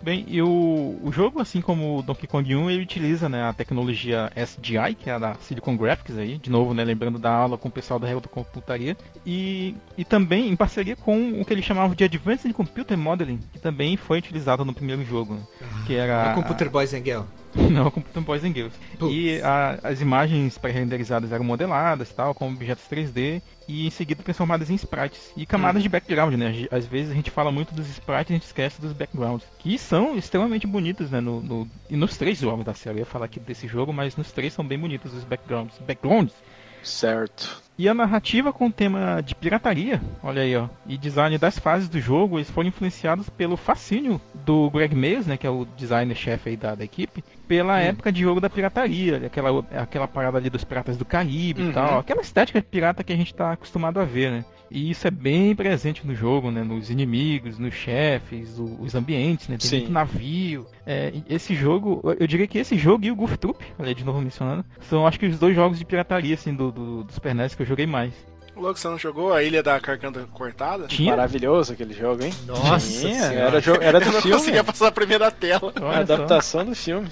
Bem, 0.01 0.25
e 0.27 0.41
o, 0.41 0.99
o 1.03 1.11
jogo, 1.11 1.39
assim 1.39 1.61
como 1.61 1.99
o 1.99 2.01
Donkey 2.01 2.27
Kong 2.27 2.55
1, 2.55 2.69
ele 2.69 2.83
utiliza 2.83 3.27
né, 3.27 3.43
a 3.43 3.53
tecnologia 3.53 4.31
SGI, 4.35 4.95
que 4.95 5.09
é 5.09 5.13
a 5.13 5.19
da 5.19 5.35
Silicon 5.35 5.77
Graphics 5.77 6.17
aí, 6.17 6.37
de 6.37 6.49
novo, 6.49 6.73
né, 6.73 6.83
lembrando 6.83 7.19
da 7.19 7.31
aula 7.31 7.57
com 7.57 7.67
o 7.67 7.71
pessoal 7.71 7.99
da 7.99 8.07
Computaria, 8.29 8.97
e, 9.25 9.75
e 9.97 10.03
também 10.03 10.49
em 10.49 10.55
parceria 10.55 10.95
com 10.95 11.39
o 11.39 11.45
que 11.45 11.53
eles 11.53 11.65
chamavam 11.65 11.95
de 11.95 12.03
Advanced 12.03 12.51
Computer 12.53 12.97
Modeling, 12.97 13.39
que 13.53 13.59
também 13.59 13.95
foi 13.95 14.17
utilizado 14.17 14.65
no 14.65 14.73
primeiro 14.73 15.03
jogo, 15.05 15.35
né, 15.35 15.41
que 15.85 15.95
era... 15.95 16.31
É 16.31 16.33
Computer 16.33 16.69
Boys 16.69 16.93
and 16.93 17.03
Girl. 17.03 17.23
Não, 17.71 17.91
Computer 17.91 18.21
Boys 18.23 18.43
and 18.43 18.53
Girls. 18.53 18.75
E 19.09 19.41
a- 19.41 19.79
as 19.83 20.01
imagens 20.01 20.57
pré-renderizadas 20.57 21.31
eram 21.31 21.43
modeladas, 21.43 22.09
tal, 22.11 22.33
com 22.33 22.47
objetos 22.49 22.83
3D, 22.89 23.41
e 23.67 23.85
em 23.85 23.89
seguida 23.89 24.23
transformadas 24.23 24.69
em 24.69 24.75
sprites. 24.75 25.31
E 25.37 25.45
camadas 25.45 25.83
de 25.83 25.89
background, 25.89 26.33
né? 26.35 26.67
Às 26.71 26.85
vezes 26.85 27.11
a 27.11 27.15
gente 27.15 27.29
fala 27.31 27.51
muito 27.51 27.73
dos 27.73 27.87
sprites 27.89 28.29
e 28.29 28.33
a 28.33 28.35
gente 28.37 28.45
esquece 28.45 28.81
dos 28.81 28.93
backgrounds. 28.93 29.45
Que 29.59 29.77
são 29.77 30.15
extremamente 30.15 30.65
bonitos, 30.65 31.11
né? 31.11 31.19
No, 31.19 31.41
no- 31.41 31.69
e 31.89 31.95
nos 31.95 32.17
três 32.17 32.39
jogos 32.39 32.65
da 32.65 32.73
série. 32.73 32.97
Eu 32.97 32.99
ia 33.01 33.05
falar 33.05 33.25
aqui 33.25 33.39
desse 33.39 33.67
jogo, 33.67 33.93
mas 33.93 34.15
nos 34.15 34.31
três 34.31 34.53
são 34.53 34.65
bem 34.65 34.79
bonitos 34.79 35.13
os 35.13 35.23
backgrounds. 35.23 35.77
Backgrounds 35.85 36.33
Certo. 36.81 37.61
E 37.79 37.87
a 37.87 37.93
narrativa 37.93 38.51
com 38.51 38.67
o 38.67 38.71
tema 38.71 39.21
de 39.25 39.33
pirataria, 39.33 40.01
olha 40.21 40.41
aí, 40.41 40.53
ó, 40.53 40.67
e 40.85 40.97
design 40.97 41.37
das 41.37 41.57
fases 41.57 41.87
do 41.87 41.97
jogo, 41.97 42.37
eles 42.37 42.49
foram 42.51 42.67
influenciados 42.67 43.29
pelo 43.29 43.55
fascínio 43.55 44.19
do 44.45 44.69
Greg 44.69 44.93
Mayes, 44.93 45.25
né, 45.25 45.37
que 45.37 45.47
é 45.47 45.49
o 45.49 45.65
designer-chefe 45.77 46.49
aí 46.49 46.57
da, 46.57 46.75
da 46.75 46.83
equipe, 46.83 47.23
pela 47.47 47.79
época 47.79 48.11
de 48.11 48.19
jogo 48.19 48.41
da 48.41 48.49
pirataria, 48.49 49.21
aquela, 49.25 49.65
aquela 49.77 50.09
parada 50.09 50.37
ali 50.37 50.49
dos 50.49 50.65
piratas 50.65 50.97
do 50.97 51.05
Caribe 51.05 51.61
Uhum. 51.61 51.69
e 51.69 51.73
tal, 51.73 51.99
aquela 51.99 52.19
estética 52.21 52.59
de 52.59 52.67
pirata 52.67 53.01
que 53.01 53.13
a 53.13 53.15
gente 53.15 53.33
tá 53.33 53.53
acostumado 53.53 53.97
a 53.97 54.03
ver, 54.03 54.29
né. 54.29 54.45
E 54.71 54.91
isso 54.91 55.07
é 55.07 55.11
bem 55.11 55.55
presente 55.55 56.05
no 56.05 56.13
jogo, 56.13 56.51
né? 56.51 56.63
Nos 56.63 56.89
inimigos, 56.89 57.57
nos 57.57 57.73
chefes, 57.73 58.57
o- 58.59 58.77
os 58.81 58.93
ambientes, 58.95 59.47
né? 59.47 59.57
Tem 59.57 59.67
Sim. 59.69 59.77
muito 59.79 59.91
navio. 59.91 60.65
É, 60.85 61.11
esse 61.29 61.55
jogo, 61.55 62.01
eu 62.19 62.27
diria 62.27 62.45
que 62.47 62.57
esse 62.59 62.77
jogo 62.77 63.03
e 63.05 63.11
o 63.11 63.15
Goof 63.15 63.35
Troop, 63.37 63.63
olha 63.79 63.95
de 63.95 64.03
novo 64.03 64.21
mencionando, 64.21 64.63
são 64.89 65.07
acho 65.07 65.19
que 65.19 65.25
os 65.25 65.39
dois 65.39 65.55
jogos 65.55 65.79
de 65.79 65.85
pirataria, 65.85 66.33
assim, 66.35 66.53
do, 66.53 66.71
do, 66.71 67.03
do 67.03 67.11
Super 67.13 67.33
NES 67.33 67.55
que 67.55 67.61
eu 67.63 67.65
joguei 67.65 67.87
mais. 67.87 68.13
Louco, 68.55 68.77
você 68.77 68.87
não 68.89 68.97
jogou 68.97 69.31
a 69.33 69.41
Ilha 69.41 69.63
da 69.63 69.79
Carcanda 69.79 70.27
Cortada? 70.33 70.85
Tinha? 70.87 71.11
Maravilhoso 71.11 71.71
aquele 71.73 71.93
jogo, 71.93 72.23
hein? 72.25 72.33
Nossa 72.45 72.99
Tinha, 73.01 73.23
era, 73.23 73.57
era 73.81 73.99
do 74.01 74.05
Eu 74.07 74.11
não 74.11 74.21
filme. 74.21 74.37
conseguia 74.37 74.63
passar 74.65 74.87
a 74.87 74.91
primeira 74.91 75.31
tela. 75.31 75.71
A 75.77 75.81
Olha 75.85 76.05
só. 76.05 76.13
adaptação 76.13 76.65
do 76.65 76.75
filme. 76.75 77.07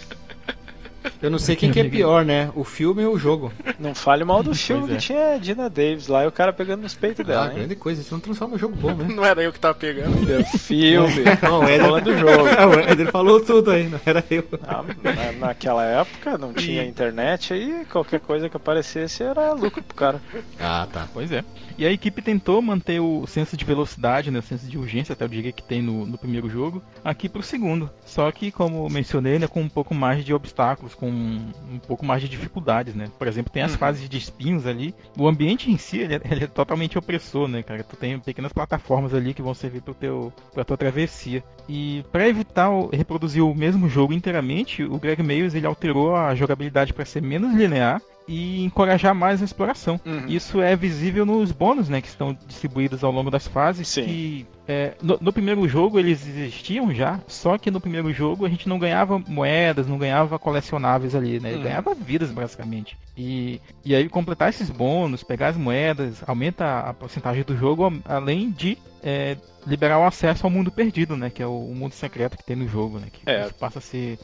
Eu 1.21 1.29
não 1.29 1.39
sei 1.39 1.55
quem 1.55 1.71
que 1.71 1.79
é 1.79 1.83
pior, 1.83 2.23
né? 2.25 2.49
O 2.55 2.63
filme 2.63 3.03
ou 3.05 3.15
o 3.15 3.19
jogo? 3.19 3.51
Não 3.79 3.93
fale 3.95 4.23
mal 4.23 4.41
do 4.43 4.53
filme 4.53 4.91
é. 4.91 4.95
que 4.95 5.01
tinha 5.01 5.33
a 5.35 5.37
Dina 5.37 5.69
Davis 5.69 6.07
lá 6.07 6.23
e 6.23 6.27
o 6.27 6.31
cara 6.31 6.51
pegando 6.53 6.81
nos 6.81 6.93
peitos 6.93 7.21
Ah, 7.21 7.27
dela, 7.27 7.49
hein? 7.49 7.55
grande 7.59 7.75
coisa. 7.75 8.01
Isso 8.01 8.13
não 8.13 8.19
transforma 8.19 8.55
o 8.55 8.59
jogo 8.59 8.75
bom, 8.75 8.93
né? 8.93 9.07
Não 9.17 9.25
era 9.25 9.41
eu 9.41 9.51
que 9.51 9.59
tava 9.59 9.73
pegando. 9.73 10.17
É 10.31 10.43
filme. 10.43 11.23
Não, 11.41 11.63
era- 11.63 11.83
falando 11.85 12.03
do 12.03 12.17
jogo. 12.17 12.47
Eder 12.91 13.11
falou 13.11 13.39
tudo 13.39 13.71
aí, 13.71 13.87
não 13.89 13.99
era 14.05 14.23
eu. 14.29 14.43
Ah, 14.67 14.83
na- 15.03 15.47
naquela 15.47 15.83
época 15.83 16.37
não 16.37 16.53
tinha 16.53 16.83
internet 16.85 17.53
aí, 17.53 17.85
qualquer 17.91 18.19
coisa 18.19 18.49
que 18.49 18.57
aparecesse 18.57 19.23
era 19.23 19.53
lucro 19.53 19.81
pro 19.81 19.95
cara. 19.95 20.21
Ah, 20.59 20.87
tá. 20.91 21.07
Pois 21.13 21.31
é. 21.31 21.43
E 21.77 21.85
a 21.85 21.91
equipe 21.91 22.21
tentou 22.23 22.59
manter 22.61 22.99
o 22.99 23.25
senso 23.27 23.55
de 23.55 23.63
velocidade, 23.63 24.31
né, 24.31 24.39
o 24.39 24.41
senso 24.41 24.65
de 24.67 24.77
urgência, 24.79 25.13
até 25.13 25.23
eu 25.25 25.29
diria 25.29 25.51
que 25.51 25.61
tem 25.61 25.79
no, 25.79 26.07
no 26.07 26.17
primeiro 26.17 26.49
jogo, 26.49 26.81
aqui 27.05 27.29
pro 27.29 27.43
segundo. 27.43 27.87
Só 28.03 28.31
que, 28.31 28.51
como 28.51 28.89
mencionei, 28.89 29.37
né, 29.37 29.47
com 29.47 29.61
um 29.61 29.69
pouco 29.69 29.93
mais 29.93 30.25
de 30.25 30.33
obstáculos, 30.33 30.95
com 30.99 31.07
um 31.09 31.79
pouco 31.87 32.05
mais 32.05 32.21
de 32.21 32.27
dificuldades, 32.29 32.95
né? 32.95 33.09
Por 33.17 33.27
exemplo, 33.27 33.51
tem 33.51 33.63
as 33.63 33.75
fases 33.75 34.07
de 34.09 34.17
espinhos 34.17 34.65
ali. 34.65 34.93
O 35.17 35.27
ambiente 35.27 35.71
em 35.71 35.77
si, 35.77 35.99
ele 35.99 36.15
é, 36.15 36.21
ele 36.31 36.43
é 36.43 36.47
totalmente 36.47 36.97
opressor, 36.97 37.47
né, 37.47 37.63
cara? 37.63 37.83
Tu 37.83 37.95
tem 37.95 38.19
pequenas 38.19 38.51
plataformas 38.53 39.13
ali 39.13 39.33
que 39.33 39.41
vão 39.41 39.53
servir 39.53 39.81
pro 39.81 39.93
teu, 39.93 40.33
pra 40.53 40.63
tua 40.65 40.77
travessia. 40.77 41.43
E 41.69 42.03
para 42.11 42.27
evitar 42.27 42.69
o- 42.69 42.89
reproduzir 42.91 43.43
o 43.43 43.53
mesmo 43.55 43.87
jogo 43.89 44.13
inteiramente, 44.13 44.83
o 44.83 44.97
Greg 44.99 45.21
Mayles 45.21 45.53
ele 45.53 45.67
alterou 45.67 46.15
a 46.15 46.33
jogabilidade 46.35 46.93
para 46.93 47.05
ser 47.05 47.21
menos 47.21 47.53
linear 47.53 48.01
e 48.27 48.63
encorajar 48.63 49.15
mais 49.15 49.41
a 49.41 49.45
exploração. 49.45 49.99
Uhum. 50.05 50.25
Isso 50.27 50.61
é 50.61 50.75
visível 50.75 51.25
nos 51.25 51.51
bônus, 51.51 51.87
né, 51.89 52.01
que 52.01 52.07
estão 52.07 52.37
distribuídos 52.47 53.03
ao 53.03 53.11
longo 53.11 53.31
das 53.31 53.47
fases. 53.47 53.87
Sim. 53.87 54.03
Que 54.03 54.47
é, 54.67 54.95
no, 55.01 55.17
no 55.21 55.31
primeiro 55.31 55.65
jogo 55.67 55.97
eles 55.97 56.27
existiam 56.27 56.93
já, 56.93 57.21
só 57.25 57.57
que 57.57 57.71
no 57.71 57.79
primeiro 57.79 58.11
jogo 58.11 58.45
a 58.45 58.49
gente 58.49 58.67
não 58.67 58.77
ganhava 58.77 59.17
moedas, 59.27 59.87
não 59.87 59.97
ganhava 59.97 60.37
colecionáveis 60.37 61.15
ali, 61.15 61.39
né? 61.39 61.53
Uhum. 61.53 61.63
Ganhava 61.63 61.95
vidas 61.95 62.31
basicamente. 62.31 62.97
E, 63.15 63.61
e 63.85 63.95
aí 63.95 64.09
completar 64.09 64.49
esses 64.49 64.69
bônus, 64.69 65.23
pegar 65.23 65.47
as 65.47 65.57
moedas, 65.57 66.21
aumenta 66.27 66.81
a 66.81 66.93
porcentagem 66.93 67.43
do 67.43 67.55
jogo, 67.55 67.93
além 68.05 68.51
de 68.51 68.77
é, 69.01 69.37
liberar 69.65 69.99
o 69.99 70.05
acesso 70.05 70.45
ao 70.45 70.49
mundo 70.49 70.69
perdido, 70.71 71.15
né? 71.15 71.29
Que 71.29 71.41
é 71.41 71.47
o, 71.47 71.57
o 71.57 71.73
mundo 71.75 71.93
secreto 71.93 72.37
que 72.37 72.43
tem 72.43 72.55
no 72.55 72.67
jogo, 72.67 72.99
né? 72.99 73.07
Que 73.11 73.21
É. 73.29 73.45
isso 73.45 73.55
passa 73.55 73.79
a 73.79 73.81
ser 73.81 74.19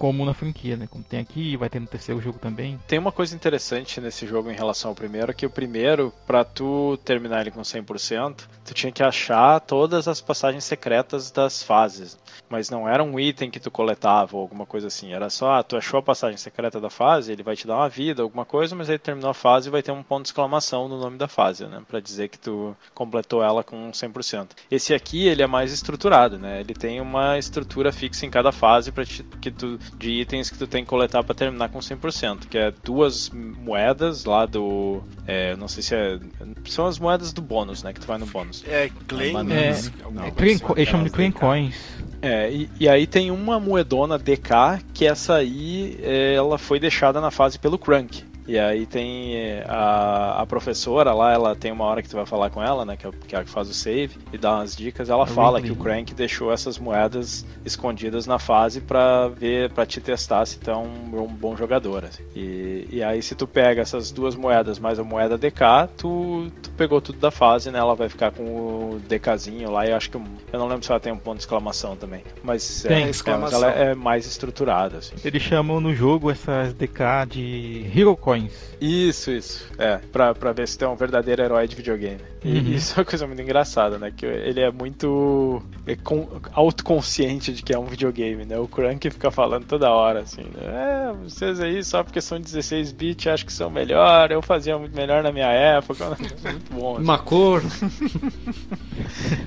comum 0.00 0.24
na 0.24 0.32
franquia, 0.32 0.78
né? 0.78 0.88
Como 0.90 1.04
tem 1.04 1.20
aqui, 1.20 1.58
vai 1.58 1.68
ter 1.68 1.78
no 1.78 1.86
terceiro 1.86 2.22
jogo 2.22 2.38
também. 2.38 2.80
Tem 2.88 2.98
uma 2.98 3.12
coisa 3.12 3.36
interessante 3.36 4.00
nesse 4.00 4.26
jogo 4.26 4.50
em 4.50 4.54
relação 4.54 4.90
ao 4.90 4.94
primeiro, 4.94 5.34
que 5.34 5.44
o 5.44 5.50
primeiro, 5.50 6.10
pra 6.26 6.42
tu 6.42 6.98
terminar 7.04 7.42
ele 7.42 7.50
com 7.50 7.60
100%, 7.60 8.44
tu 8.64 8.72
tinha 8.72 8.90
que 8.90 9.02
achar 9.02 9.60
todas 9.60 10.08
as 10.08 10.18
passagens 10.18 10.64
secretas 10.64 11.30
das 11.30 11.62
fases. 11.62 12.18
Mas 12.48 12.70
não 12.70 12.88
era 12.88 13.04
um 13.04 13.20
item 13.20 13.50
que 13.50 13.60
tu 13.60 13.70
coletava 13.70 14.36
ou 14.36 14.42
alguma 14.42 14.64
coisa 14.64 14.86
assim. 14.86 15.12
Era 15.12 15.28
só, 15.28 15.52
ah, 15.52 15.62
tu 15.62 15.76
achou 15.76 16.00
a 16.00 16.02
passagem 16.02 16.38
secreta 16.38 16.80
da 16.80 16.88
fase, 16.88 17.30
ele 17.30 17.42
vai 17.42 17.54
te 17.54 17.66
dar 17.66 17.76
uma 17.76 17.88
vida, 17.88 18.22
alguma 18.22 18.46
coisa, 18.46 18.74
mas 18.74 18.88
aí 18.88 18.98
terminou 18.98 19.30
a 19.30 19.34
fase 19.34 19.68
e 19.68 19.70
vai 19.70 19.82
ter 19.82 19.92
um 19.92 20.02
ponto 20.02 20.22
de 20.22 20.28
exclamação 20.28 20.88
no 20.88 20.98
nome 20.98 21.18
da 21.18 21.28
fase, 21.28 21.66
né? 21.66 21.82
Pra 21.86 22.00
dizer 22.00 22.28
que 22.28 22.38
tu 22.38 22.74
completou 22.94 23.42
ela 23.42 23.62
com 23.62 23.90
100%. 23.90 24.48
Esse 24.70 24.94
aqui, 24.94 25.28
ele 25.28 25.42
é 25.42 25.46
mais 25.46 25.74
estruturado, 25.74 26.38
né? 26.38 26.60
Ele 26.60 26.72
tem 26.72 27.02
uma 27.02 27.36
estrutura 27.36 27.92
fixa 27.92 28.24
em 28.24 28.30
cada 28.30 28.50
fase 28.50 28.90
para 28.90 29.04
que 29.04 29.50
tu 29.50 29.78
de 29.98 30.20
itens 30.20 30.50
que 30.50 30.58
tu 30.58 30.66
tem 30.66 30.84
que 30.84 30.90
coletar 30.90 31.22
para 31.22 31.34
terminar 31.34 31.68
com 31.68 31.78
100%, 31.78 32.46
que 32.48 32.58
é 32.58 32.72
duas 32.84 33.30
moedas 33.30 34.24
lá 34.24 34.46
do, 34.46 35.02
é, 35.26 35.56
não 35.56 35.68
sei 35.68 35.82
se 35.82 35.94
é, 35.94 36.18
são 36.66 36.86
as 36.86 36.98
moedas 36.98 37.32
do 37.32 37.42
bônus, 37.42 37.82
né, 37.82 37.92
que 37.92 38.00
tu 38.00 38.06
vai 38.06 38.18
no 38.18 38.26
bônus. 38.26 38.64
É, 38.66 38.90
Clay. 39.06 39.34
É, 39.34 39.70
é 39.70 40.42
eles 40.76 40.88
chamam 40.88 41.04
de 41.04 41.10
Clean 41.10 41.32
Coins. 41.32 41.74
É, 42.22 42.50
e, 42.50 42.70
e 42.78 42.88
aí 42.88 43.06
tem 43.06 43.30
uma 43.30 43.58
moedona 43.58 44.18
DK 44.18 44.84
que 44.92 45.06
essa 45.06 45.36
aí 45.36 45.98
é, 46.02 46.34
ela 46.34 46.58
foi 46.58 46.78
deixada 46.78 47.20
na 47.20 47.30
fase 47.30 47.58
pelo 47.58 47.78
Crank. 47.78 48.29
E 48.46 48.58
aí 48.58 48.86
tem 48.86 49.36
é, 49.36 49.64
a, 49.68 50.42
a 50.42 50.46
professora 50.46 51.12
lá, 51.12 51.32
ela 51.32 51.54
tem 51.56 51.70
uma 51.70 51.84
hora 51.84 52.02
que 52.02 52.08
tu 52.08 52.16
vai 52.16 52.26
falar 52.26 52.50
com 52.50 52.62
ela, 52.62 52.84
né? 52.84 52.96
Que 52.96 53.06
é, 53.06 53.10
que 53.28 53.36
é 53.36 53.38
a 53.38 53.44
que 53.44 53.50
faz 53.50 53.68
o 53.68 53.74
save 53.74 54.16
e 54.32 54.38
dá 54.38 54.56
umas 54.56 54.76
dicas. 54.76 55.08
Ela 55.10 55.24
A 55.24 55.26
fala 55.26 55.60
que 55.60 55.70
o 55.70 55.76
Crank 55.76 56.14
deixou 56.14 56.52
essas 56.52 56.78
moedas 56.78 57.44
escondidas 57.64 58.26
na 58.26 58.38
fase 58.38 58.80
pra 58.80 59.28
ver, 59.28 59.70
para 59.70 59.86
te 59.86 60.00
testar 60.00 60.44
se 60.46 60.58
tu 60.58 60.70
é 60.70 60.76
um, 60.76 61.22
um 61.22 61.26
bom 61.26 61.56
jogador. 61.56 62.04
assim. 62.04 62.22
E, 62.34 62.88
e 62.90 63.02
aí 63.02 63.22
se 63.22 63.34
tu 63.34 63.46
pega 63.46 63.82
essas 63.82 64.10
duas 64.10 64.34
moedas 64.34 64.78
mais 64.78 64.98
a 64.98 65.04
moeda 65.04 65.38
DK, 65.38 65.88
tu, 65.96 66.50
tu 66.62 66.70
pegou 66.70 67.00
tudo 67.00 67.18
da 67.18 67.30
fase, 67.30 67.70
né? 67.70 67.78
Ela 67.78 67.94
vai 67.94 68.08
ficar 68.08 68.30
com 68.32 68.42
o 68.44 69.00
DKzinho 69.08 69.70
lá. 69.70 69.86
E 69.86 69.90
eu 69.90 69.96
acho 69.96 70.10
que 70.10 70.16
eu 70.16 70.24
não 70.58 70.66
lembro 70.66 70.84
se 70.84 70.90
ela 70.90 71.00
tem 71.00 71.12
um 71.12 71.18
ponto 71.18 71.36
de 71.36 71.42
exclamação 71.42 71.96
também, 71.96 72.22
mas, 72.42 72.82
Tem. 72.82 73.04
é, 73.04 73.10
é, 73.10 73.36
mas 73.36 73.52
ela 73.52 73.70
é 73.70 73.94
mais 73.94 74.26
estruturada. 74.26 74.98
Assim. 74.98 75.14
Eles 75.24 75.42
chamam 75.42 75.80
no 75.80 75.94
jogo 75.94 76.30
essas 76.30 76.72
DK 76.74 77.26
de 77.28 77.90
Hero 77.94 78.16
Coins. 78.30 78.70
Isso, 78.80 79.30
isso. 79.30 79.66
É, 79.76 79.96
pra, 79.98 80.34
pra 80.34 80.52
ver 80.52 80.66
se 80.68 80.78
tu 80.78 80.84
é 80.84 80.88
um 80.88 80.94
verdadeiro 80.96 81.42
herói 81.42 81.66
de 81.68 81.74
videogame. 81.76 82.20
E 82.44 82.48
Uhum. 82.48 82.72
isso 82.72 82.94
é 82.94 82.98
uma 83.00 83.04
coisa 83.04 83.26
muito 83.26 83.42
engraçada, 83.42 83.98
né? 83.98 84.12
Que 84.16 84.24
ele 84.24 84.60
é 84.60 84.70
muito 84.70 85.62
é 85.86 85.96
con- 85.96 86.28
autoconsciente 86.52 87.52
de 87.52 87.62
que 87.62 87.74
é 87.74 87.78
um 87.78 87.84
videogame, 87.84 88.44
né? 88.44 88.58
O 88.58 88.68
Crank 88.68 89.10
fica 89.10 89.30
falando 89.30 89.64
toda 89.66 89.90
hora, 89.90 90.20
assim, 90.20 90.42
né? 90.42 91.10
É, 91.10 91.12
vocês 91.24 91.60
aí 91.60 91.82
só 91.84 92.02
porque 92.02 92.20
são 92.20 92.40
16 92.40 92.92
bits 92.92 93.26
acham 93.26 93.46
que 93.46 93.52
são 93.52 93.68
melhor, 93.70 94.30
eu 94.30 94.40
fazia 94.40 94.78
muito 94.78 94.94
melhor 94.96 95.22
na 95.22 95.32
minha 95.32 95.48
época. 95.50 96.08
muito 96.42 96.72
bom. 96.72 96.94
assim. 96.94 97.02
Uma 97.04 97.18
cor. 97.18 97.62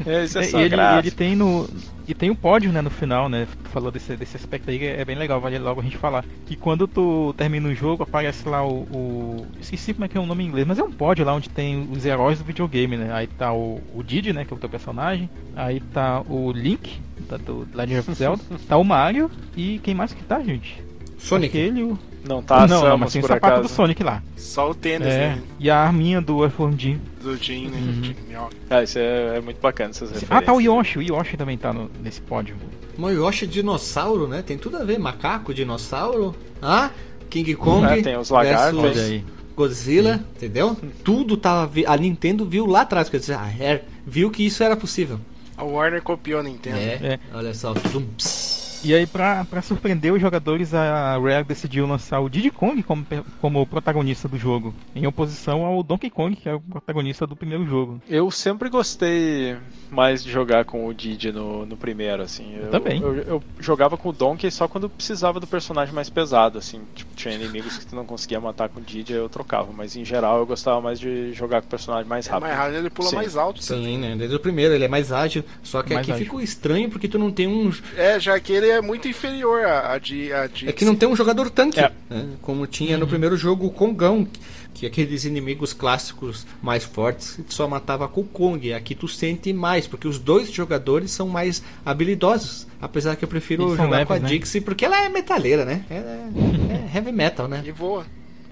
É, 0.06 0.24
isso 0.26 0.38
é 0.40 0.42
É, 0.42 0.44
só 0.46 0.60
e 0.60 0.64
ele, 0.64 0.76
ele 1.00 1.12
tem 1.12 1.36
no. 1.36 1.70
E 2.08 2.14
tem 2.14 2.30
o 2.30 2.36
pódio, 2.36 2.72
né, 2.72 2.82
no 2.82 2.90
final, 2.90 3.30
né? 3.30 3.48
Tu 3.64 3.70
falou 3.70 3.90
desse, 3.92 4.16
desse 4.18 4.36
aspecto 4.36 4.70
aí, 4.70 4.78
que 4.78 4.86
é 4.86 5.06
bem 5.06 5.16
legal, 5.16 5.40
vale 5.40 5.58
logo 5.58 5.80
a 5.80 5.84
gente 5.84 5.98
falar. 5.98 6.26
Que 6.46 6.56
quando 6.56 6.86
tu 6.88 7.34
termina 7.38 7.70
o 7.70 7.74
jogo, 7.74 8.04
aparece 8.04 8.48
lá 8.48 8.66
o. 8.66 8.82
o- 8.92 9.48
Esqueci 9.60 9.94
como 9.94 10.04
é 10.06 10.08
que 10.10 10.18
é 10.18 10.22
o 10.22 10.26
nome 10.26 10.44
em 10.44 10.48
inglês, 10.48 10.68
mas 10.68 10.80
é 10.80 10.84
um 10.84 10.92
pódio 10.92 11.24
lá 11.26 11.34
onde 11.34 11.50
tem 11.50 11.88
os 11.92 12.06
heróis 12.06 12.40
do 12.40 12.46
videogame, 12.46 12.98
né? 12.98 13.14
Aí 13.14 13.28
tá 13.28 13.54
o, 13.54 13.82
o 13.96 14.04
Didi, 14.04 14.34
né? 14.34 14.44
Que 14.44 14.54
é 14.54 14.58
o 14.58 14.60
teu 14.60 14.70
personagem. 14.70 15.30
Aí 15.56 15.80
tá 15.80 16.22
o 16.28 16.52
Link, 16.52 17.00
tá 17.30 17.38
do 17.38 17.66
Legend 17.74 18.00
of 18.00 18.14
Zelda. 18.14 18.44
tá 18.68 18.76
o 18.78 18.84
Mario 18.84 19.32
e 19.56 19.80
quem 19.80 19.96
mais 19.96 20.14
que 20.14 20.24
tá, 20.24 20.42
gente? 20.42 20.84
Sonic. 21.18 21.58
Aquele, 21.58 21.84
o... 21.84 21.98
Não 22.24 22.42
tá 22.42 22.62
não, 22.62 22.68
não, 22.68 22.82
Samus, 22.82 23.00
mas 23.02 23.14
tem 23.14 23.20
o 23.20 23.24
por 23.24 23.28
sapato 23.28 23.54
acaso. 23.54 23.68
do 23.68 23.74
Sonic 23.76 24.04
lá. 24.04 24.24
Só 24.38 24.70
o 24.70 24.74
tênis, 24.74 25.08
É, 25.08 25.18
né? 25.36 25.42
e 25.60 25.70
a 25.70 25.78
arminha 25.80 26.22
do 26.22 26.42
Earthworm 26.44 26.74
Jim. 26.78 27.00
Do 27.22 27.36
Jim, 27.36 27.68
né? 27.68 27.78
Uhum. 27.78 28.48
Ah, 28.70 28.82
isso 28.84 28.98
é, 28.98 29.38
é 29.38 29.42
muito 29.42 29.60
bacana 29.60 29.90
essas 29.90 30.10
Ah, 30.10 30.14
referências. 30.14 30.46
tá 30.46 30.54
o 30.54 30.62
Yoshi, 30.62 31.00
o 31.00 31.02
Yoshi 31.02 31.36
também 31.36 31.58
tá 31.58 31.74
no- 31.74 31.92
nesse 32.02 32.22
pódio. 32.22 32.56
Mas 32.98 33.16
Yoshi 33.18 33.44
é 33.46 33.48
dinossauro, 33.48 34.28
né? 34.28 34.42
Tem 34.42 34.58
tudo 34.58 34.78
a 34.78 34.84
ver. 34.86 34.98
Macaco, 35.00 35.54
dinossauro. 35.54 36.34
Ah, 36.62 36.92
King 37.30 37.54
Kong. 37.56 37.86
É, 37.88 38.02
tem 38.02 38.18
os 38.18 38.30
lagartos. 38.30 38.82
versus. 38.82 39.22
Godzilla, 39.56 40.20
entendeu? 40.36 40.76
Tudo 41.04 41.36
tava. 41.38 41.68
vi- 41.68 41.86
A 41.86 41.96
Nintendo 41.98 42.46
viu 42.46 42.66
lá 42.66 42.82
atrás, 42.82 43.08
quer 43.10 43.20
dizer, 43.20 43.34
a 43.34 43.44
Rare 43.44 43.82
viu 44.06 44.32
que 44.32 44.44
isso 44.46 44.64
era 44.64 44.76
possível. 44.76 45.20
A 45.56 45.64
Warner 45.64 46.02
copiou 46.02 46.40
a 46.40 46.44
Nintendo. 46.44 46.78
É, 46.78 46.82
É. 47.04 47.20
olha 47.34 47.54
só. 47.54 47.74
Pss. 47.74 48.63
E 48.84 48.94
aí, 48.94 49.08
pra, 49.08 49.46
pra 49.46 49.62
surpreender 49.62 50.12
os 50.14 50.20
jogadores, 50.22 50.74
a 50.74 51.18
Rare 51.18 51.44
decidiu 51.46 51.88
lançar 51.88 52.20
o 52.20 52.30
Diddy 52.30 52.52
Kong 52.52 52.84
como, 52.84 53.06
como 53.40 53.66
protagonista 53.66 54.28
do 54.28 54.38
jogo, 54.38 54.74
em 54.96 55.08
oposição 55.08 55.66
ao 55.66 55.82
Donkey 55.82 56.10
Kong, 56.10 56.36
que 56.36 56.50
é 56.50 56.54
o 56.54 56.60
protagonista 56.60 57.26
do 57.26 57.36
primeiro 57.36 57.66
jogo. 57.66 58.02
Eu 58.10 58.30
sempre 58.30 58.70
gostei 58.70 59.56
mais 59.90 60.24
de 60.24 60.30
jogar 60.32 60.66
com 60.66 60.86
o 60.86 60.94
Didi 60.94 61.32
no, 61.32 61.66
no 61.66 61.78
primeiro, 61.78 62.22
assim. 62.24 62.56
Eu, 62.62 62.70
também. 62.72 63.02
Eu, 63.02 63.16
eu 63.20 63.44
jogava 63.60 63.96
com 63.96 64.10
o 64.10 64.14
Donkey 64.14 64.52
só 64.52 64.68
quando 64.68 64.90
precisava 64.90 65.40
do 65.40 65.48
personagem 65.48 65.94
mais 65.94 66.10
pesado, 66.10 66.58
assim. 66.58 66.82
Tipo, 66.94 67.16
tinha 67.16 67.34
inimigos 67.34 67.78
que 67.78 67.86
tu 67.86 67.96
não 67.96 68.06
conseguia 68.06 68.42
matar 68.42 68.68
com 68.68 68.80
o 68.82 68.84
Didi, 68.84 69.14
eu 69.14 69.30
trocava. 69.30 69.72
Mas 69.72 69.96
em 69.96 70.04
geral 70.04 70.40
eu 70.40 70.46
gostava 70.46 70.82
mais 70.82 71.00
de 71.00 71.32
jogar 71.32 71.62
com 71.62 71.68
o 71.68 71.70
personagem 71.70 72.08
mais 72.10 72.28
É 72.28 72.32
rápido. 72.32 72.48
mais 72.48 72.58
rápido, 72.60 72.78
ele 72.78 72.90
pula 72.90 73.10
Sim. 73.10 73.16
mais 73.16 73.38
alto. 73.38 73.64
Sim, 73.64 73.98
né? 73.98 74.16
Desde 74.18 74.36
o 74.36 74.40
primeiro, 74.40 74.74
ele 74.74 74.84
é 74.84 74.90
mais 74.90 75.12
ágil. 75.12 75.44
Só 75.64 75.82
que 75.82 75.94
Mais 75.94 76.04
aqui 76.04 76.12
ágil. 76.12 76.26
ficou 76.26 76.42
estranho 76.42 76.90
porque 76.90 77.08
tu 77.08 77.18
não 77.18 77.32
tem 77.32 77.48
um. 77.48 77.72
É, 77.96 78.20
já 78.20 78.38
que 78.40 78.52
ele 78.52 78.73
é 78.74 78.82
muito 78.82 79.08
inferior 79.08 79.64
a, 79.66 79.94
a 79.94 79.98
de. 79.98 80.32
A 80.34 80.48
de 80.48 80.68
É 80.70 80.72
que 80.72 80.86
não 80.86 80.96
tem 80.96 81.08
um 81.08 81.16
jogador 81.16 81.50
tanque, 81.50 81.80
É. 81.80 81.92
né? 82.10 82.28
como 82.42 82.66
tinha 82.68 82.98
no 82.98 83.08
primeiro 83.08 83.36
jogo 83.38 83.66
o 83.68 83.72
Kongão, 83.72 84.28
que 84.74 84.86
é 84.86 84.90
aqueles 84.90 85.24
inimigos 85.26 85.72
clássicos 85.74 86.46
mais 86.62 86.84
fortes 86.84 87.34
que 87.34 87.44
tu 87.44 87.54
só 87.54 87.68
matava 87.68 88.08
com 88.08 88.22
o 88.22 88.26
Kong. 88.26 88.74
Aqui 88.74 88.96
tu 88.96 89.08
sente 89.08 89.54
mais, 89.54 89.86
porque 89.88 90.08
os 90.08 90.18
dois 90.20 90.52
jogadores 90.52 91.12
são 91.12 91.28
mais 91.28 91.62
habilidosos. 91.86 92.68
Apesar 92.82 93.16
que 93.16 93.24
eu 93.24 93.30
prefiro 93.30 93.64
Eles 93.64 93.78
jogar 93.78 94.06
com 94.06 94.14
a 94.14 94.16
leves, 94.18 94.22
né? 94.32 94.38
Dixie, 94.38 94.62
porque 94.62 94.84
ela 94.86 94.98
é 95.06 95.10
metaleira, 95.10 95.64
né? 95.64 95.86
Ela 95.90 96.10
é, 96.10 96.92
é 96.92 96.96
heavy 96.98 97.12
metal, 97.12 97.48
né? 97.48 97.64
E 97.66 97.72
voa. 97.72 98.06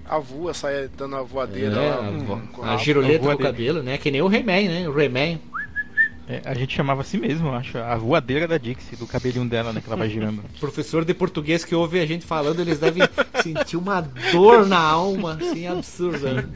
avua, 0.08 0.54
sai 0.54 0.88
dando 0.96 1.16
a 1.16 1.22
voadeira 1.22 1.74
É, 1.76 1.88
lá. 1.90 2.06
a, 2.06 2.10
vo- 2.10 2.42
a 2.62 2.74
a- 2.74 2.76
giroleta 2.78 3.28
a 3.28 3.32
no 3.32 3.38
cabelo, 3.38 3.82
né? 3.82 3.98
Que 3.98 4.10
nem 4.10 4.22
o 4.22 4.32
He-Man, 4.32 4.68
né? 4.68 4.88
O 4.88 4.98
He-Man. 5.00 5.38
É, 6.32 6.40
a 6.46 6.54
gente 6.54 6.74
chamava 6.74 7.02
assim 7.02 7.18
mesmo, 7.18 7.48
eu 7.48 7.54
acho. 7.54 7.76
A 7.76 7.94
voadeira 7.96 8.48
da 8.48 8.56
Dixie, 8.56 8.96
do 8.96 9.06
cabelinho 9.06 9.46
dela, 9.46 9.70
né? 9.70 9.82
Que 9.82 9.86
ela 9.86 9.96
vai 9.96 10.08
girando. 10.08 10.42
Professor 10.58 11.04
de 11.04 11.12
português 11.12 11.62
que 11.62 11.74
ouve 11.74 12.00
a 12.00 12.06
gente 12.06 12.24
falando, 12.24 12.60
eles 12.60 12.78
devem 12.78 13.02
sentir 13.42 13.76
uma 13.76 14.00
dor 14.00 14.66
na 14.66 14.80
alma, 14.80 15.34
assim, 15.34 15.66
absurda. 15.66 16.48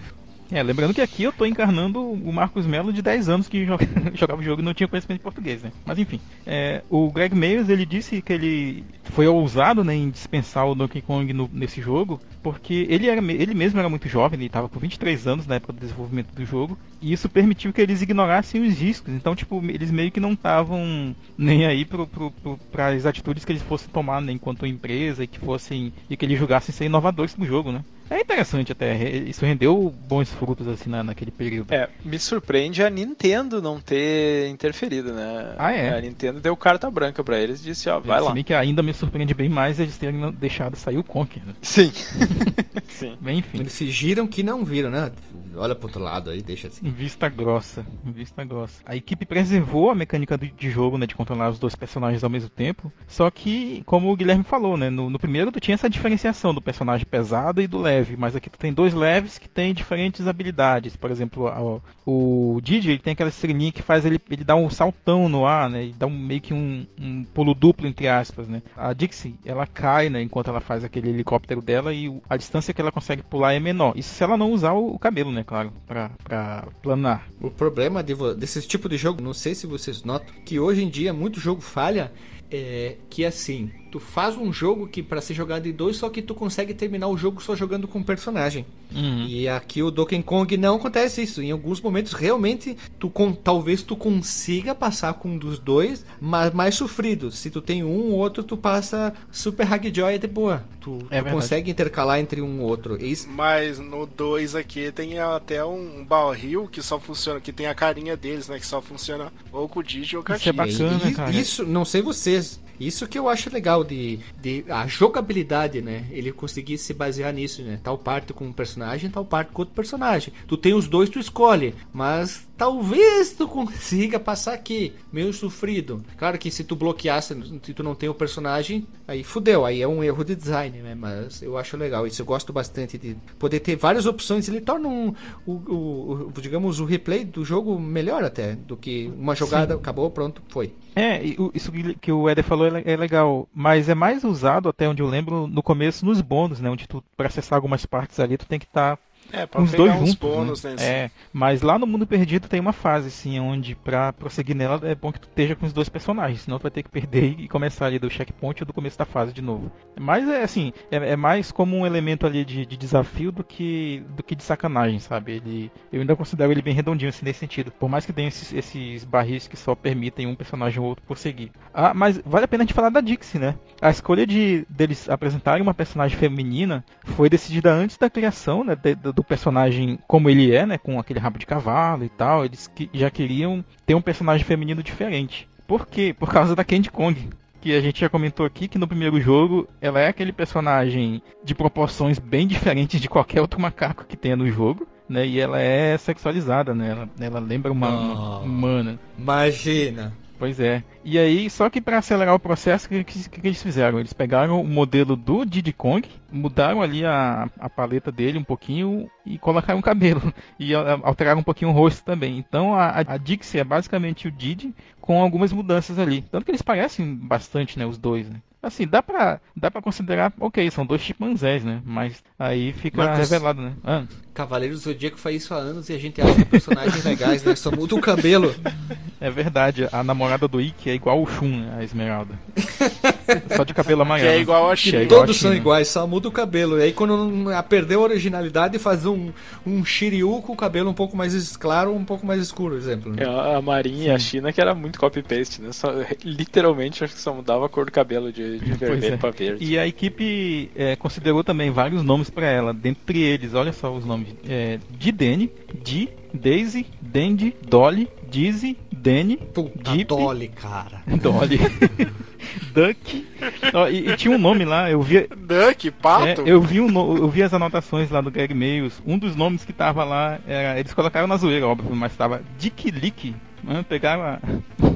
É, 0.48 0.62
lembrando 0.62 0.94
que 0.94 1.00
aqui 1.00 1.24
eu 1.24 1.32
tô 1.32 1.44
encarnando 1.44 2.00
o 2.00 2.32
Marcos 2.32 2.66
Melo 2.66 2.92
de 2.92 3.02
10 3.02 3.28
anos 3.28 3.48
que 3.48 3.64
joga- 3.66 3.84
jogava 4.14 4.40
o 4.40 4.44
jogo 4.44 4.62
e 4.62 4.64
não 4.64 4.72
tinha 4.72 4.86
conhecimento 4.86 5.18
de 5.18 5.24
português, 5.24 5.60
né? 5.60 5.72
Mas 5.84 5.98
enfim, 5.98 6.20
é, 6.46 6.84
o 6.88 7.10
Greg 7.10 7.34
Mayers 7.34 7.68
ele 7.68 7.84
disse 7.84 8.22
que 8.22 8.32
ele 8.32 8.84
foi 9.02 9.26
ousado 9.26 9.82
né, 9.82 9.92
em 9.96 10.08
dispensar 10.08 10.64
o 10.68 10.74
Donkey 10.76 11.02
Kong 11.02 11.32
no- 11.32 11.50
nesse 11.52 11.80
jogo, 11.82 12.20
porque 12.44 12.86
ele, 12.88 13.08
era, 13.08 13.20
ele 13.32 13.54
mesmo 13.54 13.80
era 13.80 13.88
muito 13.88 14.08
jovem, 14.08 14.38
ele 14.38 14.46
estava 14.46 14.68
com 14.68 14.78
23 14.78 15.26
anos 15.26 15.48
na 15.48 15.56
época 15.56 15.72
do 15.72 15.80
desenvolvimento 15.80 16.32
do 16.32 16.44
jogo, 16.44 16.78
e 17.02 17.12
isso 17.12 17.28
permitiu 17.28 17.72
que 17.72 17.80
eles 17.80 18.00
ignorassem 18.00 18.62
os 18.62 18.78
riscos. 18.78 19.12
Então, 19.12 19.34
tipo, 19.34 19.60
eles 19.64 19.90
meio 19.90 20.12
que 20.12 20.20
não 20.20 20.34
estavam 20.34 21.12
nem 21.36 21.66
aí 21.66 21.84
para 21.84 22.88
as 22.94 23.04
atitudes 23.04 23.44
que 23.44 23.50
eles 23.50 23.62
fossem 23.62 23.88
tomar 23.92 24.20
né, 24.20 24.30
enquanto 24.30 24.64
empresa 24.64 25.24
e 25.24 25.26
que 25.26 25.40
fossem 25.40 25.92
e 26.08 26.16
que 26.16 26.24
eles 26.24 26.38
julgassem 26.38 26.72
ser 26.72 26.84
inovadores 26.84 27.36
no 27.36 27.44
jogo, 27.44 27.72
né? 27.72 27.80
É 28.08 28.20
interessante 28.20 28.72
até, 28.72 28.96
isso 28.96 29.44
rendeu 29.44 29.92
bons 30.08 30.30
frutos 30.32 30.68
assim 30.68 30.88
na, 30.88 31.02
naquele 31.02 31.30
período. 31.30 31.72
É, 31.72 31.88
me 32.04 32.18
surpreende 32.18 32.82
a 32.82 32.88
Nintendo 32.90 33.60
não 33.60 33.80
ter 33.80 34.48
interferido, 34.48 35.12
né? 35.12 35.54
Ah, 35.58 35.72
é? 35.72 35.96
A 35.96 36.00
Nintendo 36.00 36.40
deu 36.40 36.56
carta 36.56 36.90
branca 36.90 37.24
pra 37.24 37.38
eles 37.38 37.60
e 37.60 37.64
disse, 37.64 37.88
ó, 37.88 37.98
vai 37.98 38.18
Se 38.20 38.24
lá. 38.24 38.32
bem 38.32 38.44
que 38.44 38.54
ainda 38.54 38.82
me 38.82 38.94
surpreende 38.94 39.34
bem 39.34 39.48
mais 39.48 39.80
eles 39.80 39.96
terem 39.98 40.30
deixado 40.32 40.76
sair 40.76 40.98
o 40.98 41.04
Conker, 41.04 41.44
né? 41.44 41.54
Sim. 41.62 41.90
Sim. 42.88 43.16
Bem, 43.20 43.38
enfim. 43.38 43.58
Eles 43.60 43.72
se 43.72 43.90
giram 43.90 44.26
que 44.26 44.42
não 44.42 44.64
viram, 44.64 44.90
né? 44.90 45.10
Olha 45.56 45.74
pro 45.74 45.86
outro 45.88 46.02
lado 46.02 46.30
aí, 46.30 46.42
deixa 46.42 46.68
assim. 46.68 46.88
Vista 46.90 47.28
grossa, 47.28 47.84
vista 48.04 48.44
grossa. 48.44 48.80
A 48.84 48.94
equipe 48.94 49.24
preservou 49.24 49.90
a 49.90 49.94
mecânica 49.94 50.36
de 50.38 50.70
jogo, 50.70 50.98
né, 50.98 51.06
de 51.06 51.14
controlar 51.14 51.50
os 51.50 51.58
dois 51.58 51.74
personagens 51.74 52.22
ao 52.22 52.30
mesmo 52.30 52.48
tempo. 52.50 52.92
Só 53.08 53.30
que, 53.30 53.82
como 53.86 54.12
o 54.12 54.16
Guilherme 54.16 54.44
falou, 54.44 54.76
né, 54.76 54.90
no, 54.90 55.08
no 55.08 55.18
primeiro 55.18 55.50
tu 55.50 55.58
tinha 55.60 55.74
essa 55.74 55.88
diferenciação 55.88 56.54
do 56.54 56.60
personagem 56.60 57.06
pesado 57.06 57.60
e 57.62 57.66
do 57.66 57.78
leve, 57.78 57.95
mas 58.18 58.34
aqui 58.36 58.50
tu 58.50 58.58
tem 58.58 58.72
dois 58.72 58.92
leves 58.94 59.38
que 59.38 59.48
têm 59.48 59.72
diferentes 59.74 60.26
habilidades. 60.26 60.96
Por 60.96 61.10
exemplo, 61.10 61.46
a- 61.48 61.80
o 62.04 62.60
Didi 62.62 62.90
ele 62.90 62.98
tem 62.98 63.12
aquela 63.12 63.28
estrelinha 63.30 63.72
que 63.72 63.82
faz 63.82 64.04
ele, 64.04 64.20
ele 64.30 64.44
dar 64.44 64.56
um 64.56 64.70
saltão 64.70 65.28
no 65.28 65.46
ar, 65.46 65.68
né, 65.70 65.86
e 65.86 65.92
dá 65.92 66.06
um, 66.06 66.10
meio 66.18 66.40
que 66.40 66.54
um, 66.54 66.86
um 67.00 67.24
pulo 67.24 67.54
duplo 67.54 67.86
entre 67.86 68.08
aspas, 68.08 68.46
né. 68.48 68.62
A 68.76 68.92
Dixie 68.92 69.34
ela 69.44 69.66
cai, 69.66 70.08
né, 70.08 70.22
enquanto 70.22 70.48
ela 70.48 70.60
faz 70.60 70.84
aquele 70.84 71.10
helicóptero 71.10 71.60
dela 71.62 71.92
e 71.92 72.08
o- 72.08 72.22
a 72.28 72.36
distância 72.36 72.72
que 72.72 72.80
ela 72.80 72.92
consegue 72.92 73.22
pular 73.22 73.52
é 73.54 73.60
menor. 73.60 73.92
Isso 73.96 74.14
se 74.14 74.22
ela 74.22 74.36
não 74.36 74.52
usar 74.52 74.72
o, 74.72 74.94
o 74.94 74.98
cabelo, 74.98 75.32
né, 75.32 75.42
claro, 75.44 75.72
pra, 75.86 76.10
pra 76.22 76.68
planar. 76.82 77.26
O 77.40 77.50
problema 77.50 78.02
de 78.02 78.14
desse 78.36 78.60
tipo 78.66 78.88
de 78.88 78.96
jogo, 78.96 79.22
não 79.22 79.34
sei 79.34 79.54
se 79.54 79.66
vocês 79.66 80.02
notam, 80.02 80.34
que 80.44 80.58
hoje 80.58 80.82
em 80.82 80.88
dia 80.88 81.12
muito 81.12 81.38
jogo 81.40 81.60
falha, 81.60 82.12
é 82.50 82.96
que 83.10 83.24
assim, 83.24 83.70
tu 83.96 84.00
faz 84.00 84.36
um 84.36 84.52
jogo 84.52 84.86
que 84.86 85.02
para 85.02 85.20
ser 85.22 85.32
jogado 85.32 85.66
em 85.66 85.72
dois, 85.72 85.96
só 85.96 86.10
que 86.10 86.20
tu 86.20 86.34
consegue 86.34 86.74
terminar 86.74 87.08
o 87.08 87.16
jogo 87.16 87.42
só 87.42 87.56
jogando 87.56 87.88
com 87.88 87.98
um 88.00 88.02
personagem. 88.02 88.66
E 88.92 89.48
aqui 89.48 89.82
o 89.82 89.90
Donkey 89.90 90.22
Kong 90.22 90.56
não 90.56 90.76
acontece 90.76 91.22
isso. 91.22 91.42
Em 91.42 91.50
alguns 91.50 91.80
momentos 91.80 92.12
realmente 92.12 92.76
tu 92.98 93.08
com, 93.08 93.32
talvez 93.32 93.82
tu 93.82 93.96
consiga 93.96 94.74
passar 94.74 95.14
com 95.14 95.30
um 95.30 95.38
dos 95.38 95.58
dois, 95.58 96.04
mas 96.20 96.52
mais 96.52 96.74
sofrido. 96.74 97.30
Se 97.30 97.50
tu 97.50 97.60
tem 97.60 97.82
um 97.82 98.10
ou 98.12 98.18
outro, 98.18 98.42
tu 98.44 98.56
passa 98.56 99.12
super 99.30 99.66
Hackjoy 99.70 100.18
de 100.18 100.26
boa. 100.26 100.62
Tu, 100.80 100.98
tu 100.98 101.06
verdade. 101.06 101.34
consegue 101.34 101.70
intercalar 101.70 102.20
entre 102.20 102.40
um 102.40 102.58
e 102.58 102.62
outro. 102.62 103.02
Isso 103.02 103.28
Mas 103.28 103.78
no 103.78 104.06
2 104.06 104.54
aqui 104.54 104.92
tem 104.92 105.18
até 105.18 105.64
um 105.64 106.04
barril 106.04 106.68
que 106.70 106.80
só 106.80 107.00
funciona, 107.00 107.40
que 107.40 107.52
tem 107.52 107.66
a 107.66 107.74
carinha 107.74 108.16
deles, 108.16 108.48
né? 108.48 108.58
Que 108.58 108.66
só 108.66 108.80
funciona 108.80 109.32
ou 109.52 109.68
com 109.68 109.80
o 109.80 109.82
Digi 109.82 110.16
ou 110.16 110.22
com 110.22 110.32
a 110.32 110.36
Isso 110.36 110.48
é 110.48 110.52
bacana, 110.52 111.00
E- 111.08 111.12
cara. 111.14 111.30
Isso, 111.30 111.64
não 111.64 111.84
sei 111.84 112.02
vocês. 112.02 112.60
Isso 112.78 113.06
que 113.06 113.18
eu 113.18 113.28
acho 113.28 113.52
legal 113.52 113.82
de, 113.82 114.18
de 114.40 114.64
a 114.68 114.86
jogabilidade, 114.86 115.80
né? 115.82 116.06
Ele 116.10 116.32
conseguir 116.32 116.78
se 116.78 116.94
basear 116.94 117.32
nisso, 117.32 117.62
né? 117.62 117.80
Tal 117.82 117.98
parte 117.98 118.32
com 118.32 118.46
um 118.46 118.52
personagem, 118.52 119.10
tal 119.10 119.24
parte 119.24 119.52
com 119.52 119.62
outro 119.62 119.74
personagem. 119.74 120.32
Tu 120.46 120.56
tem 120.56 120.74
os 120.74 120.86
dois, 120.86 121.10
tu 121.10 121.18
escolhe. 121.18 121.74
Mas 121.92 122.45
talvez 122.56 123.32
tu 123.32 123.46
consiga 123.46 124.18
passar 124.18 124.54
aqui, 124.54 124.92
meio 125.12 125.32
sofrido. 125.32 126.02
Claro 126.16 126.38
que 126.38 126.50
se 126.50 126.64
tu 126.64 126.74
bloqueasse, 126.76 127.34
se 127.62 127.74
tu 127.74 127.82
não 127.82 127.94
tem 127.94 128.08
o 128.08 128.14
personagem, 128.14 128.86
aí 129.06 129.22
fudeu. 129.22 129.64
Aí 129.64 129.82
é 129.82 129.88
um 129.88 130.02
erro 130.02 130.24
de 130.24 130.34
design, 130.34 130.78
né? 130.82 130.94
Mas 130.94 131.42
eu 131.42 131.56
acho 131.58 131.76
legal. 131.76 132.06
Isso 132.06 132.22
eu 132.22 132.26
gosto 132.26 132.52
bastante 132.52 132.96
de 132.98 133.16
poder 133.38 133.60
ter 133.60 133.76
várias 133.76 134.06
opções. 134.06 134.48
Ele 134.48 134.60
torna 134.60 134.88
um, 134.88 135.14
o, 135.46 135.52
o- 135.52 136.32
o- 136.34 136.40
digamos, 136.40 136.80
o 136.80 136.84
replay 136.84 137.24
do 137.24 137.44
jogo 137.44 137.78
melhor 137.78 138.24
até 138.24 138.54
do 138.56 138.76
que 138.76 139.12
uma 139.18 139.34
jogada, 139.34 139.74
acabou, 139.74 140.10
pronto, 140.10 140.42
foi. 140.48 140.72
É, 140.94 141.22
e 141.24 141.36
isso 141.54 141.70
que 142.00 142.10
o 142.10 142.28
Eder 142.28 142.44
falou 142.44 142.66
é 142.68 142.82
é 142.86 142.96
legal, 142.96 143.48
mas 143.54 143.88
é 143.88 143.94
mais 143.94 144.24
usado, 144.24 144.68
até 144.68 144.88
onde 144.88 145.02
eu 145.02 145.06
lembro, 145.06 145.46
no 145.46 145.62
começo 145.62 146.04
nos 146.06 146.20
bônus, 146.20 146.60
né? 146.60 146.70
Onde 146.70 146.86
tu, 146.86 147.02
pra 147.16 147.26
acessar 147.26 147.56
algumas 147.56 147.84
partes 147.84 148.18
ali, 148.20 148.38
tu 148.38 148.46
tem 148.46 148.58
que 148.58 148.64
estar 148.64 148.98
É, 149.32 149.46
pra 149.46 149.60
os 149.62 149.72
dois 149.72 149.92
uns 149.94 149.98
juntos. 149.98 150.14
bônus, 150.14 150.64
né? 150.64 150.74
né? 150.78 150.84
É, 150.86 151.10
mas 151.32 151.62
lá 151.62 151.78
no 151.78 151.86
Mundo 151.86 152.06
Perdido 152.06 152.48
tem 152.48 152.60
uma 152.60 152.72
fase, 152.72 153.08
assim, 153.08 153.38
onde 153.40 153.74
pra 153.74 154.12
prosseguir 154.12 154.54
nela 154.56 154.80
é 154.84 154.94
bom 154.94 155.12
que 155.12 155.20
tu 155.20 155.28
esteja 155.28 155.54
com 155.56 155.66
os 155.66 155.72
dois 155.72 155.88
personagens, 155.88 156.42
senão 156.42 156.58
tu 156.58 156.62
vai 156.62 156.70
ter 156.70 156.82
que 156.82 156.88
perder 156.90 157.34
e 157.38 157.48
começar 157.48 157.86
ali 157.86 157.98
do 157.98 158.10
checkpoint 158.10 158.62
ou 158.62 158.66
do 158.66 158.72
começo 158.72 158.98
da 158.98 159.04
fase 159.04 159.32
de 159.32 159.42
novo. 159.42 159.70
Mas 159.98 160.28
é 160.28 160.42
assim, 160.42 160.72
é, 160.90 160.96
é 161.12 161.16
mais 161.16 161.50
como 161.52 161.76
um 161.76 161.86
elemento 161.86 162.26
ali 162.26 162.44
de, 162.44 162.64
de 162.66 162.76
desafio 162.76 163.30
do 163.32 163.42
que, 163.44 164.02
do 164.16 164.22
que 164.22 164.34
de 164.34 164.42
sacanagem, 164.42 164.98
sabe? 164.98 165.32
Ele, 165.32 165.70
eu 165.92 166.00
ainda 166.00 166.16
considero 166.16 166.52
ele 166.52 166.62
bem 166.62 166.74
redondinho, 166.74 167.08
assim, 167.08 167.24
nesse 167.24 167.40
sentido. 167.40 167.70
Por 167.70 167.88
mais 167.88 168.06
que 168.06 168.12
tenha 168.12 168.28
esses, 168.28 168.52
esses 168.52 169.04
barris 169.04 169.46
que 169.48 169.56
só 169.56 169.74
permitem 169.74 170.26
um 170.26 170.34
personagem 170.34 170.80
ou 170.80 170.86
outro 170.88 171.04
prosseguir. 171.06 171.50
Ah, 171.74 171.92
mas 171.94 172.20
vale 172.24 172.44
a 172.44 172.48
pena 172.48 172.62
a 172.62 172.66
gente 172.66 172.74
falar 172.74 172.90
da 172.90 173.00
Dixie, 173.00 173.38
né? 173.38 173.54
A 173.80 173.90
escolha 173.90 174.26
de 174.26 174.66
deles 174.68 175.08
apresentarem 175.08 175.62
uma 175.62 175.74
personagem 175.74 176.16
feminina 176.18 176.84
foi 177.04 177.28
decidida 177.28 177.72
antes 177.72 177.96
da 177.96 178.08
criação, 178.10 178.64
né, 178.64 178.74
de- 178.76 178.94
do 178.94 179.15
do 179.16 179.24
personagem 179.24 179.98
como 180.06 180.28
ele 180.28 180.54
é, 180.54 180.66
né, 180.66 180.76
com 180.76 181.00
aquele 181.00 181.18
rabo 181.18 181.38
de 181.38 181.46
cavalo 181.46 182.04
e 182.04 182.08
tal. 182.10 182.44
Eles 182.44 182.68
que 182.68 182.90
já 182.92 183.10
queriam 183.10 183.64
ter 183.86 183.94
um 183.94 184.00
personagem 184.02 184.44
feminino 184.44 184.82
diferente. 184.82 185.48
Por 185.66 185.86
quê? 185.86 186.14
Por 186.16 186.30
causa 186.30 186.54
da 186.54 186.62
Candy 186.62 186.90
Kong. 186.90 187.30
Que 187.62 187.74
a 187.74 187.80
gente 187.80 187.98
já 188.00 188.08
comentou 188.10 188.44
aqui 188.44 188.68
que 188.68 188.78
no 188.78 188.86
primeiro 188.86 189.18
jogo 189.20 189.66
ela 189.80 189.98
é 189.98 190.08
aquele 190.08 190.32
personagem 190.32 191.22
de 191.42 191.54
proporções 191.54 192.18
bem 192.18 192.46
diferentes 192.46 193.00
de 193.00 193.08
qualquer 193.08 193.40
outro 193.40 193.58
macaco 193.60 194.04
que 194.06 194.16
tenha 194.18 194.36
no 194.36 194.48
jogo. 194.50 194.86
Né, 195.08 195.24
e 195.26 195.38
ela 195.40 195.60
é 195.60 195.96
sexualizada, 195.96 196.74
né? 196.74 196.90
Ela, 196.90 197.08
ela 197.20 197.38
lembra 197.40 197.70
uma, 197.70 197.88
uma 197.88 198.36
Ah. 198.36 198.38
humana. 198.40 198.98
Imagina. 199.16 200.12
Pois 200.38 200.60
é. 200.60 200.84
E 201.02 201.18
aí, 201.18 201.48
só 201.48 201.70
que 201.70 201.80
para 201.80 201.96
acelerar 201.96 202.34
o 202.34 202.38
processo, 202.38 202.84
o 202.86 202.88
que, 202.90 203.02
que, 203.04 203.28
que 203.40 203.46
eles 203.48 203.62
fizeram? 203.62 203.98
Eles 203.98 204.12
pegaram 204.12 204.60
o 204.60 204.66
modelo 204.68 205.16
do 205.16 205.46
Diddy 205.46 205.72
Kong, 205.72 206.06
mudaram 206.30 206.82
ali 206.82 207.06
a, 207.06 207.48
a 207.58 207.70
paleta 207.70 208.12
dele 208.12 208.36
um 208.38 208.44
pouquinho 208.44 209.10
e 209.24 209.38
colocaram 209.38 209.78
o 209.78 209.82
cabelo. 209.82 210.20
E 210.60 210.74
alteraram 210.74 211.40
um 211.40 211.42
pouquinho 211.42 211.70
o 211.70 211.74
rosto 211.74 212.04
também. 212.04 212.36
Então 212.38 212.74
a, 212.74 212.86
a- 213.00 213.14
a 213.14 213.16
Dixie 213.16 213.58
é 213.60 213.64
basicamente 213.64 214.28
o 214.28 214.30
Diddy 214.30 214.74
com 215.00 215.22
algumas 215.22 215.52
mudanças 215.52 215.98
ali. 215.98 216.20
Tanto 216.30 216.44
que 216.44 216.50
eles 216.50 216.62
parecem 216.62 217.14
bastante, 217.14 217.78
né, 217.78 217.86
os 217.86 217.96
dois, 217.96 218.28
né? 218.28 218.36
Assim, 218.62 218.86
dá 218.86 219.02
pra, 219.02 219.40
dá 219.54 219.70
pra 219.70 219.82
considerar, 219.82 220.32
ok, 220.40 220.70
são 220.70 220.84
dois 220.84 221.00
chimpanzés, 221.00 221.64
né? 221.64 221.80
Mas 221.84 222.22
aí 222.38 222.72
fica 222.72 222.98
Marcos. 222.98 223.18
revelado, 223.18 223.62
né? 223.62 223.74
Ah, 223.84 224.04
Cavaleiros 224.36 224.82
do 224.82 224.84
Zodíaco 224.90 225.16
faz 225.16 225.36
isso 225.36 225.54
há 225.54 225.56
anos 225.56 225.88
e 225.88 225.94
a 225.94 225.98
gente 225.98 226.20
acha 226.20 226.44
personagens 226.44 227.02
legais, 227.04 227.42
né? 227.42 227.54
Só 227.56 227.70
muda 227.70 227.94
o 227.94 228.00
cabelo. 228.00 228.54
é 229.18 229.30
verdade, 229.30 229.88
a 229.90 230.04
namorada 230.04 230.46
do 230.46 230.60
Ikki 230.60 230.90
é 230.90 230.94
igual 230.94 231.22
o 231.22 231.26
Shun, 231.26 231.60
né, 231.60 231.76
a 231.78 231.82
Esmeralda. 231.82 232.38
Só 233.56 233.64
de 233.64 233.72
cabelo 233.72 234.02
amarelo. 234.02 234.28
Que 234.28 234.36
é 234.36 234.40
igual 234.40 234.70
a 234.70 234.76
China. 234.76 235.02
é 235.02 235.04
a 235.04 235.08
Todos 235.08 235.38
são 235.38 235.54
iguais, 235.54 235.88
só 235.88 236.06
muda 236.06 236.28
o 236.28 236.32
cabelo. 236.32 236.78
E 236.78 236.82
aí 236.82 236.92
quando 236.92 237.50
a 237.50 237.62
perdeu 237.62 238.00
a 238.00 238.04
originalidade, 238.04 238.78
faz 238.78 239.06
um, 239.06 239.32
um 239.66 239.84
Shiryu 239.84 240.42
com 240.42 240.52
o 240.52 240.56
cabelo 240.56 240.90
um 240.90 240.94
pouco 240.94 241.16
mais 241.16 241.56
claro 241.56 241.94
um 241.94 242.04
pouco 242.04 242.26
mais 242.26 242.42
escuro, 242.42 242.76
exemplo. 242.76 243.12
né? 243.12 243.22
É, 243.22 243.56
A 243.56 243.62
Marinha 243.62 244.08
e 244.08 244.10
a 244.10 244.18
China 244.18 244.52
que 244.52 244.60
era 244.60 244.74
muito 244.74 244.98
copy-paste, 244.98 245.62
né? 245.62 245.72
Só, 245.72 245.88
literalmente 246.22 247.02
acho 247.02 247.14
que 247.14 247.20
só 247.20 247.32
mudava 247.32 247.64
a 247.66 247.68
cor 247.68 247.86
do 247.86 247.92
cabelo 247.92 248.30
de, 248.30 248.45
de 248.46 248.58
Pois 248.78 248.78
vermelho 248.78 249.14
é. 249.14 249.16
pra 249.16 249.30
verde. 249.30 249.64
E 249.64 249.78
a 249.78 249.86
equipe 249.86 250.70
é, 250.76 250.96
considerou 250.96 251.42
também 251.44 251.70
vários 251.70 252.02
nomes 252.02 252.30
pra 252.30 252.46
ela. 252.46 252.72
Dentre 252.72 253.20
eles, 253.22 253.54
olha 253.54 253.72
só 253.72 253.92
os 253.94 254.04
nomes: 254.04 254.28
é, 254.48 254.78
de 254.90 255.12
Danny, 255.12 255.50
Di, 255.82 256.08
Daisy, 256.32 256.86
Dandy, 257.00 257.54
Dolly, 257.66 258.08
Dizzy, 258.30 258.76
Danny, 258.92 259.36
Puta. 259.36 260.04
Dolly, 260.06 260.48
cara. 260.48 261.02
Dolly, 261.22 261.58
Duck. 262.72 263.26
Ó, 263.74 263.88
e, 263.88 264.08
e 264.10 264.16
tinha 264.16 264.34
um 264.34 264.38
nome 264.38 264.64
lá, 264.64 264.90
eu 264.90 265.00
vi, 265.02 265.26
Duck, 265.28 265.90
pato? 265.90 266.42
é, 266.42 266.44
eu 266.46 266.60
vi 266.60 266.80
um 266.80 266.88
no- 266.90 267.16
eu 267.16 267.28
vi 267.28 267.42
as 267.42 267.52
anotações 267.54 268.10
lá 268.10 268.20
do 268.20 268.30
Greg 268.30 268.52
Mails. 268.54 269.00
Um 269.06 269.18
dos 269.18 269.34
nomes 269.36 269.64
que 269.64 269.72
tava 269.72 270.04
lá, 270.04 270.38
era, 270.46 270.78
eles 270.78 270.92
colocaram 270.92 271.26
na 271.26 271.36
zoeira, 271.36 271.66
óbvio, 271.66 271.94
mas 271.94 272.14
tava 272.16 272.42
Dick 272.58 272.90
Lick. 272.90 273.34
Né? 273.64 273.84
Pegaram 273.88 274.22
a, 274.22 274.38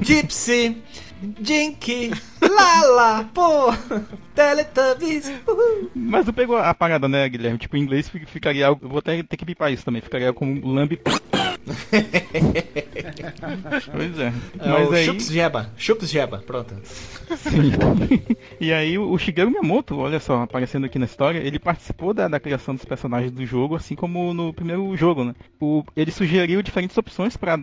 Gypsy! 0.01 0.77
Jink, 1.41 2.11
Lala, 2.41 3.29
pô, 3.33 3.71
Teletubbies, 4.33 5.31
uhul. 5.47 5.89
Mas 5.95 6.25
tu 6.25 6.33
pegou 6.33 6.57
a 6.57 6.73
parada, 6.73 7.07
né, 7.07 7.27
Guilherme? 7.29 7.57
Tipo, 7.59 7.77
em 7.77 7.81
inglês 7.81 8.09
fi- 8.09 8.25
ficaria 8.25 8.67
algo. 8.67 8.85
Eu 8.85 8.89
vou 8.89 8.99
até 8.99 9.21
ter 9.23 9.37
que 9.37 9.45
bipar 9.45 9.71
isso 9.71 9.85
também. 9.85 10.01
Ficaria 10.01 10.33
como 10.33 10.67
lambe. 10.67 10.99
pois 13.91 14.19
é. 14.19 14.33
É 14.59 14.67
Mas 14.69 14.89
o 14.89 14.93
aí. 14.93 15.05
Chups 15.05 15.27
Jeba, 15.31 15.69
Chups 15.77 16.09
Jeba, 16.09 16.39
pronto. 16.39 16.73
Sim. 17.37 17.71
e 18.59 18.73
aí 18.73 18.97
o 18.97 19.17
Shigeru 19.17 19.51
Miyamoto, 19.51 19.97
olha 19.99 20.19
só, 20.19 20.41
aparecendo 20.41 20.85
aqui 20.85 20.97
na 20.99 21.05
história, 21.05 21.39
ele 21.39 21.59
participou 21.59 22.13
da, 22.13 22.27
da 22.27 22.39
criação 22.39 22.73
dos 22.75 22.83
personagens 22.85 23.31
do 23.31 23.45
jogo, 23.45 23.75
assim 23.75 23.95
como 23.95 24.33
no 24.33 24.53
primeiro 24.53 24.95
jogo, 24.97 25.23
né? 25.23 25.33
O, 25.59 25.83
ele 25.95 26.11
sugeriu 26.11 26.61
diferentes 26.61 26.97
opções 26.97 27.37
para 27.37 27.59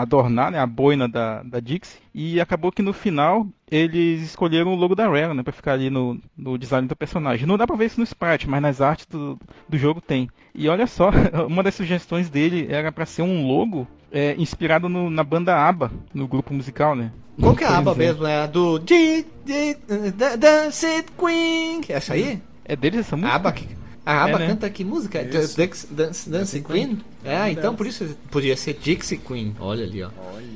adornar 0.00 0.50
né, 0.50 0.58
a 0.58 0.66
boina 0.66 1.08
da, 1.08 1.42
da 1.42 1.60
Dixie 1.60 2.00
e 2.14 2.40
acabou 2.40 2.70
que 2.72 2.82
no 2.82 2.92
final 2.92 3.46
eles 3.70 4.22
escolheram 4.22 4.72
o 4.72 4.76
logo 4.76 4.94
da 4.94 5.08
Rare, 5.08 5.34
né, 5.34 5.42
para 5.42 5.52
ficar 5.52 5.72
ali 5.72 5.88
no, 5.90 6.18
no 6.36 6.58
design 6.58 6.86
do 6.86 6.96
personagem. 6.96 7.46
Não 7.46 7.56
dá 7.56 7.66
pra 7.66 7.76
ver 7.76 7.86
isso 7.86 7.98
no 8.00 8.04
sprite, 8.04 8.48
mas 8.48 8.60
nas 8.62 8.80
artes 8.80 9.06
do, 9.06 9.38
do 9.68 9.78
jogo 9.78 10.00
tem. 10.00 10.28
E 10.54 10.68
olha 10.68 10.86
só, 10.86 11.10
uma 11.48 11.62
das 11.62 11.74
sugestões 11.74 12.28
dele 12.28 12.66
era 12.70 12.92
para 12.92 13.06
ser 13.06 13.22
um 13.22 13.46
logo 13.46 13.86
é, 14.12 14.34
inspirado 14.38 14.88
no- 14.88 15.08
na 15.08 15.24
banda 15.24 15.56
ABBA, 15.56 15.90
no 16.12 16.28
grupo 16.28 16.52
musical, 16.52 16.94
né? 16.94 17.10
Qual 17.40 17.56
que 17.56 17.64
é 17.64 17.66
a 17.66 17.78
aba 17.78 17.94
Pois 17.94 18.06
é. 18.06 18.10
mesmo? 18.12 18.26
É 18.26 18.42
a 18.42 18.46
do 18.46 18.78
Dance 18.78 20.86
It 20.86 21.08
Queen. 21.18 21.80
Essa 21.88 22.14
aí? 22.14 22.40
É 22.64 22.76
deles 22.76 23.00
essa 23.00 23.16
música? 23.16 23.32
A 23.32 23.36
aba, 23.36 23.52
que- 23.52 23.68
a 24.04 24.24
aba 24.24 24.36
É, 24.36 24.38
né? 24.38 24.46
canta 24.48 24.70
que 24.70 24.84
música? 24.84 25.22
Isso. 25.22 25.56
Dance, 25.56 25.86
Dance, 25.92 26.30
Dance 26.30 26.60
Queen? 26.60 26.98
É, 27.24 27.50
então 27.50 27.74
por 27.74 27.86
isso 27.86 28.16
podia 28.30 28.56
ser 28.56 28.74
Dixie 28.74 29.16
Queen. 29.18 29.54
Olha 29.58 29.84
ali, 29.84 30.02
ó. 30.02 30.10
Olha. 30.34 30.51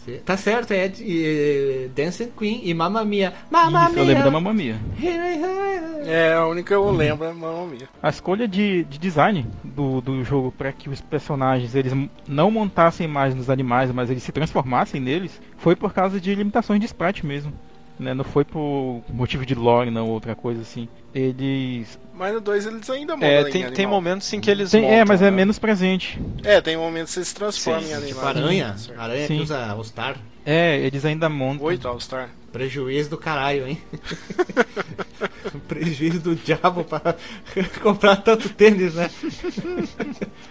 Tá 0.00 0.04
cer- 0.04 0.22
Tá 0.22 0.36
certo, 0.36 0.70
é 0.72 0.88
de, 0.88 1.24
eh, 1.24 1.88
Dance 1.94 2.26
Queen 2.38 2.60
e 2.64 2.72
Mamma 2.74 3.04
Mia. 3.04 3.32
Mamma 3.50 3.84
Isso, 3.84 3.92
Mia. 3.94 4.02
eu 4.02 4.06
lembro 4.06 4.24
da 4.24 4.30
Mamma 4.30 4.54
Mia. 4.54 4.76
É, 6.06 6.32
a 6.32 6.46
única 6.46 6.68
que 6.68 6.74
eu 6.74 6.90
lembro 6.90 7.24
é 7.26 7.32
Mamma 7.32 7.66
Mia. 7.66 7.88
A 8.02 8.08
escolha 8.08 8.48
de, 8.48 8.84
de 8.84 8.98
design 8.98 9.46
do, 9.62 10.00
do 10.00 10.24
jogo 10.24 10.50
para 10.56 10.72
que 10.72 10.88
os 10.88 11.00
personagens 11.00 11.74
eles 11.74 11.92
não 12.26 12.50
montassem 12.50 13.06
mais 13.06 13.34
nos 13.34 13.50
animais, 13.50 13.92
mas 13.92 14.10
eles 14.10 14.22
se 14.22 14.32
transformassem 14.32 15.00
neles, 15.00 15.40
foi 15.58 15.76
por 15.76 15.92
causa 15.92 16.20
de 16.20 16.34
limitações 16.34 16.80
de 16.80 16.86
sprite 16.86 17.24
mesmo. 17.26 17.52
Né? 18.00 18.14
Não 18.14 18.24
foi 18.24 18.44
por 18.44 19.02
motivo 19.10 19.44
de 19.44 19.54
lore, 19.54 19.90
não, 19.90 20.08
outra 20.08 20.34
coisa 20.34 20.62
assim. 20.62 20.88
Eles. 21.14 21.98
Mas 22.14 22.32
no 22.32 22.40
2 22.40 22.66
eles 22.66 22.88
ainda 22.88 23.14
mudam 23.14 23.28
É, 23.28 23.42
em 23.42 23.50
tem, 23.52 23.70
tem 23.72 23.86
momentos 23.86 24.32
em 24.32 24.40
que 24.40 24.50
eles 24.50 24.70
Tem- 24.70 24.84
é, 24.84 24.90
montam, 24.90 25.04
mas 25.08 25.20
é 25.22 25.26
né? 25.26 25.30
menos 25.30 25.58
presente. 25.58 26.18
É, 26.42 26.60
tem 26.62 26.76
momentos 26.78 27.12
que 27.12 27.18
eles 27.18 27.28
se 27.28 27.34
transformam 27.34 27.82
Sim, 27.82 27.88
em 27.94 28.06
Tipo 28.06 28.20
animais. 28.20 28.36
aranha. 28.36 28.76
Certo. 28.78 28.98
Aranha 29.00 29.26
Sim. 29.26 29.36
que 29.36 29.42
usa 29.42 29.66
All-Star. 29.66 30.16
É, 30.46 30.78
eles 30.78 31.04
ainda 31.04 31.28
montam. 31.28 31.66
Oito 31.66 31.86
All-Star. 31.86 32.30
Prejuízo 32.50 33.10
do 33.10 33.18
caralho, 33.18 33.66
hein? 33.68 33.78
Prejuízo 35.68 36.20
do 36.20 36.34
diabo 36.34 36.84
pra 36.84 37.14
comprar 37.82 38.16
tanto 38.16 38.48
tênis, 38.48 38.94
né? 38.94 39.10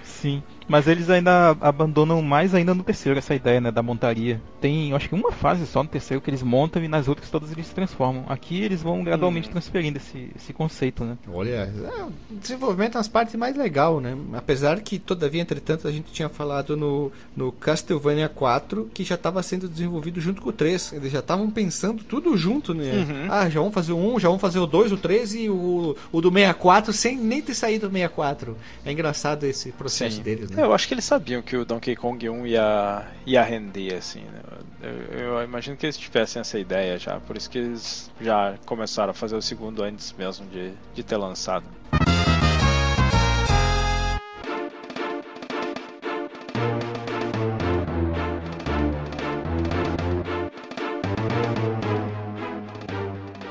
Sim. 0.03 0.41
Mas 0.69 0.87
eles 0.87 1.09
ainda 1.09 1.57
abandonam 1.59 2.21
mais 2.21 2.53
ainda 2.53 2.75
no 2.75 2.83
terceiro 2.83 3.17
essa 3.17 3.33
ideia, 3.33 3.59
né, 3.59 3.71
da 3.71 3.81
montaria. 3.81 4.39
Tem, 4.61 4.91
eu 4.91 4.95
acho 4.95 5.09
que 5.09 5.15
uma 5.15 5.31
fase 5.31 5.65
só 5.65 5.81
no 5.81 5.89
terceiro 5.89 6.21
que 6.21 6.29
eles 6.29 6.43
montam 6.43 6.83
e 6.83 6.87
nas 6.87 7.07
outras 7.07 7.29
todas 7.29 7.51
eles 7.51 7.67
se 7.67 7.73
transformam. 7.73 8.23
Aqui 8.29 8.61
eles 8.61 8.81
vão 8.81 9.03
gradualmente 9.03 9.49
transferindo 9.49 9.97
esse, 9.97 10.29
esse 10.35 10.53
conceito, 10.53 11.03
né? 11.03 11.17
Olha, 11.33 11.73
é, 11.73 12.03
o 12.03 12.35
desenvolvimento 12.35 12.97
é 12.97 13.01
as 13.01 13.07
partes 13.07 13.33
mais 13.35 13.57
legal, 13.57 13.99
né? 13.99 14.15
Apesar 14.33 14.79
que, 14.81 14.99
todavia, 14.99 15.41
entretanto, 15.41 15.87
a 15.87 15.91
gente 15.91 16.11
tinha 16.11 16.29
falado 16.29 16.77
no, 16.77 17.11
no 17.35 17.51
Castlevania 17.51 18.29
4 18.29 18.91
que 18.93 19.03
já 19.03 19.15
estava 19.15 19.41
sendo 19.41 19.67
desenvolvido 19.67 20.21
junto 20.21 20.41
com 20.41 20.49
o 20.49 20.53
3. 20.53 20.93
Eles 20.93 21.11
já 21.11 21.19
estavam 21.19 21.49
pensando 21.49 22.03
tudo 22.03 22.37
junto, 22.37 22.75
né? 22.75 22.91
Uhum. 22.93 23.27
Ah, 23.29 23.49
já 23.49 23.59
vamos 23.59 23.73
fazer 23.73 23.93
o 23.93 23.97
1, 23.97 24.19
já 24.19 24.27
vamos 24.27 24.41
fazer 24.41 24.59
o 24.59 24.67
2, 24.67 24.91
o 24.91 24.97
3 24.97 25.35
e 25.35 25.49
o, 25.49 25.95
o 26.11 26.21
do 26.21 26.31
64 26.31 26.93
sem 26.93 27.17
nem 27.17 27.41
ter 27.41 27.55
saído 27.55 27.87
do 27.87 27.93
64. 27.93 28.55
É 28.85 28.91
engraçado 28.91 29.45
esse 29.45 29.71
processo 29.71 30.17
Sim. 30.17 30.21
deles, 30.21 30.51
né? 30.51 30.58
Eu 30.59 30.73
acho 30.73 30.87
que 30.87 30.93
eles 30.93 31.05
sabiam 31.05 31.41
que 31.41 31.55
o 31.55 31.63
Donkey 31.63 31.95
Kong 31.95 32.29
1 32.29 32.45
ia, 32.45 33.07
ia 33.25 33.41
render, 33.41 33.95
assim, 33.95 34.19
né? 34.19 34.41
Eu, 34.81 35.37
eu 35.37 35.43
imagino 35.43 35.77
que 35.77 35.85
eles 35.85 35.97
tivessem 35.97 36.41
essa 36.41 36.59
ideia 36.59 36.99
já, 36.99 37.17
por 37.19 37.37
isso 37.37 37.49
que 37.49 37.57
eles 37.57 38.11
já 38.19 38.55
começaram 38.65 39.11
a 39.11 39.13
fazer 39.13 39.37
o 39.37 39.41
segundo 39.41 39.81
antes 39.81 40.13
mesmo 40.13 40.45
de, 40.47 40.73
de 40.93 41.01
ter 41.01 41.15
lançado. 41.15 41.65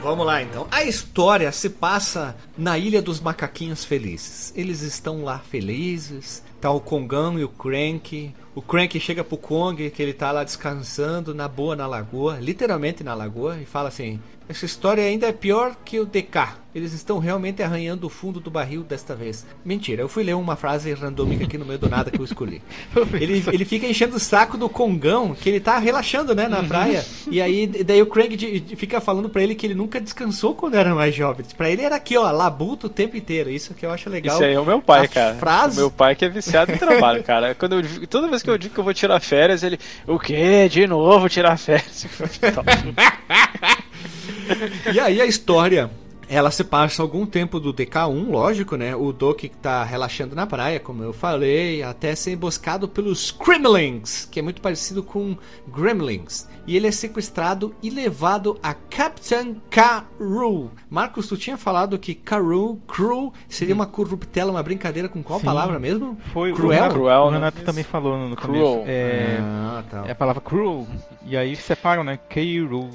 Vamos 0.09 0.25
lá 0.25 0.43
então. 0.43 0.67
A 0.71 0.85
história 0.85 1.53
se 1.53 1.69
passa 1.69 2.35
na 2.57 2.79
Ilha 2.79 3.03
dos 3.03 3.21
Macaquinhos 3.21 3.85
Felizes. 3.85 4.53
Eles 4.57 4.81
estão 4.81 5.23
lá 5.23 5.39
felizes. 5.39 6.43
Tá 6.61 6.71
o 6.71 6.81
Kongão 6.81 7.39
e 7.39 7.45
o 7.45 7.49
Crank. 7.49 8.35
O 8.55 8.61
Crank 8.61 8.99
chega 8.99 9.23
pro 9.23 9.37
Kong, 9.37 9.91
que 9.91 10.03
ele 10.03 10.13
tá 10.13 10.33
lá 10.33 10.43
descansando 10.43 11.33
na 11.33 11.47
boa 11.47 11.77
na 11.77 11.87
lagoa, 11.87 12.39
literalmente 12.41 13.05
na 13.05 13.15
lagoa, 13.15 13.59
e 13.59 13.65
fala 13.65 13.89
assim: 13.89 14.21
Essa 14.49 14.65
história 14.65 15.05
ainda 15.05 15.27
é 15.27 15.33
pior 15.33 15.77
que 15.85 16.01
o 16.01 16.07
DK. 16.07 16.49
Eles 16.75 16.93
estão 16.93 17.19
realmente 17.19 17.63
arranhando 17.63 18.07
o 18.07 18.11
fundo 18.11 18.39
do 18.41 18.51
barril 18.51 18.83
desta 18.83 19.15
vez. 19.15 19.45
Mentira, 19.65 20.03
eu 20.03 20.09
fui 20.09 20.23
ler 20.23 20.35
uma 20.35 20.55
frase 20.55 20.93
randômica 20.95 21.45
aqui 21.45 21.59
no 21.59 21.65
meio 21.65 21.79
do 21.79 21.89
nada 21.89 22.11
que 22.11 22.21
eu 22.21 22.25
escolhi. 22.25 22.63
Ele, 23.21 23.43
ele 23.53 23.65
fica 23.65 23.87
enchendo 23.87 24.17
o 24.17 24.21
saco 24.21 24.57
do 24.57 24.69
Kongão, 24.69 25.35
que 25.35 25.49
ele 25.49 25.59
tá 25.61 25.77
relaxando, 25.79 26.35
né, 26.35 26.47
na 26.47 26.63
praia. 26.63 27.05
E 27.31 27.41
aí, 27.43 27.67
daí 27.67 28.01
o 28.01 28.07
Craig 28.07 28.37
de- 28.37 28.61
de- 28.61 28.77
fica 28.77 29.01
falando 29.01 29.29
pra 29.29 29.43
ele 29.43 29.55
que 29.55 29.67
ele 29.67 29.75
nunca 29.75 30.01
descansou 30.01 30.55
quando 30.55 30.75
era 30.77 30.95
mais 30.95 31.15
jovem. 31.15 31.45
Pra 31.57 31.69
ele 31.71 31.83
era 31.83 31.97
aqui, 31.97 32.17
ó, 32.17 32.31
labuta 32.31 32.87
o 32.87 32.91
tempo 32.91 33.17
inteiro. 33.17 33.51
Isso 33.51 33.75
que 33.75 33.85
eu 33.85 33.91
acho 33.91 34.09
legal. 34.09 34.37
Isso 34.37 34.45
aí 34.45 34.53
é 34.55 34.61
o 34.61 34.65
meu 34.65 34.81
pai, 34.81 35.07
A 35.07 35.09
cara. 35.09 35.35
frase- 35.37 35.77
O 35.79 35.81
meu 35.81 35.91
pai 35.91 36.15
que 36.15 36.25
é 36.25 36.29
viciado 36.29 36.71
em 36.73 36.77
trabalho, 36.79 37.25
cara. 37.25 37.55
Quando 37.55 37.81
eu, 37.81 38.07
toda 38.07 38.29
vez 38.29 38.43
que 38.43 38.51
eu 38.51 38.57
digo 38.59 38.75
que 38.75 38.81
eu 38.81 38.85
vou 38.85 38.95
tirar 38.95 39.19
férias, 39.21 39.63
ele. 39.63 39.79
O 40.07 40.19
quê? 40.19 40.69
De 40.69 40.87
novo 40.87 41.29
tirar 41.29 41.57
férias? 41.59 42.07
E 44.93 44.99
aí 45.01 45.21
a 45.21 45.27
história, 45.27 45.91
ela 46.29 46.51
se 46.51 46.65
passa 46.65 47.03
algum 47.03 47.25
tempo 47.27 47.59
do 47.61 47.73
DK1, 47.73 48.31
lógico, 48.31 48.77
né? 48.77 48.95
O 48.97 49.13
Doki 49.13 49.49
tá 49.49 49.83
relaxando 49.85 50.35
na 50.35 50.47
praia, 50.47 50.81
como 50.81 51.03
eu 51.03 51.13
falei, 51.13 51.83
até 51.83 52.15
ser 52.15 52.33
emboscado 52.33 52.89
pelos 52.89 53.31
Kremlings, 53.31 54.27
que 54.31 54.39
é 54.39 54.43
muito 54.43 54.61
parecido 54.63 55.03
com 55.03 55.37
Gremlins. 55.69 56.47
E 56.67 56.77
ele 56.77 56.87
é 56.87 56.91
sequestrado 56.91 57.75
e 57.83 57.89
levado 57.89 58.59
a 58.63 58.75
Captain 58.75 59.57
Karu. 59.71 60.71
Marcos, 60.91 61.27
tu 61.27 61.37
tinha 61.37 61.57
falado 61.57 61.99
que 61.99 62.15
Karu, 62.15 62.77
Cru, 62.87 63.33
seria 63.49 63.75
uma 63.75 63.87
corruptela, 63.87 64.51
uma 64.51 64.63
brincadeira 64.63 65.09
com 65.09 65.23
qual 65.23 65.39
Sim. 65.41 65.47
palavra 65.47 65.79
mesmo? 65.79 66.19
Foi 66.33 66.53
Cruel? 66.53 66.69
o 66.69 66.73
Renato, 66.73 66.95
Cruel, 66.95 67.21
o 67.23 67.31
né? 67.31 67.37
Renato 67.39 67.63
também 67.63 67.85
falou 67.85 68.29
no 68.29 68.37
Cruel. 68.37 68.65
começo. 68.81 68.85
É, 68.87 69.39
Ah, 69.41 69.83
tá. 69.91 70.05
é 70.07 70.11
a 70.11 70.15
palavra 70.15 70.43
cruel. 70.43 70.87
E 71.27 71.37
aí 71.39 71.57
separam, 71.57 72.05
né? 72.05 72.19
Keiru. 72.29 72.91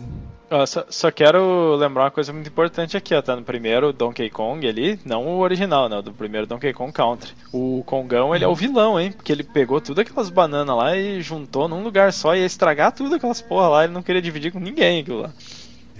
Só, 0.66 0.86
só 0.90 1.12
quero 1.12 1.76
lembrar 1.76 2.04
uma 2.04 2.12
coisa 2.12 2.32
muito 2.32 2.48
importante 2.48 2.96
aqui, 2.96 3.16
ó. 3.16 3.22
Tá 3.22 3.36
no 3.36 3.44
primeiro 3.44 3.92
Donkey 3.92 4.30
Kong 4.30 4.68
ali, 4.68 5.00
não 5.04 5.26
o 5.26 5.40
original, 5.40 5.90
né? 5.90 6.02
Do 6.02 6.14
primeiro 6.14 6.46
Donkey 6.46 6.74
Kong 6.74 6.92
Country. 6.92 7.34
O 7.52 7.84
Kongão, 7.86 8.36
ele 8.36 8.46
é 8.46 8.48
o 8.48 8.56
vilão, 8.56 9.00
hein? 9.00 9.12
Porque 9.12 9.32
ele 9.32 9.44
pegou 9.44 9.82
tudo 9.82 10.02
aquelas 10.02 10.30
bananas 10.30 10.76
lá 10.76 10.96
e 10.96 11.22
juntou 11.22 11.68
num 11.68 11.84
lugar 11.84 12.14
só 12.14 12.36
e 12.36 12.40
ia 12.40 12.46
estragar 12.46 12.92
tudo 12.92 13.16
aquelas 13.16 13.42
porra 13.42 13.68
lá. 13.68 13.84
Ele 13.84 13.94
não 13.94 14.04
queria 14.04 14.22
dividir 14.22 14.52
com 14.52 14.60
ninguém 14.60 15.02
aquilo 15.02 15.22
lá. 15.22 15.34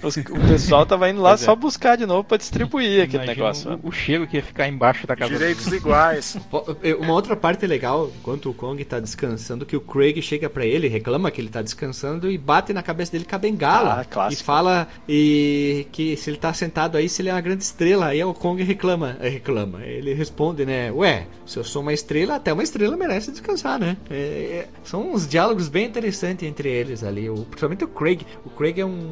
Os- 0.04 0.18
o 0.18 0.48
pessoal 0.48 0.86
tava 0.86 1.10
indo 1.10 1.22
lá 1.22 1.32
Pois 1.32 1.42
é. 1.42 1.46
só 1.46 1.56
buscar 1.56 1.96
de 1.98 2.06
novo 2.06 2.24
pra 2.24 2.38
distribuir 2.38 3.04
aquele 3.04 3.24
Imagina 3.24 3.36
negócio. 3.36 3.70
né? 3.72 3.80
O, 3.84 3.90
o 3.90 3.92
cheiro 3.92 4.28
que 4.28 4.38
ia 4.38 4.44
ficar 4.44 4.68
embaixo 4.68 5.06
da 5.08 5.16
casa 5.16 5.32
Direitos 5.32 5.68
iguais. 5.72 6.38
Uma 7.00 7.14
outra 7.14 7.36
parte 7.36 7.66
legal, 7.66 8.12
enquanto 8.20 8.50
o 8.50 8.54
Kong 8.54 8.84
tá 8.86 9.00
descansando, 9.00 9.66
que 9.66 9.76
o 9.76 9.82
Craig 9.82 10.22
chega 10.22 10.50
pra 10.50 10.66
ele, 10.66 10.88
reclama 10.88 11.32
que 11.32 11.40
ele 11.42 11.50
tá 11.50 11.62
descansando 11.62 12.30
e 12.30 12.38
bate 12.38 12.74
na 12.74 12.84
cabeça 12.84 13.12
dele 13.12 13.26
com 13.26 13.36
a 13.36 13.40
bengala. 13.40 14.02
Ah, 14.02 14.06
clássico. 14.06 14.42
E 14.42 14.46
fala 14.46 14.88
e 15.08 15.88
que 15.92 16.16
se 16.18 16.30
ele 16.30 16.38
tá 16.38 16.54
sentado 16.54 16.98
aí, 16.98 17.08
se 17.08 17.22
ele 17.22 17.30
é 17.30 17.34
uma 17.34 17.42
grande 17.42 17.64
estrela. 17.64 18.08
Aí 18.08 18.24
o 18.24 18.34
Kong 18.34 18.62
reclama, 18.64 19.18
eh, 19.22 19.30
reclama. 19.30 19.84
Ele 19.84 20.14
responde, 20.14 20.66
né? 20.66 20.92
Ué, 20.92 21.28
se 21.46 21.58
eu 21.58 21.64
sou 21.64 21.82
uma 21.82 21.94
estrela, 21.94 22.36
até 22.36 22.52
uma 22.52 22.64
estrela 22.64 22.98
merece 22.98 23.32
descansar, 23.32 23.80
né? 23.80 23.98
É, 24.10 24.16
é, 24.16 24.68
são 24.84 25.12
uns 25.14 25.28
diálogos 25.28 25.68
bem 25.70 25.86
interessantes 25.86 26.48
entre 26.48 26.70
eles 26.70 27.04
ali. 27.04 27.30
O, 27.30 27.36
principalmente 27.46 27.84
o 27.84 27.88
Craig. 27.88 28.22
O 28.46 28.50
Craig 28.50 28.80
é 28.80 28.86
um 28.86 29.12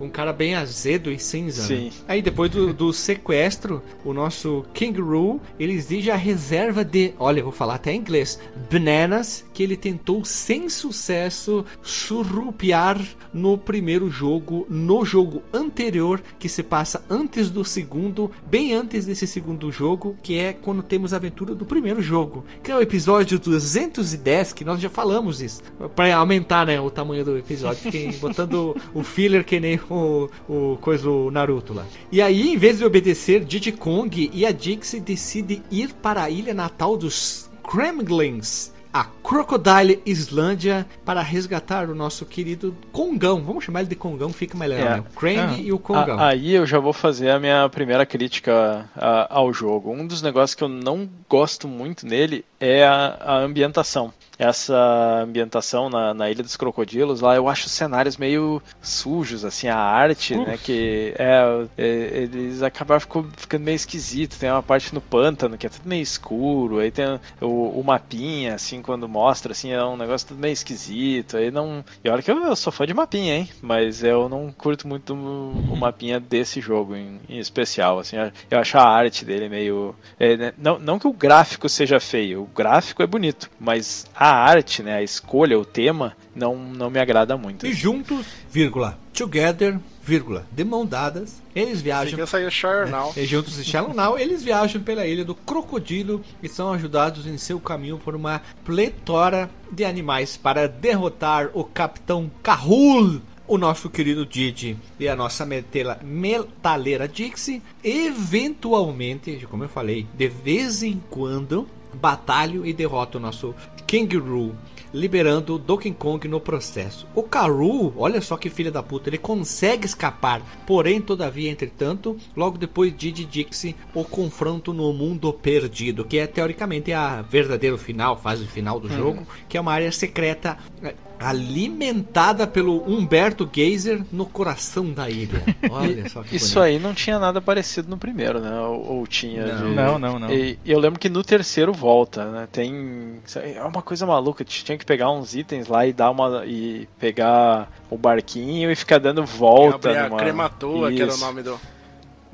um 0.00 0.08
cara 0.08 0.32
bem 0.32 0.54
azedo 0.54 1.10
e 1.10 1.18
cinza. 1.18 1.62
Sim. 1.62 1.86
né? 1.86 1.90
Aí 2.06 2.22
depois 2.22 2.50
do, 2.50 2.72
do 2.72 2.92
sequestro, 2.92 3.82
o 4.04 4.12
nosso 4.12 4.64
King 4.72 5.00
Roo, 5.00 5.40
ele 5.58 5.72
exige 5.72 6.10
a 6.10 6.16
reserva 6.16 6.84
de, 6.84 7.14
olha, 7.18 7.40
eu 7.40 7.44
vou 7.44 7.52
falar 7.52 7.74
até 7.76 7.92
em 7.92 7.98
inglês, 7.98 8.38
bananas, 8.70 9.44
que 9.52 9.62
ele 9.62 9.76
tentou 9.76 10.24
sem 10.24 10.68
sucesso 10.68 11.64
surrupiar 11.82 13.00
no 13.32 13.58
primeiro 13.58 14.10
jogo, 14.10 14.66
no 14.68 15.04
jogo 15.04 15.42
anterior 15.52 16.22
que 16.38 16.48
se 16.48 16.62
passa 16.62 17.04
antes 17.10 17.50
do 17.50 17.64
segundo, 17.64 18.30
bem 18.46 18.74
antes 18.74 19.06
desse 19.06 19.26
segundo 19.26 19.70
jogo, 19.70 20.16
que 20.22 20.38
é 20.38 20.52
quando 20.52 20.82
temos 20.82 21.12
a 21.12 21.16
aventura 21.16 21.54
do 21.54 21.64
primeiro 21.64 22.00
jogo, 22.00 22.44
que 22.62 22.70
é 22.70 22.76
o 22.76 22.80
episódio 22.80 23.38
210, 23.38 24.52
que 24.52 24.64
nós 24.64 24.80
já 24.80 24.88
falamos 24.88 25.40
isso, 25.40 25.62
para 25.94 26.14
aumentar 26.16 26.66
né, 26.66 26.80
o 26.80 26.90
tamanho 26.90 27.24
do 27.24 27.36
episódio, 27.36 27.90
botando 28.20 28.76
o 28.94 29.02
filler 29.02 29.44
que 29.44 29.60
nem 29.60 29.76
o, 29.90 30.28
o 30.48 30.76
coisa 30.80 31.08
o 31.10 31.30
Naruto 31.30 31.72
lá. 31.74 31.84
E 32.12 32.20
aí, 32.22 32.52
em 32.52 32.56
vez 32.56 32.78
de 32.78 32.84
obedecer, 32.84 33.44
Diddy 33.44 33.72
Kong 33.72 34.30
e 34.32 34.44
a 34.46 34.52
Dixie 34.52 35.00
decidem 35.00 35.62
ir 35.70 35.92
para 35.94 36.22
a 36.24 36.30
ilha 36.30 36.54
natal 36.54 36.96
dos 36.96 37.48
Kremlins 37.62 38.72
a 38.90 39.04
Crocodile 39.04 40.00
Islândia 40.06 40.86
para 41.04 41.20
resgatar 41.20 41.90
o 41.90 41.94
nosso 41.94 42.24
querido 42.24 42.74
Kongão. 42.90 43.42
Vamos 43.42 43.62
chamar 43.62 43.80
ele 43.80 43.90
de 43.90 43.94
Kongão, 43.94 44.32
fica 44.32 44.56
melhor, 44.56 44.80
É. 44.80 44.84
né? 44.84 45.00
O 45.00 45.14
Krang 45.14 45.38
Ah, 45.38 45.58
e 45.58 45.70
o 45.72 45.78
Kongão. 45.78 46.18
a- 46.18 46.28
aí 46.28 46.54
eu 46.54 46.64
já 46.66 46.78
vou 46.78 46.94
fazer 46.94 47.30
a 47.30 47.38
minha 47.38 47.68
primeira 47.68 48.06
crítica 48.06 48.88
a- 48.96 49.26
ao 49.30 49.52
jogo. 49.52 49.92
Um 49.92 50.06
dos 50.06 50.22
negócios 50.22 50.54
que 50.54 50.64
eu 50.64 50.68
não 50.70 51.08
gosto 51.28 51.68
muito 51.68 52.06
nele 52.06 52.44
é 52.58 52.82
a, 52.84 53.18
a 53.20 53.36
ambientação. 53.40 54.10
Essa 54.38 55.22
ambientação 55.22 55.90
na, 55.90 56.14
na 56.14 56.30
Ilha 56.30 56.42
dos 56.42 56.56
Crocodilos, 56.56 57.20
lá 57.20 57.34
eu 57.34 57.48
acho 57.48 57.66
os 57.66 57.72
cenários 57.72 58.16
meio 58.16 58.62
sujos, 58.80 59.44
assim, 59.44 59.68
a 59.68 59.76
arte, 59.76 60.36
né, 60.36 60.56
que 60.56 61.14
é, 61.18 61.66
é, 61.76 61.84
eles 61.84 62.62
acabaram 62.62 63.00
ficando 63.36 63.64
meio 63.64 63.74
esquisito. 63.76 64.38
Tem 64.38 64.50
uma 64.50 64.62
parte 64.62 64.94
no 64.94 65.00
pântano 65.00 65.58
que 65.58 65.66
é 65.66 65.70
tudo 65.70 65.88
meio 65.88 66.02
escuro, 66.02 66.78
aí 66.78 66.90
tem 66.90 67.18
o, 67.40 67.80
o 67.80 67.82
mapinha, 67.84 68.54
assim, 68.54 68.80
quando 68.82 69.08
mostra, 69.08 69.52
assim, 69.52 69.72
é 69.72 69.84
um 69.84 69.96
negócio 69.96 70.28
tudo 70.28 70.40
meio 70.40 70.52
esquisito. 70.52 71.36
Aí 71.36 71.50
não. 71.50 71.84
E 72.04 72.08
olha 72.08 72.22
que 72.22 72.30
eu, 72.30 72.36
eu 72.38 72.56
sou 72.56 72.72
fã 72.72 72.86
de 72.86 72.94
mapinha, 72.94 73.36
hein? 73.36 73.48
Mas 73.60 74.02
eu 74.04 74.28
não 74.28 74.52
curto 74.52 74.86
muito 74.86 75.14
o, 75.14 75.72
o 75.72 75.76
mapinha 75.76 76.20
desse 76.20 76.60
jogo 76.60 76.94
em, 76.94 77.20
em 77.28 77.38
especial, 77.38 77.98
assim. 77.98 78.16
Eu 78.50 78.58
acho 78.58 78.78
a 78.78 78.82
arte 78.82 79.24
dele 79.24 79.48
meio. 79.48 79.94
é, 80.18 80.36
né, 80.36 80.52
não, 80.56 80.78
não 80.78 80.98
que 80.98 81.06
o 81.06 81.12
gráfico 81.12 81.68
seja 81.68 81.98
feio, 81.98 82.42
o 82.42 82.46
gráfico 82.46 83.02
é 83.02 83.06
bonito, 83.06 83.50
mas 83.58 84.06
a 84.14 84.27
arte, 84.30 84.82
né, 84.82 84.96
a 84.96 85.02
escolha, 85.02 85.58
o 85.58 85.64
tema, 85.64 86.16
não, 86.34 86.56
não 86.56 86.90
me 86.90 86.98
agrada 86.98 87.36
muito. 87.36 87.66
E 87.66 87.72
juntos, 87.72 88.26
vírgula, 88.50 88.98
together, 89.12 89.78
vírgula, 90.02 90.46
de 90.50 90.64
mão 90.64 90.86
dadas, 90.86 91.42
eles 91.54 91.82
viajam. 91.82 92.18
Shire 92.50 92.90
Now. 92.90 93.12
E 93.16 93.26
juntos 93.26 93.56
de 93.56 93.64
Shallow 93.64 93.92
Now, 93.92 94.18
eles 94.18 94.42
viajam 94.42 94.82
pela 94.82 95.06
ilha 95.06 95.24
do 95.24 95.34
Crocodilo 95.34 96.22
e 96.42 96.48
são 96.48 96.72
ajudados 96.72 97.26
em 97.26 97.36
seu 97.36 97.60
caminho 97.60 97.98
por 97.98 98.14
uma 98.14 98.40
pletora 98.64 99.50
de 99.70 99.84
animais 99.84 100.36
para 100.36 100.66
derrotar 100.66 101.50
o 101.52 101.64
Capitão 101.64 102.30
Carrul, 102.42 103.20
o 103.46 103.58
nosso 103.58 103.90
querido 103.90 104.24
Didi 104.26 104.76
e 105.00 105.08
a 105.08 105.16
nossa 105.16 105.44
metela, 105.44 105.98
metaleira 106.02 107.08
Dixie. 107.08 107.62
Eventualmente, 107.82 109.46
como 109.50 109.64
eu 109.64 109.68
falei, 109.68 110.06
de 110.14 110.28
vez 110.28 110.82
em 110.82 111.02
quando, 111.10 111.68
batalham 111.94 112.64
e 112.64 112.72
derrotam 112.72 113.20
o 113.20 113.22
nosso 113.24 113.54
Kangaroo 113.88 114.54
liberando 114.92 115.58
Donkey 115.58 115.92
Kong 115.92 116.26
no 116.28 116.40
processo. 116.40 117.06
O 117.14 117.22
Karu, 117.22 117.92
olha 117.96 118.20
só 118.20 118.36
que 118.36 118.50
filha 118.50 118.70
da 118.70 118.82
puta, 118.82 119.08
ele 119.08 119.18
consegue 119.18 119.86
escapar, 119.86 120.42
porém, 120.66 121.00
todavia, 121.00 121.50
entretanto, 121.50 122.16
logo 122.36 122.58
depois 122.58 122.94
Didi 122.96 123.24
Dixie, 123.24 123.76
o 123.94 124.04
confronto 124.04 124.72
no 124.72 124.92
mundo 124.92 125.32
perdido, 125.32 126.04
que 126.04 126.18
é 126.18 126.26
teoricamente 126.26 126.92
a 126.92 127.22
verdadeiro 127.22 127.78
final, 127.78 128.16
fase 128.16 128.46
final 128.46 128.80
do 128.80 128.88
jogo, 128.88 129.26
que 129.48 129.56
é 129.56 129.60
uma 129.60 129.72
área 129.72 129.92
secreta 129.92 130.56
eh, 130.82 130.94
alimentada 131.18 132.46
pelo 132.46 132.82
Humberto 132.88 133.48
Geyser 133.52 134.02
no 134.12 134.24
coração 134.26 134.92
da 134.92 135.08
ilha. 135.10 135.42
Olha 135.70 136.08
só 136.08 136.22
que 136.22 136.36
Isso 136.36 136.54
bonito. 136.54 136.60
aí 136.66 136.78
não 136.78 136.94
tinha 136.94 137.18
nada 137.18 137.40
parecido 137.40 137.88
no 137.88 137.98
primeiro, 137.98 138.40
né? 138.40 138.60
Ou, 138.60 138.98
ou 138.98 139.06
tinha. 139.06 139.46
Não. 139.46 139.68
de- 139.70 139.74
Não, 139.74 139.98
não, 139.98 140.18
não. 140.18 140.30
E 140.32 140.58
eu 140.64 140.78
lembro 140.78 140.98
que 140.98 141.08
no 141.08 141.22
terceiro 141.22 141.72
volta, 141.72 142.24
né? 142.30 142.48
Tem. 142.50 143.16
É 143.54 143.62
uma 143.62 143.82
coisa 143.82 144.06
maluca. 144.06 144.44
Tinha 144.44 144.78
que 144.78 144.84
pegar 144.86 145.10
uns 145.10 145.34
itens 145.34 145.68
lá 145.68 145.86
e 145.86 145.92
dar 145.92 146.10
uma. 146.10 146.44
e 146.46 146.88
pegar 146.98 147.70
o 147.90 147.96
barquinho 147.98 148.70
e 148.70 148.76
ficar 148.76 148.98
dando 148.98 149.24
volta. 149.24 149.90
A 149.90 150.08
numa... 150.08 150.18
Crematoa, 150.18 150.92
que 150.92 151.02
era 151.02 151.14
o 151.14 151.18
nome 151.18 151.42
do. 151.42 151.58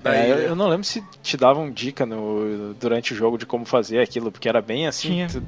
É, 0.04 0.30
eu, 0.30 0.36
eu 0.36 0.56
não 0.56 0.68
lembro 0.68 0.84
se 0.84 1.02
te 1.22 1.34
davam 1.34 1.70
dica 1.70 2.04
no, 2.04 2.74
durante 2.74 3.14
o 3.14 3.16
jogo 3.16 3.38
de 3.38 3.46
como 3.46 3.64
fazer 3.64 4.00
aquilo, 4.00 4.30
porque 4.30 4.46
era 4.46 4.60
bem 4.60 4.86
assim. 4.86 5.26
Tu- 5.26 5.42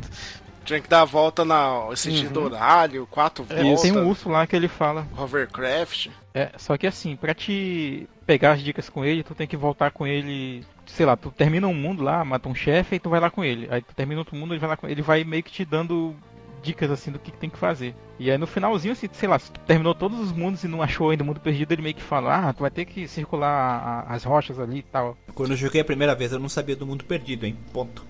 Tinha 0.66 0.80
que 0.80 0.88
dar 0.88 1.02
a 1.02 1.04
volta 1.04 1.44
na 1.44 1.88
sentido 1.94 2.42
horário, 2.42 3.06
quatro 3.10 3.46
É, 3.48 3.62
voltas. 3.62 3.82
tem 3.82 3.92
um 3.92 4.06
urso 4.08 4.28
lá 4.28 4.46
que 4.46 4.54
ele 4.56 4.68
fala. 4.68 5.06
Hovercraft. 5.16 6.08
É, 6.34 6.50
só 6.58 6.76
que 6.76 6.86
assim, 6.86 7.16
pra 7.16 7.32
te 7.34 8.08
pegar 8.26 8.52
as 8.52 8.60
dicas 8.60 8.88
com 8.90 9.04
ele, 9.04 9.22
tu 9.22 9.34
tem 9.34 9.46
que 9.46 9.56
voltar 9.56 9.90
com 9.92 10.06
ele. 10.06 10.64
Sei 10.84 11.06
lá, 11.06 11.16
tu 11.16 11.30
termina 11.30 11.66
um 11.66 11.74
mundo 11.74 12.02
lá, 12.02 12.24
mata 12.24 12.48
um 12.48 12.54
chefe 12.54 12.96
e 12.96 12.98
tu 12.98 13.08
vai 13.08 13.20
lá 13.20 13.30
com 13.30 13.44
ele. 13.44 13.66
Aí 13.70 13.80
tu 13.80 13.94
termina 13.94 14.20
outro 14.20 14.36
mundo, 14.36 14.52
ele 14.52 14.60
vai 14.60 14.68
lá 14.70 14.76
com 14.76 14.86
ele, 14.88 15.00
vai 15.02 15.24
meio 15.24 15.42
que 15.42 15.50
te 15.52 15.64
dando 15.64 16.14
dicas 16.62 16.90
assim 16.90 17.12
do 17.12 17.18
que, 17.20 17.30
que 17.30 17.38
tem 17.38 17.48
que 17.48 17.58
fazer. 17.58 17.94
E 18.18 18.28
aí 18.30 18.36
no 18.36 18.46
finalzinho, 18.46 18.92
assim, 18.92 19.08
sei 19.12 19.28
lá, 19.28 19.38
se 19.38 19.52
tu 19.52 19.60
terminou 19.60 19.94
todos 19.94 20.18
os 20.18 20.32
mundos 20.32 20.64
e 20.64 20.68
não 20.68 20.82
achou 20.82 21.10
ainda 21.10 21.22
o 21.22 21.26
mundo 21.26 21.38
perdido, 21.38 21.70
ele 21.72 21.82
meio 21.82 21.94
que 21.94 22.02
fala, 22.02 22.48
ah, 22.48 22.52
tu 22.52 22.60
vai 22.60 22.70
ter 22.70 22.84
que 22.86 23.06
circular 23.06 24.04
a- 24.08 24.14
as 24.14 24.24
rochas 24.24 24.58
ali 24.58 24.78
e 24.78 24.82
tal. 24.82 25.16
Quando 25.34 25.52
eu 25.52 25.56
joguei 25.56 25.80
a 25.80 25.84
primeira 25.84 26.14
vez, 26.14 26.32
eu 26.32 26.40
não 26.40 26.48
sabia 26.48 26.74
do 26.74 26.86
mundo 26.86 27.04
perdido, 27.04 27.46
hein? 27.46 27.56
Ponto. 27.72 28.04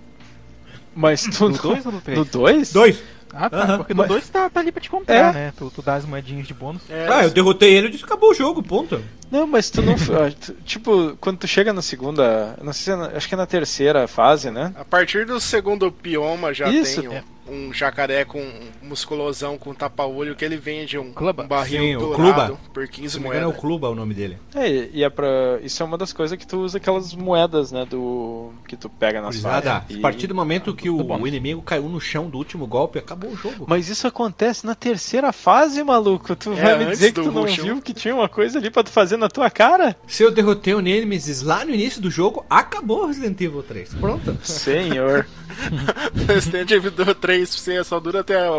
Mas 0.97 1.21
tu. 1.21 1.47
No 1.49 1.57
2 1.57 1.85
ou 1.85 1.91
no 1.91 2.01
3? 2.01 2.17
No 2.17 2.25
2? 2.25 2.73
Dois. 2.73 3.03
Ah, 3.33 3.49
tá, 3.49 3.77
porque 3.77 3.93
mas- 3.93 4.07
no 4.07 4.13
2 4.15 4.29
tá, 4.29 4.49
tá 4.49 4.59
ali 4.61 4.71
pra 4.71 4.81
te 4.81 4.89
comprar, 4.89 5.15
É. 5.15 5.33
né? 5.33 5.53
Tu, 5.55 5.69
tu 5.75 5.81
dá 5.81 5.95
as 5.95 6.05
moedinhas 6.05 6.47
de 6.47 6.53
bônus. 6.53 6.81
É, 6.89 7.07
Ah, 7.09 7.23
eu 7.23 7.29
derrotei 7.29 7.71
ele 7.75 7.87
e 7.87 7.91
disse 7.91 8.03
acabou 8.03 8.31
o 8.31 8.33
jogo, 8.33 8.63
ponto. 8.63 8.99
Não, 9.31 9.45
mas 9.47 9.69
tu 9.69 9.81
não. 9.81 9.93
ah, 10.15 10.31
tipo, 10.65 11.17
quando 11.19 11.39
tu 11.39 11.47
chega 11.47 11.73
na 11.73 11.81
segunda. 11.81 12.57
Não 12.61 12.73
sei 12.73 12.93
se 12.95 12.99
é 13.01 13.17
acho 13.17 13.27
que 13.27 13.33
é 13.33 13.37
na 13.37 13.45
terceira 13.45 14.07
fase, 14.07 14.49
né? 14.51 14.73
A 14.77 14.85
partir 14.85 15.25
do 15.25 15.39
segundo 15.39 15.89
bioma 15.91 16.53
já 16.53 16.69
Isso, 16.69 17.01
tem 17.01 17.09
um, 17.09 17.13
é. 17.13 17.23
um 17.49 17.73
jacaré 17.73 18.23
com 18.25 18.39
um 18.39 18.69
musculosão 18.87 19.57
com 19.57 19.73
tapa-olho 19.73 20.35
que 20.35 20.43
ele 20.45 20.57
vende 20.57 20.97
um, 20.97 21.11
Cluba. 21.11 21.43
um 21.43 21.47
barril 21.47 21.81
Sim, 21.81 21.95
o 21.97 21.99
dourado 21.99 22.33
Cluba. 22.55 22.59
por 22.73 22.87
15 22.87 23.09
Se 23.09 23.15
não 23.17 23.23
me 23.23 23.27
engano, 23.29 23.41
é 23.41 23.45
moedas. 23.45 23.57
o 23.57 23.61
Cluba 23.61 23.89
o 23.89 23.95
nome 23.95 24.13
dele. 24.13 24.37
É, 24.55 24.69
e- 24.69 25.03
é 25.03 25.09
pra. 25.09 25.27
Isso 25.61 25.81
é 25.83 25.85
uma 25.85 25.97
das 25.97 26.13
coisas 26.13 26.37
que 26.37 26.47
tu 26.47 26.59
usa 26.61 26.77
aquelas 26.77 27.13
moedas, 27.13 27.71
né? 27.71 27.85
Do. 27.85 28.51
Que 28.67 28.75
tu 28.77 28.89
pega 28.89 29.21
nas 29.21 29.35
Gurizada, 29.35 29.81
fases. 29.81 29.97
a 29.97 30.01
partir 30.01 30.27
do 30.27 30.35
momento 30.35 30.73
que 30.73 30.89
o, 30.89 30.97
o 31.05 31.27
inimigo 31.27 31.61
caiu 31.61 31.83
no 31.89 31.99
chão 31.99 32.29
do 32.29 32.37
último 32.37 32.65
golpe, 32.65 32.99
acabou 32.99 33.31
o 33.31 33.35
jogo. 33.35 33.65
Mas 33.67 33.89
isso 33.89 34.07
acontece 34.07 34.65
na 34.65 34.75
terceira 34.75 35.31
fase, 35.33 35.83
maluco. 35.83 36.35
Tu 36.35 36.51
É, 36.53 36.55
vai 36.55 36.77
me 36.79 36.85
dizer 36.91 37.07
que 37.13 37.21
tu 37.21 37.31
não 37.31 37.41
Rush, 37.43 37.57
viu 37.57 37.81
que 37.81 37.93
tinha 37.93 38.15
uma 38.15 38.29
coisa 38.29 38.57
ali 38.59 38.69
pra 38.69 38.83
tu 38.83 38.89
fazer 38.91 39.16
na 39.17 39.27
tua 39.29 39.49
cara? 39.49 39.95
Se 40.07 40.23
eu 40.23 40.31
derrotei 40.31 40.73
o 40.73 40.81
Nemesis 40.81 41.41
lá 41.41 41.63
no 41.65 41.73
início 41.73 42.01
do 42.01 42.09
jogo, 42.11 42.45
acabou 42.49 43.03
o 43.03 43.07
Resident 43.07 43.39
Evil 43.41 43.63
3. 43.63 43.93
Pronto. 43.95 44.37
Senhor. 44.43 45.25
Resident 46.27 46.69
Evil 46.71 46.91
3 47.15 47.49
sim, 47.49 47.83
só 47.83 47.99
dura 47.99 48.19
até 48.21 48.37
a, 48.37 48.49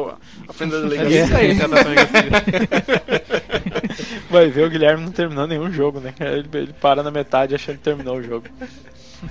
a 0.49 0.53
fenda 0.53 0.81
da 0.81 0.87
É 0.87 0.91
delegacia. 1.05 1.25
isso 1.25 1.37
aí. 1.37 1.57
Vai 4.31 4.49
ver, 4.51 4.67
o 4.67 4.71
Guilherme 4.71 5.05
não 5.05 5.13
terminou 5.13 5.47
nenhum 5.47 5.71
jogo, 5.73 6.01
né? 6.01 6.13
Ele, 6.21 6.49
ele 6.55 6.73
para 6.75 7.03
na 7.03 7.11
metade 7.11 7.55
achando 7.55 7.77
que 7.77 7.85
terminou 7.85 8.17
o 8.17 8.23
jogo. 8.23 8.47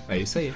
É 0.09 0.17
isso 0.17 0.37
aí. 0.39 0.53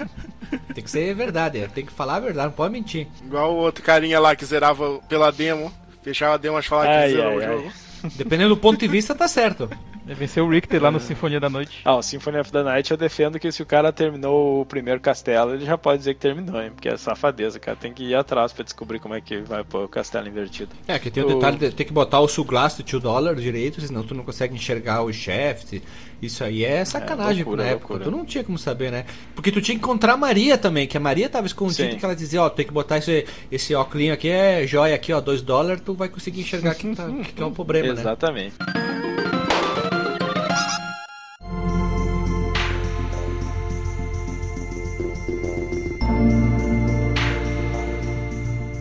Tem 0.74 0.84
que 0.84 0.90
ser 0.92 1.14
verdade, 1.16 1.60
é. 1.60 1.68
tem 1.68 1.86
que 1.86 1.94
falar 1.94 2.16
a 2.16 2.20
verdade, 2.20 2.48
não 2.48 2.54
pode 2.54 2.74
mentir. 2.74 3.08
Igual 3.24 3.54
o 3.54 3.58
outro 3.58 3.84
carinha 3.84 4.20
lá 4.20 4.36
que 4.36 4.44
zerava 4.46 5.00
pela 5.08 5.32
demo. 5.32 5.72
Fechava 6.04 6.34
a 6.34 6.38
demo 6.38 6.58
e 6.60 6.64
falava 6.64 6.90
Ai, 6.90 7.10
que 7.10 7.16
zerou 7.16 7.38
o 7.38 7.42
ai. 7.42 7.72
Dependendo 8.16 8.50
do 8.56 8.58
ponto 8.58 8.80
de 8.80 8.88
vista, 8.88 9.14
tá 9.16 9.28
certo. 9.28 9.70
Ele 10.06 10.16
venceu 10.16 10.46
o 10.46 10.50
Richter 10.50 10.82
lá 10.82 10.90
no 10.90 11.00
Sinfonia 11.00 11.40
da 11.40 11.50
Noite. 11.50 11.80
Ah, 11.86 11.96
o 11.96 12.00
of 12.00 12.52
the 12.52 12.64
Night 12.64 12.90
eu 12.92 12.98
defendo 12.98 13.40
que 13.40 13.52
se 13.52 13.62
o 13.62 13.66
cara 13.66 13.92
terminou 13.94 14.62
o 14.62 14.66
primeiro 14.66 15.00
castelo, 15.00 15.54
ele 15.54 15.66
já 15.66 15.78
pode 15.78 16.00
dizer 16.00 16.16
que 16.16 16.20
terminou, 16.20 16.62
hein? 16.62 16.72
Porque 16.74 16.90
é 16.90 16.98
safadeza, 16.98 17.60
cara. 17.60 17.78
Tem 17.78 17.94
que 17.94 18.04
ir 18.04 18.16
atrás 18.16 18.52
pra 18.52 18.64
descobrir 18.64 19.00
como 19.00 19.14
é 19.14 19.22
que 19.22 19.38
vai 19.42 19.64
pôr 19.64 19.86
o 19.86 19.88
castelo 19.88 20.28
invertido. 20.28 20.72
É, 20.88 20.98
que 20.98 21.12
tem 21.12 21.24
o 21.24 21.28
O- 21.28 21.36
detalhe 21.36 21.58
de 21.58 21.72
ter 21.72 21.86
que 21.86 21.94
botar 21.94 22.20
o 22.20 22.28
suglass 22.28 22.76
de 22.78 22.84
2 22.84 23.02
dólares 23.04 23.42
direito, 23.44 23.80
senão 23.80 24.04
tu 24.04 24.16
não 24.16 24.24
consegue 24.24 24.56
enxergar 24.56 25.04
os 25.04 25.16
chefes. 25.16 25.82
Isso 26.22 26.44
aí 26.44 26.64
é 26.64 26.86
sacanagem 26.86 27.42
É, 27.42 27.46
loucura, 27.46 27.64
na 27.64 27.70
época. 27.70 27.94
loucura. 27.94 28.12
Tu 28.12 28.16
não 28.16 28.24
tinha 28.26 28.44
como 28.44 28.58
saber, 28.58 28.92
né? 28.92 29.06
Porque 29.34 29.52
tu 29.52 29.60
tinha 29.62 29.76
que 29.76 29.84
encontrar 29.84 30.14
a 30.14 30.18
Maria 30.18 30.58
também, 30.58 30.88
que 30.88 30.96
a 30.96 31.00
Maria 31.00 31.28
tava 31.28 31.48
escondida 31.48 31.90
Sim. 31.92 31.98
que 31.98 32.06
ela 32.06 32.16
dizia, 32.16 32.44
ó, 32.44 32.50
tem 32.50 32.66
que 32.66 32.72
botar 32.72 33.00
esse, 33.00 33.26
esse 33.52 33.74
óculos 33.74 34.10
aqui, 34.12 34.30
é 34.30 34.66
joia 34.68 34.94
aqui, 34.94 35.12
ó, 35.12 35.20
2 35.20 35.42
dólares, 35.42 35.82
tu 35.84 35.94
vai 35.96 36.10
conseguir 36.10 36.42
enxergar 36.42 36.76
que, 36.76 36.96
tá, 36.96 37.08
que 37.36 37.42
é 37.42 37.46
o 37.46 37.52
problema, 37.52 37.94
né? 37.94 38.02
Exatamente. 38.02 38.56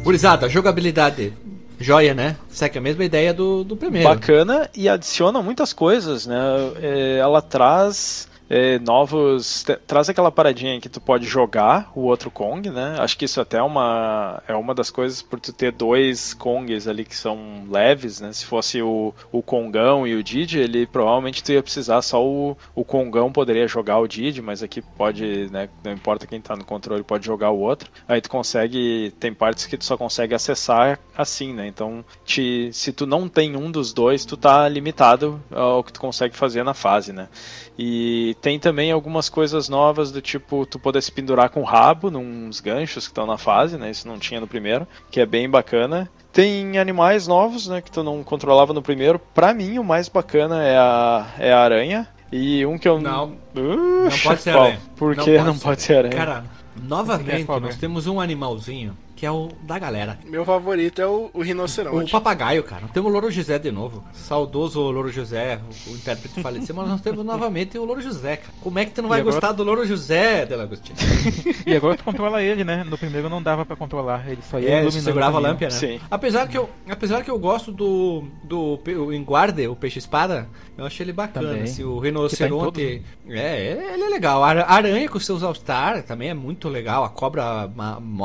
Gurizada, 0.02 0.48
jogabilidade. 0.48 1.32
Joia, 1.80 2.12
né? 2.12 2.36
Segue 2.48 2.78
a 2.78 2.80
mesma 2.80 3.04
ideia 3.04 3.32
do, 3.32 3.64
do 3.64 3.74
primeiro. 3.74 4.06
Bacana 4.06 4.68
e 4.76 4.88
adiciona 4.88 5.40
muitas 5.40 5.72
coisas, 5.72 6.26
né? 6.26 6.36
É, 6.80 7.18
ela 7.18 7.40
traz 7.40 8.28
é, 8.50 8.80
novos. 8.80 9.64
traz 9.86 10.08
aquela 10.08 10.32
paradinha 10.32 10.80
que 10.80 10.88
tu 10.88 11.00
pode 11.00 11.24
jogar 11.24 11.92
o 11.94 12.00
outro 12.00 12.32
Kong, 12.32 12.68
né? 12.68 12.96
Acho 12.98 13.16
que 13.16 13.24
isso 13.24 13.40
até 13.40 13.58
é 13.58 13.62
uma, 13.62 14.42
é 14.48 14.54
uma 14.56 14.74
das 14.74 14.90
coisas 14.90 15.22
por 15.22 15.38
tu 15.38 15.52
ter 15.52 15.70
dois 15.70 16.34
Kongs 16.34 16.88
ali 16.88 17.04
que 17.04 17.16
são 17.16 17.64
leves, 17.70 18.20
né? 18.20 18.32
Se 18.32 18.44
fosse 18.44 18.82
o, 18.82 19.14
o 19.30 19.40
Kongão 19.40 20.04
e 20.04 20.16
o 20.16 20.22
Didi, 20.22 20.58
ele 20.58 20.84
provavelmente 20.84 21.44
tu 21.44 21.52
ia 21.52 21.62
precisar 21.62 22.02
só 22.02 22.24
o, 22.24 22.56
o 22.74 22.84
Kongão 22.84 23.30
poderia 23.30 23.68
jogar 23.68 23.98
o 24.00 24.08
Didi, 24.08 24.42
mas 24.42 24.64
aqui 24.64 24.82
pode, 24.82 25.48
né? 25.52 25.68
Não 25.84 25.92
importa 25.92 26.26
quem 26.26 26.40
tá 26.40 26.56
no 26.56 26.64
controle, 26.64 27.04
pode 27.04 27.24
jogar 27.24 27.50
o 27.50 27.60
outro. 27.60 27.88
Aí 28.08 28.20
tu 28.20 28.28
consegue. 28.28 29.14
Tem 29.20 29.32
partes 29.32 29.66
que 29.66 29.76
tu 29.76 29.84
só 29.84 29.96
consegue 29.96 30.34
acessar 30.34 30.98
assim, 31.16 31.54
né? 31.54 31.68
Então, 31.68 32.04
te, 32.24 32.70
se 32.72 32.92
tu 32.92 33.06
não 33.06 33.28
tem 33.28 33.56
um 33.56 33.70
dos 33.70 33.92
dois, 33.92 34.24
tu 34.24 34.36
tá 34.36 34.68
limitado 34.68 35.40
ao 35.52 35.84
que 35.84 35.92
tu 35.92 36.00
consegue 36.00 36.36
fazer 36.36 36.64
na 36.64 36.74
fase, 36.74 37.12
né? 37.12 37.28
E 37.78 38.36
tem 38.40 38.58
também 38.58 38.90
algumas 38.90 39.28
coisas 39.28 39.68
novas 39.68 40.10
do 40.10 40.20
tipo 40.20 40.64
tu 40.64 40.78
poder 40.78 41.02
se 41.02 41.12
pendurar 41.12 41.50
com 41.50 41.60
o 41.60 41.64
rabo 41.64 42.10
nos 42.10 42.60
ganchos 42.60 43.06
que 43.06 43.10
estão 43.10 43.26
na 43.26 43.36
fase, 43.36 43.76
né? 43.76 43.90
Isso 43.90 44.08
não 44.08 44.18
tinha 44.18 44.40
no 44.40 44.46
primeiro, 44.46 44.86
que 45.10 45.20
é 45.20 45.26
bem 45.26 45.48
bacana. 45.48 46.10
Tem 46.32 46.78
animais 46.78 47.26
novos, 47.26 47.66
né, 47.66 47.80
que 47.80 47.90
tu 47.90 48.04
não 48.04 48.22
controlava 48.22 48.72
no 48.72 48.80
primeiro. 48.80 49.18
Pra 49.18 49.52
mim, 49.52 49.78
o 49.78 49.84
mais 49.84 50.08
bacana 50.08 50.62
é 50.62 50.76
a, 50.76 51.26
é 51.38 51.52
a 51.52 51.58
aranha. 51.58 52.08
E 52.32 52.64
um 52.64 52.78
que 52.78 52.88
eu 52.88 53.00
Não. 53.00 53.32
Uh, 53.56 54.08
Não 54.08 54.18
pode 54.22 54.40
ser 54.40 54.50
aranha. 54.50 54.80
Por 54.96 55.16
que 55.16 55.38
não 55.38 55.58
pode 55.58 55.82
ser 55.82 55.96
aranha? 55.96 56.14
Cara, 56.14 56.44
novamente 56.80 57.46
nós 57.60 57.76
temos 57.76 58.06
um 58.06 58.20
animalzinho 58.20 58.96
que 59.20 59.26
é 59.26 59.30
o 59.30 59.50
da 59.64 59.78
galera. 59.78 60.18
Meu 60.24 60.46
favorito 60.46 61.02
é 61.02 61.06
o, 61.06 61.28
o 61.34 61.40
O 61.40 61.42
rinoceronte. 61.42 62.10
papagaio, 62.10 62.64
cara. 62.64 62.88
Temos 62.88 63.10
o 63.10 63.12
Louro 63.12 63.30
José 63.30 63.58
de 63.58 63.70
novo. 63.70 64.02
Saudoso 64.14 64.80
Louro 64.80 65.12
José, 65.12 65.60
o, 65.86 65.90
o 65.90 65.94
intérprete 65.94 66.40
faleceu, 66.42 66.74
mas 66.74 66.88
nós 66.88 67.02
temos 67.02 67.22
novamente 67.22 67.76
o 67.78 67.84
Louro 67.84 68.00
José, 68.00 68.38
cara. 68.38 68.52
Como 68.62 68.78
é 68.78 68.86
que 68.86 68.92
tu 68.92 69.02
não 69.02 69.10
vai 69.10 69.20
agora- 69.20 69.34
gostar 69.34 69.52
do 69.52 69.62
Louro 69.62 69.84
José, 69.86 70.46
Delagostinho? 70.46 70.96
E 71.66 71.76
agora 71.76 71.98
tu 71.98 72.02
controla 72.04 72.42
ele, 72.42 72.64
né? 72.64 72.82
No 72.82 72.96
primeiro 72.96 73.28
não 73.28 73.42
dava 73.42 73.66
pra 73.66 73.76
controlar, 73.76 74.26
ele 74.26 74.40
só 74.42 74.58
ia 74.58 74.68
É, 74.70 74.72
iluminando. 74.80 75.02
segurava 75.04 75.36
a 75.36 75.40
o 75.40 75.42
lâmpada, 75.42 75.66
né? 75.66 75.70
Sim. 75.78 76.00
Apesar 76.10 76.48
que, 76.48 76.56
eu, 76.56 76.70
apesar 76.88 77.22
que 77.22 77.30
eu 77.30 77.38
gosto 77.38 77.70
do, 77.70 78.24
do 78.42 78.80
o 79.04 79.12
Enguarde, 79.12 79.68
o 79.68 79.76
peixe-espada, 79.76 80.48
eu 80.78 80.86
achei 80.86 81.04
ele 81.04 81.12
bacana. 81.12 81.48
Também. 81.48 81.64
Assim, 81.64 81.84
o 81.84 82.00
Que 82.00 82.06
rinoceronte. 82.06 83.02
É, 83.28 83.92
ele 83.92 84.02
é 84.04 84.08
legal. 84.08 84.42
A 84.42 84.48
ara- 84.48 84.66
aranha 84.66 85.06
com 85.10 85.20
seus 85.20 85.42
All-Star 85.42 86.02
também 86.04 86.30
é 86.30 86.34
muito 86.34 86.68
legal. 86.70 87.04
A 87.04 87.10
cobra 87.10 87.68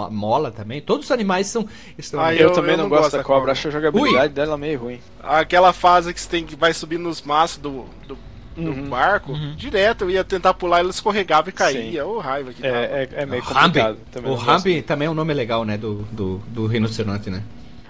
mola 0.09 0.51
também. 0.51 0.81
Todos 0.85 1.05
os 1.05 1.11
animais 1.11 1.47
são. 1.47 1.67
estão 1.97 2.19
Ah, 2.19 2.33
Eu, 2.33 2.47
Eu- 2.49 2.53
também 2.53 2.71
eu 2.71 2.77
não, 2.77 2.83
não 2.83 2.89
gosto 2.89 3.11
da 3.13 3.23
cobra, 3.23 3.39
cobra. 3.39 3.51
acho 3.53 3.67
a 3.67 3.71
jogabilidade 3.71 4.33
dela 4.33 4.57
meio 4.57 4.79
ruim. 4.79 4.99
Aquela 5.21 5.73
fase 5.73 6.13
que 6.13 6.21
você 6.21 6.29
tem 6.29 6.45
que 6.45 6.55
vai 6.55 6.73
subir 6.73 6.97
nos 6.99 7.21
maços 7.21 7.57
do, 7.57 7.85
do, 8.07 8.17
do 8.55 8.61
Uhum. 8.71 8.89
barco, 8.89 9.33
direto 9.57 10.03
eu 10.05 10.11
ia 10.11 10.23
tentar 10.23 10.53
pular, 10.53 10.79
ele 10.81 10.89
escorregava 10.89 11.49
e 11.49 11.51
caía. 11.51 12.05
Ô, 12.05 12.19
raiva 12.19 12.53
que 12.53 12.61
dava. 12.61 12.75
É, 12.77 13.09
é, 13.13 13.21
é 13.23 13.25
meio 13.25 13.41
complicado. 13.43 13.97
Também 14.11 14.31
O 14.31 14.35
gosto. 14.35 14.45
Rambi 14.47 14.81
também 14.81 15.07
é 15.07 15.11
um 15.11 15.15
nome 15.15 15.33
legal, 15.33 15.65
né? 15.65 15.77
Do, 15.77 16.03
do, 16.11 16.37
do 16.47 16.67
rinoceronte, 16.67 17.29
né? 17.29 17.41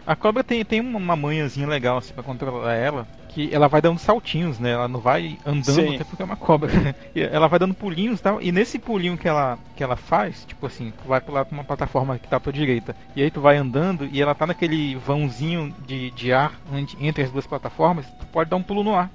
A 0.07 0.15
cobra 0.15 0.43
tem, 0.43 0.63
tem 0.63 0.79
uma 0.81 1.15
manhãzinha 1.15 1.67
legal 1.67 1.97
assim 1.97 2.13
pra 2.13 2.21
controlar 2.23 2.73
ela, 2.75 3.07
que 3.35 3.53
ela 3.53 3.67
vai 3.67 3.81
dando 3.81 3.99
saltinhos, 3.99 4.59
né? 4.59 4.71
Ela 4.71 4.87
não 4.87 5.01
vai 5.01 5.37
andando, 5.45 5.73
Sim. 5.75 5.95
até 5.95 6.05
porque 6.05 6.21
é 6.21 6.25
uma 6.25 6.37
cobra. 6.37 6.71
Ela 7.13 7.49
vai 7.49 7.59
dando 7.59 7.73
pulinhos 7.73 8.21
e 8.21 8.23
tal. 8.23 8.41
E 8.41 8.49
nesse 8.49 8.79
pulinho 8.79 9.17
que 9.17 9.27
ela, 9.27 9.59
que 9.75 9.83
ela 9.83 9.97
faz, 9.97 10.45
tipo 10.45 10.65
assim, 10.65 10.93
tu 11.03 11.09
vai 11.09 11.19
pular 11.19 11.43
pra 11.43 11.53
uma 11.53 11.63
plataforma 11.63 12.17
que 12.17 12.29
tá 12.29 12.37
à 12.37 12.39
tua 12.39 12.53
direita. 12.53 12.95
E 13.13 13.21
aí 13.21 13.29
tu 13.29 13.41
vai 13.41 13.57
andando 13.57 14.07
e 14.09 14.21
ela 14.21 14.33
tá 14.33 14.47
naquele 14.47 14.95
vãozinho 14.95 15.75
de, 15.85 16.11
de 16.11 16.31
ar 16.31 16.53
entre 16.99 17.23
as 17.23 17.31
duas 17.31 17.45
plataformas, 17.45 18.05
tu 18.05 18.25
pode 18.27 18.49
dar 18.49 18.55
um 18.55 18.63
pulo 18.63 18.85
no 18.85 18.95
ar. 18.95 19.11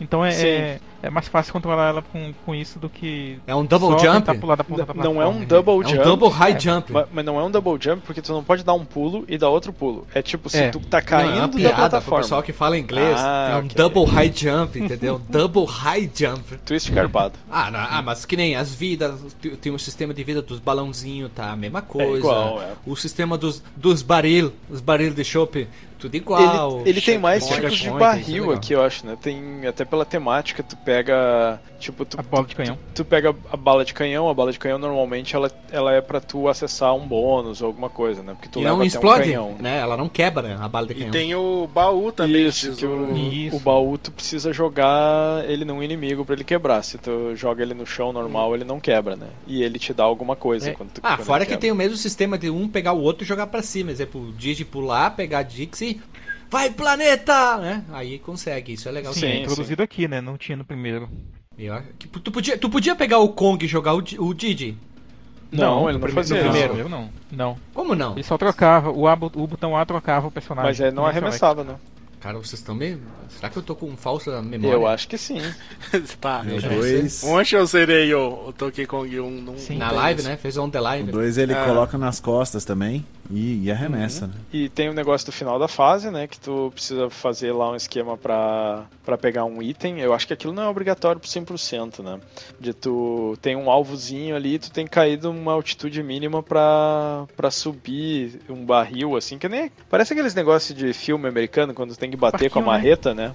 Então 0.00 0.24
é, 0.24 0.32
é, 0.34 0.80
é 1.04 1.10
mais 1.10 1.28
fácil 1.28 1.52
controlar 1.52 1.88
ela 1.88 2.02
com, 2.02 2.32
com 2.44 2.54
isso 2.54 2.78
do 2.78 2.88
que. 2.88 3.38
É 3.46 3.54
um 3.54 3.64
double 3.64 3.90
só 3.90 3.98
jump? 3.98 4.26
tentar 4.26 4.34
pular 4.40 4.56
da 4.56 4.64
ponta 4.64 4.84
da 4.84 4.94
Não 4.94 5.22
é 5.22 5.26
um 5.26 5.44
double 5.44 5.74
É 5.74 5.76
um 5.76 5.88
jump. 5.88 6.04
double 6.04 6.28
high 6.30 6.58
jump. 6.58 6.92
Mas, 6.92 7.06
mas 7.12 7.24
não 7.24 7.38
é 7.38 7.44
um 7.44 7.50
double 7.50 7.78
jump 7.80 8.02
porque 8.04 8.20
tu 8.20 8.32
não 8.32 8.42
pode 8.42 8.64
dar 8.64 8.74
um 8.74 8.84
pulo 8.84 9.24
e 9.28 9.38
dar 9.38 9.48
outro 9.50 9.72
pulo. 9.72 10.06
É 10.14 10.20
tipo, 10.20 10.48
se 10.50 10.58
É. 10.58 10.70
tu 10.70 10.80
tá 10.80 10.98
Não, 10.98 11.04
caindo 11.06 11.32
é 11.32 11.38
uma 11.38 11.48
da 11.48 11.54
piada 11.54 11.68
pro 11.68 11.76
plataforma. 11.82 12.22
pessoal 12.22 12.42
que 12.42 12.52
fala 12.52 12.76
inglês. 12.78 13.16
Ah, 13.18 13.50
é 13.52 13.54
um 13.56 13.58
ok. 13.66 13.70
double 13.76 14.04
high 14.04 14.32
jump, 14.34 14.78
entendeu? 14.78 15.20
double 15.30 15.64
high 15.66 16.10
jump. 16.14 16.56
Twist 16.66 16.90
carpado. 16.92 17.34
Ah, 17.50 17.70
não, 17.70 17.78
ah, 17.78 18.02
mas 18.02 18.24
que 18.24 18.36
nem 18.36 18.56
as 18.56 18.74
vidas, 18.74 19.14
tem- 19.60 19.72
o 19.72 19.78
sistema 19.78 20.12
de 20.12 20.24
vida 20.24 20.42
dos 20.42 20.58
balãozinhos, 20.58 21.30
tá? 21.32 21.52
A 21.52 21.56
mesma 21.56 21.80
coisa. 21.82 22.18
igual, 22.18 22.60
é. 22.60 22.72
O 22.84 22.96
sistema 22.96 23.38
dos, 23.38 23.62
dos 23.76 24.02
baril, 24.02 24.52
os 24.68 24.80
baril 24.80 25.14
de 25.14 25.22
chopp, 25.22 25.68
tudo 25.98 26.14
igual. 26.16 26.80
Ele, 26.80 26.90
ele 26.90 27.00
tem 27.00 27.18
mais 27.18 27.46
tipos 27.46 27.78
de 27.78 27.90
barril 27.90 28.52
aqui, 28.52 28.72
eu 28.72 28.82
acho, 28.82 29.06
né? 29.06 29.16
Tem 29.20 29.66
até 29.66 29.84
pela 29.84 30.04
temática, 30.04 30.62
tu 30.62 30.76
pega. 30.76 31.60
Tipo, 31.84 32.04
tu, 32.04 32.18
A 32.18 32.22
bola 32.22 32.46
de 32.46 32.54
canhão. 32.54 32.78
tu 32.94 33.04
pega 33.04 33.34
a 33.52 33.56
bala 33.56 33.84
de 33.84 33.92
canhão, 33.92 34.28
a 34.28 34.32
bala 34.34 34.50
de 34.50 34.58
canhão 34.58 34.78
normalmente 34.78 35.36
ela, 35.36 35.50
ela 35.70 35.92
é 35.92 36.00
pra 36.00 36.18
tu 36.20 36.48
acessar 36.48 36.94
um 36.94 37.06
bônus 37.06 37.60
ou 37.60 37.66
alguma 37.66 37.90
coisa, 37.90 38.22
né? 38.22 38.32
Porque 38.32 38.48
tu 38.48 38.58
E 38.58 38.62
leva 38.62 38.70
não 38.76 38.80
até 38.80 38.86
explode, 38.86 39.20
um 39.20 39.24
canhão. 39.24 39.56
né? 39.60 39.78
Ela 39.80 39.96
não 39.96 40.08
quebra 40.08 40.42
né, 40.48 40.58
a 40.60 40.66
bala 40.68 40.86
de 40.86 40.92
E 40.92 40.96
canhão. 40.96 41.10
tem 41.10 41.34
o 41.34 41.66
baú 41.72 42.10
também. 42.10 42.46
Isso, 42.46 42.74
que 42.74 42.86
o. 42.86 43.14
Isso. 43.16 43.56
o 43.56 43.60
baú 43.60 43.98
tu 43.98 44.10
precisa 44.10 44.52
jogar 44.52 45.44
ele 45.48 45.64
num 45.64 45.82
inimigo 45.82 46.24
pra 46.24 46.34
ele 46.34 46.44
quebrar. 46.44 46.82
Se 46.82 46.96
tu 46.98 47.36
joga 47.36 47.62
ele 47.62 47.74
no 47.74 47.84
chão 47.86 48.12
normal, 48.12 48.54
ele 48.54 48.64
não 48.64 48.80
quebra, 48.80 49.14
né? 49.14 49.26
E 49.46 49.62
ele 49.62 49.78
te 49.78 49.92
dá 49.92 50.04
alguma 50.04 50.34
coisa 50.36 50.70
É. 50.70 50.72
quando 50.72 50.90
tu 50.90 51.00
Ah, 51.02 51.16
quando 51.16 51.26
fora 51.26 51.44
que 51.46 51.56
tem 51.56 51.70
o 51.70 51.74
mesmo 51.74 51.96
sistema 51.96 52.38
de 52.38 52.48
um 52.48 52.66
pegar 52.68 52.92
o 52.94 53.00
outro 53.02 53.24
e 53.24 53.26
jogar 53.26 53.46
pra 53.48 53.62
cima. 53.62 53.90
Exemplo, 53.90 54.20
o 54.28 54.32
Digi 54.32 54.64
pular, 54.64 55.10
pegar 55.14 55.40
a 55.40 55.42
Dixie, 55.42 56.00
vai 56.50 56.70
planeta! 56.70 57.58
Né? 57.58 57.84
Aí 57.92 58.18
consegue, 58.18 58.72
isso 58.72 58.88
é 58.88 58.92
legal. 58.92 59.12
Sim, 59.12 59.20
Sim, 59.20 59.26
é 59.26 59.36
introduzido 59.42 59.82
aqui, 59.82 60.06
né? 60.08 60.20
Não 60.20 60.36
tinha 60.38 60.56
no 60.56 60.64
primeiro. 60.64 61.08
Eu 61.58 61.74
acho 61.74 61.86
que 61.98 62.08
tu, 62.08 62.30
podia, 62.32 62.58
tu 62.58 62.68
podia 62.68 62.94
pegar 62.96 63.18
o 63.18 63.28
Kong 63.28 63.64
e 63.64 63.68
jogar 63.68 63.94
o, 63.94 63.98
o 64.18 64.34
Didi? 64.34 64.76
Não, 65.52 65.84
ele 65.88 65.98
não 65.98 66.00
primeiro- 66.00 66.14
fazia 66.14 66.36
isso. 66.40 66.48
primeiro. 66.50 66.74
Eu 66.76 66.88
não. 66.88 67.08
Não. 67.30 67.56
Como 67.72 67.94
não? 67.94 68.12
Ele 68.14 68.24
só 68.24 68.36
trocava. 68.36 68.90
O, 68.90 69.06
A, 69.06 69.12
o 69.14 69.46
botão 69.46 69.76
A 69.76 69.86
trocava 69.86 70.26
o 70.26 70.30
personagem. 70.30 70.68
Mas 70.70 70.80
é, 70.80 70.90
não 70.90 71.04
select. 71.04 71.18
arremessava, 71.18 71.62
né? 71.62 71.76
Cara, 72.18 72.38
vocês 72.38 72.54
estão 72.54 72.74
meio. 72.74 72.98
Será 73.28 73.50
que 73.50 73.56
eu 73.58 73.62
tô 73.62 73.76
com 73.76 73.94
falsa 73.96 74.40
memória? 74.42 74.74
Eu 74.74 74.86
acho 74.86 75.06
que 75.06 75.16
sim. 75.18 75.38
tá. 76.20 76.40
O 76.44 76.58
Já 76.58 76.68
dois, 76.70 77.22
Ontem 77.22 77.54
eu 77.56 77.66
zerei 77.66 78.14
o, 78.14 78.48
o 78.48 78.52
Donkey 78.56 78.86
Kong 78.86 79.20
1. 79.20 79.30
Não, 79.42 79.58
Sim. 79.58 79.74
não 79.76 79.86
Na 79.86 79.92
live, 79.92 80.20
isso. 80.20 80.28
né? 80.30 80.36
Fez 80.38 80.56
on 80.56 80.70
the 80.70 80.80
o 80.80 80.82
live. 80.82 81.12
dois 81.12 81.36
ele 81.38 81.52
Ah. 81.52 81.66
coloca 81.66 81.98
nas 81.98 82.18
costas 82.20 82.64
também 82.64 83.04
e, 83.30 83.64
e 83.64 83.70
arremessa, 83.70 84.26
né? 84.26 84.34
E 84.52 84.68
tem 84.68 84.88
o 84.88 84.92
negócio 84.92 85.26
do 85.26 85.32
final 85.32 85.58
da 85.58 85.66
fase, 85.66 86.10
né? 86.10 86.26
Que 86.26 86.38
tu 86.38 86.70
precisa 86.74 87.08
fazer 87.08 87.52
lá 87.52 87.70
um 87.70 87.76
esquema 87.76 88.16
pra, 88.16 88.84
pra 89.04 89.16
pegar 89.16 89.44
um 89.44 89.62
item. 89.62 90.00
Eu 90.00 90.12
acho 90.12 90.26
que 90.26 90.32
aquilo 90.32 90.52
não 90.52 90.62
é 90.62 90.68
obrigatório 90.68 91.20
pro 91.20 91.28
100%, 91.28 92.02
né? 92.02 92.20
De 92.60 92.74
tu 92.74 93.36
tem 93.40 93.56
um 93.56 93.70
alvozinho 93.70 94.36
ali, 94.36 94.58
tu 94.58 94.70
tem 94.70 94.84
que 94.84 94.90
cair 94.90 95.16
de 95.16 95.26
uma 95.26 95.52
altitude 95.52 96.02
mínima 96.02 96.42
pra, 96.42 97.26
pra 97.36 97.50
subir 97.50 98.40
um 98.48 98.64
barril, 98.64 99.16
assim, 99.16 99.38
que 99.38 99.48
nem. 99.48 99.70
Parece 99.88 100.12
aqueles 100.12 100.34
negócios 100.34 100.76
de 100.76 100.92
filme 100.92 101.26
americano 101.26 101.72
quando 101.72 101.94
tu 101.94 101.98
tem 101.98 102.10
que 102.10 102.16
bater 102.16 102.50
com 102.50 102.58
a 102.58 102.62
né? 102.62 102.66
marreta, 102.68 103.14
né? 103.14 103.34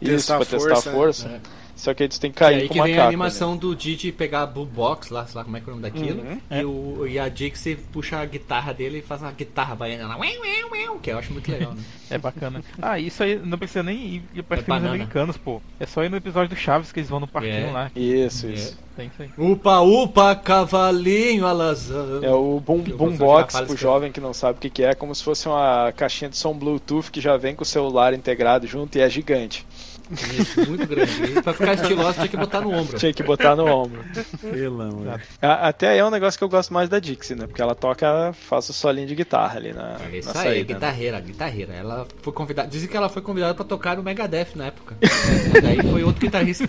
Isso, 0.00 0.12
Testar 0.12 0.36
pra 0.36 0.44
a 0.44 0.46
testar 0.46 0.92
força, 0.92 1.26
a 1.28 1.32
né? 1.32 1.40
Só 1.80 1.94
que 1.94 2.02
aí 2.02 2.08
tu 2.08 2.20
tem 2.20 2.30
que 2.30 2.36
E 2.36 2.40
cair 2.40 2.54
aí 2.62 2.68
com 2.68 2.74
que 2.74 2.80
vem 2.82 2.90
macaco. 2.92 3.04
a 3.04 3.08
animação 3.08 3.56
do 3.56 3.74
Didi 3.74 4.12
pegar 4.12 4.42
a 4.42 4.46
Blue 4.46 4.66
Box 4.66 5.10
lá, 5.12 5.26
sei 5.26 5.38
lá 5.38 5.44
como 5.44 5.56
é 5.56 5.60
que 5.60 5.68
é 5.68 5.72
o 5.72 5.76
nome 5.76 5.90
daquilo. 5.90 6.22
Uhum, 6.22 6.40
e, 6.50 6.64
o, 6.64 7.06
e 7.06 7.18
a 7.18 7.28
Dixie 7.28 7.76
puxa 7.92 8.18
a 8.18 8.26
guitarra 8.26 8.72
dele 8.74 8.98
e 8.98 9.02
faz 9.02 9.22
uma 9.22 9.32
guitarra 9.32 9.74
baiana 9.74 10.06
lá, 10.08 10.18
ué, 10.18 10.28
ué, 10.38 10.64
ué, 10.70 10.98
que 11.02 11.10
eu 11.10 11.18
acho 11.18 11.32
muito 11.32 11.50
legal, 11.50 11.72
né? 11.74 11.82
É 12.10 12.18
bacana. 12.18 12.60
Ah, 12.82 12.98
isso 12.98 13.22
aí 13.22 13.38
não 13.38 13.56
precisa 13.56 13.84
nem 13.84 13.96
ir, 13.96 14.22
ir 14.34 14.42
pra 14.42 14.58
É 14.58 14.62
filmes 14.62 14.82
banana. 14.82 14.94
americanos, 14.96 15.36
pô. 15.36 15.62
É 15.78 15.86
só 15.86 16.02
ir 16.02 16.08
no 16.10 16.16
episódio 16.16 16.48
do 16.48 16.56
Chaves 16.56 16.90
que 16.90 16.98
eles 16.98 17.08
vão 17.08 17.20
no 17.20 17.28
parquinho 17.28 17.68
É. 17.68 17.70
lá. 17.70 17.84
né? 17.84 17.90
Isso, 17.94 18.46
É. 18.46 18.50
isso. 18.50 18.76
Tem 18.96 19.06
isso 19.06 19.22
aí. 19.22 19.30
Upa, 19.38 19.78
upa, 19.78 20.34
cavalinho 20.34 21.46
alazão. 21.46 22.18
É 22.22 22.30
o 22.32 22.60
boom, 22.60 22.82
Que 22.82 22.92
boombox 22.92 23.54
pro 23.60 23.66
quer. 23.68 23.76
jovem 23.78 24.10
que 24.12 24.20
não 24.20 24.32
sabe 24.34 24.58
o 24.58 24.60
que, 24.60 24.68
que 24.70 24.82
é, 24.82 24.92
como 24.94 25.14
se 25.14 25.22
fosse 25.22 25.46
uma 25.48 25.92
caixinha 25.96 26.28
de 26.28 26.36
som 26.36 26.52
Bluetooth 26.52 27.10
que 27.12 27.20
já 27.20 27.36
vem 27.36 27.54
com 27.54 27.62
o 27.62 27.66
celular 27.66 28.12
integrado 28.12 28.66
junto 28.66 28.98
e 28.98 29.00
é 29.00 29.08
gigante. 29.08 29.64
Isso, 30.10 30.68
muito 30.68 30.86
grande. 30.86 31.42
Pra 31.42 31.52
ficar 31.52 31.74
estiloso 31.74 32.14
tinha 32.14 32.28
que 32.28 32.36
botar 32.36 32.60
no 32.60 32.72
ombro. 32.72 32.98
Tinha 32.98 33.12
que 33.12 33.22
botar 33.22 33.54
no 33.56 33.66
ombro. 33.66 34.04
Pelo 34.40 34.82
amor. 34.82 35.20
Até 35.40 35.88
aí 35.90 35.98
é 35.98 36.04
um 36.04 36.10
negócio 36.10 36.36
que 36.38 36.44
eu 36.44 36.48
gosto 36.48 36.72
mais 36.74 36.88
da 36.88 36.98
Dixie, 36.98 37.34
né? 37.36 37.46
Porque 37.46 37.62
ela 37.62 37.74
toca, 37.74 38.32
faz 38.32 38.68
o 38.68 38.72
solinho 38.72 39.06
de 39.06 39.14
guitarra 39.14 39.58
ali 39.58 39.72
na, 39.72 39.96
É 40.12 40.18
Isso 40.18 40.32
na 40.34 40.40
aí, 40.40 40.46
saída. 40.48 40.54
né? 40.54 40.74
guitarreira, 40.74 41.20
guitarreira. 41.20 41.72
Ela 41.74 42.06
foi 42.22 42.32
convidada. 42.32 42.68
Dizem 42.68 42.88
que 42.88 42.96
ela 42.96 43.08
foi 43.08 43.22
convidada 43.22 43.54
pra 43.54 43.64
tocar 43.64 43.96
no 43.96 44.02
Megadeth 44.02 44.48
na 44.56 44.66
época. 44.66 44.96
E 45.00 45.60
daí 45.60 45.82
foi 45.82 46.02
outro 46.02 46.20
guitarrista. 46.20 46.68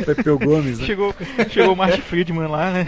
O 0.00 0.04
Pepeu 0.04 0.38
Gomes, 0.38 0.78
né? 0.78 0.86
Chegou, 0.86 1.14
chegou 1.50 1.72
o 1.72 1.76
Martin 1.76 2.00
Friedman 2.02 2.48
lá, 2.48 2.70
né? 2.70 2.86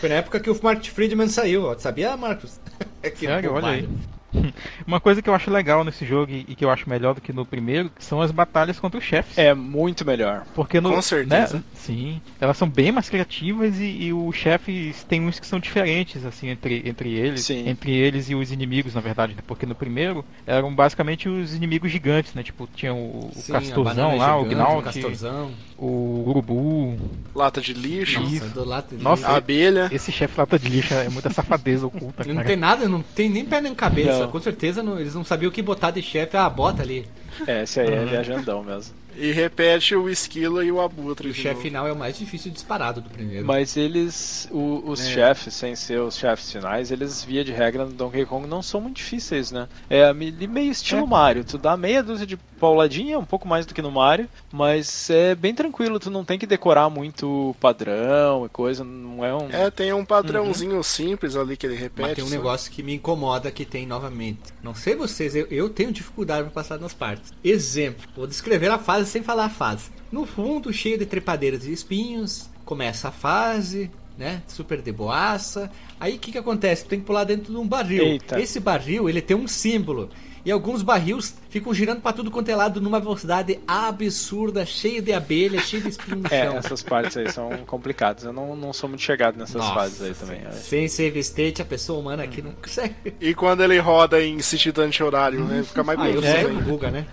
Foi 0.00 0.08
na 0.08 0.16
época 0.16 0.40
que 0.40 0.50
o 0.50 0.58
Mark 0.62 0.84
Friedman 0.84 1.28
saiu, 1.28 1.64
ó. 1.64 1.76
Sabia, 1.78 2.16
Marcos? 2.16 2.60
que 3.02 3.26
Sério? 3.26 3.52
Olha 3.52 3.68
aí. 3.68 3.88
Uma 4.86 5.00
coisa 5.00 5.22
que 5.22 5.28
eu 5.28 5.34
acho 5.34 5.50
legal 5.50 5.84
nesse 5.84 6.04
jogo 6.04 6.30
e 6.32 6.54
que 6.54 6.64
eu 6.64 6.70
acho 6.70 6.88
melhor 6.88 7.14
do 7.14 7.20
que 7.20 7.32
no 7.32 7.44
primeiro 7.44 7.90
são 7.98 8.20
as 8.20 8.30
batalhas 8.30 8.78
contra 8.78 8.98
os 8.98 9.04
chefes. 9.04 9.36
É 9.38 9.54
muito 9.54 10.04
melhor. 10.04 10.44
Porque 10.54 10.80
no, 10.80 10.90
Com 10.92 11.02
certeza. 11.02 11.58
né, 11.58 11.62
sim, 11.74 12.20
elas 12.40 12.56
são 12.56 12.68
bem 12.68 12.92
mais 12.92 13.08
criativas 13.08 13.78
e, 13.78 13.84
e 14.04 14.12
os 14.12 14.36
chefes 14.36 15.04
tem 15.04 15.20
uns 15.26 15.38
que 15.38 15.46
são 15.46 15.58
diferentes 15.58 16.24
assim 16.24 16.48
entre, 16.48 16.82
entre 16.86 17.12
eles, 17.12 17.44
Sim. 17.44 17.68
entre 17.68 17.92
eles 17.92 18.28
e 18.30 18.34
os 18.34 18.50
inimigos 18.52 18.94
na 18.94 19.00
verdade, 19.00 19.34
né? 19.34 19.42
porque 19.46 19.66
no 19.66 19.74
primeiro 19.74 20.24
eram 20.46 20.74
basicamente 20.74 21.28
os 21.28 21.54
inimigos 21.54 21.90
gigantes, 21.90 22.34
né? 22.34 22.42
Tipo 22.42 22.68
tinha 22.74 22.92
o, 22.92 23.28
o 23.28 23.30
Sim, 23.34 23.52
a 23.52 23.60
Castorzão 23.60 24.16
lá, 24.16 24.36
o 24.38 24.44
gigante, 24.44 24.54
Gnaut, 24.54 24.84
Castorzão. 24.84 25.50
o 25.78 26.24
Urubu. 26.28 26.98
Lata 27.34 27.60
de 27.60 27.72
lixo, 27.72 28.20
Nossa, 28.20 28.48
do 28.48 28.64
lado 28.64 28.96
de 28.96 29.02
Nossa, 29.02 29.26
a 29.28 29.36
abelha. 29.36 29.88
Esse 29.92 30.10
chefe 30.12 30.38
lata 30.38 30.58
de 30.58 30.68
lixo 30.68 30.94
é 30.94 31.08
muita 31.08 31.30
safadeza 31.30 31.86
oculta, 31.86 32.24
Não 32.24 32.34
cara. 32.36 32.46
tem 32.46 32.56
nada, 32.56 32.88
não 32.88 33.02
tem 33.02 33.28
nem 33.28 33.44
pé 33.44 33.60
nem 33.60 33.74
cabeça. 33.74 34.23
Não. 34.23 34.23
Com 34.28 34.40
certeza 34.40 34.82
não- 34.82 34.98
eles 34.98 35.14
não 35.14 35.24
sabiam 35.24 35.48
o 35.48 35.52
que 35.52 35.62
botar 35.62 35.90
de 35.90 36.02
chefe. 36.02 36.36
Ah, 36.36 36.48
bota 36.48 36.82
ali. 36.82 37.06
É, 37.46 37.62
esse 37.62 37.80
aí 37.80 37.92
é 37.92 38.04
viajandão 38.04 38.62
mesmo. 38.62 38.94
E 39.16 39.32
repete 39.32 39.94
o 39.94 40.08
esquilo 40.08 40.62
e 40.62 40.70
o 40.72 40.80
abutre. 40.80 41.28
E 41.28 41.30
o 41.30 41.34
chefe 41.34 41.62
final 41.62 41.86
é 41.86 41.92
o 41.92 41.96
mais 41.96 42.18
difícil 42.18 42.50
disparado 42.50 43.00
do 43.00 43.10
primeiro. 43.10 43.44
Mas 43.46 43.76
eles, 43.76 44.48
o- 44.50 44.82
os 44.86 45.00
É. 45.00 45.10
chefes, 45.10 45.54
sem 45.54 45.74
ser 45.76 46.00
os 46.00 46.16
chefes 46.16 46.50
finais, 46.52 46.90
eles, 46.90 47.22
via 47.24 47.44
de 47.44 47.52
regra, 47.52 47.84
no 47.84 47.92
Donkey 47.92 48.24
Kong 48.26 48.46
não 48.46 48.62
são 48.62 48.80
muito 48.80 48.96
difíceis, 48.96 49.50
né? 49.52 49.68
É 49.88 50.12
me- 50.12 50.32
meio 50.46 50.70
estilo 50.70 51.06
Mario. 51.06 51.44
Tu 51.44 51.56
dá 51.58 51.76
meia 51.76 52.02
dúzia 52.02 52.26
de 52.26 52.36
pauladinha, 52.58 53.18
um 53.18 53.24
pouco 53.24 53.46
mais 53.46 53.66
do 53.66 53.74
que 53.74 53.82
no 53.82 53.90
Mario, 53.90 54.28
mas 54.52 55.10
é 55.10 55.34
bem 55.34 55.54
tranquilo. 55.54 55.98
Tu 56.00 56.10
não 56.10 56.24
tem 56.24 56.38
que 56.38 56.46
decorar 56.46 56.88
muito 56.88 57.54
padrão 57.60 58.46
e 58.46 58.48
coisa. 58.48 58.82
Não 58.84 59.24
é 59.24 59.34
um. 59.34 59.50
É, 59.50 59.70
tem 59.70 59.92
um 59.92 60.04
padrãozinho 60.04 60.82
simples 60.82 61.36
ali 61.36 61.56
que 61.56 61.66
ele 61.66 61.74
repete. 61.76 62.02
Mas 62.08 62.14
tem 62.14 62.24
um 62.24 62.28
só. 62.28 62.34
negócio 62.34 62.70
que 62.72 62.82
me 62.82 62.94
incomoda 62.94 63.50
que 63.50 63.64
tem 63.64 63.86
novamente. 63.86 64.40
Não 64.62 64.74
sei 64.74 64.94
vocês, 64.96 65.34
eu, 65.36 65.46
eu 65.50 65.68
tenho 65.68 65.92
dificuldade 65.92 66.42
para 66.44 66.50
passar 66.52 66.78
nas 66.78 66.94
partes. 66.94 67.32
Exemplo, 67.42 68.08
vou 68.16 68.26
descrever 68.26 68.70
a 68.70 68.78
fase 68.78 69.03
sem 69.04 69.22
falar 69.22 69.46
a 69.46 69.50
fase. 69.50 69.90
No 70.10 70.24
fundo, 70.26 70.72
cheio 70.72 70.98
de 70.98 71.06
trepadeiras 71.06 71.66
e 71.66 71.72
espinhos, 71.72 72.48
começa 72.64 73.08
a 73.08 73.12
fase, 73.12 73.90
né? 74.16 74.42
Super 74.46 74.80
de 74.80 74.92
boaça. 74.92 75.70
Aí 75.98 76.16
o 76.16 76.18
que, 76.18 76.32
que 76.32 76.38
acontece? 76.38 76.84
Tu 76.84 76.88
tem 76.88 77.00
que 77.00 77.06
pular 77.06 77.24
dentro 77.24 77.52
de 77.52 77.58
um 77.58 77.66
barril. 77.66 78.04
Eita. 78.04 78.40
Esse 78.40 78.60
barril, 78.60 79.08
ele 79.08 79.20
tem 79.20 79.36
um 79.36 79.48
símbolo. 79.48 80.10
E 80.44 80.50
alguns 80.50 80.82
barris 80.82 81.34
ficam 81.48 81.72
girando 81.72 82.00
para 82.00 82.12
tudo 82.12 82.30
quanto 82.30 82.48
é 82.50 82.56
lado 82.56 82.80
numa 82.80 83.00
velocidade 83.00 83.60
absurda, 83.66 84.66
cheio 84.66 85.00
de 85.00 85.12
abelha, 85.12 85.60
cheio 85.60 85.82
de 85.82 85.88
espinho 85.88 86.18
no 86.18 86.28
É, 86.30 86.46
essas 86.56 86.82
partes 86.82 87.16
aí 87.16 87.30
são 87.32 87.50
complicadas. 87.66 88.24
Eu 88.24 88.32
não, 88.32 88.54
não 88.54 88.72
sou 88.72 88.88
muito 88.88 89.02
chegado 89.02 89.38
nessas 89.38 89.56
Nossa, 89.56 89.74
fases 89.74 90.02
aí 90.02 90.14
também. 90.14 90.42
é. 90.46 90.52
Sem 90.52 90.86
save 90.88 91.18
state, 91.20 91.62
a 91.62 91.64
pessoa 91.64 91.98
humana 91.98 92.24
aqui 92.24 92.42
não 92.42 92.52
consegue. 92.52 92.94
E 93.20 93.34
quando 93.34 93.62
ele 93.62 93.78
roda 93.78 94.22
em 94.22 94.40
sentido 94.40 94.82
anti-horário, 94.82 95.44
né? 95.44 95.62
Fica 95.62 95.82
mais 95.82 95.98
Ah, 95.98 96.10
eu 96.10 96.60
buga, 96.62 96.90
né? 96.90 97.06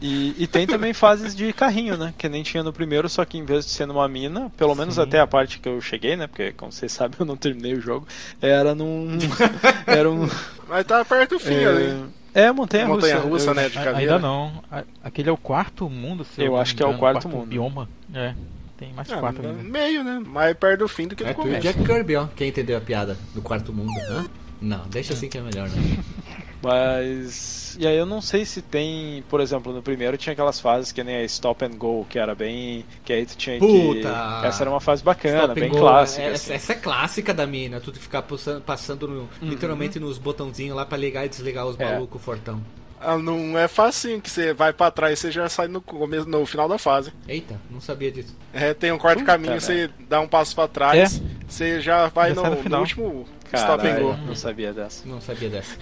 E, 0.00 0.34
e 0.38 0.46
tem 0.46 0.66
também 0.66 0.92
fases 0.92 1.34
de 1.34 1.52
carrinho, 1.52 1.96
né? 1.96 2.14
Que 2.16 2.28
nem 2.28 2.42
tinha 2.42 2.62
no 2.62 2.72
primeiro, 2.72 3.08
só 3.08 3.24
que 3.24 3.36
em 3.36 3.44
vez 3.44 3.64
de 3.64 3.70
ser 3.70 3.86
numa 3.86 4.08
mina, 4.08 4.50
pelo 4.56 4.74
menos 4.74 4.98
até 4.98 5.20
a 5.20 5.26
parte 5.26 5.58
que 5.58 5.68
eu 5.68 5.80
cheguei, 5.80 6.16
né? 6.16 6.26
Porque, 6.26 6.52
como 6.52 6.72
vocês 6.72 6.90
sabem, 6.92 7.16
eu 7.20 7.26
não 7.26 7.36
terminei 7.36 7.74
o 7.74 7.80
jogo. 7.80 8.06
Era 8.40 8.74
num. 8.74 9.18
era 9.86 10.10
um. 10.10 10.28
Mas 10.68 10.86
tá 10.86 11.04
perto 11.04 11.34
do 11.36 11.40
fim 11.40 11.64
ali. 11.64 12.21
É, 12.34 12.50
montanha 12.50 12.86
russa. 12.86 12.94
Montanha 12.96 13.18
russa, 13.20 13.50
Eu- 13.50 13.54
né? 13.54 13.68
De 13.68 13.74
caveira. 13.74 13.98
Ainda 13.98 14.18
não. 14.18 14.62
Aquele 15.04 15.28
é 15.28 15.32
o 15.32 15.36
quarto 15.36 15.88
mundo, 15.90 16.24
se 16.24 16.40
Eu 16.42 16.52
não 16.52 16.56
acho 16.58 16.74
que 16.74 16.82
é 16.82 16.86
o 16.86 16.88
engano, 16.88 16.98
quarto 17.00 17.28
mundo. 17.28 17.46
bioma. 17.46 17.88
É, 18.14 18.34
tem 18.78 18.92
mais 18.94 19.10
Ah, 19.12 19.18
quatro 19.18 19.46
ainda. 19.46 19.62
meio, 19.62 20.02
né? 20.02 20.22
Mais 20.26 20.56
perto 20.56 20.80
do 20.80 20.88
fim 20.88 21.06
do 21.08 21.14
que 21.14 21.22
É 21.22 21.28
no 21.28 21.34
tu 21.34 21.38
e 21.38 21.40
o 21.40 21.44
começo. 21.44 21.62
Jack 21.62 21.84
Kirby, 21.84 22.16
ó. 22.16 22.26
Quem 22.34 22.48
entendeu 22.48 22.78
a 22.78 22.80
piada 22.80 23.16
do 23.34 23.42
quarto 23.42 23.72
mundo? 23.72 23.92
Hã? 24.08 24.24
Não, 24.60 24.86
deixa 24.88 25.12
assim 25.12 25.28
que 25.28 25.36
é 25.36 25.40
melhor, 25.42 25.68
né? 25.68 25.74
Mas. 26.62 27.76
E 27.78 27.86
aí 27.86 27.96
eu 27.96 28.06
não 28.06 28.20
sei 28.20 28.44
se 28.44 28.60
tem. 28.62 29.22
Por 29.28 29.40
exemplo, 29.40 29.72
no 29.72 29.82
primeiro 29.82 30.16
tinha 30.16 30.32
aquelas 30.32 30.60
fases 30.60 30.92
que 30.92 31.02
nem 31.02 31.16
a 31.16 31.24
Stop 31.24 31.64
and 31.64 31.76
Go, 31.76 32.06
que 32.08 32.18
era 32.18 32.34
bem. 32.34 32.84
Que 33.04 33.12
aí 33.12 33.26
tu 33.26 33.36
tinha 33.36 33.58
Puta! 33.58 34.38
que. 34.40 34.46
Essa 34.46 34.62
era 34.62 34.70
uma 34.70 34.80
fase 34.80 35.02
bacana, 35.02 35.40
Stop 35.42 35.60
bem 35.60 35.70
go, 35.70 35.78
clássica. 35.78 36.22
Essa, 36.22 36.32
assim. 36.34 36.52
essa 36.54 36.72
é 36.72 36.76
clássica 36.76 37.32
da 37.34 37.46
mina, 37.46 37.80
tu 37.80 37.92
ficar 37.92 38.22
passando, 38.22 38.62
passando 38.62 39.08
no- 39.08 39.28
literalmente 39.40 39.98
nos 39.98 40.18
botãozinhos 40.18 40.76
lá 40.76 40.84
pra 40.84 40.98
ligar 40.98 41.24
e 41.24 41.28
desligar 41.28 41.66
os 41.66 41.78
É. 41.78 41.84
malucos 41.92 42.20
fortão. 42.22 42.62
Ah, 43.04 43.18
não 43.18 43.58
é 43.58 43.66
facinho 43.66 44.20
que 44.20 44.30
você 44.30 44.52
vai 44.54 44.72
pra 44.72 44.88
trás 44.88 45.18
e 45.18 45.22
você 45.22 45.32
já 45.32 45.48
sai 45.48 45.66
no 45.66 45.80
começo, 45.80 46.28
no 46.28 46.46
final 46.46 46.68
da 46.68 46.78
fase. 46.78 47.12
Eita, 47.26 47.60
não 47.68 47.80
sabia 47.80 48.12
disso. 48.12 48.36
É, 48.52 48.72
tem 48.74 48.92
um 48.92 48.98
quarto 48.98 49.18
Puta, 49.18 49.32
caminho, 49.32 49.54
né? 49.54 49.60
você 49.60 49.90
dá 50.08 50.20
um 50.20 50.28
passo 50.28 50.54
pra 50.54 50.68
trás, 50.68 51.20
você 51.48 51.80
já 51.80 52.06
vai 52.06 52.32
Já 52.32 52.42
no, 52.48 52.62
no 52.62 52.68
no 52.68 52.78
último 52.78 53.26
stop 53.56 53.86
and 53.86 54.00
go. 54.00 54.16
Não 54.26 54.34
sabia 54.34 54.72
dessa. 54.72 55.06
Não 55.08 55.20
sabia 55.20 55.48
dessa. 55.48 55.76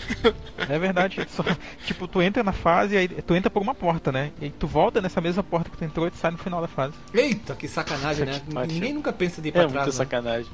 É 0.68 0.78
verdade. 0.78 1.26
Só- 1.30 1.44
tipo, 1.86 2.06
tu 2.08 2.20
entra 2.22 2.42
na 2.42 2.52
fase 2.52 2.94
e 2.94 2.98
aí 2.98 3.08
tu 3.08 3.34
entra 3.34 3.50
por 3.50 3.60
uma 3.62 3.74
porta, 3.74 4.10
né? 4.12 4.30
E 4.40 4.46
aí 4.46 4.50
tu 4.50 4.66
volta 4.66 5.00
nessa 5.00 5.20
mesma 5.20 5.42
porta 5.42 5.70
que 5.70 5.76
tu 5.76 5.84
entrou 5.84 6.06
e 6.06 6.10
tu 6.10 6.16
sai 6.16 6.30
no 6.30 6.38
final 6.38 6.60
da 6.60 6.68
fase. 6.68 6.94
Eita, 7.14 7.54
que 7.54 7.66
sacanagem, 7.68 8.26
né? 8.26 8.40
Ninguém 8.68 8.92
nunca 8.92 9.12
pensa 9.12 9.40
de 9.42 9.48
ir 9.48 9.52
pra 9.52 9.62
É 9.62 9.66
trás. 9.66 9.74
muita 9.74 9.86
né? 9.86 9.92
sacanagem. 10.04 10.50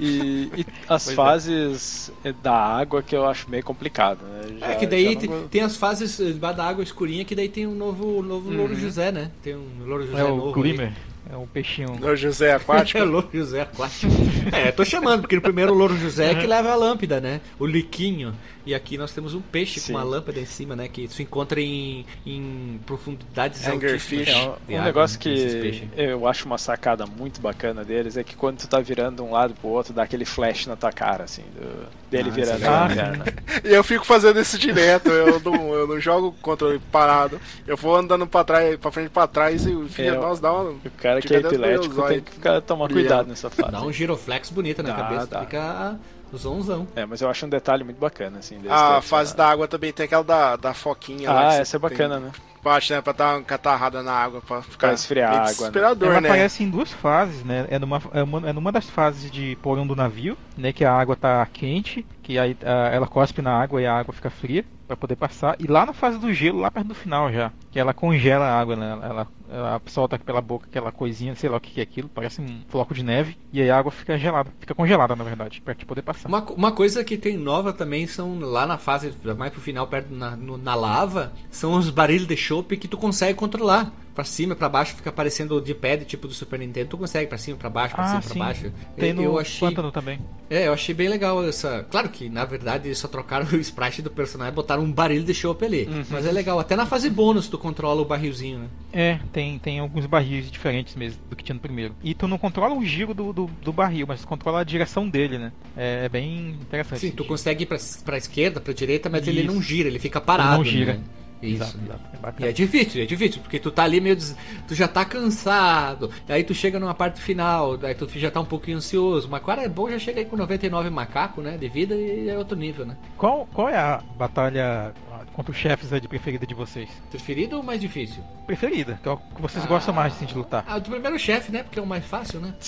E, 0.00 0.50
e 0.56 0.66
as 0.88 1.04
Pois 1.04 1.08
é. 1.08 1.14
fases 1.14 2.12
da 2.42 2.54
água 2.54 3.02
que 3.02 3.14
eu 3.16 3.26
acho 3.26 3.48
meio 3.50 3.62
complicado, 3.62 4.20
né? 4.24 4.58
Já- 4.60 4.66
É 4.68 4.74
que 4.76 4.86
daí 4.86 5.16
tem, 5.16 5.28
não 5.28 5.48
tem 5.48 5.60
as 5.62 5.76
fases 5.76 6.18
eh, 6.20 6.32
da 6.32 6.64
água 6.64 6.82
escurinha 6.82 7.24
que 7.24 7.34
daí 7.34 7.48
tem 7.48 7.66
um 7.66 7.74
novo, 7.74 8.22
novo 8.22 8.50
Louro 8.50 8.74
José, 8.74 9.10
né? 9.12 9.30
Tem 9.42 9.54
um 9.56 9.84
Louro 9.86 10.06
José 10.06 10.20
É 10.20 10.24
o 10.24 10.36
novo. 10.36 10.64
aí. 10.64 10.92
É 11.30 11.36
o 11.36 11.46
peixinho. 11.46 11.98
O 12.02 12.16
José 12.16 12.52
Aquático. 12.54 12.98
É 12.98 13.04
Louro 13.04 13.28
José 13.32 13.60
aquático. 13.60 14.10
é, 14.50 14.72
tô 14.72 14.84
chamando, 14.84 15.20
porque 15.22 15.36
o 15.36 15.42
primeiro 15.42 15.74
Louro 15.74 15.96
José 15.96 16.30
é 16.30 16.34
que 16.34 16.46
leva 16.46 16.70
a 16.70 16.74
lâmpada, 16.74 17.20
né? 17.20 17.40
O 17.58 17.66
liquinho. 17.66 18.34
E 18.68 18.74
aqui 18.74 18.98
nós 18.98 19.12
temos 19.12 19.32
um 19.32 19.40
peixe 19.40 19.80
Sim. 19.80 19.92
com 19.94 19.98
uma 19.98 20.04
lâmpada 20.04 20.38
em 20.38 20.44
cima, 20.44 20.76
né? 20.76 20.88
Que 20.88 21.08
se 21.08 21.22
encontra 21.22 21.58
em, 21.58 22.04
em 22.26 22.78
profundidades 22.84 23.66
Angerfish. 23.66 24.28
altíssimas 24.28 24.28
É, 24.68 24.72
um 24.72 24.74
água, 24.76 24.84
negócio 24.84 25.16
né, 25.16 25.22
que 25.22 25.88
eu 25.96 26.28
acho 26.28 26.44
uma 26.44 26.58
sacada 26.58 27.06
muito 27.06 27.40
bacana 27.40 27.82
deles 27.82 28.18
é 28.18 28.22
que 28.22 28.36
quando 28.36 28.58
tu 28.58 28.68
tá 28.68 28.78
virando 28.78 29.16
de 29.16 29.22
um 29.22 29.30
lado 29.32 29.54
pro 29.54 29.68
outro, 29.70 29.94
dá 29.94 30.02
aquele 30.02 30.26
flash 30.26 30.66
na 30.66 30.76
tua 30.76 30.92
cara, 30.92 31.24
assim, 31.24 31.44
do- 31.54 31.86
dele 32.10 32.28
Ah, 32.28 32.34
virando 32.34 32.58
sim. 32.58 32.64
a 32.66 32.70
Ah, 32.78 32.88
lanterna. 32.88 33.24
E 33.64 33.68
eu 33.74 33.82
fico 33.82 34.04
fazendo 34.04 34.38
isso 34.38 34.58
direto, 34.58 35.08
eu 35.08 35.40
não, 35.40 35.72
eu 35.72 35.86
não 35.86 35.98
jogo 35.98 36.34
controle 36.42 36.78
parado. 36.92 37.40
Eu 37.66 37.76
vou 37.76 37.96
andando 37.96 38.26
pra 38.26 38.44
trás, 38.44 38.76
pra 38.76 38.90
frente 38.90 39.06
e 39.06 39.10
pra 39.10 39.26
trás 39.26 39.64
e 39.64 39.70
o 39.70 39.88
filho, 39.88 40.08
É, 40.14 40.18
nossa, 40.18 40.42
dá 40.42 40.52
uma. 40.52 40.72
O 40.72 40.80
cara 40.98 41.22
que 41.22 41.34
é 41.34 41.38
epilético 41.38 42.02
tem 42.02 42.20
que 42.20 42.32
ficar, 42.32 42.60
tomar 42.60 42.88
cuidado 42.90 43.28
nessa 43.28 43.48
fase. 43.48 43.72
Dá 43.72 43.80
um 43.80 43.90
giroflex 43.90 44.50
bonito 44.50 44.82
na 44.82 44.90
Dá, 44.90 44.94
cabeça. 44.94 45.26
dá. 45.26 45.40
Fica 45.40 45.98
zonzão. 46.36 46.86
É, 46.94 47.06
mas 47.06 47.20
eu 47.20 47.28
acho 47.30 47.46
um 47.46 47.48
detalhe 47.48 47.84
muito 47.84 47.98
bacana, 47.98 48.38
assim. 48.38 48.60
A 48.68 49.00
fase 49.00 49.30
essa- 49.30 49.36
da 49.38 49.48
água 49.48 49.66
também 49.68 49.92
tem 49.92 50.04
aquela 50.04 50.24
da, 50.24 50.56
da 50.56 50.74
foquinha 50.74 51.30
lá. 51.32 51.48
Ah, 51.48 51.52
você 51.52 51.60
essa 51.62 51.76
é 51.76 51.80
bacana, 51.80 52.20
né? 52.20 52.30
Bate, 52.62 52.92
né? 52.92 53.00
Pra 53.00 53.12
dar 53.12 53.36
uma 53.36 53.42
catarrada 53.42 54.02
na 54.02 54.12
água, 54.12 54.40
pra 54.40 54.62
ficar 54.62 54.88
Pra 54.88 54.94
esfriar 54.94 55.30
meio 55.30 55.42
a 55.42 55.48
água, 55.48 55.70
né? 55.70 55.80
Ela 55.80 56.20
né? 56.20 56.28
aparece 56.28 56.62
em 56.62 56.70
duas 56.70 56.92
fases, 56.92 57.44
né? 57.44 57.66
É 57.70 57.78
numa, 57.78 58.00
é, 58.12 58.22
uma, 58.22 58.48
é 58.48 58.52
numa 58.52 58.72
das 58.72 58.88
fases 58.88 59.30
de 59.30 59.56
porão 59.62 59.86
do 59.86 59.96
navio, 59.96 60.36
né? 60.56 60.72
Que 60.72 60.84
a 60.84 60.92
água 60.92 61.16
tá 61.16 61.44
quente, 61.46 62.04
que 62.22 62.38
aí 62.38 62.56
ah, 62.62 62.90
ela 62.92 63.06
cospe 63.06 63.40
na 63.42 63.52
água 63.52 63.80
e 63.80 63.86
a 63.86 63.94
água 63.98 64.12
fica 64.12 64.30
fria 64.30 64.64
pra 64.86 64.96
poder 64.96 65.16
passar. 65.16 65.54
E 65.58 65.66
lá 65.66 65.84
na 65.84 65.92
fase 65.92 66.18
do 66.18 66.32
gelo, 66.32 66.60
lá 66.60 66.70
perto 66.70 66.88
do 66.88 66.94
final 66.94 67.30
já, 67.30 67.52
que 67.70 67.78
ela 67.78 67.92
congela 67.92 68.46
a 68.46 68.58
água, 68.58 68.74
né? 68.74 68.98
Ela, 69.02 69.28
ela 69.50 69.82
solta 69.86 70.18
pela 70.18 70.40
boca 70.40 70.66
aquela 70.66 70.90
coisinha, 70.90 71.34
sei 71.34 71.50
lá 71.50 71.58
o 71.58 71.60
que 71.60 71.78
é 71.78 71.82
aquilo, 71.82 72.08
parece 72.08 72.40
um 72.40 72.62
floco 72.68 72.94
de 72.94 73.02
neve, 73.02 73.36
e 73.52 73.60
aí 73.60 73.70
a 73.70 73.78
água 73.78 73.92
fica 73.92 74.16
gelada, 74.18 74.50
fica 74.58 74.74
congelada 74.74 75.14
na 75.14 75.24
verdade, 75.24 75.60
pra 75.60 75.74
te 75.74 75.84
poder 75.84 76.00
passar. 76.02 76.28
Uma, 76.28 76.42
uma 76.52 76.72
coisa 76.72 77.04
que 77.04 77.18
tem 77.18 77.36
nova 77.36 77.72
também 77.72 78.06
são 78.06 78.38
lá 78.40 78.66
na 78.66 78.78
fase, 78.78 79.12
mais 79.36 79.52
pro 79.52 79.60
final, 79.60 79.86
perto 79.86 80.12
na, 80.12 80.34
no- 80.34 80.56
na 80.58 80.74
lava, 80.74 81.32
são 81.50 81.74
os 81.74 81.90
barris 81.90 82.26
de 82.26 82.36
chope 82.48 82.76
que 82.76 82.88
tu 82.88 82.96
consegue 82.96 83.34
controlar. 83.38 83.92
Pra 84.18 84.24
cima, 84.24 84.56
pra 84.56 84.68
baixo, 84.68 84.96
fica 84.96 85.10
aparecendo 85.10 85.60
de 85.60 85.72
pad, 85.72 86.04
tipo 86.04 86.26
do 86.26 86.34
Super 86.34 86.58
Nintendo. 86.58 86.88
Tu 86.88 86.98
consegue 86.98 87.28
pra 87.28 87.38
cima, 87.38 87.56
pra 87.56 87.70
baixo, 87.70 87.94
pra 87.94 88.02
Ah, 88.02 88.08
cima, 88.08 88.22
sim. 88.22 88.28
pra 88.30 88.38
baixo. 88.46 88.72
Tem 88.96 89.12
no 89.12 89.22
eu 89.22 89.38
achei, 89.38 89.68
pântano 89.68 89.92
também. 89.92 90.18
é, 90.50 90.66
eu 90.66 90.72
achei 90.72 90.92
bem 90.92 91.08
legal 91.08 91.44
essa. 91.46 91.86
Claro 91.88 92.08
que 92.08 92.28
na 92.28 92.44
verdade 92.44 92.88
eles 92.88 92.98
só 92.98 93.06
trocaram 93.06 93.46
o 93.56 93.60
sprite 93.60 94.02
do 94.02 94.10
personagem 94.10 94.52
e 94.52 94.56
botaram 94.56 94.82
um 94.82 94.90
barril 94.90 95.22
de 95.22 95.32
chope 95.32 95.64
ali. 95.64 95.84
Uhum. 95.84 96.02
Mas 96.10 96.26
é 96.26 96.32
legal. 96.32 96.58
Até 96.58 96.74
na 96.74 96.84
fase 96.84 97.08
bônus 97.08 97.46
tu 97.46 97.56
controla 97.56 98.02
o 98.02 98.04
barrilzinho, 98.04 98.58
né? 98.58 98.66
É, 98.92 99.20
tem, 99.32 99.56
tem 99.56 99.78
alguns 99.78 100.04
barris 100.06 100.50
diferentes 100.50 100.96
mesmo 100.96 101.20
do 101.30 101.36
que 101.36 101.44
tinha 101.44 101.54
no 101.54 101.60
primeiro. 101.60 101.94
E 102.02 102.12
tu 102.12 102.26
não 102.26 102.38
controla 102.38 102.74
o 102.74 102.84
giro 102.84 103.14
do, 103.14 103.32
do, 103.32 103.46
do 103.62 103.72
barril, 103.72 104.04
mas 104.08 104.22
tu 104.22 104.26
controla 104.26 104.62
a 104.62 104.64
direção 104.64 105.08
dele, 105.08 105.38
né? 105.38 105.52
É, 105.76 106.06
é 106.06 106.08
bem 106.08 106.56
interessante. 106.60 106.98
Sim, 106.98 107.10
tu 107.12 107.24
consegue 107.24 107.62
ir 107.62 107.66
pra, 107.66 107.78
pra 108.04 108.18
esquerda, 108.18 108.60
pra 108.60 108.72
direita, 108.74 109.08
mas 109.08 109.28
ele 109.28 109.42
Isso. 109.42 109.54
não 109.54 109.62
gira, 109.62 109.88
ele 109.88 110.00
fica 110.00 110.20
parado. 110.20 110.56
não 110.56 110.64
gira. 110.64 110.94
né? 110.94 111.00
Isso. 111.40 111.62
Exato, 111.62 111.78
exato. 111.84 112.42
É 112.42 112.46
E 112.46 112.48
é 112.48 112.52
difícil, 112.52 113.02
é 113.02 113.06
difícil, 113.06 113.40
porque 113.42 113.58
tu 113.58 113.70
tá 113.70 113.84
ali 113.84 114.00
meio. 114.00 114.16
des- 114.16 114.36
Tu 114.66 114.74
já 114.74 114.88
tá 114.88 115.04
cansado, 115.04 116.10
aí 116.28 116.42
tu 116.44 116.52
chega 116.54 116.78
numa 116.80 116.94
parte 116.94 117.20
final, 117.20 117.76
daí 117.76 117.94
tu 117.94 118.08
já 118.18 118.30
tá 118.30 118.40
um 118.40 118.44
pouquinho 118.44 118.78
ansioso. 118.78 119.28
Mas 119.30 119.42
cara 119.44 119.62
é 119.62 119.68
bom, 119.68 119.88
já 119.90 119.98
chega 119.98 120.20
aí 120.20 120.26
com 120.26 120.36
99 120.36 120.90
macaco, 120.90 121.40
né? 121.40 121.56
De 121.56 121.68
vida 121.68 121.94
e 121.94 122.28
é 122.28 122.36
outro 122.36 122.56
nível, 122.56 122.84
né? 122.84 122.96
Qual, 123.16 123.46
qual 123.52 123.68
é 123.68 123.76
a 123.78 124.02
batalha 124.16 124.92
contra 125.32 125.52
os 125.52 125.58
chefes 125.58 125.92
aí 125.92 126.00
de 126.00 126.08
preferida 126.08 126.46
de 126.46 126.54
vocês? 126.54 126.88
Preferido 127.10 127.56
ou 127.56 127.62
mais 127.62 127.80
difícil? 127.80 128.22
Preferida, 128.46 128.98
que 129.02 129.08
é 129.08 129.12
o 129.12 129.16
que 129.16 129.40
vocês 129.40 129.64
Ah. 129.64 129.68
gostam 129.68 129.94
mais 129.94 130.12
assim, 130.14 130.26
de 130.26 130.34
lutar. 130.34 130.64
Ah, 130.66 130.78
do 130.78 130.90
primeiro 130.90 131.18
chefe, 131.18 131.52
né? 131.52 131.62
Porque 131.62 131.78
é 131.78 131.82
o 131.82 131.86
mais 131.86 132.04
fácil, 132.04 132.40
né? 132.40 132.52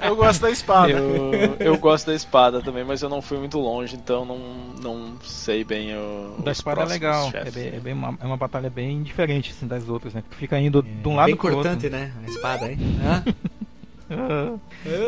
Eu 0.00 0.16
gosta 0.16 0.46
da 0.46 0.50
espada. 0.52 0.90
Eu, 0.92 1.56
eu 1.60 1.78
gosto 1.78 2.06
da 2.06 2.14
espada 2.14 2.62
também, 2.62 2.84
mas 2.84 3.02
eu 3.02 3.08
não 3.08 3.20
fui 3.20 3.36
muito 3.38 3.58
longe, 3.58 3.94
então 3.94 4.24
não, 4.24 4.38
não 4.80 5.18
sei 5.22 5.64
bem 5.64 5.94
o. 5.96 6.36
Da 6.42 6.50
espada 6.52 6.82
é 6.82 6.84
legal. 6.88 7.30
É, 7.34 7.50
bem, 7.50 7.66
é, 7.68 7.80
bem 7.80 7.92
uma, 7.92 8.16
é 8.20 8.26
uma 8.26 8.36
batalha 8.36 8.70
bem 8.70 9.02
diferente 9.02 9.50
assim, 9.52 9.66
das 9.66 9.88
outras, 9.88 10.14
né? 10.14 10.22
Tu 10.30 10.36
fica 10.36 10.58
indo 10.58 10.82
de 10.82 11.08
um 11.08 11.14
lado 11.16 11.26
Bem 11.26 11.36
pro 11.36 11.48
outro. 11.48 11.62
cortante, 11.70 11.88
né? 11.90 12.12
A 12.26 12.30
espada, 12.30 12.70
hein? 12.70 12.78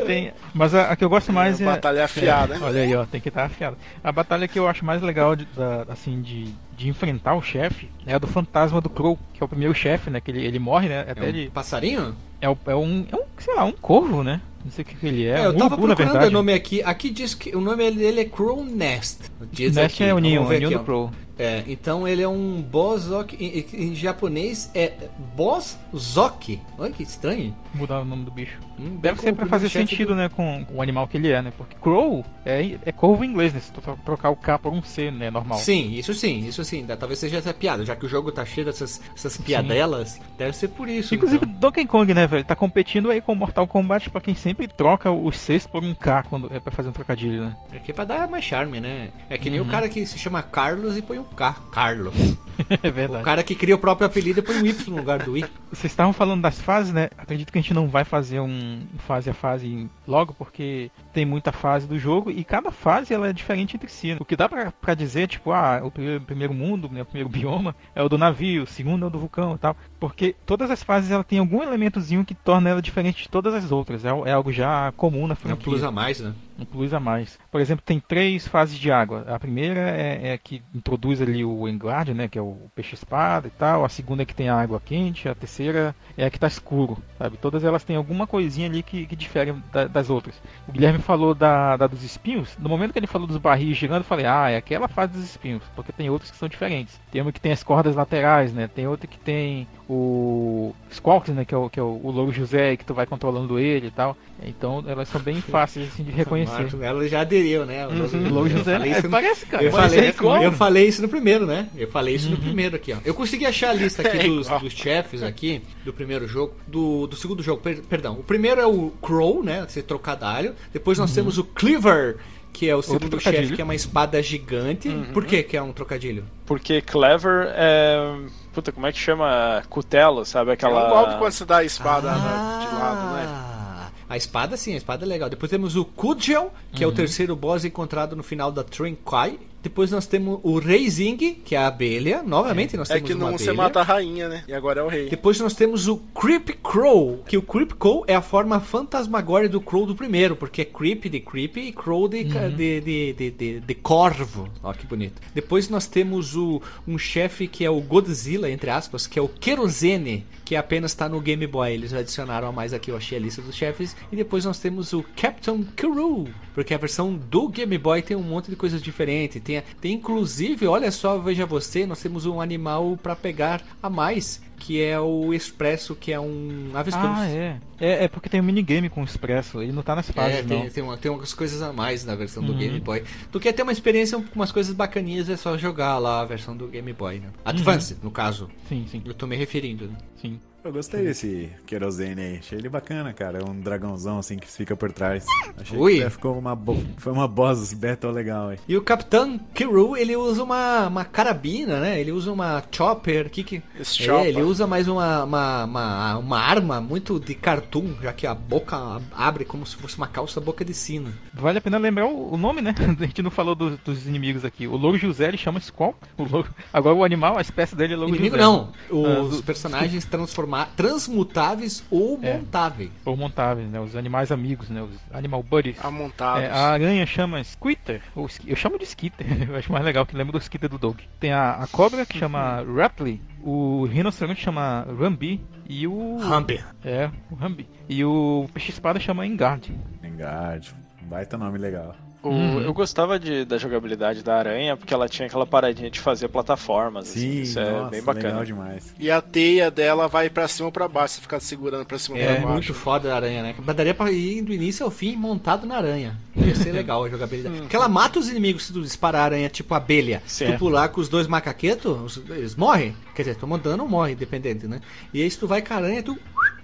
Tem- 0.07 0.32
mas 0.52 0.74
a, 0.74 0.90
a 0.90 0.97
que 0.97 1.02
eu 1.02 1.09
gosto 1.09 1.32
mais 1.32 1.61
é. 1.61 1.65
batalha 1.65 2.05
afiada, 2.05 2.55
é, 2.55 2.59
né? 2.59 2.66
Olha 2.66 2.82
aí, 2.82 2.94
ó, 2.94 3.07
tem 3.07 3.20
que 3.20 3.28
estar 3.28 3.44
afiado. 3.44 3.77
A 4.05 4.12
batalha 4.12 4.47
que 4.47 4.59
eu 4.59 4.69
acho 4.69 4.85
mais 4.85 5.01
legal 5.01 5.35
de, 5.35 5.47
da- 5.57 5.86
assim, 5.89 6.20
de, 6.20 6.52
de 6.77 6.89
enfrentar 6.89 7.35
o 7.35 7.43
chefe 7.43 7.89
é 8.07 8.15
a 8.15 8.19
do 8.19 8.27
fantasma 8.27 8.81
do 8.81 8.90
Crow, 8.90 9.19
que 9.32 9.43
é 9.43 9.44
o 9.44 9.48
primeiro 9.48 9.74
chefe, 9.74 10.11
né? 10.11 10.20
Que 10.20 10.31
ele, 10.31 10.44
ele 10.44 10.59
morre, 10.59 10.89
né? 10.89 11.01
Até 11.09 11.20
É 11.20 11.24
um 11.24 11.28
ele. 11.28 11.51
passarinho? 11.51 12.15
É, 12.43 12.48
o- 12.51 12.59
é 12.66 12.77
um, 12.77 13.07
é 13.11 13.16
um, 13.16 13.23
sei 13.39 13.55
lá, 13.55 13.65
um 13.65 13.73
corvo, 13.73 14.23
né? 14.23 14.40
Não 14.62 14.70
sei 14.70 14.82
o 14.82 14.86
que, 14.86 14.94
que 14.94 15.07
ele 15.07 15.24
é. 15.24 15.40
É, 15.40 15.47
eu 15.47 15.52
um 15.52 15.57
tava 15.57 15.74
urubu, 15.77 15.97
procurando 15.97 16.27
o 16.27 16.31
nome 16.31 16.52
aqui. 16.52 16.82
Aqui 16.82 17.09
diz 17.09 17.35
que 17.35 17.57
o 17.57 17.61
nome 17.62 17.90
dele 17.90 18.20
é 18.20 18.24
Crow 18.27 18.62
Nest. 18.62 19.20
Diz 19.51 19.74
Nest 19.74 20.02
aqui. 20.02 20.11
é 20.11 20.15
o 20.15 20.19
ninho, 20.19 20.43
o 20.43 20.48
ninho 20.51 20.69
do. 20.70 20.81
Crow. 20.81 21.11
É, 21.41 21.65
então 21.67 22.07
ele 22.07 22.21
é 22.23 22.29
um 22.29 22.61
Bozok. 22.61 23.35
Em, 23.43 23.87
em 23.91 23.95
japonês 23.95 24.71
é 24.75 24.93
Bozok. 25.35 26.61
Olha 26.79 26.93
que 26.93 27.03
estranho. 27.03 27.55
Mudar 27.75 28.01
o 28.01 28.05
nome 28.05 28.25
do 28.25 28.31
bicho. 28.31 28.59
Hum, 28.79 28.97
Deve 29.01 29.21
ser 29.21 29.35
pra 29.35 29.47
fazer 29.47 29.69
sentido, 29.69 30.15
né, 30.15 30.29
com 30.29 30.67
o 30.73 30.83
animal 30.83 31.07
que 31.09 31.17
ele 31.17 31.31
é, 31.31 31.41
né? 31.41 31.53
Porque 31.57 31.77
Crow 31.81 32.25
é, 32.45 32.77
é 32.85 32.93
corvo 32.93 33.25
em 33.25 33.29
inglês, 33.31 33.53
né? 33.55 33.61
Se 33.61 33.73
tu 33.73 33.81
tro- 33.81 33.99
trocar 34.05 34.31
o 34.31 34.37
K 34.37 34.59
por 34.59 34.73
um 34.73 34.83
C, 34.83 35.11
né? 35.11 35.31
Normal. 35.31 35.59
Sim, 35.59 35.93
isso 35.93 36.12
sim, 36.15 36.47
isso 36.47 36.65
sim. 36.65 36.85
Talvez 36.99 37.19
seja 37.19 37.39
essa 37.39 37.55
piada, 37.55 37.85
já 37.85 37.95
que 37.97 38.05
o 38.07 38.09
jogo 38.09 38.31
tá 38.33 38.45
cheio 38.45 38.67
dessas 38.67 39.01
essas 39.15 39.37
piadelas, 39.37 40.21
deve 40.37 40.55
ser 40.57 40.69
por 40.69 40.89
isso. 40.89 41.15
Inclusive, 41.15 41.45
então. 41.47 41.59
Donkey 41.61 41.87
Kong, 41.87 42.12
né, 42.12 42.27
velho? 42.27 42.45
Tá 42.45 42.55
competindo 42.57 43.11
aí 43.11 43.21
com 43.21 43.35
Mortal 43.35 43.67
Kombat 43.67 44.11
pra 44.11 44.21
quem 44.21 44.35
sempre 44.35 44.67
troca 44.69 45.11
os 45.11 45.37
Cs 45.37 45.67
por 45.67 45.83
um 45.83 45.95
K 45.95 46.23
quando 46.25 46.51
é 46.53 46.59
pra 46.61 46.73
fazer 46.73 46.89
um 46.89 46.93
trocadilho, 46.93 47.45
né? 47.47 47.57
É 47.73 47.79
que 47.79 47.91
é 47.91 47.95
pra 47.95 48.05
dar 48.05 48.29
mais 48.29 48.45
charme, 48.45 48.81
né? 48.81 49.09
É 49.29 49.39
que 49.39 49.49
nem 49.49 49.61
Uhum. 49.61 49.67
o 49.67 49.71
cara 49.71 49.89
que 49.89 50.05
se 50.07 50.19
chama 50.19 50.43
Carlos 50.43 50.97
e 50.97 51.03
põe 51.03 51.19
um 51.19 51.25
K. 51.36 51.55
Carlos. 51.73 52.15
é 52.82 52.89
O 52.89 52.93
verdade. 52.93 53.24
cara 53.24 53.43
que 53.43 53.55
cria 53.55 53.74
o 53.74 53.78
próprio 53.78 54.07
apelido 54.07 54.40
e 54.40 54.43
põe 54.43 54.57
um 54.57 54.66
Y 54.66 54.90
no 54.90 54.97
lugar 54.98 55.19
do 55.20 55.36
I. 55.36 55.44
Vocês 55.73 55.90
estavam 55.93 56.12
falando 56.12 56.43
das 56.43 56.61
fases, 56.61 56.93
né? 56.93 57.09
Acredito 57.16 57.51
que 57.52 57.59
a 57.59 57.62
gente 57.62 57.73
não 57.73 57.89
vai 57.89 58.05
fazer 58.05 58.40
um 58.40 58.82
fase 58.98 59.31
a 59.31 59.35
fase 59.35 59.89
logo, 60.07 60.35
porque 60.35 60.90
tem 61.12 61.24
muita 61.24 61.52
fase 61.52 61.86
do 61.86 61.98
jogo 61.98 62.31
e 62.31 62.44
cada 62.44 62.70
fase 62.70 63.15
ela 63.15 63.28
é 63.28 63.32
diferente 63.32 63.77
entre 63.77 63.89
si. 63.89 64.09
né? 64.12 64.19
O 64.20 64.24
que 64.24 64.36
dá 64.36 64.48
pra, 64.48 64.70
pra 64.73 64.94
dizer, 64.94 65.28
tipo, 65.28 65.52
ah, 65.52 65.81
o 65.82 65.90
primeiro, 65.90 66.20
primeiro 66.23 66.52
mundo, 66.55 66.89
né, 66.93 67.02
o 67.02 67.07
primeiro 67.07 67.28
bioma 67.28 67.74
é 67.94 68.02
o 68.02 68.09
do 68.09 68.19
navio, 68.19 68.65
o 68.65 68.66
segundo 68.66 69.05
é 69.05 69.09
o 69.09 69.11
do 69.11 69.19
vulcão 69.19 69.55
e 69.55 69.59
tal. 69.59 69.77
Porque 69.98 70.35
todas 70.44 70.70
as 70.70 70.82
fases 70.82 71.11
ela 71.11 71.24
tem 71.24 71.39
algum 71.39 71.62
elementozinho 71.62 72.24
que 72.24 72.35
torna 72.35 72.69
ela 72.70 72.82
diferente 72.82 73.23
de 73.23 73.28
todas 73.28 73.55
as 73.55 73.70
outras. 73.73 74.05
É, 74.05 74.09
é 74.09 74.32
algo 74.32 74.52
já 74.52 74.93
comum 74.97 75.27
na 75.27 75.32
É 75.32 75.35
um 75.35 75.36
franquia. 75.36 75.65
plus 75.65 75.82
a 75.85 75.90
mais, 75.90 76.20
né? 76.20 76.32
Plus 76.66 76.93
a 76.95 77.01
mais. 77.01 77.39
Por 77.51 77.61
exemplo, 77.61 77.85
tem 77.85 78.01
três 78.01 78.47
fases 78.47 78.78
de 78.78 78.91
água. 78.91 79.24
A 79.28 79.39
primeira 79.39 79.81
é, 79.81 80.28
é 80.28 80.32
a 80.32 80.39
que 80.39 80.62
introduz 80.74 81.20
ali 81.20 81.45
o 81.45 81.69
Enguardian, 81.69 82.15
né, 82.15 82.28
que 82.28 82.39
é 82.39 82.43
o 82.43 82.57
peixe-espada 82.74 83.49
e 83.49 83.51
tal. 83.51 83.85
A 83.85 83.89
segunda 83.89 84.23
é 84.23 84.27
que 84.27 84.35
tem 84.35 84.49
a 84.49 84.61
água 84.61 84.81
quente. 84.85 85.28
A 85.28 85.35
terceira 85.35 85.95
é 86.16 86.24
a 86.27 86.31
que 86.31 86.39
tá 86.39 86.47
escuro, 86.47 86.99
sabe? 87.19 87.37
Todas 87.37 87.65
elas 87.65 87.85
têm 87.85 87.97
alguma 87.97 88.27
coisinha 88.27 88.69
ali 88.69 88.82
que, 88.82 89.07
que 89.07 89.16
difere 89.16 89.53
da- 89.73 89.87
das 89.87 90.11
outras. 90.11 90.35
O 90.69 90.73
Guilherme 90.73 90.99
falou 90.99 91.35
da, 91.35 91.77
da 91.77 91.87
dos 91.87 92.03
espinhos. 92.03 92.57
No 92.59 92.69
momento 92.69 92.93
que 92.93 92.99
ele 92.99 93.07
falou 93.07 93.27
dos 93.27 93.37
barris 93.39 93.77
girando, 93.77 94.01
eu 94.01 94.05
falei, 94.05 94.27
ah, 94.27 94.51
é 94.51 94.57
aquela 94.57 94.89
fase 94.89 95.12
dos 95.12 95.24
espinhos, 95.24 95.62
porque 95.74 95.93
tem 95.93 96.11
outras 96.11 96.31
que 96.31 96.37
são 96.37 96.49
diferentes. 96.49 97.01
Tem 97.11 97.23
uma 97.23 97.32
que 97.32 97.41
tem 97.41 97.53
as 97.53 97.62
cordas 97.62 97.95
laterais, 97.95 98.53
né? 98.53 98.69
Tem 98.69 98.87
outra 98.87 99.07
que 99.07 99.19
tem 99.19 99.66
o 99.93 100.75
Squawks, 100.93 101.35
né, 101.35 101.45
que 101.45 101.55
é 101.55 101.59
o, 101.59 101.69
que 101.69 101.81
é 101.81 101.83
o, 101.83 102.01
o 102.03 102.11
Louro 102.11 102.33
José, 102.33 102.77
que 102.77 102.85
tu 102.85 102.95
vai 102.95 103.07
controlando 103.07 103.59
ele 103.59 103.89
e 103.89 103.91
tal. 103.91 104.17
Então, 104.43 104.83
elas 104.87 105.09
são 105.09 105.21
bem 105.21 105.41
fáceis 105.41 105.89
assim, 105.89 106.03
de 106.05 106.11
reconhecer. 106.12 106.62
Marco, 106.62 106.83
ela 106.83 107.07
já 107.09 107.21
aderiu, 107.21 107.67
né? 107.67 107.87
O 107.87 107.91
Uhum. 107.91 107.99
Louro 107.99 108.35
Louro 108.35 108.49
Eu 108.51 108.57
José, 108.59 108.73
falei 108.79 108.93
é, 108.93 109.03
no- 109.03 109.11
parece, 109.11 109.47
cara. 109.47 109.62
Eu 109.65 109.73
Mas 109.73 109.93
falei, 109.93 110.09
é 110.09 110.47
eu 110.47 110.53
falei 110.53 110.87
isso 110.89 111.03
no 111.03 111.09
primeiro, 111.09 111.45
né? 111.47 111.69
Eu 111.77 111.89
falei 111.89 112.15
isso 112.15 112.29
no 112.31 112.37
Uhum. 112.37 112.43
primeiro 112.43 112.77
aqui, 112.77 112.93
ó. 112.93 112.99
Eu 113.05 113.15
consegui 113.15 113.45
achar 113.47 113.71
a 113.71 113.75
lista 113.75 114.01
aqui 114.07 114.17
É 114.19 114.23
dos, 114.29 114.47
igual. 114.47 114.61
dos 114.61 114.73
chefes 114.73 115.23
aqui, 115.23 115.61
do 115.85 115.93
primeiro 115.93 116.27
jogo, 116.29 116.55
do, 116.67 117.07
do 117.07 117.17
segundo 117.17 117.43
jogo, 117.43 117.61
per- 117.61 117.83
perdão. 117.83 118.15
O 118.15 118.23
primeiro 118.23 118.61
é 118.61 118.67
o 118.67 118.91
Crow, 119.03 119.43
né? 119.43 119.67
Ser 119.69 119.83
trocadalho. 119.83 120.55
Depois 120.73 120.99
nós 120.99 121.12
temos 121.12 121.37
o 121.37 121.45
Cleaver, 121.45 122.17
que 122.52 122.68
é 122.68 122.74
o 122.77 122.82
segundo 122.82 123.18
chefe, 123.18 123.22
trocadilho. 123.31 123.56
que 123.56 123.62
é 123.62 123.64
uma 123.64 123.74
espada 123.74 124.22
gigante. 124.22 124.89
Uhum. 124.89 125.12
Por 125.12 125.24
que 125.24 125.43
que 125.43 125.56
é 125.56 125.62
um 125.62 125.72
trocadilho? 125.72 126.24
Porque 126.47 126.81
Clever 126.82 127.48
é. 127.55 128.16
Puta, 128.52 128.72
como 128.72 128.86
é 128.86 128.93
que 128.93 128.98
chama? 128.98 129.62
Cutelo, 129.70 130.24
sabe? 130.24 130.51
É 130.51 130.55
Aquela. 130.55 130.86
um 130.86 130.90
golpe 130.90 131.18
quando 131.18 131.32
você 131.32 131.44
dá 131.44 131.59
a 131.59 131.64
espada 131.64 132.10
na- 132.10 132.59
de 132.68 132.74
lado, 132.74 133.14
né? 133.14 133.24
Ah, 133.28 133.90
A 134.09 134.16
espada 134.16 134.56
sim, 134.56 134.74
a 134.74 134.77
espada 134.77 135.05
é 135.05 135.09
legal. 135.09 135.31
Depois 135.31 135.48
temos 135.48 135.77
o 135.77 135.85
Kudgel, 135.85 136.52
que 136.72 136.82
é 136.82 136.86
Uhum. 136.86 136.93
o 136.93 136.97
terceiro 136.97 137.36
boss 137.36 137.64
encontrado 137.64 138.16
no 138.16 138.24
final 138.24 138.51
da 138.51 138.64
Trinkai. 138.64 139.39
Depois 139.62 139.91
nós 139.91 140.07
temos 140.07 140.41
o 140.43 140.59
Reizing, 140.59 141.16
que 141.45 141.55
é 141.55 141.59
a 141.59 141.66
abelha. 141.66 142.23
Novamente 142.23 142.77
nós 142.77 142.89
É 142.89 142.95
temos 142.95 143.09
que 143.09 143.15
uma 143.15 143.20
não 143.20 143.28
abelha. 143.35 143.45
você 143.45 143.53
mata 143.53 143.81
a 143.81 143.82
rainha, 143.82 144.28
né? 144.28 144.43
E 144.49 144.55
agora 144.55 144.81
é 144.81 144.82
o 144.82 144.89
rei. 144.89 145.09
Depois 145.11 145.39
nós 145.39 145.55
temos 145.55 145.87
o 145.87 145.99
Creep 146.19 146.49
Crow, 146.62 147.23
que 147.28 147.37
o 147.37 147.43
Creep 147.43 147.73
Crow 147.78 148.05
é 148.07 148.15
a 148.15 148.23
forma 148.23 148.59
fantasmagória 148.59 149.49
do 149.49 149.61
Crow 149.61 149.85
do 149.85 149.95
primeiro, 149.95 150.35
porque 150.35 150.62
é 150.62 150.65
Creep 150.65 151.05
de 151.11 151.20
Creep 151.20 151.57
e 151.59 151.73
Crow 151.73 152.09
de, 152.09 152.24
ca- 152.24 152.49
de, 152.49 152.81
de, 152.81 153.12
de, 153.12 153.31
de- 153.31 153.61
de 153.61 153.74
corvo. 153.74 154.49
Ó, 154.62 154.73
que 154.73 154.87
bonito. 154.87 155.20
Depois 155.35 155.69
nós 155.69 155.87
temos 155.87 156.35
o, 156.35 156.62
um 156.89 156.97
chefe 156.97 157.47
que 157.47 157.65
é 157.65 157.70
o 157.70 157.81
Godzilla, 157.81 158.51
entre 158.51 158.70
aspas, 158.70 159.07
que 159.07 159.19
é 159.19 159.23
o 159.23 159.28
Kerosene, 159.28 160.24
que 160.51 160.56
apenas 160.56 160.90
está 160.90 161.09
no 161.09 161.20
Game 161.20 161.47
Boy. 161.47 161.70
Eles 161.72 161.93
adicionaram 161.94 162.48
a 162.48 162.51
mais 162.52 162.72
aqui, 162.72 162.90
eu 162.90 162.97
achei 162.97 163.16
a 163.16 163.20
lista 163.20 163.40
dos 163.40 163.55
chefes. 163.55 163.94
E 164.10 164.16
depois 164.16 164.44
nós 164.44 164.59
temos 164.59 164.93
o 164.93 165.01
Captain 165.16 165.62
Kuru, 165.81 166.27
porque 166.52 166.74
a 166.74 166.77
versão 166.77 167.14
do 167.14 167.48
Game 167.48 167.78
Boy 167.78 168.02
tem 168.02 168.16
um 168.16 168.22
monte 168.24 168.51
de 168.51 168.56
coisas 168.56 168.82
diferentes. 168.82 169.40
Tem, 169.40 169.62
tem 169.81 169.93
inclusive, 169.93 170.66
olha 170.66 170.90
só, 170.90 171.16
veja 171.18 171.47
você, 171.47 171.86
nós 171.86 172.02
temos 172.02 172.27
um 172.27 172.40
animal 172.40 172.98
para 173.01 173.14
pegar 173.14 173.62
a 173.81 173.89
mais, 173.89 174.43
que 174.59 174.82
é 174.82 174.98
o 174.98 175.32
Expresso, 175.32 175.94
que 175.94 176.12
é 176.12 176.18
um 176.18 176.70
avestruz. 176.74 177.06
Ah, 177.16 177.28
é. 177.31 177.60
é. 177.78 178.05
É 178.05 178.09
porque 178.09 178.28
tem 178.28 178.40
um 178.40 178.44
minigame 178.44 178.89
com 178.90 179.02
o 179.02 179.05
Expresso, 179.05 179.62
ele 179.62 179.70
não 179.72 179.82
tá 179.85 179.94
nas 179.94 180.10
fases, 180.10 180.39
É, 180.40 180.43
não. 180.43 180.48
tem, 180.62 180.70
tem, 180.70 180.82
uma- 180.82 180.97
tem 180.98 181.10
umas 181.12 181.32
coisas 181.32 181.62
a 181.62 181.72
mais 181.72 182.05
na 182.05 182.16
versão 182.16 182.43
do 182.43 182.51
Uhum. 182.52 182.59
Game 182.59 182.81
Boy. 182.81 183.05
Tu 183.31 183.39
quer 183.39 183.52
ter 183.52 183.62
uma 183.62 183.70
experiência 183.72 184.18
com 184.18 184.35
umas 184.35 184.51
coisas 184.51 184.74
bacaninhas, 184.74 185.28
é 185.31 185.36
só 185.36 185.56
jogar 185.56 185.97
lá 185.98 186.20
a 186.22 186.24
versão 186.24 186.56
do 186.56 186.66
Game 186.66 186.93
Boy, 186.93 187.20
né? 187.20 187.28
Advance, 187.44 187.97
no 188.02 188.10
caso. 188.10 188.51
Sim, 188.68 188.85
sim. 188.90 189.01
Eu 189.05 189.14
tô 189.14 189.28
me 189.28 189.36
referindo, 189.36 189.86
né? 189.86 189.94
Sim. 190.20 190.40
Eu 190.62 190.73
gostei 190.73 191.03
desse 191.03 191.51
querosene 191.66 192.20
aí. 192.20 192.37
Achei 192.39 192.59
ele 192.59 192.69
bacana, 192.69 193.15
cara. 193.15 193.39
É 193.39 193.43
um 193.51 193.59
dragãozão 193.59 194.19
assim 194.19 194.37
que 194.37 194.47
fica 194.47 194.77
por 194.77 194.93
trás. 194.93 195.24
Achei 195.57 195.78
Ui. 195.78 196.01
que 196.03 196.11
ficou 196.11 196.39
uma 196.39 196.55
bo... 196.55 196.77
foi 196.99 197.12
uma 197.12 197.27
boss 197.27 197.73
battle 197.73 198.12
legal 198.12 198.51
aí. 198.51 198.59
E 198.69 198.77
o 198.77 198.82
Capitão 198.82 199.39
Kiru, 199.55 199.97
ele 199.97 200.15
usa 200.16 200.43
uma, 200.45 200.87
uma 200.89 201.05
carabina, 201.05 201.81
né? 201.81 201.99
Ele 201.99 202.12
usa 202.12 202.31
uma 202.31 202.62
chopper. 202.70 203.31
Que 203.31 203.43
que... 203.43 203.62
Esse 203.81 204.03
É, 204.03 204.07
chopper. 204.07 204.27
ele 204.27 204.43
usa 204.43 204.66
mais 204.66 204.87
uma, 204.87 205.24
uma, 205.24 205.65
uma, 205.65 206.19
uma 206.19 206.39
arma 206.39 206.78
muito 206.78 207.19
de 207.19 207.35
cartoon, 207.35 207.95
já 208.03 208.12
que 208.12 208.27
a 208.27 208.35
boca 208.35 209.01
abre 209.16 209.47
como 209.47 209.65
se 209.65 209.77
fosse 209.77 209.97
uma 209.97 210.09
calça 210.09 210.43
boca 210.43 210.62
de 210.62 210.74
sino. 210.74 211.11
Vale 211.32 211.57
a 211.57 211.62
pena 211.62 211.78
lembrar 211.78 212.05
o, 212.07 212.35
o 212.35 212.37
nome, 212.37 212.61
né? 212.61 212.74
A 213.01 213.07
gente 213.07 213.23
não 213.23 213.31
falou 213.31 213.55
dos, 213.55 213.78
dos 213.78 214.07
inimigos 214.07 214.45
aqui. 214.45 214.66
O 214.66 214.77
Louro 214.77 214.99
José 214.99 215.27
ele 215.28 215.39
chama 215.39 215.59
Squall. 215.59 215.95
O 216.19 216.24
louro... 216.24 216.51
Agora 216.70 216.95
o 216.95 217.03
animal, 217.03 217.39
a 217.39 217.41
espécie 217.41 217.74
dele 217.74 217.95
é 217.95 217.97
Louro 217.97 218.11
Inimigo 218.15 218.37
José. 218.37 218.47
não, 218.47 218.73
Ah, 218.91 219.20
os 219.23 219.39
do- 219.39 219.43
personagens 219.43 220.05
transforma... 220.11 220.49
transmutáveis 220.77 221.85
ou 221.90 222.18
É. 222.22 222.35
montáveis. 222.36 222.90
Ou 223.05 223.16
montáveis, 223.16 223.68
né? 223.70 223.81
Os 223.81 223.97
animais 223.97 224.31
amigos, 224.32 224.68
né? 224.68 224.82
Os 224.82 224.97
animal 225.12 225.43
buddies. 225.43 225.77
Amontados. 225.85 226.43
É, 226.44 226.51
a 226.51 226.70
aranha 226.72 227.06
chama 227.06 227.43
Squitter, 227.43 228.02
ou 228.14 228.28
eu 228.47 228.56
chamo 228.56 228.78
de 228.78 228.85
Skitter, 228.85 229.27
eu 229.51 229.56
acho 229.56 229.72
mais 229.72 229.85
legal 229.85 230.05
que 230.06 230.16
lembra 230.16 230.32
do 230.32 230.39
Skitter 230.39 230.68
do 230.68 230.78
Dog. 230.78 231.02
Tem 231.18 231.32
a, 231.32 231.52
a 231.52 231.66
cobra 231.66 232.05
que 232.06 232.18
chama 232.18 232.62
Ratley, 232.62 233.20
o 233.43 233.85
rinoceronte 233.86 234.40
chama 234.43 234.86
Rambi 234.98 235.40
e 235.68 235.86
o. 235.86 236.18
Rambi. 236.18 236.62
É, 236.85 237.10
o 237.31 237.35
Rambi. 237.35 237.68
E 237.89 238.05
o 238.05 238.47
peixe-espada 238.52 238.98
chama 239.01 239.27
Engard. 239.27 239.72
Engard. 240.02 240.74
Baita 241.02 241.36
nome 241.39 241.59
legal. 241.59 241.94
O- 242.23 242.29
Uhum. 242.29 242.61
Eu 242.61 242.73
gostava 242.75 243.19
de, 243.19 243.45
da 243.45 243.57
jogabilidade 243.57 244.23
da 244.23 244.37
aranha 244.37 244.77
porque 244.77 244.93
ela 244.93 245.09
tinha 245.09 245.27
aquela 245.27 245.47
paradinha 245.47 245.91
de 245.91 245.99
fazer 246.01 246.29
plataformas. 246.29 247.09
assim, 247.09 247.21
Sim, 247.21 247.41
isso 247.43 247.59
é 247.59 247.71
nossa, 247.71 247.91
bem 247.91 248.03
bacana. 248.03 248.29
legal 248.29 248.45
demais. 248.45 248.95
E 248.99 249.11
a 249.11 249.21
teia 249.23 249.71
dela 249.71 250.07
vai 250.09 250.29
pra 250.29 250.47
cima 250.47 250.67
ou 250.67 250.73
pra 250.73 250.87
baixo, 250.87 251.15
você 251.15 251.21
ficar 251.23 251.41
segurando 251.41 251.85
pra 251.87 251.99
cima 251.99 252.17
ou 252.19 252.23
É 252.23 252.27
pra 252.27 252.35
baixo. 252.37 252.49
muito 252.53 252.75
foda 252.75 253.13
a 253.13 253.17
aranha, 253.17 253.43
né? 253.43 253.55
Mas 253.65 253.75
daria 253.77 253.95
pra 253.95 254.11
ir 254.13 254.43
do 254.43 254.53
início 254.53 254.85
ao 254.85 254.91
fim 254.91 255.17
montado 255.17 255.67
na 255.67 255.77
aranha. 255.77 256.17
Ia 256.37 256.55
ser 256.55 256.73
legal 256.73 257.05
a 257.05 257.09
jogabilidade. 257.09 257.57
Porque 257.61 257.77
ela 257.77 257.89
mata 257.89 258.19
os 258.19 258.29
inimigos 258.29 258.65
se 258.67 258.73
tu 258.73 258.83
disparar 258.83 259.23
a 259.23 259.25
aranha 259.25 259.49
tipo 259.49 259.75
abelha. 259.75 260.23
Se 260.27 260.45
tu 260.45 260.59
pular 260.59 260.89
com 260.91 261.01
os 261.01 261.09
dois 261.09 261.27
macaquetos, 261.27 262.19
os- 262.19 262.31
eles 262.31 262.55
morrem. 262.55 262.95
Quer 263.15 263.23
dizer, 263.23 263.37
tomando 263.37 263.63
dano 263.63 263.83
ou 263.85 263.89
morre, 263.89 264.15
dependente, 264.15 264.67
né? 264.67 264.81
E 265.13 265.23
aí 265.23 265.31
se 265.31 265.39
tu 265.39 265.47
vai 265.47 265.61
com 265.63 265.73
a 265.75 265.77
aranha, 265.77 266.03
tu 266.03 266.19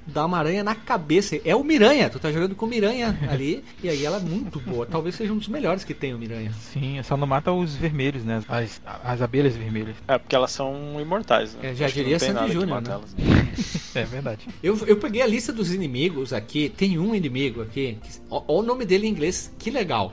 dá 0.06 0.24
uma 0.24 0.38
aranha 0.38 0.62
na 0.62 0.74
cabeça. 0.74 1.38
É 1.44 1.54
o 1.54 1.64
Miranha, 1.64 2.08
tu 2.08 2.18
tá 2.18 2.30
jogando 2.30 2.54
com 2.54 2.66
o 2.66 2.68
Miranha 2.68 3.18
ali, 3.30 3.64
e 3.82 3.88
aí 3.88 4.04
ela 4.04 4.18
é 4.18 4.20
muito 4.20 4.60
boa. 4.60 4.86
Talvez 4.86 5.14
seja 5.14 5.32
um 5.32 5.38
dos 5.38 5.48
melhores 5.48 5.84
que 5.84 5.94
tem 5.94 6.14
o 6.14 6.18
Miranha. 6.18 6.52
Sim, 6.52 7.02
só 7.02 7.16
não 7.16 7.26
mata 7.26 7.52
os 7.52 7.74
vermelhos, 7.74 8.24
né? 8.24 8.42
As, 8.48 8.80
as 9.04 9.22
abelhas 9.22 9.56
vermelhas. 9.56 9.96
É, 10.06 10.18
porque 10.18 10.34
elas 10.34 10.50
são 10.50 11.00
imortais, 11.00 11.54
né? 11.54 11.70
É, 11.70 11.74
já 11.74 11.86
Acho 11.86 11.94
diria 11.94 12.18
Sandy 12.18 12.52
Júnior, 12.52 12.82
né? 12.82 12.90
elas. 12.92 13.16
É 13.94 14.04
verdade. 14.04 14.46
Eu, 14.62 14.76
eu 14.86 14.98
peguei 14.98 15.22
a 15.22 15.26
lista 15.26 15.50
dos 15.50 15.72
inimigos 15.72 16.32
aqui. 16.34 16.68
Tem 16.68 16.98
um 16.98 17.14
inimigo 17.14 17.62
aqui. 17.62 17.96
ó 18.28 18.44
o 18.46 18.62
nome 18.62 18.84
dele 18.84 19.06
em 19.06 19.10
inglês, 19.10 19.50
que 19.58 19.70
legal. 19.70 20.12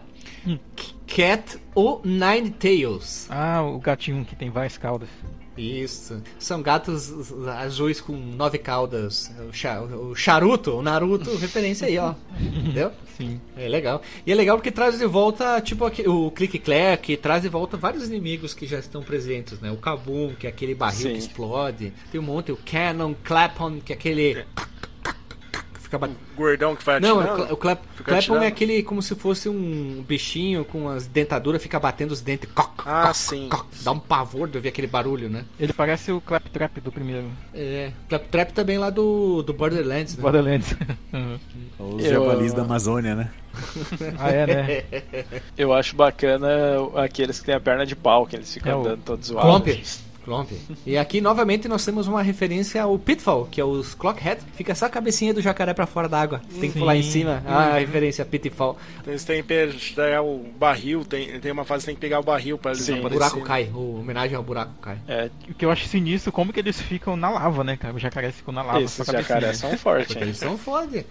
Cat 1.08 1.58
ou 1.76 2.02
Nine 2.04 2.52
Tails. 2.52 3.28
Ah, 3.30 3.62
o 3.62 3.80
gatinho 3.80 4.26
que 4.26 4.36
tem 4.36 4.50
várias 4.50 4.78
caudas. 4.78 5.10
Isso. 5.58 6.22
São 6.40 6.62
gatos 6.62 7.14
azuis 7.48 8.02
com 8.02 8.14
nove 8.14 8.58
caudas. 8.58 9.32
O, 9.50 9.54
cha- 9.54 9.82
o 9.82 10.16
charuto, 10.16 10.72
o 10.72 10.82
Naruto, 10.82 11.36
referência 11.38 11.88
aí, 11.88 11.98
ó. 11.98 12.16
Entendeu? 12.40 12.92
Sim. 13.18 13.40
É 13.56 13.68
legal. 13.68 14.02
E 14.26 14.32
é 14.32 14.36
legal 14.36 14.58
porque 14.58 14.72
traz 14.72 14.98
de 14.98 15.06
volta, 15.06 15.62
tipo, 15.62 15.86
o 16.10 16.32
Click 16.32 16.58
Clack, 16.60 17.18
traz 17.18 17.44
de 17.44 17.50
volta 17.50 17.78
vários 17.78 18.08
inimigos 18.08 18.54
que 18.54 18.66
já 18.66 18.80
estão 18.80 19.04
presentes, 19.04 19.60
né? 19.60 19.72
O 19.72 19.78
Kabum, 19.78 20.34
que 20.34 20.48
é 20.48 20.50
aquele 20.50 20.74
barril 20.74 21.02
Sim. 21.10 21.14
que 21.14 21.20
explode. 21.20 21.94
Tem 22.12 22.20
um 22.20 22.24
monte, 22.24 22.52
o 22.52 22.58
Cannon, 22.58 23.14
Clapon, 23.24 23.80
que 23.80 23.94
é 23.94 23.96
aquele. 23.96 24.34
que 24.36 24.46
Batendo. 25.98 26.20
Gordão 26.36 26.76
que 26.76 26.84
vai 26.84 27.00
Não, 27.00 27.20
atirando. 27.20 27.54
o, 27.54 27.58
cla- 27.58 27.78
o 28.30 28.36
é 28.44 28.48
aquele 28.48 28.84
como 28.84 29.02
se 29.02 29.16
fosse 29.16 29.48
um 29.50 30.04
bichinho 30.08 30.66
com 30.66 30.90
as 30.90 31.06
dentaduras, 31.08 31.62
fica 31.62 31.80
batendo 31.80 32.12
os 32.12 32.22
dentes. 32.22 32.50
Coc, 32.54 32.82
Ah, 32.86 33.04
coc, 33.08 33.16
sim. 33.16 33.48
coc. 33.50 33.66
Dá 33.84 33.92
um 33.92 34.00
pavor 34.00 34.48
de 34.48 34.58
ouvir 34.58 34.70
aquele 34.70 34.88
barulho, 34.88 35.30
né? 35.30 35.46
Ele 35.60 35.74
parece 35.74 36.12
o 36.12 36.20
Claptrap 36.22 36.80
do 36.80 36.92
primeiro 36.92 37.28
É. 37.54 37.92
Claptrap 38.10 38.52
também 38.52 38.78
lá 38.78 38.90
do, 38.90 39.42
do 39.44 39.54
Borderlands, 39.54 40.16
né? 40.16 40.22
Borderlands. 40.22 40.76
Uhum. 41.14 41.40
Os 41.98 42.06
Eu- 42.06 42.12
javalis 42.12 42.54
da 42.54 42.62
Amazônia, 42.64 43.16
né? 43.16 43.32
ah, 44.20 44.30
é, 44.32 44.48
né? 44.48 44.84
Eu 45.58 45.74
acho 45.74 45.96
bacana 45.96 46.48
aqueles 46.96 47.40
que 47.40 47.46
têm 47.46 47.56
a 47.56 47.60
perna 47.60 47.86
de 47.86 47.96
pau, 47.96 48.26
que 48.26 48.36
eles 48.36 48.52
ficam 48.54 48.72
É 48.72 48.76
o 48.76 48.80
andando 48.82 49.02
todos 49.04 49.30
Clomp. 49.30 49.44
zoados. 49.68 49.74
Clomp. 50.00 50.13
E 50.86 50.98
aqui, 50.98 51.22
novamente, 51.22 51.68
nós 51.68 51.84
temos 51.84 52.08
uma 52.08 52.22
referência 52.22 52.82
ao 52.84 52.98
Pitfall, 52.98 53.48
que 53.52 53.60
é 53.60 53.66
os 53.66 53.94
Clockhead. 53.94 54.42
Fica 54.56 54.74
só 54.76 54.86
a 54.86 54.90
cabecinha 54.90 55.34
do 55.34 55.42
jacaré 55.42 55.74
pra 55.74 55.86
fora 55.86 56.08
da 56.08 56.20
água. 56.20 56.42
Tem 56.60 56.72
que 56.72 56.80
pular 56.80 56.96
em 56.96 57.04
cima. 57.04 57.44
Ah, 57.46 57.76
a 57.76 57.80
referência 57.80 58.24
Pitfall. 58.26 58.78
Então, 59.02 59.14
Eles 59.14 59.24
têm 59.24 59.42
que 59.44 59.48
pegar 59.96 60.22
o 60.22 60.40
barril, 60.58 61.04
tem, 61.06 61.40
tem 61.40 61.52
uma 61.52 61.66
fase 61.66 61.82
que 61.82 61.86
tem 61.88 61.96
que 61.96 62.02
pegar 62.02 62.20
o 62.20 62.24
barril 62.24 62.58
pra 62.58 62.72
eles 62.72 62.84
Sim. 62.84 63.00
O 63.00 63.10
buraco 63.10 63.42
cai. 63.42 63.70
O 63.74 64.00
homenagem 64.00 64.36
ao 64.36 64.44
buraco 64.44 64.74
cai. 64.82 64.98
É, 65.08 65.30
O 65.50 65.54
que 65.54 65.66
eu 65.66 65.72
acho 65.72 65.88
sinistro, 65.88 66.32
como 66.32 66.54
que 66.54 66.60
eles 66.60 66.82
ficam 66.82 67.16
na 67.16 67.30
lava, 67.30 67.64
né, 67.64 67.78
cara? 67.78 67.94
Os 67.96 68.02
jacarés 68.02 68.36
ficam 68.36 68.54
na 68.54 68.62
lava. 68.62 68.82
esses 68.82 69.06
jacarés 69.06 69.58
são 69.58 69.78
fortes, 69.78 70.08
Porque 70.08 70.24
eles 70.24 70.38
são 70.38 70.58
foda. 70.58 71.06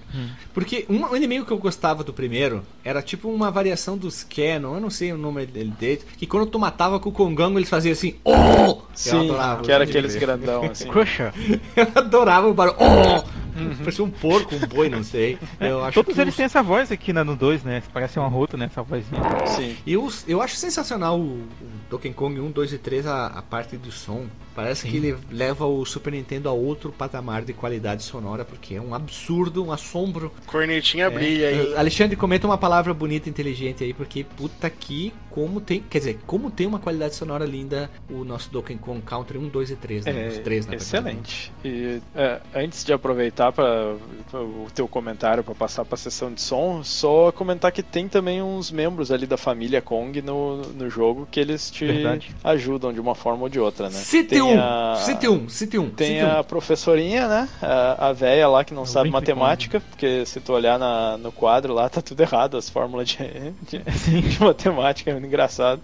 Porque 0.53 0.87
um, 0.89 1.05
um 1.05 1.17
inimigo 1.17 1.45
que 1.45 1.53
eu 1.53 1.59
gostava 1.59 2.03
do 2.05 2.13
primeiro 2.13 2.63
era 2.85 3.03
tipo 3.03 3.29
uma 3.29 3.51
variação 3.51 3.97
dos 3.97 4.23
Canon, 4.25 4.75
eu 4.75 4.81
não 4.81 4.91
sei 4.91 5.13
o 5.13 5.19
nome 5.19 5.47
dele, 5.47 5.73
dele 5.79 6.03
que 6.17 6.27
quando 6.27 6.47
tu 6.47 6.59
matava 6.59 6.99
com 7.01 7.09
o 7.09 7.13
Congango 7.13 7.59
eles 7.59 7.69
faziam 7.69 7.93
assim, 7.93 8.15
oh! 8.25 8.79
Eu 9.05 9.11
Sim, 9.21 9.25
adorava. 9.31 9.63
que 9.63 9.73
era 9.73 9.85
aqueles 9.85 10.15
grandão, 10.17 10.65
assim. 10.65 10.89
Crusher. 10.89 11.33
Eu 11.77 11.87
adorava 11.95 12.49
o 12.49 12.55
barulho, 12.55 12.77
oh! 12.81 13.43
Parecia 13.85 14.05
um 14.05 14.11
porco, 14.11 14.55
um 14.55 14.61
boi, 14.61 14.89
não 14.89 15.05
sei. 15.05 15.39
Eu 15.61 15.85
acho 15.85 15.93
Todos 15.95 16.15
que 16.15 16.21
eles 16.21 16.33
os- 16.33 16.37
têm 16.37 16.47
essa 16.47 16.63
voz 16.63 16.91
aqui 16.91 17.13
né, 17.13 17.23
no 17.23 17.37
2, 17.37 17.63
né? 17.63 17.83
Parece 17.93 18.19
uma 18.19 18.27
rota, 18.29 18.57
né? 18.57 18.65
Essa 18.67 18.83
vozinha. 18.83 19.21
Sim. 19.47 19.77
E 19.87 19.93
eu, 19.93 20.11
eu 20.27 20.41
acho 20.41 20.57
sensacional 20.57 21.19
o, 21.21 21.25
o 21.25 21.47
Donkey 21.93 22.11
Kong 22.15 22.41
1, 22.41 22.51
2 22.51 22.73
e 22.73 22.79
3 22.79 23.07
a, 23.07 23.27
a 23.27 23.43
parte 23.43 23.77
do 23.77 23.93
som. 23.93 24.25
Parece 24.55 24.87
que 24.87 24.97
ele 24.97 25.17
leva 25.31 25.65
o 25.67 25.85
Super 25.85 26.13
Nintendo 26.13 26.49
a 26.49 26.53
outro 26.53 26.91
patamar 26.93 27.43
de 27.43 27.53
qualidade 27.53 28.03
sonora, 28.03 28.45
porque 28.45 28.75
é 28.75 28.81
um 28.81 28.95
absurdo, 28.95 29.65
um 29.65 29.73
assombro. 29.73 30.31
Cornetinha 30.47 31.07
É. 31.07 31.11
brilha 31.11 31.49
aí. 31.49 31.73
Eh, 31.73 31.79
Alexandre, 31.79 32.17
comenta 32.17 32.47
uma 32.47 32.59
palavra 32.59 32.93
bonita 32.93 33.29
e 33.29 33.31
inteligente 33.31 33.83
aí, 33.85 33.93
porque 33.95 34.25
puta 34.25 34.69
que 34.69 35.13
como 35.31 35.61
tem. 35.61 35.81
Quer 35.81 35.99
dizer, 35.99 36.19
como 36.27 36.51
tem 36.51 36.67
uma 36.67 36.79
qualidade 36.79 37.15
sonora 37.15 37.47
linda 37.47 37.91
o 38.11 38.25
nosso 38.25 38.51
Donkey 38.51 38.77
Kong 38.77 39.01
Country 39.01 39.39
1, 39.39 39.49
2 39.49 39.71
e 39.71 39.77
3, 39.77 40.05
né? 40.05 40.27
É, 40.27 40.29
Os 40.29 40.39
três, 40.41 40.67
na 40.67 40.71
verdade. 40.73 40.83
excelente. 40.87 41.53
E 41.65 42.01
é, 42.15 42.41
antes 42.55 42.85
de 42.85 42.93
aproveitar 42.93 43.53
para 43.53 43.97
o 44.35 44.67
teu 44.75 44.87
comentário 44.87 45.43
para 45.43 45.55
passar 45.55 45.85
para 45.87 45.95
a 45.95 45.99
sessão 45.99 46.31
de 46.33 46.41
som, 46.43 46.83
só 46.85 47.33
comentar 47.33 47.73
que 47.73 47.83
tem 47.83 48.07
também 48.09 48.43
uns 48.43 48.71
membros 48.71 49.11
ali 49.11 49.27
da 49.27 49.39
família 49.39 49.81
Kong 49.81 50.21
no, 50.21 50.59
no 50.59 50.91
jogo 50.91 51.27
que 51.31 51.41
eles 51.41 51.71
te 51.87 51.93
Verdade. 51.93 52.35
ajudam 52.45 52.93
de 52.93 53.01
uma 53.01 53.15
forma 53.15 53.43
ou 53.43 53.49
de 53.49 53.59
outra, 53.61 53.89
né? 53.89 53.95
Cite 53.99 54.29
Tem 54.31 54.43
um, 54.43 54.59
a- 54.61 54.97
cite 55.05 55.29
um, 55.29 55.49
cite 55.49 55.79
um. 55.79 55.91
Tem 55.91 56.21
cite 56.21 56.25
um. 56.25 56.39
a 56.39 56.45
professorinha, 56.45 57.27
né? 57.29 57.49
A, 57.61 58.09
a 58.09 58.13
véia 58.13 58.49
lá 58.49 58.65
que 58.65 58.73
não 58.75 58.85
sabe 58.87 59.09
Wrinkly 59.11 59.13
matemática, 59.35 59.81
porque 59.81 60.25
se 60.27 60.41
tu 60.41 60.53
olhar 60.53 60.79
na- 60.79 61.17
no 61.19 61.31
quadro 61.33 61.73
lá, 61.75 61.89
tá 61.89 62.01
tudo 62.01 62.21
errado, 62.21 62.57
as 62.57 62.69
fórmulas 62.69 63.09
de, 63.09 63.19
de, 63.69 63.79
de 64.23 64.41
matemática, 64.43 65.11
é 65.11 65.15
muito 65.15 65.27
engraçado. 65.27 65.81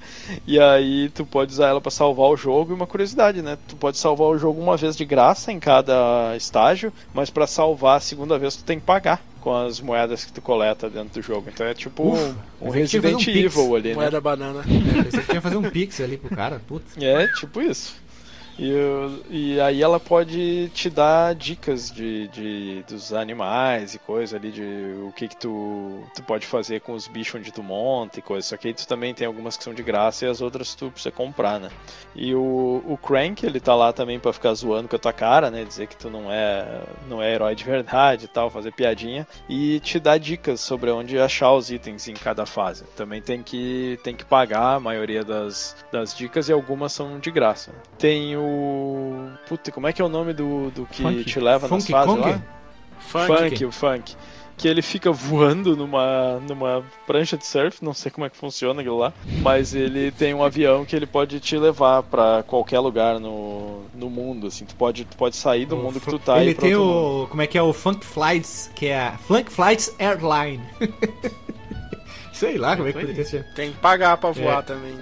E 0.47 0.59
aí 0.61 1.09
tu 1.11 1.25
pode 1.25 1.53
usar 1.53 1.69
ela 1.69 1.81
pra 1.81 1.91
salvar 1.91 2.29
o 2.31 2.37
jogo. 2.37 2.73
E 2.73 2.75
uma 2.75 2.87
curiosidade, 2.87 3.43
né? 3.43 3.57
Tu 3.69 3.77
pode 3.77 3.99
salvar 3.99 4.29
o 4.29 4.39
jogo 4.39 4.61
uma 4.61 4.77
vez 4.77 4.97
de 4.97 5.05
graça 5.05 5.53
em 5.53 5.59
cada 5.61 6.35
estágio, 6.37 6.93
mas 7.13 7.31
pra 7.31 7.47
salvar 7.47 7.97
a 7.97 8.01
segunda 8.01 8.39
vez 8.39 8.57
tu 8.57 8.65
tem 8.65 8.79
que 8.79 8.85
pagar 8.87 9.21
com 9.41 9.55
as 9.55 9.81
moedas 9.81 10.25
que 10.25 10.33
tu 10.33 10.41
coleta 10.41 10.89
dentro 10.91 11.21
do 11.21 11.23
jogo. 11.23 11.49
Então 11.53 11.67
é 11.67 11.75
tipo 11.75 12.13
Ufa, 12.13 12.37
um 12.61 12.67
fazer 12.69 12.79
Resident 12.81 13.15
um 13.15 13.19
Pix. 13.19 13.57
Evil 13.57 13.77
ali, 13.77 13.89
né? 13.91 13.95
Moeda 13.95 14.21
banana. 14.21 14.61
É, 14.61 15.03
pensei 15.03 15.21
que 15.21 15.27
tinha 15.27 15.37
que 15.37 15.41
fazer 15.41 15.57
um 15.57 15.71
pix 15.71 16.01
ali 16.01 16.17
pro 16.17 16.35
cara, 16.35 16.61
putz. 16.67 16.97
É, 16.99 17.27
tipo 17.35 17.61
isso. 17.61 17.95
E, 18.59 18.73
e 19.31 19.61
aí 19.61 19.81
ela 19.83 20.01
pode 20.01 20.69
te 20.71 20.91
dar 20.91 21.33
dicas 21.35 21.91
de, 21.93 22.27
de- 22.29 22.83
dos 22.89 23.13
animais 23.13 23.95
e 23.95 23.99
coisa 24.01 24.37
ali, 24.37 24.51
de 24.51 24.63
o 25.07 25.13
que 25.13 25.29
que 25.29 25.37
tu, 25.37 26.03
tu 26.13 26.23
pode 26.25 26.45
fazer 26.45 26.81
com 26.81 26.93
os 26.93 27.07
bichos 27.07 27.37
onde 27.41 27.53
tu 27.53 27.63
monta 27.63 28.19
e 28.19 28.23
coisa. 28.23 28.49
Só 28.49 28.57
que 28.57 28.67
aí 28.69 28.75
tu 28.75 28.87
também 28.87 29.15
tem 29.15 29.27
algumas 29.29 29.57
que 29.57 29.63
são 29.63 29.73
de 29.73 29.83
graça 29.83 30.25
e 30.25 30.29
as 30.29 30.41
outras 30.41 30.75
tu 30.75 30.91
precisa 30.91 31.13
comprar, 31.13 31.61
né? 31.61 31.69
E 32.17 32.35
o, 32.35 32.83
o 32.85 32.99
Crank, 32.99 33.45
ele 33.47 33.61
tá 33.61 33.77
lá 33.77 33.93
também 33.93 34.19
pra 34.19 34.33
ficar 34.33 34.53
zoando 34.55 34.89
com 34.89 34.97
a 34.97 34.99
tua 34.99 35.13
cara, 35.13 35.51
né? 35.53 35.65
Dizer 35.65 35.87
que 35.87 35.97
tu 35.97 36.11
não 36.11 36.31
é, 36.33 36.83
não 37.09 37.23
é 37.23 37.33
herói 37.33 37.55
de 37.55 37.63
verdade 37.63 38.25
e 38.25 38.29
tal, 38.29 38.51
fazer 38.51 38.73
piadinha. 38.73 39.25
E 39.49 39.79
te 39.81 40.01
dar 40.01 40.19
dicas 40.19 40.61
sobre 40.61 40.91
onde 40.91 41.17
achar 41.19 41.53
os 41.53 41.71
itens 41.71 42.09
em 42.09 42.15
cada 42.15 42.45
fase. 42.45 42.83
Também 42.97 43.23
tem 43.23 43.41
que, 43.41 44.01
tem 44.03 44.17
que 44.17 44.25
pagar 44.25 44.75
a 44.75 44.81
maioria 44.81 45.23
das, 45.23 45.77
das 45.93 46.13
dicas 46.17 46.49
e 46.49 46.53
algumas 46.53 46.93
são 46.93 47.21
de 47.21 47.31
graça. 47.31 47.71
Tem 47.99 48.37
o. 48.37 48.48
Puta, 49.49 49.71
como 49.73 49.87
é 49.87 49.93
que 49.93 50.01
é 50.03 50.05
o 50.05 50.09
nome 50.09 50.33
do, 50.33 50.71
do 50.71 50.87
que 50.87 51.03
Funk. 51.03 51.25
te 51.25 51.41
leva 51.41 51.69
nas 51.69 51.83
Funky 51.83 51.93
fases 51.93 52.15
Kong? 52.15 52.21
lá? 52.31 52.43
Funk. 53.01 53.27
Funk, 53.27 53.65
o 53.65 53.73
funk. 53.73 54.17
Que 54.57 54.67
ele 54.67 54.83
fica 54.83 55.13
voando 55.13 55.77
numa, 55.77 56.41
numa 56.41 56.83
prancha 57.07 57.37
de 57.37 57.47
surf, 57.47 57.85
não 57.85 57.95
sei 57.95 58.11
como 58.11 58.27
é 58.27 58.31
que 58.31 58.37
funciona 58.37 58.81
aquilo 58.81 58.99
lá, 58.99 59.13
mas 59.41 59.73
ele 59.73 60.11
tem 60.11 60.35
um 60.35 60.43
avião 60.43 60.85
que 60.85 60.97
ele 60.97 61.07
pode 61.07 61.39
te 61.39 61.57
levar 61.57 62.03
pra 62.03 62.43
qualquer 62.45 62.81
lugar 62.81 63.21
no, 63.21 63.83
no 63.95 64.11
mundo, 64.11 64.49
assim, 64.49 64.65
tu 64.65 64.75
pode, 64.75 65.05
tu 65.05 65.17
pode 65.17 65.37
sair 65.37 65.65
do 65.65 65.77
mundo 65.77 66.01
que 66.01 66.07
tu 66.11 66.19
tá 66.19 66.39
e 66.41 66.47
Ele 66.47 66.55
tem 66.57 66.75
outro 66.75 66.93
mundo. 66.93 67.23
o. 67.23 67.27
Como 67.29 67.41
é 67.43 67.47
que 67.47 67.57
é 67.57 67.63
o 67.63 67.73
Funk 67.73 68.05
Flights, 68.05 68.69
que 68.75 68.87
é 68.87 68.99
a 69.01 69.13
Funk 69.13 69.53
Flights 69.53 69.95
Airline. 69.97 70.61
Sei 72.33 72.57
lá 72.59 72.77
como 72.77 72.89
é 72.89 72.93
que 72.93 72.99
poderia 73.01 73.25
ser. 73.25 73.45
Tem 73.55 73.71
que 73.73 73.79
pagar 73.79 74.17
pra 74.17 74.31
voar 74.33 74.59
É. 74.59 74.63
também. 74.63 74.95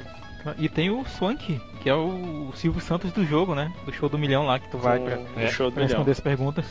E 0.59 0.69
tem 0.69 0.91
o 0.91 1.03
Swank, 1.19 1.59
que 1.87 1.91
é 1.91 1.95
o 1.95 2.51
Silvio 2.53 2.81
Santos 2.81 3.13
do 3.13 3.25
jogo, 3.25 3.55
né? 3.55 3.73
Do 3.85 3.93
show 3.93 4.09
do 4.09 4.19
milhão 4.19 4.45
lá 4.45 4.59
que 4.59 4.69
tu 4.69 4.77
vai 4.77 4.99
pra, 4.99 5.19
No 5.19 5.49
show 5.53 5.71
do 5.71 5.75
pra 5.75 5.85
responder 5.85 6.11
as 6.11 6.19
perguntas. 6.19 6.67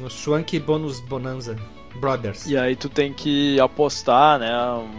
No 0.00 0.10
Swank 0.10 0.58
Bonus 0.58 0.98
Bonanza 0.98 1.56
Brothers. 1.96 2.46
E 2.46 2.56
aí 2.56 2.76
tu 2.76 2.88
tem 2.88 3.12
que 3.12 3.58
apostar, 3.60 4.38
né, 4.38 4.52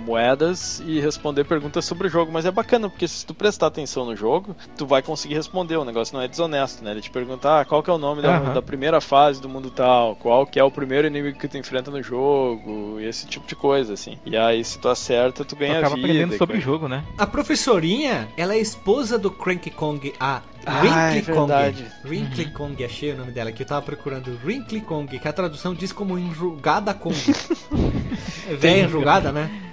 moedas 0.06 0.82
e 0.86 0.99
responder 0.99 1.44
perguntas 1.44 1.86
sobre 1.86 2.07
o 2.07 2.10
jogo, 2.10 2.32
mas 2.32 2.45
é 2.45 2.52
bacana 2.52 2.90
porque 2.90 3.07
se 3.07 3.26
tu 3.26 3.34
prestar 3.34 3.68
atenção 3.68 4.06
no 4.06 4.15
jogo, 4.15 4.56
tu 4.78 4.86
vai 4.86 5.02
conseguir 5.02 5.36
responder, 5.36 5.78
o 5.78 5.86
negócio 5.86 6.15
não 6.15 6.22
é 6.22 6.28
desonesto, 6.28 6.84
né? 6.84 6.91
Ele 6.91 7.02
te 7.02 7.10
pergunta, 7.10 7.60
ah, 7.61 7.65
qual 7.65 7.82
que 7.84 7.90
é 7.90 7.94
o 7.94 7.98
nome 7.98 8.22
da, 8.22 8.40
da 8.40 8.61
primeira 8.61 8.99
fase 9.02 9.41
do 9.41 9.49
mundo 9.49 9.69
tal, 9.69 10.15
qual 10.15 10.45
que 10.45 10.60
é 10.60 10.64
o 10.64 10.72
primeiro 10.72 11.07
inimigo 11.07 11.38
que 11.38 11.48
tu 11.48 11.57
enfrenta 11.57 11.91
no 11.91 12.02
jogo, 12.02 12.98
e 12.99 13.06
esse 13.06 13.28
tipo 13.28 13.48
de 13.48 13.56
coisa, 13.56 13.94
assim. 13.94 14.18
E 14.26 14.36
aí 14.38 14.64
se 14.64 14.80
tu 14.80 14.90
acerta, 14.90 15.44
tu 15.44 15.56
Tu 15.56 15.60
ganha 15.60 15.80
acaba 15.80 15.95
vida. 15.95 16.07
aprendendo 16.07 16.38
sobre 16.38 16.57
o 16.57 16.61
jogo, 16.61 16.88
né? 16.88 17.03
A 17.18 17.26
professorinha, 17.26 18.28
ela 18.38 18.53
é 18.53 18.60
esposa 18.60 19.18
do 19.18 19.32
Cranky 19.32 19.72
Kong, 19.72 20.14
a 20.19 20.41
Ah, 20.65 20.82
Wrinkly 20.82 21.32
é 21.32 21.34
Kong. 21.36 21.48
verdade. 21.48 21.86
Wrinkly 22.06 22.45
Kong, 22.52 22.84
achei 22.84 23.11
o 23.14 23.18
nome 23.18 23.32
dela, 23.32 23.52
que 23.53 23.64
eu 23.64 23.68
tava 23.68 23.82
procurando. 23.82 24.38
Wrinkly 24.44 24.82
Kong, 24.82 25.18
que 25.18 25.28
a 25.28 25.32
tradução 25.34 25.74
diz 25.74 25.91
como 25.94 26.19
enrugada 26.19 26.86
Kong. 26.93 27.15
É 28.49 28.55
Véia 28.55 28.84
enrugada, 28.84 29.31
né? 29.31 29.66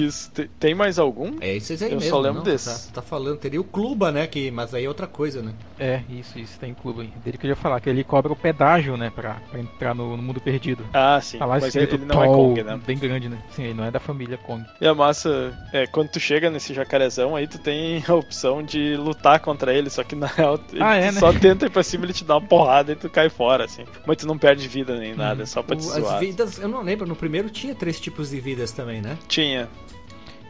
Isso. 0.00 0.30
Te- 0.32 0.48
Tem 0.58 0.74
mais 0.74 0.98
algum? 0.98 1.36
É 1.40 1.54
esses 1.56 1.82
aí 1.82 1.90
Eu 1.92 1.96
mesmo. 1.98 2.10
só 2.10 2.20
lembro 2.20 2.38
não, 2.38 2.44
desses. 2.44 2.86
Tá, 2.86 2.94
tá 3.00 3.02
falando, 3.02 3.38
teria 3.38 3.60
o 3.60 3.64
Cluba, 3.64 4.10
né? 4.10 4.26
Que, 4.26 4.50
mas 4.50 4.74
aí 4.74 4.84
é 4.84 4.88
outra 4.88 5.06
coisa, 5.06 5.40
né? 5.42 5.52
É, 5.78 6.02
isso, 6.10 6.38
isso, 6.38 6.58
tem 6.58 6.74
clube 6.74 7.02
aí. 7.02 7.12
Dele 7.24 7.38
que 7.38 7.46
eu 7.46 7.50
ia 7.50 7.56
falar, 7.56 7.80
que 7.80 7.88
ele 7.88 8.04
cobra 8.04 8.32
o 8.32 8.36
pedágio, 8.36 8.96
né, 8.96 9.10
pra, 9.14 9.34
pra 9.50 9.60
entrar 9.60 9.94
no, 9.94 10.16
no 10.16 10.22
mundo 10.22 10.40
perdido. 10.40 10.84
Ah, 10.92 11.20
sim. 11.22 11.38
Tá 11.38 11.46
lá 11.46 11.54
Mas 11.54 11.74
ele, 11.74 11.84
escrito 11.84 11.94
ele 12.02 12.04
não 12.12 12.22
é 12.22 12.26
Toll, 12.26 12.34
Kong, 12.48 12.62
né? 12.62 12.80
bem 12.86 12.98
grande, 12.98 13.28
né? 13.28 13.38
Sim, 13.52 13.64
ele 13.64 13.74
não 13.74 13.84
é 13.84 13.90
da 13.90 14.00
família 14.00 14.36
Kong. 14.36 14.64
E 14.80 14.86
a 14.86 14.94
massa, 14.94 15.52
é, 15.72 15.86
quando 15.86 16.10
tu 16.10 16.20
chega 16.20 16.50
nesse 16.50 16.74
jacarezão 16.74 17.36
aí, 17.36 17.46
tu 17.46 17.58
tem 17.58 18.02
a 18.06 18.14
opção 18.14 18.62
de 18.62 18.96
lutar 18.96 19.40
contra 19.40 19.72
ele, 19.72 19.88
só 19.90 20.02
que 20.04 20.14
na 20.16 20.26
real, 20.26 20.58
ele 20.72 20.82
Ah, 20.82 20.96
é, 20.96 21.12
né? 21.12 21.20
só 21.20 21.32
tenta 21.38 21.66
ir 21.66 21.70
pra 21.70 21.82
cima, 21.82 22.04
ele 22.04 22.12
te 22.12 22.24
dá 22.24 22.36
uma 22.36 22.46
porrada 22.46 22.92
e 22.92 22.96
tu 22.96 23.08
cai 23.08 23.28
fora, 23.28 23.64
assim. 23.64 23.84
Mas 24.06 24.16
tu 24.16 24.26
não 24.26 24.36
perde 24.36 24.66
vida 24.68 24.96
nem 24.98 25.14
nada, 25.14 25.42
é 25.42 25.46
só 25.46 25.62
pra 25.62 25.76
te 25.76 25.86
O- 25.86 25.92
as 25.92 26.00
zoar. 26.02 26.18
vidas, 26.20 26.58
eu 26.58 26.68
não 26.68 26.82
lembro, 26.82 27.06
no 27.06 27.16
primeiro 27.16 27.48
tinha 27.50 27.74
três 27.74 27.98
tipos 28.00 28.30
de 28.30 28.40
vidas 28.40 28.72
também, 28.72 29.00
né? 29.00 29.16
Tinha. 29.28 29.59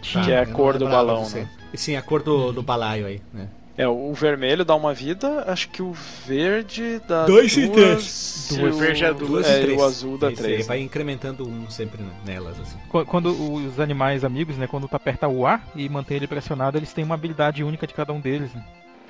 Tinha. 0.03 0.25
Que 0.25 0.33
é 0.33 0.39
a 0.41 0.47
cor 0.47 0.79
do 0.79 0.85
lembrava 0.85 1.07
balão, 1.07 1.29
né? 1.31 1.49
E 1.73 1.79
sim, 1.79 1.95
a 1.97 2.03
cor 2.03 2.23
do, 2.23 2.53
do 2.53 2.63
balaio 2.63 3.07
aí, 3.07 3.21
né? 3.33 3.49
É, 3.77 3.87
o 3.89 4.13
vermelho 4.13 4.63
dá 4.65 4.75
uma 4.75 4.93
vida, 4.93 5.45
acho 5.47 5.71
que 5.71 5.81
o 5.81 5.93
verde 6.27 7.01
dá 7.09 7.25
Dois 7.25 7.57
e 7.57 7.67
duas, 7.67 7.75
três. 7.75 8.51
e 8.51 8.59
Duas. 8.59 8.75
o, 8.75 8.79
Verde 8.79 9.05
é 9.05 9.15
duas 9.15 9.47
é, 9.49 9.59
e 9.59 9.63
três. 9.63 9.81
o 9.81 9.85
azul 9.85 10.19
dá 10.19 10.31
três. 10.33 10.67
vai 10.67 10.79
né? 10.79 10.85
incrementando 10.85 11.49
um 11.49 11.71
sempre 11.71 12.01
nelas, 12.27 12.61
assim. 12.61 12.77
Qu- 12.91 13.07
Quando 13.07 13.29
os 13.31 13.81
animais 13.81 14.23
amigos, 14.23 14.59
né, 14.59 14.67
quando 14.67 14.87
tu 14.87 14.97
aperta 14.97 15.27
o 15.29 15.47
A 15.47 15.61
e 15.75 15.89
mantém 15.89 16.19
ele 16.19 16.27
pressionado, 16.27 16.77
eles 16.77 16.93
têm 16.93 17.05
uma 17.05 17.15
habilidade 17.15 17.65
única 17.65 17.87
de 17.87 17.95
cada 17.95 18.13
um 18.13 18.21
deles, 18.21 18.53
né? 18.53 18.63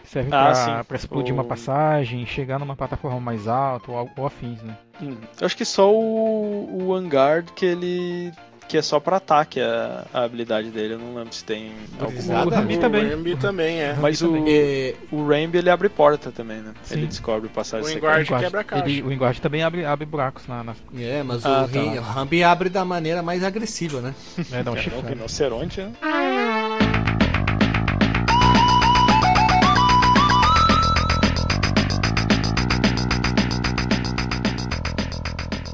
Serve 0.04 0.28
Ah, 0.32 0.84
pra 0.86 0.96
explodir 0.96 1.32
O- 1.32 1.36
uma 1.36 1.44
passagem, 1.44 2.24
chegar 2.26 2.58
numa 2.60 2.76
plataforma 2.76 3.18
mais 3.20 3.48
alta 3.48 3.90
ou, 3.90 4.08
ou 4.16 4.26
afins, 4.26 4.60
né? 4.62 4.76
Hum, 5.02 5.16
eu 5.40 5.46
acho 5.46 5.56
que 5.56 5.64
só 5.64 5.92
o, 5.92 6.78
o 6.80 6.88
Vanguard 6.94 7.48
que 7.56 7.64
ele. 7.66 8.32
Que 8.70 8.78
é 8.78 8.82
só 8.82 9.00
pra 9.00 9.16
ataque 9.16 9.60
a, 9.60 10.04
a 10.14 10.22
habilidade 10.22 10.70
dele, 10.70 10.94
eu 10.94 10.98
não 10.98 11.14
lembro 11.16 11.34
se 11.34 11.42
tem 11.44 11.72
alguma 11.98 12.44
O 12.44 12.48
Rambi 12.50 12.76
o 12.76 12.78
também. 12.80 13.08
Rambi 13.10 13.36
também 13.36 13.80
é. 13.80 13.96
Mas 14.00 14.22
o, 14.22 14.36
E, 14.46 14.94
o 15.10 15.26
Rainbow 15.26 15.58
ele 15.58 15.68
abre 15.68 15.88
porta 15.88 16.30
também, 16.30 16.58
né? 16.58 16.72
Sim. 16.84 16.94
Ele 16.94 17.06
descobre 17.08 17.48
O 17.48 17.50
passagem 17.50 17.94
Vanguard 17.94 18.20
secreta. 18.20 18.42
quebra 18.44 18.60
a 18.60 18.64
caixa. 18.64 18.88
ele- 18.88 19.02
o 19.02 19.12
Enguard 19.12 19.38
também 19.40 19.62
abre, 19.64 19.84
abre 19.84 20.06
buracos 20.06 20.46
na, 20.46 20.62
na 20.62 20.74
é, 20.98 21.22
mas 21.24 21.44
Ah, 21.44 21.64
o, 21.64 21.68
tá. 21.68 21.80
O 21.80 22.00
Rambi 22.00 22.44
abre 22.44 22.68
da 22.68 22.84
maneira 22.84 23.22
mais 23.22 23.42
agressiva, 23.42 24.00
né? 24.00 24.14
né, 24.50 24.62
dá 24.62 24.70
um 24.70 24.76
É, 24.76 24.82
chifre. 24.82 24.98
um 24.98 25.02
rinoceronte, 25.02 25.80
né? 25.80 26.89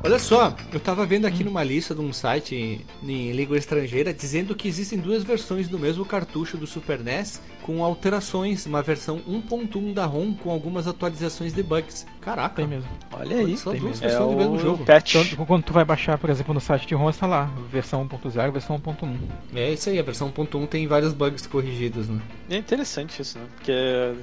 Olha 0.07 0.21
só, 0.21 0.55
eu 0.73 0.79
tava 0.79 1.05
vendo 1.05 1.27
aqui 1.27 1.43
numa 1.43 1.65
lista 1.65 1.93
de 1.93 2.01
um 2.01 2.13
site 2.13 2.55
em, 2.55 2.87
em 3.03 3.33
língua 3.33 3.59
estrangeira 3.59 4.15
dizendo 4.15 4.55
que 4.55 4.69
existem 4.69 5.01
duas 5.01 5.25
versões 5.25 5.69
do 5.69 5.81
mesmo 5.81 6.05
cartucho 6.05 6.57
do 6.57 6.65
Super 6.65 7.01
NES 7.01 7.43
com 7.67 7.83
alterações, 7.83 8.65
uma 8.65 8.81
versão 8.81 9.19
1.1 9.29 9.93
da 9.93 10.07
ROM 10.07 10.33
com 10.33 10.53
algumas 10.53 10.87
atualizações 10.87 11.53
de 11.53 11.65
bugs. 11.65 12.07
Caraca, 12.21 12.55
Tem 12.55 12.67
mesmo. 12.69 12.89
Olha 13.13 13.39
aí. 13.39 13.57
Só 13.57 13.73
tem 13.73 13.81
duas 13.81 14.01
mesmo. 14.01 14.07
É 14.07 14.09
versões 14.11 14.31
do 14.31 14.37
mesmo 14.37 14.59
jogo. 14.61 14.85
patch. 14.85 15.17
Então, 15.17 15.45
quando 15.45 15.65
tu 15.65 15.73
vai 15.73 15.85
baixar, 15.85 16.17
por 16.17 16.31
exemplo, 16.31 16.55
no 16.55 16.61
site 16.61 16.87
de 16.87 16.95
ROM, 16.95 17.11
está 17.11 17.27
lá, 17.27 17.51
versão 17.69 18.07
1.0 18.07 18.53
versão 18.53 18.79
1.1. 18.79 19.19
É 19.57 19.73
isso 19.73 19.91
aí, 19.91 19.99
a 19.99 20.03
versão 20.03 20.31
1.1 20.31 20.69
tem 20.69 20.87
vários 20.87 21.13
bugs 21.13 21.45
corrigidos, 21.49 22.09
né? 22.09 22.23
É 22.49 22.57
interessante 22.57 23.21
isso, 23.21 23.37
né? 23.37 23.47
Porque, 23.57 23.73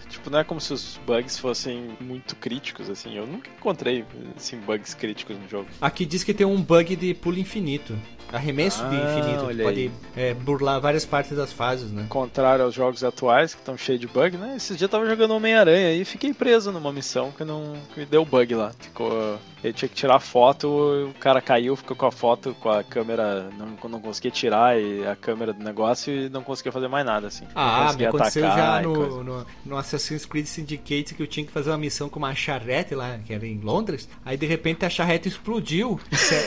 tipo, 0.08 0.30
não 0.30 0.40
é 0.40 0.44
como 0.46 0.62
se 0.62 0.72
os 0.72 0.98
bugs 1.06 1.38
fossem 1.38 1.98
muito 2.00 2.38
críticos, 2.38 2.90
assim. 2.90 3.18
Eu 3.18 3.28
nunca 3.28 3.50
encontrei, 3.50 4.06
assim, 4.38 4.58
bugs 4.58 4.94
críticos 4.94 5.38
no 5.38 5.50
jogo. 5.50 5.68
Aqui 5.82 6.06
diz 6.06 6.24
que 6.24 6.34
tem 6.34 6.46
um 6.46 6.62
bug 6.62 6.96
de 6.96 7.14
pulo 7.14 7.38
infinito. 7.38 7.96
Arremesso 8.32 8.84
de 8.90 8.96
Ah, 8.96 9.12
infinito, 9.20 9.40
que 9.42 9.46
olha 9.46 9.64
pode 9.64 9.92
é, 10.18 10.34
burlar 10.34 10.82
várias 10.82 11.06
partes 11.06 11.38
das 11.38 11.54
fases, 11.54 11.92
né? 11.92 12.08
Contrário 12.10 12.66
aos 12.66 12.74
jogos 12.74 13.04
atuais, 13.04 13.54
que 13.54 13.60
estão 13.60 13.78
cheios 13.78 14.02
de 14.02 14.08
bug, 14.08 14.38
né? 14.38 14.56
Esses 14.58 14.70
dias 14.70 14.82
eu 14.82 14.90
tava 14.90 15.08
jogando 15.08 15.36
Homem-Aranha 15.36 15.94
e 15.94 16.04
fiquei 16.04 16.34
preso 16.34 16.72
numa 16.72 16.92
missão 16.92 17.32
que 17.32 17.44
não 17.44 17.76
que 17.94 18.00
me 18.00 18.06
deu 18.08 18.26
bug 18.26 18.56
lá. 18.56 18.72
Ficou. 18.80 19.38
Ele 19.64 19.72
tinha 19.72 19.88
que 19.88 19.96
tirar 19.96 20.20
foto, 20.20 20.68
o 20.68 21.14
cara 21.20 21.40
caiu, 21.40 21.74
ficou 21.78 21.96
com 21.96 22.06
a 22.06 22.12
foto, 22.12 22.54
com 22.60 22.70
a 22.70 22.84
câmera, 22.84 23.50
não, 23.58 23.90
não 23.90 24.02
conseguia 24.02 24.30
tirar 24.30 24.78
e 24.78 25.08
a 25.08 25.16
câmera 25.16 25.54
do 25.54 25.64
negócio 25.64 26.14
e 26.14 26.28
não 26.28 26.44
conseguia 26.44 26.72
fazer 26.72 26.90
mais 26.90 27.06
nada, 27.06 27.28
assim. 27.28 27.46
Ah, 27.56 27.94
me 27.98 28.06
aconteceu 28.06 28.44
já 28.44 28.82
no, 28.82 29.24
no, 29.24 29.46
no 29.66 29.78
Assassin's 29.78 30.26
Creed 30.26 30.48
Syndicate 30.48 31.14
que 31.16 31.24
eu 31.24 31.28
tinha 31.28 31.46
que 31.46 31.52
fazer 31.52 31.70
uma 31.70 31.78
missão 31.78 32.10
com 32.10 32.20
uma 32.20 32.36
charrete 32.36 32.94
lá, 32.94 33.18
que 33.24 33.32
era 33.34 33.48
em 33.48 33.58
Londres. 33.60 34.10
Aí 34.26 34.36
de 34.36 34.46
repente 34.46 34.86
a 34.86 34.90
charrete 34.90 35.30
explodiu. 35.30 35.63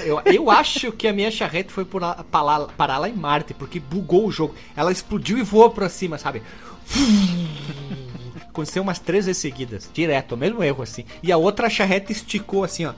Eu, 0.05 0.21
eu 0.27 0.51
acho 0.51 0.93
que 0.93 1.09
a 1.09 1.13
minha 1.13 1.31
charrete 1.31 1.73
foi 1.73 1.85
por 1.85 2.03
lá- 2.03 2.25
parar, 2.31 2.61
parar 2.77 2.99
lá 2.99 3.09
em 3.09 3.15
Marte, 3.15 3.55
porque 3.55 3.81
bugou 3.81 4.27
o 4.27 4.33
jogo. 4.33 4.55
Ela 4.77 4.93
explodiu 4.93 5.39
e 5.39 5.43
voou 5.43 5.71
pra 5.71 5.89
cima, 5.89 6.19
sabe? 6.19 6.43
Aconteceu 8.49 8.83
umas 8.83 8.99
três 8.99 9.27
vezes 9.27 9.41
seguidas, 9.43 9.91
direto, 9.93 10.33
o 10.33 10.37
mesmo 10.37 10.63
erro 10.65 10.83
assim. 10.83 11.05
E 11.23 11.31
a 11.31 11.37
outra 11.37 11.69
charrete 11.69 12.13
esticou 12.13 12.65
assim, 12.65 12.87
ó. 12.87 12.95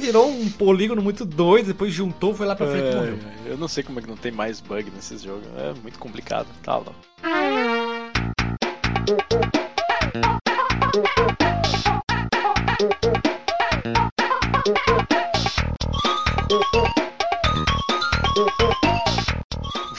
Virou 0.00 0.30
um 0.30 0.48
polígono 0.48 1.02
muito 1.02 1.24
doido, 1.26 1.66
depois 1.66 1.92
juntou, 1.92 2.34
foi 2.34 2.46
lá 2.46 2.56
pra 2.56 2.66
frente 2.66 2.84
e 2.84 2.88
É, 2.88 2.94
morreu. 2.94 3.18
eu 3.46 3.58
não 3.58 3.68
sei 3.68 3.82
como 3.82 3.98
é 3.98 4.02
que 4.02 4.08
não 4.08 4.16
tem 4.16 4.32
mais 4.32 4.58
bug 4.60 4.90
nesses 4.94 5.20
jogos. 5.22 5.44
É 5.58 5.74
muito 5.82 5.98
complicado. 5.98 6.46
Tá 6.62 6.76
louco. 6.76 6.94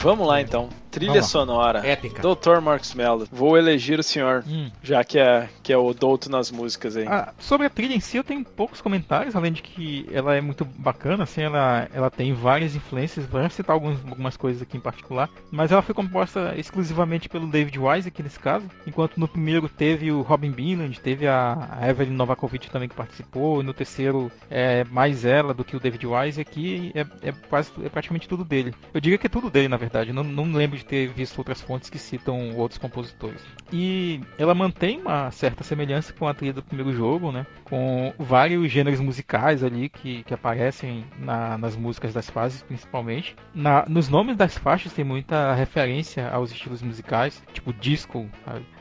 Vamos 0.02 0.26
lá 0.26 0.40
então. 0.40 0.68
Trilha 0.90 1.12
Vamos 1.12 1.26
lá. 1.26 1.28
sonora. 1.30 1.86
Épica. 1.86 2.20
Dr. 2.20 2.60
Marcos 2.60 2.94
Mello. 2.94 3.28
Vou 3.30 3.56
elegir 3.56 4.00
o 4.00 4.02
senhor, 4.02 4.42
Hum. 4.48 4.70
já 4.82 5.04
que 5.04 5.20
é, 5.20 5.48
que 5.62 5.72
é 5.72 5.76
o 5.76 5.94
douto 5.94 6.28
nas 6.28 6.50
músicas 6.50 6.96
aí. 6.96 7.06
Ah, 7.06 7.32
sobre 7.38 7.66
a 7.66 7.70
trilha 7.70 7.94
em 7.94 8.00
si, 8.00 8.16
eu 8.16 8.24
tenho 8.24 8.44
poucos 8.44 8.80
comentários, 8.80 9.36
além 9.36 9.52
de 9.52 9.62
que 9.62 10.04
ela 10.12 10.34
é 10.34 10.40
muito 10.40 10.64
bacana, 10.64 11.22
assim, 11.22 11.42
ela, 11.42 11.88
ela 11.94 12.10
tem 12.10 12.32
várias 12.32 12.74
influências, 12.74 13.24
vou 13.26 13.40
já 13.40 13.48
citar 13.50 13.72
alguns, 13.74 13.98
algumas 14.04 14.36
coisas 14.36 14.60
aqui 14.62 14.76
em 14.76 14.80
particular, 14.80 15.30
mas 15.48 15.70
ela 15.70 15.80
foi 15.82 15.94
composta 15.94 16.54
exclusivamente 16.56 17.28
pelo 17.28 17.46
David 17.46 17.78
Wise 17.78 18.08
aqui 18.08 18.20
nesse 18.22 18.40
caso, 18.40 18.66
enquanto 18.84 19.16
no 19.20 19.28
primeiro 19.28 19.68
teve 19.68 20.10
o 20.10 20.22
Robin 20.22 20.50
Binland, 20.50 20.98
teve 20.98 21.28
a, 21.28 21.68
a 21.80 21.88
Evelyn 21.88 22.14
Novakovic 22.14 22.68
também 22.68 22.88
que 22.88 22.96
participou, 22.96 23.62
no 23.62 23.72
terceiro 23.72 24.28
é 24.50 24.82
mais 24.90 25.24
ela 25.24 25.54
do 25.54 25.62
que 25.64 25.76
o 25.76 25.80
David 25.80 26.04
Wise, 26.04 26.40
aqui 26.40 26.90
é, 26.96 27.28
é 27.28 27.32
quase 27.48 27.70
é 27.84 27.88
praticamente 27.88 28.26
tudo 28.28 28.44
dele. 28.44 28.74
Eu 28.92 29.00
diria 29.00 29.18
que 29.18 29.26
é 29.26 29.30
tudo 29.30 29.48
dele, 29.48 29.68
na 29.68 29.76
verdade, 29.76 29.89
não, 30.12 30.22
não 30.24 30.52
lembro 30.52 30.76
de 30.78 30.84
ter 30.84 31.08
visto 31.08 31.38
outras 31.38 31.60
fontes 31.60 31.90
que 31.90 31.98
citam 31.98 32.54
outros 32.56 32.78
compositores. 32.78 33.40
E 33.72 34.20
ela 34.38 34.54
mantém 34.54 35.00
uma 35.00 35.30
certa 35.30 35.62
semelhança 35.64 36.12
com 36.12 36.26
a 36.26 36.34
trilha 36.34 36.52
do 36.52 36.62
primeiro 36.62 36.92
jogo, 36.92 37.30
né? 37.30 37.46
Com 37.64 38.12
vários 38.18 38.70
gêneros 38.70 39.00
musicais 39.00 39.62
ali 39.62 39.88
que, 39.88 40.22
que 40.24 40.34
aparecem 40.34 41.04
na- 41.18 41.56
nas 41.56 41.76
músicas 41.76 42.12
das 42.12 42.28
fases, 42.28 42.62
principalmente. 42.62 43.36
Na- 43.54 43.84
nos 43.88 44.08
nomes 44.08 44.36
das 44.36 44.56
faixas 44.58 44.92
tem 44.92 45.04
muita 45.04 45.54
referência 45.54 46.28
aos 46.30 46.50
estilos 46.50 46.82
musicais, 46.82 47.42
tipo 47.52 47.72
disco? 47.72 48.28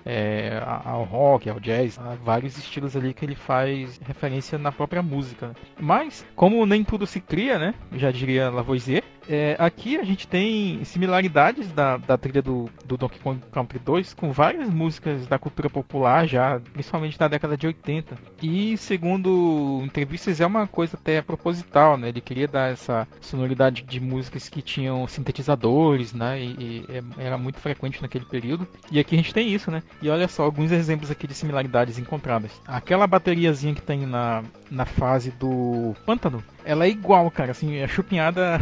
É, 0.06 0.60
ao 0.86 1.04
rock, 1.04 1.50
ao 1.50 1.60
jazz, 1.60 2.00
há 2.00 2.16
vários 2.16 2.58
estilos 2.58 2.96
ali 2.96 3.14
que 3.14 3.26
ele 3.26 3.36
faz 3.36 4.00
referência 4.04 4.58
na 4.58 4.72
própria 4.72 5.04
música. 5.04 5.50
né? 5.50 5.54
Mas, 5.80 6.26
como 6.36 6.66
nem 6.66 6.84
tudo 6.84 7.06
se 7.06 7.20
cria, 7.20 7.60
né? 7.60 7.74
Já 7.94 8.10
diria 8.12 8.50
Lavoisier, 8.50 9.04
é, 9.30 9.56
aqui 9.60 9.96
a 9.96 10.04
gente 10.04 10.28
tem 10.28 10.84
similaridades 10.84 11.72
da, 11.72 11.98
da 11.98 12.18
trilha 12.18 12.42
do, 12.42 12.68
do 12.84 12.98
Donkey 12.98 13.20
Kong 13.20 13.40
Country 13.52 13.78
2 13.78 14.16
com 14.16 14.32
várias 14.32 14.68
músicas 14.68 15.28
da 15.28 15.38
cultura 15.38 15.70
popular 15.70 16.28
já, 16.28 16.60
principalmente 16.74 17.18
da 17.18 17.28
década 17.28 17.56
de 17.56 17.68
80. 17.68 18.18
E 18.42 18.76
segundo 18.78 19.82
entrevistas 19.84 20.42
é 20.42 20.46
uma 20.48 20.66
coisa 20.66 20.98
até 20.98 21.22
proposital, 21.22 21.96
né? 21.96 22.10
Ele 22.10 22.22
queria 22.22 22.48
dar 22.48 22.72
essa 22.72 23.08
sonoridade 23.22 23.84
de 23.84 24.00
músicas 24.00 24.50
que 24.50 24.64
tinham 24.64 25.08
sintetizadores, 25.08 26.12
né? 26.12 26.42
E, 26.42 26.46
e 26.60 26.86
é- 26.90 27.26
era 27.26 27.38
muito 27.38 27.60
frequente 27.60 28.02
naquele 28.02 28.26
período. 28.26 28.68
E 28.92 29.00
aqui 29.00 29.14
a 29.14 29.18
gente 29.20 29.34
tem 29.34 29.54
isso, 29.54 29.70
né? 29.70 29.84
E 30.02 30.10
olha 30.10 30.28
só 30.28 30.42
alguns 30.44 30.72
exemplos 30.72 31.12
aqui 31.12 31.28
de 31.28 31.36
similaridades 31.36 32.00
encontradas. 32.00 32.52
Aquela 32.66 33.06
bateriazinha 33.06 33.76
que 33.76 33.82
tem 33.82 34.08
na, 34.08 34.44
na 34.72 34.86
fase 34.86 35.30
do 35.30 35.94
pântano, 36.04 36.44
ela 36.66 36.86
é 36.86 36.90
igual, 36.90 37.30
cara, 37.30 37.52
assim, 37.52 37.78
é 37.78 37.88
chupinhada 37.88 38.60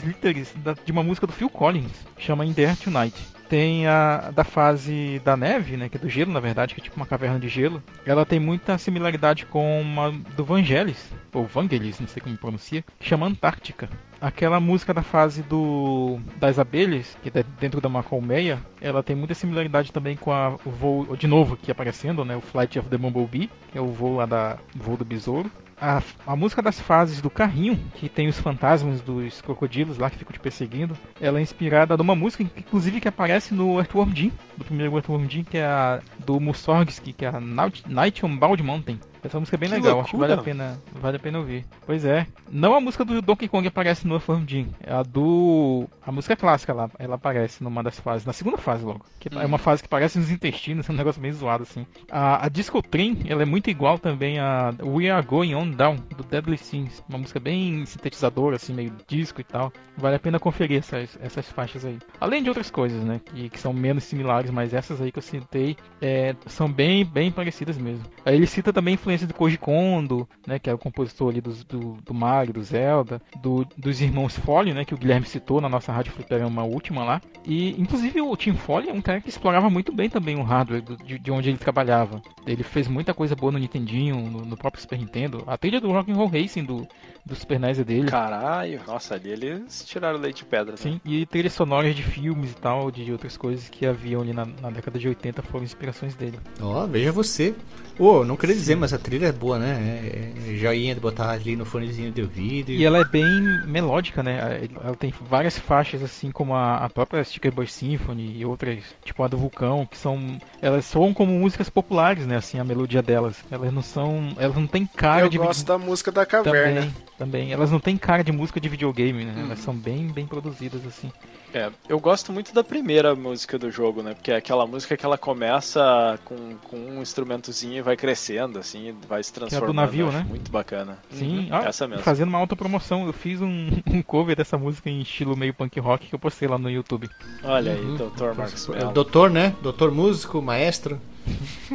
literis 0.00 0.52
da- 0.56 0.72
de 0.74 0.90
uma 0.90 1.02
música 1.02 1.26
do 1.26 1.32
Phil 1.34 1.50
Collins, 1.50 1.92
chama 2.16 2.46
In 2.46 2.54
the 2.54 2.64
Air 2.64 2.76
Tonight. 2.78 3.14
Tem 3.48 3.86
a 3.86 4.30
da 4.34 4.44
fase 4.44 5.20
da 5.22 5.36
neve, 5.36 5.76
né, 5.76 5.86
que 5.90 5.98
é 5.98 6.00
do 6.00 6.08
gelo, 6.08 6.32
na 6.32 6.40
verdade, 6.40 6.74
que 6.74 6.80
é 6.80 6.84
tipo 6.84 6.96
uma 6.96 7.04
caverna 7.04 7.38
de 7.38 7.48
gelo. 7.48 7.82
Ela 8.06 8.24
tem 8.24 8.40
muita 8.40 8.78
similaridade 8.78 9.44
com 9.44 9.78
uma 9.82 10.10
do 10.10 10.42
Vangelis, 10.42 11.12
ou 11.34 11.44
Vangelis, 11.44 12.00
não 12.00 12.08
sei 12.08 12.22
como 12.22 12.34
pronuncia, 12.38 12.82
que 12.98 13.06
chama 13.06 13.26
Antártica. 13.26 13.90
aquela 14.22 14.58
música 14.60 14.94
da 14.94 15.02
fase 15.02 15.42
do 15.42 16.18
das 16.36 16.58
abelhas, 16.58 17.14
que 17.22 17.28
é 17.36 17.44
dentro 17.60 17.78
da 17.80 17.88
uma 17.88 18.02
colmeia, 18.04 18.58
ela 18.80 19.02
tem 19.02 19.14
muita 19.16 19.34
similaridade 19.34 19.92
também 19.92 20.16
com 20.16 20.32
a, 20.32 20.54
o 20.64 20.70
voo, 20.70 21.16
de 21.16 21.26
novo 21.26 21.54
aqui 21.54 21.70
aparecendo, 21.72 22.24
né? 22.24 22.36
O 22.36 22.40
Flight 22.40 22.78
of 22.78 22.88
the 22.88 22.96
Bumblebee, 22.96 23.50
que 23.70 23.76
é 23.76 23.80
o 23.80 23.88
voo 23.88 24.16
lá 24.16 24.24
da 24.26 24.56
voo 24.76 24.96
do 24.96 25.04
besouro. 25.04 25.50
A, 25.84 26.00
a 26.24 26.36
música 26.36 26.62
das 26.62 26.78
fases 26.78 27.20
do 27.20 27.28
carrinho, 27.28 27.76
que 27.96 28.08
tem 28.08 28.28
os 28.28 28.38
fantasmas 28.38 29.00
dos 29.00 29.40
crocodilos 29.40 29.98
lá 29.98 30.08
que 30.08 30.16
ficam 30.16 30.32
te 30.32 30.38
perseguindo, 30.38 30.96
ela 31.20 31.40
é 31.40 31.42
inspirada 31.42 31.96
numa 31.96 32.14
música, 32.14 32.44
inclusive, 32.44 33.00
que 33.00 33.08
aparece 33.08 33.52
no 33.52 33.80
Earthworm 33.80 34.14
Jim, 34.14 34.30
do 34.56 34.64
primeiro 34.64 34.94
Earthworm 34.94 35.26
Jim, 35.28 35.42
que 35.42 35.58
é 35.58 35.66
a 35.66 36.00
do 36.24 36.38
Mussorgsky, 36.38 37.12
que 37.12 37.24
é 37.24 37.28
a 37.30 37.40
Night 37.40 38.24
on 38.24 38.36
Bald 38.36 38.62
Mountain. 38.62 39.00
Essa 39.22 39.38
música 39.38 39.56
é 39.56 39.58
bem 39.58 39.68
Que 39.68 39.76
legal, 39.76 40.00
acho 40.00 40.10
que 40.10 40.16
vale 40.16 40.32
a 40.32 40.36
loucura. 40.36 40.56
pena, 40.56 40.78
vale 41.00 41.16
a 41.16 41.20
pena 41.20 41.38
ouvir. 41.38 41.64
Pois 41.86 42.04
é. 42.04 42.26
Não 42.50 42.74
a 42.74 42.80
música 42.80 43.04
do 43.04 43.22
Donkey 43.22 43.48
Kong 43.48 43.66
aparece 43.66 44.06
no 44.06 44.14
Earthworm 44.14 44.44
Jim, 44.46 44.68
é 44.80 44.92
a 44.92 45.02
do 45.02 45.88
a 46.04 46.10
música 46.10 46.34
clássica 46.36 46.72
lá, 46.72 46.90
ela 46.98 47.14
aparece 47.14 47.62
numa 47.62 47.82
das 47.82 47.98
fases, 48.00 48.26
na 48.26 48.32
segunda 48.32 48.58
fase 48.58 48.84
logo, 48.84 49.04
que 49.20 49.28
é 49.32 49.46
uma 49.46 49.58
fase 49.58 49.82
que 49.82 49.88
parece 49.88 50.18
nos 50.18 50.30
intestinos, 50.30 50.88
é 50.90 50.92
um 50.92 50.96
negócio 50.96 51.22
meio 51.22 51.34
zoado 51.34 51.62
assim. 51.62 51.86
A, 52.10 52.46
a 52.46 52.48
Disco 52.48 52.82
Train, 52.82 53.24
ela 53.28 53.42
é 53.42 53.46
muito 53.46 53.70
igual 53.70 53.98
também 53.98 54.38
a 54.38 54.74
We 54.82 55.08
Are 55.08 55.24
Going 55.24 55.54
On 55.54 55.70
Down 55.70 55.96
do 56.16 56.24
Deadly 56.24 56.58
Sins, 56.58 57.02
uma 57.08 57.18
música 57.18 57.38
bem 57.38 57.86
sintetizadora 57.86 58.56
assim, 58.56 58.74
meio 58.74 58.92
disco 59.06 59.40
e 59.40 59.44
tal. 59.44 59.72
Vale 59.96 60.16
a 60.16 60.18
pena 60.18 60.40
conferir 60.40 60.78
essas, 60.78 61.16
essas 61.22 61.48
faixas 61.48 61.84
aí. 61.84 61.98
Além 62.20 62.42
de 62.42 62.48
outras 62.48 62.70
coisas, 62.70 63.02
né, 63.04 63.20
que, 63.24 63.50
que 63.50 63.58
são 63.58 63.72
menos 63.72 64.04
similares, 64.04 64.50
mas 64.50 64.74
essas 64.74 65.00
aí 65.00 65.12
que 65.12 65.18
eu 65.18 65.22
citei 65.22 65.76
é, 66.00 66.34
são 66.46 66.70
bem 66.70 67.04
bem 67.04 67.30
parecidas 67.30 67.78
mesmo. 67.78 68.04
Aí 68.24 68.34
ele 68.34 68.46
cita 68.46 68.72
também 68.72 68.94
influência 68.94 69.11
do 69.20 69.34
Koji 69.34 69.58
Kondo, 69.58 70.28
né, 70.46 70.58
que 70.58 70.68
é 70.70 70.74
o 70.74 70.78
compositor 70.78 71.30
ali 71.30 71.40
dos- 71.40 71.64
do, 71.64 71.98
do 72.04 72.14
Mario, 72.14 72.54
do 72.54 72.62
Zelda, 72.62 73.20
do- 73.40 73.66
dos 73.76 74.00
irmãos 74.00 74.36
Foley, 74.38 74.72
né, 74.74 74.84
que 74.84 74.94
o 74.94 74.98
Guilherme 74.98 75.26
citou 75.26 75.60
na 75.60 75.68
nossa 75.68 75.92
rádio 75.92 76.12
fliperama 76.12 76.64
última 76.64 77.04
lá. 77.04 77.20
E 77.46 77.70
inclusive 77.80 78.20
o 78.20 78.36
Tim 78.36 78.54
Foley 78.54 78.88
é 78.90 78.92
um 78.92 79.02
cara 79.02 79.20
que 79.20 79.28
explorava 79.28 79.68
muito 79.68 79.92
bem 79.92 80.08
também 80.08 80.36
o 80.36 80.42
hardware 80.42 80.82
do- 80.82 80.96
de, 80.96 81.18
de 81.18 81.30
onde 81.30 81.48
ele 81.48 81.58
trabalhava. 81.58 82.22
Ele 82.46 82.62
fez 82.62 82.88
muita 82.88 83.12
coisa 83.14 83.36
boa 83.36 83.52
no 83.52 83.58
Nintendinho, 83.58 84.16
no, 84.16 84.44
no 84.44 84.56
próprio 84.56 84.80
Super 84.82 84.98
Nintendo. 84.98 85.42
A 85.46 85.56
trilha 85.56 85.80
do 85.80 85.90
Rock'n'Roll 85.92 86.28
Racing 86.28 86.64
do, 86.64 86.86
do 87.24 87.34
Super 87.34 87.58
NES 87.60 87.78
é 87.80 87.84
dele. 87.84 88.08
Caralho, 88.08 88.80
nossa, 88.86 89.14
ali 89.14 89.30
eles 89.30 89.84
tiraram 89.86 90.18
leite 90.18 90.38
de 90.38 90.44
pedra. 90.44 90.72
né? 90.72 90.76
Sim, 90.76 91.00
e 91.04 91.24
trilhas 91.26 91.52
sonoras 91.52 91.94
de 91.94 92.02
filmes 92.02 92.52
e 92.52 92.56
tal, 92.56 92.90
de 92.90 93.10
outras 93.12 93.36
coisas 93.36 93.68
que 93.68 93.86
haviam 93.86 94.22
ali 94.22 94.32
na, 94.32 94.44
na 94.44 94.70
década 94.70 94.98
de 94.98 95.08
80 95.08 95.42
foram 95.42 95.64
inspirações 95.64 96.14
dele. 96.14 96.38
Ó, 96.60 96.86
veja 96.86 97.12
você. 97.12 97.54
Ô, 97.98 98.24
não 98.24 98.36
queria 98.36 98.54
dizer, 98.54 98.74
mas 98.76 98.92
a 98.92 98.98
trilha 99.02 99.26
é 99.26 99.32
boa, 99.32 99.58
né? 99.58 100.32
É, 100.46 100.52
é 100.52 100.56
joinha 100.56 100.94
de 100.94 101.00
botar 101.00 101.30
ali 101.30 101.56
no 101.56 101.64
fonezinho 101.64 102.12
de 102.12 102.22
ouvido. 102.22 102.70
E 102.70 102.84
ela 102.84 102.98
é 102.98 103.04
bem 103.04 103.26
melódica, 103.66 104.22
né? 104.22 104.68
Ela 104.82 104.96
tem 104.96 105.12
várias 105.28 105.58
faixas, 105.58 106.02
assim 106.02 106.30
como 106.30 106.54
a, 106.54 106.76
a 106.78 106.88
própria 106.88 107.22
Sticker 107.24 107.52
Boy 107.52 107.66
Symphony 107.66 108.38
e 108.38 108.44
outras, 108.44 108.82
tipo 109.04 109.22
a 109.22 109.28
do 109.28 109.36
Vulcão, 109.36 109.86
que 109.86 109.98
são. 109.98 110.38
Elas 110.60 110.84
soam 110.84 111.12
como 111.12 111.32
músicas 111.32 111.68
populares, 111.68 112.26
né? 112.26 112.36
Assim, 112.36 112.58
a 112.58 112.64
melodia 112.64 113.02
delas. 113.02 113.36
Elas 113.50 113.72
não 113.72 113.82
são. 113.82 114.34
Elas 114.38 114.56
não 114.56 114.66
têm 114.66 114.86
cara 114.86 115.22
Eu 115.26 115.28
de. 115.28 115.38
gosto 115.38 115.66
da 115.66 115.78
música 115.78 116.12
da 116.12 116.24
caverna. 116.24 116.82
Também, 116.82 116.94
também. 117.24 117.52
Elas 117.52 117.70
não 117.70 117.78
têm 117.80 117.96
cara 117.96 118.22
de 118.24 118.32
música 118.32 118.60
de 118.60 118.68
videogame, 118.68 119.24
né? 119.24 119.34
Elas 119.44 119.58
são 119.60 119.74
bem, 119.74 120.08
bem 120.08 120.26
produzidas, 120.26 120.84
assim. 120.86 121.10
É, 121.54 121.70
eu 121.88 122.00
gosto 122.00 122.32
muito 122.32 122.54
da 122.54 122.64
primeira 122.64 123.14
música 123.14 123.58
do 123.58 123.70
jogo, 123.70 124.02
né? 124.02 124.14
Porque 124.14 124.32
é 124.32 124.36
aquela 124.36 124.66
música 124.66 124.96
que 124.96 125.04
ela 125.04 125.18
começa 125.18 126.18
com, 126.24 126.56
com 126.68 126.76
um 126.76 127.02
instrumentozinho 127.02 127.76
e 127.76 127.82
vai 127.82 127.96
crescendo, 127.96 128.58
assim, 128.58 128.88
e 128.88 128.92
vai 129.06 129.22
se 129.22 129.32
Que 129.32 129.38
é 129.40 129.42
a 129.44 129.48
transformando. 129.48 129.72
do 129.72 129.76
navio, 129.76 130.10
né? 130.10 130.24
Muito 130.28 130.50
bacana. 130.50 130.98
Sim, 131.10 131.40
Uhum, 131.40 131.48
ó, 131.52 131.58
essa 131.64 131.86
mesmo. 131.86 132.02
fazendo 132.02 132.28
uma 132.30 132.38
autopromoção, 132.38 133.06
eu 133.06 133.12
fiz 133.12 133.40
um, 133.42 133.68
um 133.86 134.02
cover 134.02 134.34
dessa 134.34 134.56
música 134.56 134.88
em 134.88 135.00
estilo 135.02 135.36
meio 135.36 135.52
punk 135.52 135.78
rock 135.78 136.06
que 136.08 136.14
eu 136.14 136.18
postei 136.18 136.48
lá 136.48 136.56
no 136.58 136.70
YouTube. 136.70 137.08
Olha 137.44 137.72
aí, 137.72 137.80
Uhum. 137.80 137.96
Dr. 137.96 138.34
Marcos 138.36 138.68
É 138.68 138.72
o 138.72 138.74
Mello. 138.76 138.92
doutor, 138.92 139.30
né? 139.30 139.54
Doutor 139.62 139.90
músico, 139.92 140.40
maestro. 140.40 140.98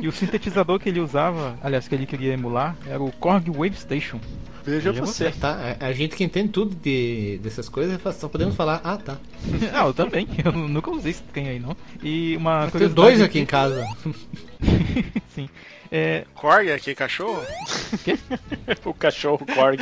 E 0.01 0.07
o 0.07 0.11
sintetizador 0.11 0.79
que 0.79 0.89
ele 0.89 0.99
usava, 0.99 1.57
aliás, 1.63 1.87
que 1.87 1.93
ele 1.95 2.05
queria 2.05 2.33
emular, 2.33 2.75
era 2.85 3.01
o 3.01 3.11
Korg 3.11 3.47
Wave 3.49 3.75
Station. 3.75 4.19
Veja 4.67 4.91
Veja 4.91 5.05
você. 5.05 5.31
Tá, 5.31 5.77
a, 5.79 5.87
a 5.87 5.93
gente 5.93 6.13
que 6.13 6.25
entende 6.25 6.49
tudo 6.49 6.75
de, 6.75 7.39
dessas 7.41 7.69
coisas, 7.69 7.97
só 8.17 8.27
podemos 8.27 8.53
falar, 8.53 8.81
ah 8.83 8.97
tá. 8.97 9.17
ah, 9.73 9.85
eu 9.85 9.93
também, 9.93 10.27
eu 10.43 10.51
nunca 10.51 10.91
usei 10.91 11.11
esse 11.11 11.23
trem 11.23 11.47
aí 11.47 11.57
não. 11.57 11.75
E 12.03 12.35
uma 12.35 12.63
Tem 12.63 12.71
curiosidade 12.71 12.93
dois 12.93 13.21
aqui 13.21 13.39
em 13.39 13.45
casa. 13.45 13.87
Sim. 15.33 15.49
É, 15.89 16.25
Korg 16.35 16.69
aqui, 16.69 16.93
cachorro? 16.93 17.41
o 18.83 18.93
cachorro 18.93 19.45
Korg. 19.45 19.79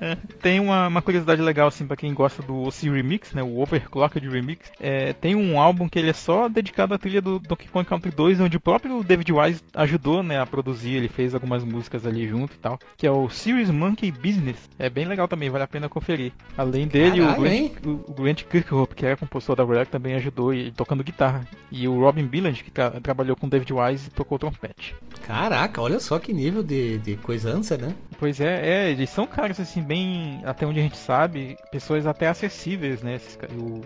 É, 0.00 0.16
tem 0.42 0.60
uma, 0.60 0.86
uma 0.88 1.02
curiosidade 1.02 1.40
legal 1.42 1.68
assim 1.68 1.86
para 1.86 1.96
quem 1.96 2.12
gosta 2.14 2.42
do 2.42 2.62
OC 2.62 2.88
Remix, 2.90 3.32
né, 3.32 3.42
o 3.42 3.60
Overclocked 3.60 4.28
Remix. 4.28 4.70
É, 4.80 5.12
tem 5.12 5.34
um 5.34 5.60
álbum 5.60 5.88
que 5.88 5.98
ele 5.98 6.10
é 6.10 6.14
só 6.14 6.48
dedicado 6.48 6.94
à 6.94 6.98
trilha 6.98 7.20
do 7.20 7.38
Donkey 7.38 7.68
Kong 7.68 7.86
Country 7.86 8.10
2, 8.10 8.40
onde 8.40 8.56
o 8.56 8.60
próprio 8.60 9.02
David 9.02 9.32
Wise 9.32 9.62
ajudou, 9.74 10.22
né, 10.22 10.40
a 10.40 10.46
produzir, 10.46 10.94
ele 10.94 11.08
fez 11.08 11.34
algumas 11.34 11.64
músicas 11.64 12.06
ali 12.06 12.26
junto 12.26 12.54
e 12.54 12.58
tal, 12.58 12.78
que 12.96 13.06
é 13.06 13.10
o 13.10 13.28
Serious 13.28 13.70
Monkey 13.70 14.10
Business. 14.10 14.56
É 14.78 14.88
bem 14.90 15.06
legal 15.06 15.28
também, 15.28 15.50
vale 15.50 15.64
a 15.64 15.68
pena 15.68 15.88
conferir. 15.88 16.32
Além 16.56 16.86
dele, 16.86 17.20
o 17.20 17.24
Caralho, 17.26 17.42
Grant, 17.42 17.52
hein? 17.52 17.72
o 17.84 18.12
Grant 18.12 18.42
Kirkhope, 18.44 18.94
que 18.94 19.06
é 19.06 19.16
compositor 19.16 19.56
da 19.56 19.64
Rare, 19.64 19.86
também 19.86 20.14
ajudou 20.14 20.52
ele 20.52 20.70
tocando 20.72 21.04
guitarra. 21.04 21.46
E 21.70 21.86
o 21.86 22.00
Robin 22.00 22.26
Billand, 22.26 22.62
que 22.64 22.70
tra- 22.70 22.90
trabalhou 23.00 23.36
com 23.36 23.46
o 23.46 23.50
David 23.50 23.72
Wise 23.72 24.08
e 24.08 24.10
tocou 24.10 24.38
trompete. 24.38 24.94
Caraca, 25.26 25.80
olha 25.80 26.00
só 26.00 26.18
que 26.18 26.32
nível 26.32 26.62
de, 26.62 26.98
de 26.98 27.16
coisança, 27.16 27.76
né? 27.76 27.94
Pois 28.18 28.40
é, 28.40 28.86
é, 28.86 28.90
eles 28.90 29.08
são 29.10 29.26
caras 29.26 29.59
assim, 29.60 29.82
bem, 29.82 30.40
até 30.44 30.66
onde 30.66 30.80
a 30.80 30.82
gente 30.82 30.96
sabe, 30.96 31.56
pessoas 31.70 32.06
até 32.06 32.28
acessíveis, 32.28 33.02
né? 33.02 33.16
Esses, 33.16 33.38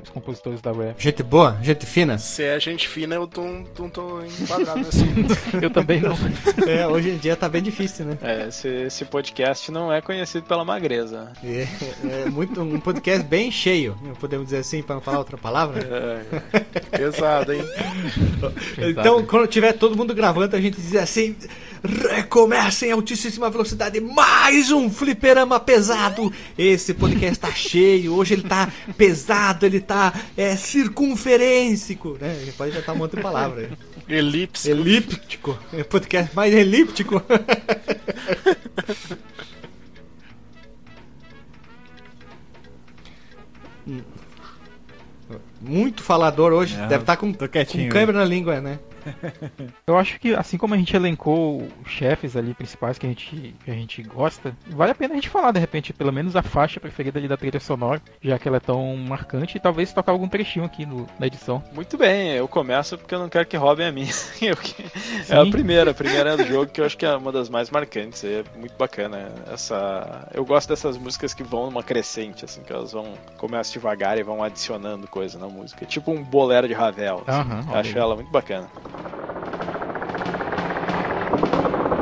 os 0.02 0.10
compositores 0.10 0.60
da 0.60 0.72
rap. 0.72 0.94
Gente 0.98 1.22
boa, 1.22 1.58
gente 1.62 1.86
fina. 1.86 2.18
Se 2.18 2.42
é 2.42 2.58
gente 2.60 2.88
fina, 2.88 3.14
eu 3.14 3.26
tô, 3.26 3.42
não 3.42 3.88
tô 3.90 4.22
enquadrado 4.24 4.80
nesse. 4.80 5.04
Eu 5.60 5.70
também 5.70 6.00
não. 6.00 6.14
É, 6.66 6.86
hoje 6.86 7.10
em 7.10 7.16
dia 7.16 7.36
tá 7.36 7.48
bem 7.48 7.62
difícil, 7.62 8.06
né? 8.06 8.18
É, 8.22 8.48
esse, 8.48 8.68
esse 8.68 9.04
podcast 9.04 9.70
não 9.70 9.92
é 9.92 10.00
conhecido 10.00 10.46
pela 10.46 10.64
magreza. 10.64 11.32
É, 11.42 11.66
é 12.24 12.30
muito, 12.30 12.60
um 12.60 12.80
podcast 12.80 13.24
bem 13.24 13.50
cheio, 13.50 13.96
podemos 14.20 14.46
dizer 14.46 14.58
assim, 14.58 14.82
para 14.82 14.94
não 14.94 15.02
falar 15.02 15.18
outra 15.18 15.36
palavra. 15.36 15.80
É, 15.80 16.60
Pesado, 16.96 17.52
hein? 17.52 17.62
Então, 18.78 19.24
quando 19.26 19.46
tiver 19.46 19.72
todo 19.72 19.96
mundo 19.96 20.14
gravando, 20.14 20.56
a 20.56 20.60
gente 20.60 20.80
diz 20.80 20.94
assim: 20.96 21.36
recomeça 22.08 22.86
em 22.86 22.92
altíssima 22.92 23.50
velocidade 23.50 24.00
mais 24.00 24.70
um 24.70 24.90
fliperama 24.90 25.60
pesado. 25.64 26.32
Esse 26.56 26.94
podcast 26.94 27.40
tá 27.40 27.50
cheio, 27.52 28.14
hoje 28.14 28.34
ele 28.34 28.42
tá 28.42 28.70
pesado, 28.96 29.66
ele 29.66 29.80
tá 29.80 30.12
é, 30.36 30.56
circunferêncico, 30.56 32.16
né? 32.20 32.52
Pode 32.56 32.70
inventar 32.70 32.94
um 32.94 32.98
monte 32.98 33.16
de 33.16 33.22
palavra. 33.22 33.70
Elipse. 34.08 34.70
Elíptico, 34.70 35.58
é 35.72 35.82
podcast 35.82 36.34
mais 36.36 36.52
elíptico. 36.54 37.22
Muito 45.60 46.02
falador 46.02 46.52
hoje, 46.52 46.76
É, 46.76 46.86
deve 46.86 47.02
estar 47.02 47.16
com, 47.16 47.32
tô 47.32 47.48
com 47.48 47.88
câmera 47.88 48.18
na 48.18 48.24
língua, 48.24 48.60
né? 48.60 48.78
Eu 49.86 49.98
acho 49.98 50.18
que 50.18 50.34
assim 50.34 50.56
como 50.56 50.74
a 50.74 50.76
gente 50.76 50.94
elencou 50.94 51.66
os 51.84 51.90
chefes 51.90 52.36
ali 52.36 52.54
principais 52.54 52.98
que 52.98 53.06
a 53.06 53.08
gente, 53.08 53.54
que 53.64 53.70
a 53.70 53.74
gente 53.74 54.02
gosta, 54.02 54.56
vale 54.66 54.92
a 54.92 54.94
pena 54.94 55.12
a 55.12 55.16
gente 55.16 55.28
falar 55.28 55.52
de 55.52 55.60
repente 55.60 55.92
pelo 55.92 56.12
menos 56.12 56.36
a 56.36 56.42
faixa 56.42 56.80
preferida 56.80 57.18
ali 57.18 57.28
da 57.28 57.36
trilha 57.36 57.60
sonora, 57.60 58.00
já 58.22 58.38
que 58.38 58.48
ela 58.48 58.58
é 58.58 58.60
tão 58.60 58.96
marcante, 58.96 59.56
e 59.56 59.60
talvez 59.60 59.92
tocar 59.92 60.12
algum 60.12 60.28
trechinho 60.28 60.64
aqui 60.64 60.86
no, 60.86 61.06
na 61.18 61.26
edição. 61.26 61.62
Muito 61.72 61.96
bem, 61.96 62.32
eu 62.32 62.48
começo 62.48 62.96
porque 62.98 63.14
eu 63.14 63.18
não 63.18 63.28
quero 63.28 63.46
que 63.46 63.56
roubem 63.56 63.86
a 63.86 63.92
minha. 63.92 64.12
É 65.28 65.36
a 65.36 65.46
primeira, 65.46 65.90
a 65.90 65.94
primeira 65.94 66.36
do 66.36 66.44
jogo 66.44 66.70
que 66.70 66.80
eu 66.80 66.84
acho 66.84 66.96
que 66.96 67.06
é 67.06 67.16
uma 67.16 67.32
das 67.32 67.48
mais 67.48 67.70
marcantes. 67.70 68.24
É 68.24 68.44
muito 68.56 68.76
bacana. 68.76 69.32
Essa, 69.50 70.28
eu 70.34 70.44
gosto 70.44 70.68
dessas 70.68 70.96
músicas 70.96 71.32
que 71.32 71.42
vão 71.42 71.66
numa 71.66 71.82
crescente, 71.82 72.44
assim, 72.44 72.62
que 72.62 72.72
elas 72.72 72.92
vão 72.92 73.14
começam 73.36 73.72
devagar 73.72 74.18
e 74.18 74.22
vão 74.22 74.42
adicionando 74.42 75.06
coisa 75.06 75.38
na 75.38 75.48
música, 75.48 75.84
tipo 75.86 76.10
um 76.10 76.22
bolero 76.22 76.68
de 76.68 76.74
Ravel. 76.74 77.22
assim. 77.26 77.70
Olha 77.70 77.80
acho 77.80 77.98
ela 77.98 78.14
muito 78.14 78.30
bacana. 78.30 78.68
Thank 81.32 81.54
you. 81.64 81.93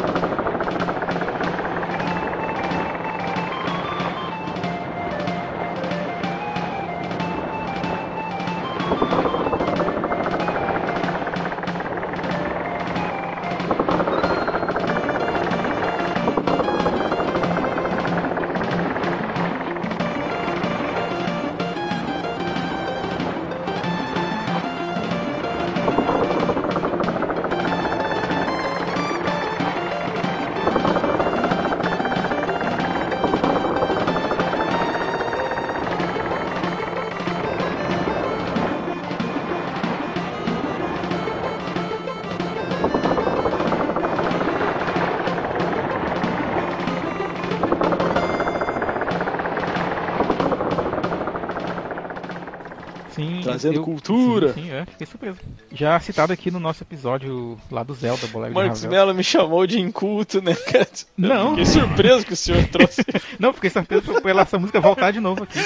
Trazendo 53.53 53.77
eu- 53.81 53.83
cultura. 53.85 54.53
Sim, 54.53 54.63
sim, 54.65 54.71
é, 54.73 54.85
fiquei 54.85 55.07
surpreso. 55.07 55.39
Já 55.73 55.99
citado 56.01 56.33
aqui 56.33 56.51
no 56.51 56.61
nosso 56.61 56.83
episódio 56.83 57.59
lá 57.71 57.83
do 57.83 57.95
Zelda, 57.95 58.27
Bolega 58.27 58.55
Marcos. 58.55 58.85
Mello 58.85 59.15
me 59.15 59.25
chamou 59.25 59.67
de 59.67 59.81
inculto, 59.81 60.43
né, 60.43 60.55
cara? 60.55 60.89
Não. 61.17 61.51
Fiquei 61.51 61.67
surpreso 61.67 62.27
que 62.27 62.33
o 62.33 62.37
senhor 62.37 62.65
trouxe. 62.69 63.03
Não, 63.39 63.53
fiquei 63.53 63.71
surpreso 63.71 64.03
por- 64.03 64.21
pela 64.23 64.43
essa 64.43 64.59
música 64.59 64.81
voltar 64.81 65.11
de 65.13 65.21
novo 65.21 65.45
aqui. 65.45 65.59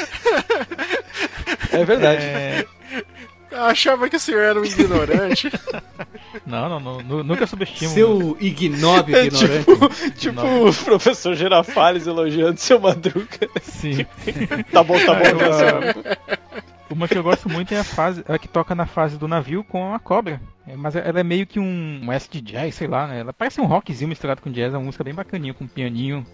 É 1.73 1.85
verdade. 1.85 2.23
É, 2.23 2.65
Eu 3.51 3.63
achava 3.65 4.09
que 4.09 4.17
o 4.17 4.21
senhor 4.21 4.41
era 4.43 4.61
um 4.61 4.65
ignorante. 4.65 5.51
Não, 6.45 6.69
não, 6.69 6.79
não, 6.79 7.01
nu- 7.01 7.25
nunca 7.25 7.47
subestimo. 7.47 7.91
Seu 7.93 8.37
ignóbil 8.41 9.17
É 9.17 9.25
ignorante. 9.25 9.65
tipo, 9.65 9.89
tipo 10.37 10.69
o 10.69 10.75
professor 10.85 11.35
Girafales 11.35 12.07
elogiando 12.07 12.61
seu 12.61 12.79
Madruga. 12.79 13.49
Sim. 13.63 14.05
Tá 14.71 14.83
bom, 14.85 14.99
tá 15.05 15.15
bom, 15.15 15.25
Eu, 15.25 15.39
canção. 15.39 16.36
Uma 16.97 17.06
que 17.06 17.18
eu 17.18 17.23
gosto 17.23 17.47
muito 17.47 17.74
é 17.74 17.78
a 17.78 17.85
fase, 17.85 18.24
a 18.27 18.39
que 18.39 18.48
toca 18.48 18.74
na 18.74 18.86
fase 18.86 19.18
do 19.18 19.28
navio 19.28 19.62
com 19.62 19.93
a 19.93 19.98
cobra. 19.98 20.40
É, 20.66 20.74
mas 20.74 20.97
ela 20.97 21.20
é 21.20 21.23
meio 21.23 21.47
que 21.47 21.60
um, 21.60 22.01
um 22.02 22.10
S 22.10 22.27
de 22.28 22.40
jazz, 22.40 22.74
sei 22.74 22.89
lá, 22.89 23.06
né? 23.06 23.20
Ela 23.20 23.35
parece 23.35 23.60
um 23.60 23.66
rockzinho 23.66 24.09
misturado 24.09 24.40
com 24.40 24.51
jazz, 24.51 24.73
é 24.73 24.78
uma 24.78 24.86
música 24.86 25.05
bem 25.05 25.12
bacaninha, 25.12 25.52
com 25.52 25.64
um 25.64 25.68
pianinho. 25.68 26.27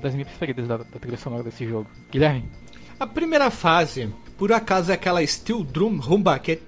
Das 0.00 0.14
minhas, 0.14 0.14
das 0.14 0.14
minhas 0.14 0.28
preferidas 0.28 0.68
da, 0.68 0.76
da 0.78 0.98
trilha 0.98 1.16
sonora 1.16 1.42
desse 1.42 1.66
jogo. 1.66 1.86
Guilherme? 2.10 2.44
A 2.98 3.06
primeira 3.06 3.50
fase, 3.50 4.12
por 4.38 4.52
acaso, 4.52 4.90
é 4.90 4.94
aquela 4.94 5.24
Steel 5.26 5.62
Drum 5.64 5.98
Rumba 5.98 6.38
que 6.38 6.52
é. 6.52 6.58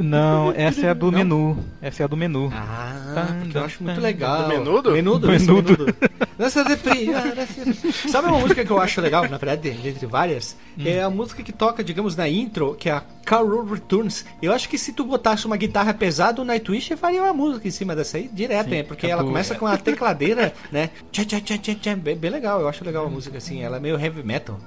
Não, 0.00 0.52
essa 0.56 0.86
é 0.86 0.90
a 0.90 0.94
do 0.94 1.10
Não? 1.10 1.18
menu. 1.18 1.64
Essa 1.80 2.02
é 2.02 2.04
a 2.04 2.06
do 2.06 2.16
menu. 2.16 2.50
Ah, 2.54 3.36
porque 3.42 3.56
eu 3.58 3.64
acho 3.64 3.82
muito 3.82 4.00
legal. 4.00 4.42
Do 4.44 4.48
menudo? 4.48 4.90
Menudo, 4.92 5.26
Do 5.28 5.34
isso, 5.34 5.46
menudo. 5.46 5.72
menudo. 5.72 5.94
Nessa 6.38 6.64
depri- 6.64 7.06
nessa- 7.06 8.08
Sabe 8.08 8.28
uma 8.28 8.38
música 8.38 8.64
que 8.64 8.70
eu 8.70 8.80
acho 8.80 9.00
legal, 9.00 9.22
na 9.28 9.36
verdade, 9.38 9.70
dentre 9.70 10.06
várias? 10.06 10.56
É 10.78 11.02
a 11.02 11.10
música 11.10 11.42
que 11.42 11.52
toca, 11.52 11.82
digamos, 11.82 12.14
na 12.16 12.28
intro, 12.28 12.74
que 12.78 12.88
é 12.88 12.92
a 12.92 13.02
Carol 13.24 13.64
Returns. 13.64 14.24
Eu 14.40 14.52
acho 14.52 14.68
que 14.68 14.78
se 14.78 14.92
tu 14.92 15.04
botasse 15.04 15.46
uma 15.46 15.56
guitarra 15.56 15.92
pesada, 15.92 16.40
o 16.40 16.44
Nightwish 16.44 16.94
faria 16.96 17.22
uma 17.22 17.34
música 17.34 17.66
em 17.66 17.70
cima 17.70 17.94
dessa 17.96 18.16
aí, 18.16 18.28
direto, 18.32 18.68
Sim, 18.70 18.76
hein? 18.76 18.84
Porque 18.84 19.06
é 19.06 19.10
ela 19.10 19.24
começa 19.24 19.54
com 19.54 19.66
a 19.66 19.76
tecladeira, 19.76 20.52
né? 20.70 20.90
Tchá, 21.10 21.24
tchá, 21.24 21.40
tchá, 21.40 21.58
tchá, 21.58 21.74
tchá, 21.74 21.96
bem, 21.96 22.16
bem 22.16 22.30
legal, 22.30 22.60
eu 22.60 22.68
acho 22.68 22.84
legal 22.84 23.06
a 23.06 23.10
música 23.10 23.38
assim. 23.38 23.62
Ela 23.62 23.76
é 23.78 23.80
meio 23.80 23.98
heavy 24.00 24.22
metal. 24.22 24.58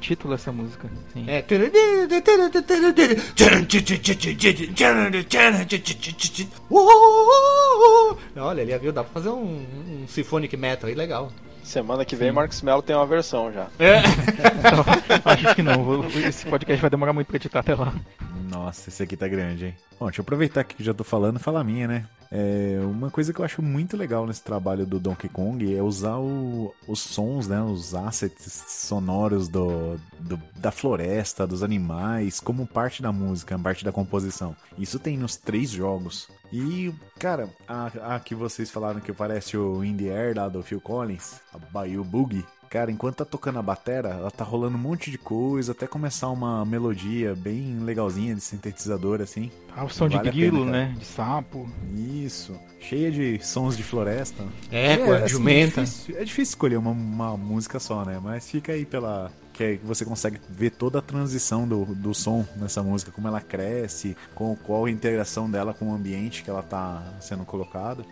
Título 0.00 0.34
essa 0.34 0.50
música. 0.50 0.88
Sim. 1.12 1.24
É. 1.28 1.42
Olha, 8.36 8.62
ali 8.62 8.78
viu? 8.78 8.92
Dá 8.92 9.04
pra 9.04 9.12
fazer 9.12 9.28
um, 9.30 9.42
um 10.02 10.04
symphonic 10.08 10.56
metal 10.56 10.88
aí 10.88 10.94
legal. 10.94 11.30
Semana 11.62 12.04
que 12.04 12.16
vem, 12.16 12.32
Marcos 12.32 12.62
Mello 12.62 12.82
tem 12.82 12.96
uma 12.96 13.06
versão 13.06 13.52
já. 13.52 13.66
Acho 15.24 15.54
que 15.54 15.62
não. 15.62 15.84
vou- 15.84 16.04
Esse 16.26 16.46
podcast 16.46 16.80
vai 16.80 16.90
demorar 16.90 17.12
muito 17.12 17.26
pra 17.28 17.36
editar 17.36 17.60
até 17.60 17.74
lá. 17.74 17.92
Nossa, 18.50 18.88
esse 18.88 19.02
aqui 19.02 19.16
tá 19.16 19.28
grande, 19.28 19.66
hein? 19.66 19.74
Bom, 19.98 20.06
deixa 20.06 20.20
eu 20.20 20.22
aproveitar 20.22 20.64
que 20.64 20.82
já 20.82 20.92
tô 20.94 21.04
falando 21.04 21.36
e 21.38 21.42
falar 21.42 21.60
a 21.60 21.64
minha, 21.64 21.86
né? 21.86 22.04
É, 22.30 22.78
uma 22.84 23.10
coisa 23.10 23.32
que 23.32 23.40
eu 23.40 23.44
acho 23.44 23.60
muito 23.60 23.96
legal 23.96 24.24
nesse 24.26 24.42
trabalho 24.42 24.86
do 24.86 25.00
Donkey 25.00 25.28
Kong 25.28 25.74
é 25.76 25.82
usar 25.82 26.16
o- 26.18 26.72
os 26.86 27.00
sons, 27.00 27.48
né? 27.48 27.60
Os 27.60 27.94
assets 27.94 28.64
sonoros 28.68 29.48
do, 29.48 29.98
do- 30.18 30.40
da 30.56 30.70
floresta, 30.70 31.46
dos 31.46 31.62
animais, 31.62 32.38
como 32.38 32.66
parte 32.66 33.02
da 33.02 33.10
música, 33.10 33.58
parte 33.58 33.84
da 33.84 33.90
composição. 33.92 34.54
Isso 34.78 34.98
tem 34.98 35.16
nos 35.18 35.36
três 35.36 35.70
jogos. 35.70 36.28
E, 36.52 36.92
cara, 37.18 37.48
a, 37.66 38.14
a 38.16 38.20
que 38.20 38.34
vocês 38.34 38.70
falaram 38.70 39.00
que 39.00 39.12
parece 39.12 39.56
o 39.56 39.84
In 39.84 39.96
the 39.96 40.10
Air 40.10 40.36
lá 40.36 40.48
do 40.48 40.62
Phil 40.62 40.80
Collins, 40.80 41.40
a 41.52 41.58
Bayou 41.58 42.04
Boogie. 42.04 42.44
Cara, 42.68 42.88
enquanto 42.92 43.16
tá 43.16 43.24
tocando 43.24 43.58
a 43.58 43.62
batera, 43.62 44.10
ela 44.10 44.30
tá 44.30 44.44
rolando 44.44 44.76
um 44.76 44.80
monte 44.80 45.10
de 45.10 45.18
coisa, 45.18 45.72
até 45.72 45.88
começar 45.88 46.28
uma 46.28 46.64
melodia 46.64 47.34
bem 47.34 47.80
legalzinha 47.80 48.32
de 48.32 48.40
sintetizador, 48.40 49.20
assim. 49.20 49.50
Ah, 49.74 49.84
o 49.84 49.88
som 49.88 50.08
de 50.08 50.16
Vale 50.16 50.28
a 50.28 50.32
grilo, 50.32 50.58
pena, 50.64 50.70
né? 50.70 50.94
De 50.96 51.04
sapo. 51.04 51.68
Isso. 52.24 52.58
Cheia 52.80 53.10
de 53.10 53.38
sons 53.44 53.76
de 53.76 53.82
floresta. 53.82 54.44
É, 54.70 54.96
com 54.96 55.12
a 55.12 55.26
jumenta. 55.26 55.80
É 55.82 55.84
difícil, 55.84 56.16
é 56.16 56.24
difícil 56.24 56.42
escolher 56.52 56.76
uma, 56.76 56.90
uma 56.90 57.36
música 57.36 57.78
só, 57.78 58.04
né? 58.04 58.18
Mas 58.22 58.48
fica 58.50 58.72
aí 58.72 58.84
pela. 58.84 59.30
Que 59.52 59.64
é- 59.64 59.78
você 59.84 60.04
consegue 60.04 60.40
ver 60.48 60.70
toda 60.70 60.98
a 61.00 61.02
transição 61.02 61.68
do, 61.68 61.84
do 61.84 62.14
som 62.14 62.46
nessa 62.56 62.82
música, 62.82 63.10
como 63.12 63.28
ela 63.28 63.40
cresce, 63.40 64.16
com 64.34 64.56
qual 64.56 64.86
a 64.86 64.90
integração 64.90 65.50
dela 65.50 65.74
com 65.74 65.90
o 65.90 65.94
ambiente 65.94 66.42
que 66.42 66.48
ela 66.50 66.62
tá 66.62 67.02
sendo 67.20 67.44
colocada. 67.44 68.04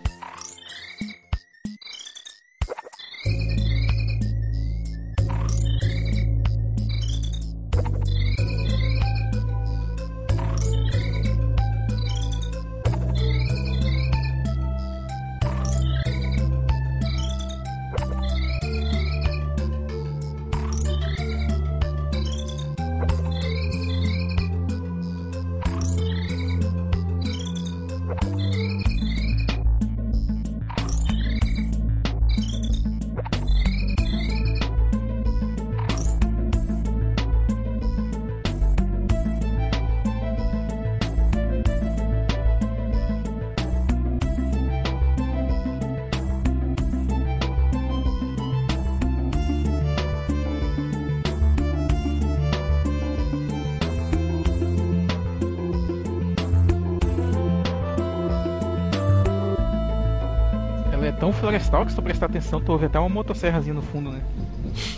Que 61.89 61.93
se 61.93 61.97
tu 61.97 62.03
prestar 62.03 62.27
atenção, 62.27 62.61
tu 62.61 62.71
ouve 62.73 62.87
até 62.87 62.99
uma 62.99 63.09
motosserrazinha 63.09 63.75
no 63.75 63.83
fundo, 63.83 64.11
né? 64.13 64.21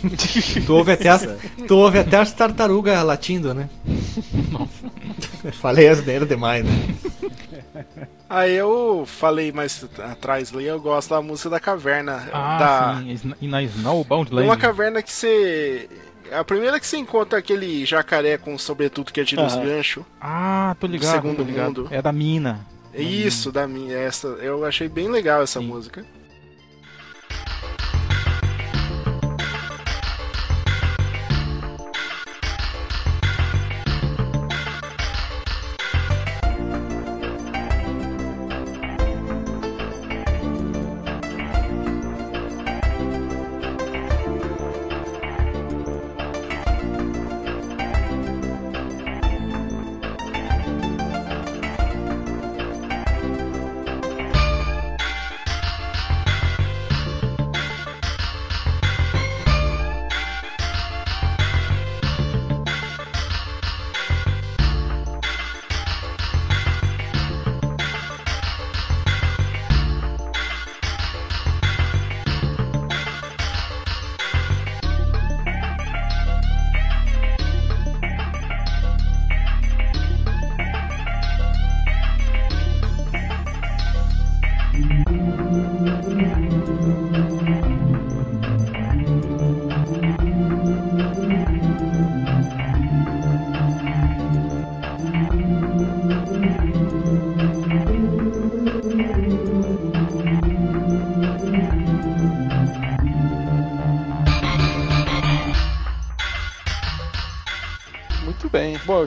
Tu 0.65 0.73
ouve 0.75 0.91
até 0.91 1.09
as, 1.09 1.27
tu 1.67 1.75
ouve 1.77 1.97
até 1.99 2.17
as 2.17 2.31
tartarugas 2.33 3.03
latindo, 3.03 3.53
né? 3.53 3.69
Nossa. 4.51 5.51
Falei 5.53 5.87
asneira 5.87 6.25
demais, 6.25 6.63
né? 6.63 6.71
Aí 8.29 8.53
eu 8.53 9.03
falei 9.07 9.51
mais 9.51 9.83
atrás 9.99 10.53
ali, 10.53 10.65
eu 10.65 10.79
gosto 10.79 11.09
da 11.09 11.21
música 11.21 11.49
da 11.49 11.59
caverna. 11.59 12.29
Ah, 12.31 12.57
da, 12.59 13.01
sim. 13.17 13.33
E 13.41 13.47
na 13.47 13.63
Snowbound 13.63 14.31
Uma 14.31 14.41
Land. 14.41 14.61
caverna 14.61 15.01
que 15.01 15.11
você. 15.11 15.89
A 16.31 16.43
primeira 16.43 16.79
que 16.79 16.87
você 16.87 16.97
encontra 16.97 17.39
aquele 17.39 17.85
jacaré 17.85 18.37
com 18.37 18.57
sobretudo 18.57 19.11
que 19.11 19.19
atira 19.19 19.45
os 19.45 19.53
Aham. 19.53 19.65
ganchos. 19.65 20.03
Ah, 20.19 20.75
tô 20.79 20.87
ligado, 20.87 21.11
Segundo 21.11 21.37
tô 21.37 21.43
ligado. 21.43 21.81
mundo. 21.83 21.87
É 21.91 22.01
da 22.01 22.11
mina. 22.11 22.65
Isso, 22.93 23.51
da 23.51 23.67
minha. 23.67 23.97
Essa, 23.97 24.27
eu 24.27 24.65
achei 24.65 24.87
bem 24.87 25.09
legal 25.09 25.41
essa 25.41 25.59
música. 25.61 26.05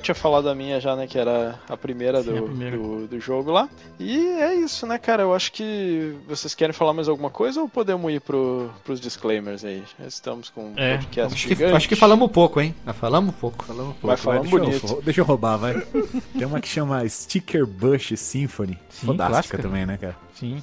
Tinha 0.05 0.14
falado 0.14 0.48
a 0.48 0.55
minha 0.55 0.81
já, 0.81 0.94
né? 0.94 1.06
Que 1.06 1.18
era 1.18 1.59
a 1.68 1.76
primeira, 1.76 2.22
Sim, 2.22 2.32
do, 2.32 2.39
a 2.39 2.43
primeira. 2.43 2.76
Do, 2.76 3.06
do 3.09 3.20
jogo 3.20 3.51
lá. 3.51 3.68
E 3.98 4.16
é 4.18 4.55
isso, 4.55 4.86
né, 4.86 4.98
cara? 4.98 5.22
Eu 5.22 5.35
acho 5.35 5.52
que 5.52 6.14
vocês 6.28 6.55
querem 6.55 6.72
falar 6.72 6.93
mais 6.93 7.09
alguma 7.09 7.31
coisa 7.31 7.60
ou 7.60 7.68
podemos 7.68 8.12
ir 8.12 8.20
pro, 8.20 8.70
pros 8.85 9.01
disclaimers 9.01 9.64
aí? 9.64 9.82
Já 9.98 10.06
estamos 10.06 10.51
com 10.51 10.66
um 10.66 10.72
É, 10.76 10.98
podcast 10.98 11.35
Acho 11.35 11.48
que, 11.56 11.64
acho 11.64 11.89
que 11.89 11.97
falamos 11.97 12.31
pouco, 12.31 12.60
hein? 12.60 12.74
Ah, 12.86 12.93
falamos 12.93 13.35
pouco. 13.35 13.64
Falamos 13.64 13.93
pouco. 13.94 14.06
Vai 14.06 14.16
falando 14.16 14.43
deixa, 14.43 14.59
bonito. 14.59 14.86
Eu, 14.86 15.02
deixa 15.02 15.20
eu 15.20 15.24
roubar, 15.24 15.56
vai. 15.56 15.74
Tem 16.36 16.47
uma 16.47 16.60
que 16.60 16.68
chama 16.68 17.06
Sticker 17.09 17.66
Bush 17.66 18.12
Symphony. 18.16 18.78
Sim, 18.90 19.06
Fodástica 19.06 19.56
clássica. 19.56 19.59
também, 19.59 19.86
né, 19.86 19.97
cara? 19.97 20.16
Sim. 20.35 20.62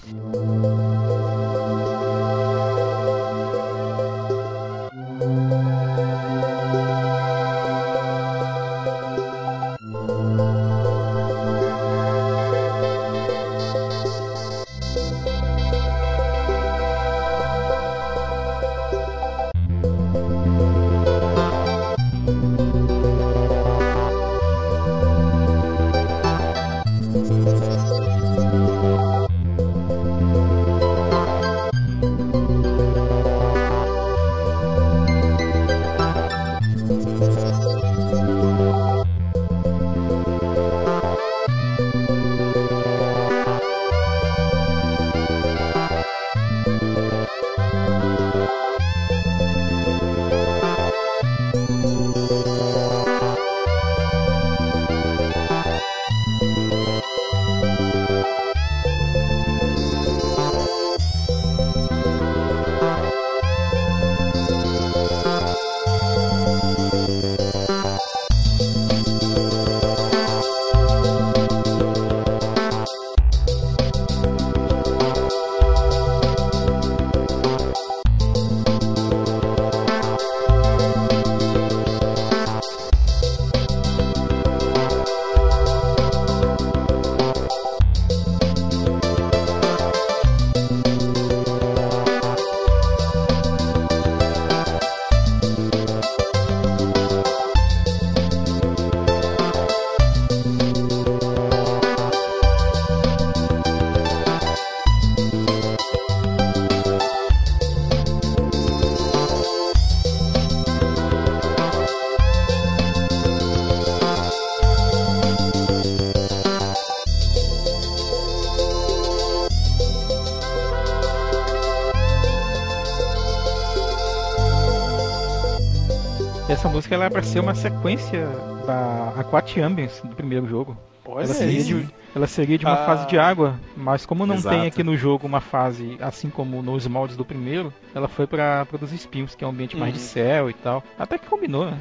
Ela 127.02 127.08
é 127.08 127.10
pra 127.10 127.24
ser 127.24 127.40
uma 127.40 127.56
sequência 127.56 128.28
da 128.66 129.14
Aquat 129.18 129.60
Ambience 129.60 130.06
do 130.06 130.16
primeiro 130.16 130.48
jogo. 130.48 130.78
Olha 131.04 131.24
Ela 131.24 131.34
aí. 131.34 131.38
seria, 131.40 131.64
de, 131.64 131.90
ela 132.16 132.28
seria 132.28 132.58
de 132.60 132.66
uma 132.66 132.74
Ah. 132.76 132.86
fase 132.86 133.08
de 133.08 133.18
água, 133.18 133.60
mas 133.76 134.06
como 134.06 134.26
não 134.26 134.36
Exato. 134.36 134.56
tem 134.56 134.68
aqui 134.68 134.84
no 134.84 134.96
jogo 134.96 135.26
uma 135.26 135.42
fase 135.42 135.98
assim 136.00 136.30
como 136.30 136.62
nos 136.62 136.86
moldes 136.88 137.18
do 137.18 137.26
primeiro, 137.26 137.74
ela 137.94 138.08
foi 138.08 138.28
pra 138.28 138.66
dos 138.80 138.94
espinhos, 138.94 139.34
que 139.36 139.44
é 139.44 139.48
um 139.48 139.50
ambiente 139.50 139.76
mais 139.76 139.94
de 139.94 140.00
Uhum. 140.00 140.06
céu 140.06 140.50
e 140.50 140.54
tal. 140.54 140.84
Até 140.98 141.18
que 141.18 141.26
combinou, 141.26 141.66
né? 141.66 141.78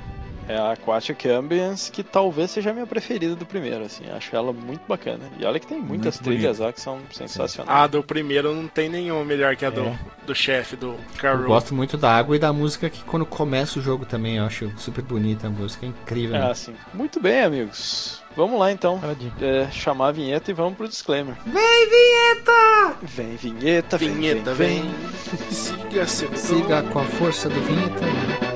É 0.51 0.56
a 0.56 0.72
Aquatic 0.72 1.27
Ambience, 1.27 1.90
que 1.93 2.02
talvez 2.02 2.51
seja 2.51 2.70
a 2.70 2.72
minha 2.72 2.86
preferida 2.86 3.36
do 3.36 3.47
primeiro, 3.47 3.85
assim. 3.85 4.05
Acho 4.10 4.35
ela 4.35 4.52
muito 4.52 4.82
bacana. 4.89 5.24
E 5.39 5.44
olha 5.44 5.60
que 5.60 5.66
tem 5.66 5.78
muitas 5.78 6.16
Muito 6.16 6.24
trilhas 6.24 6.56
bonito. 6.59 6.66
lá 6.66 6.72
que 6.72 6.81
são 6.81 6.97
A 7.10 7.14
sensacionais. 7.14 7.90
do 7.90 8.02
primeiro 8.02 8.52
não 8.55 8.66
tem 8.66 8.89
nenhuma 8.89 9.24
melhor 9.24 9.55
que 9.55 9.64
a 9.64 9.70
do, 9.70 9.82
É. 9.82 9.98
do 10.27 10.35
chefe, 10.35 10.74
do 10.77 10.89
Eu 10.89 10.98
Carol. 11.18 11.47
gosto 11.47 11.74
muito 11.74 11.97
da 11.97 12.10
água 12.16 12.35
e 12.35 12.39
da 12.39 12.52
música 12.52 12.90
que 12.90 13.05
quando 13.05 13.24
começa 13.24 13.78
o 13.78 13.82
jogo 13.82 14.05
também, 14.05 14.39
eu 14.39 14.44
acho 14.44 14.72
super 14.77 15.02
bonita 15.02 15.47
a 15.47 15.51
música, 15.51 15.86
é 15.86 15.89
incrível. 15.90 16.36
É 16.36 16.40
né? 16.40 16.51
assim. 16.51 16.74
Muito 16.93 17.20
bem, 17.20 17.43
amigos. 17.43 18.20
Vamos 18.36 18.59
lá 18.59 18.70
então. 18.72 19.01
É, 19.40 19.68
chamar 19.70 20.09
a 20.09 20.12
vinheta 20.12 20.51
e 20.51 20.55
vamos 20.55 20.77
pro 20.77 20.89
disclaimer. 20.89 21.35
Vem, 21.44 21.89
vinheta! 21.89 22.97
Vem, 23.02 23.36
vinheta, 23.36 23.98
vem, 23.98 24.12
Vinheta, 24.14 24.55
vem. 24.55 24.82
vem. 24.82 25.51
Siga 25.51 26.06
Siga 26.06 26.82
com 26.85 26.98
a 27.01 27.05
força 27.05 27.48
do 27.48 27.60
vinheta. 27.60 28.49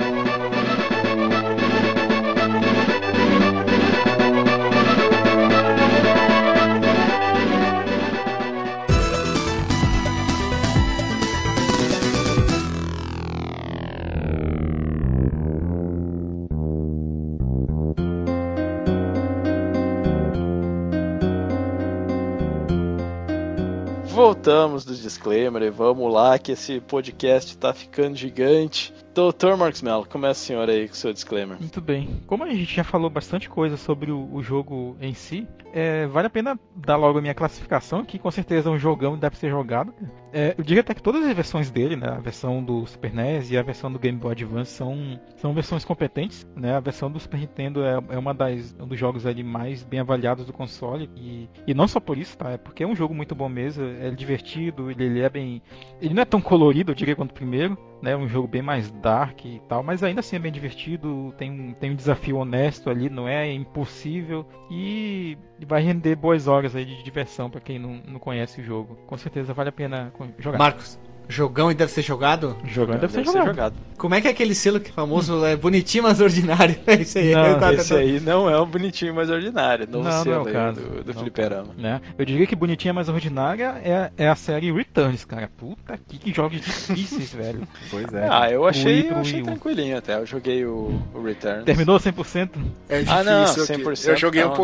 Voltamos 24.45 24.85
do 24.85 24.93
disclaimer 24.93 25.63
e 25.63 25.71
vamos 25.71 26.13
lá 26.13 26.37
que 26.37 26.51
esse 26.51 26.79
podcast 26.79 27.57
tá 27.57 27.73
ficando 27.73 28.15
gigante. 28.15 28.93
Doutor 29.11 29.57
Marcos 29.57 29.81
Mello, 29.81 30.05
começa 30.05 30.39
o 30.39 30.45
senhor 30.45 30.69
aí 30.69 30.87
com 30.87 30.93
o 30.93 30.97
seu 30.97 31.11
disclaimer. 31.11 31.57
Muito 31.59 31.81
bem. 31.81 32.21
Como 32.27 32.43
a 32.43 32.49
gente 32.51 32.75
já 32.75 32.83
falou 32.83 33.09
bastante 33.09 33.49
coisa 33.49 33.75
sobre 33.75 34.11
o, 34.11 34.31
o 34.31 34.43
jogo 34.43 34.95
em 35.01 35.15
si, 35.15 35.47
é, 35.73 36.05
vale 36.05 36.27
a 36.27 36.29
pena 36.29 36.59
dar 36.75 36.95
logo 36.95 37.17
a 37.17 37.21
minha 37.23 37.33
classificação, 37.33 38.05
que 38.05 38.19
com 38.19 38.29
certeza 38.29 38.69
é 38.69 38.71
um 38.71 38.77
jogão 38.77 39.15
e 39.15 39.17
deve 39.17 39.35
ser 39.35 39.49
jogado. 39.49 39.91
É, 40.37 40.53
eu 40.57 40.65
diria 40.65 40.81
até 40.81 40.93
que 40.93 41.01
todas 41.01 41.25
as 41.25 41.33
versões 41.33 41.71
dele, 41.71 41.95
né, 41.95 42.09
a 42.09 42.19
versão 42.19 42.61
do 42.61 42.85
Super 42.85 43.13
NES 43.13 43.51
e 43.51 43.57
a 43.57 43.63
versão 43.63 43.89
do 43.89 43.97
Game 43.97 44.19
Boy 44.19 44.33
Advance, 44.33 44.73
são, 44.73 45.17
são 45.37 45.53
versões 45.53 45.85
competentes. 45.85 46.45
Né? 46.57 46.75
A 46.75 46.81
versão 46.81 47.09
do 47.09 47.17
Super 47.21 47.39
Nintendo 47.39 47.85
é, 47.85 47.93
é 48.09 48.17
uma 48.17 48.33
das, 48.33 48.75
um 48.77 48.85
dos 48.85 48.99
jogos 48.99 49.25
ali 49.25 49.41
mais 49.45 49.81
bem 49.81 50.01
avaliados 50.01 50.45
do 50.45 50.51
console. 50.51 51.09
E, 51.15 51.47
e 51.65 51.73
não 51.73 51.87
só 51.87 52.01
por 52.01 52.17
isso, 52.17 52.37
tá? 52.37 52.49
É 52.51 52.57
porque 52.57 52.83
é 52.83 52.87
um 52.87 52.93
jogo 52.93 53.15
muito 53.15 53.33
bom 53.33 53.47
mesmo, 53.47 53.85
é 53.85 54.11
divertido, 54.11 54.91
ele, 54.91 55.05
ele 55.05 55.21
é 55.21 55.29
bem. 55.29 55.61
Ele 56.01 56.13
não 56.13 56.23
é 56.23 56.25
tão 56.25 56.41
colorido, 56.41 56.91
eu 56.91 56.95
diria, 56.95 57.15
quanto 57.15 57.31
o 57.31 57.35
primeiro 57.35 57.77
né? 58.05 58.15
Um 58.15 58.27
jogo 58.27 58.47
bem 58.47 58.61
mais 58.61 58.91
dark 58.91 59.45
e 59.45 59.59
tal, 59.67 59.81
mas 59.81 60.03
ainda 60.03 60.19
assim 60.19 60.35
é 60.35 60.39
bem 60.39 60.51
divertido, 60.51 61.33
tem 61.39 61.49
um, 61.49 61.73
tem 61.73 61.89
um 61.89 61.95
desafio 61.95 62.37
honesto 62.37 62.87
ali, 62.89 63.09
não 63.09 63.27
é 63.27 63.51
impossível 63.51 64.45
e 64.69 65.35
vai 65.65 65.81
render 65.81 66.15
boas 66.15 66.47
horas 66.47 66.75
aí 66.75 66.85
de 66.85 67.01
diversão 67.03 67.49
para 67.49 67.59
quem 67.59 67.79
não, 67.79 68.01
não 68.07 68.19
conhece 68.19 68.61
o 68.61 68.63
jogo. 68.63 68.95
Com 69.07 69.17
certeza 69.17 69.53
vale 69.53 69.69
a 69.69 69.71
pena 69.71 70.11
Marcos, 70.57 70.99
jogão 71.27 71.71
e 71.71 71.73
deve 71.73 71.91
ser 71.91 72.01
jogado? 72.03 72.55
Jogando 72.65 72.99
deve, 72.99 73.13
Deve 73.13 73.13
ser 73.13 73.19
ser 73.31 73.37
jogado. 73.39 73.47
jogado. 73.55 73.75
Como 73.97 74.13
é 74.13 74.21
que 74.21 74.27
é 74.27 74.31
aquele 74.31 74.53
selo 74.53 74.79
que 74.79 74.89
é 74.91 74.93
famoso, 74.93 75.43
é 75.45 75.55
bonitinho, 75.55 76.03
mas 76.03 76.19
ordinário? 76.21 76.75
É 76.85 76.95
isso 76.95 77.17
aí. 77.17 77.33
Não, 77.33 77.45
eu 77.47 77.59
tava 77.59 77.73
Esse 77.75 77.93
aí 77.95 78.19
não 78.19 78.49
é 78.49 78.59
o 78.59 78.65
bonitinho 78.65 79.15
mais 79.15 79.29
ordinário, 79.29 79.87
novo 79.89 80.03
Não, 80.03 80.11
não 80.11 80.19
é 80.19 80.23
selo 80.23 80.43
o 80.43 80.47
aí 80.47 80.53
caso. 80.53 80.81
do, 80.81 81.03
do 81.05 81.13
Não. 81.13 81.21
fliperama. 81.21 81.73
Né? 81.77 82.01
Eu 82.17 82.25
diria 82.25 82.45
que 82.45 82.55
bonitinha 82.55 82.93
mais 82.93 83.07
ordinária 83.09 83.73
é, 83.83 84.11
é 84.17 84.27
a 84.29 84.35
série 84.35 84.71
Returns, 84.71 85.23
cara. 85.25 85.49
Puta 85.57 85.97
que, 86.07 86.17
que 86.19 86.33
jogos 86.33 86.59
difíceis, 86.61 87.31
velho. 87.33 87.65
Pois 87.89 88.13
é. 88.13 88.27
Ah, 88.29 88.51
eu 88.51 88.67
achei, 88.67 89.09
eu 89.09 89.15
achei 89.17 89.41
tranquilinho 89.41 89.97
até. 89.97 90.15
Eu 90.17 90.25
joguei 90.25 90.65
o, 90.65 91.01
o 91.13 91.23
Returns. 91.23 91.63
Terminou 91.63 91.97
100%? 91.97 92.49
É 92.89 93.03
Ah, 93.07 93.23
não, 93.23 93.43
difícil. 93.45 93.63
aqui. 93.63 93.83
100% 93.83 94.07
eu 94.09 94.17
joguei 94.17 94.43
não, 94.43 94.49
um 94.49 94.51
né? 94.51 94.57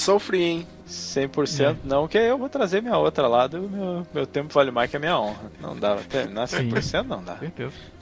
Sofri, 0.00 0.42
hein? 0.42 0.66
100% 0.88 1.76
não, 1.84 2.08
que 2.08 2.18
eu 2.18 2.36
vou 2.36 2.48
trazer 2.48 2.82
minha 2.82 2.96
outra 2.98 3.28
lá, 3.28 3.46
do 3.46 3.60
meu, 3.60 4.06
meu 4.12 4.26
tempo 4.26 4.52
vale 4.52 4.70
mais 4.72 4.90
que 4.90 4.96
a 4.96 5.00
minha 5.00 5.16
honra. 5.18 5.50
Não 5.60 5.76
dá, 5.76 5.96
terminar 6.08 6.46
100% 6.46 7.04
não 7.06 7.22
dá. 7.22 7.36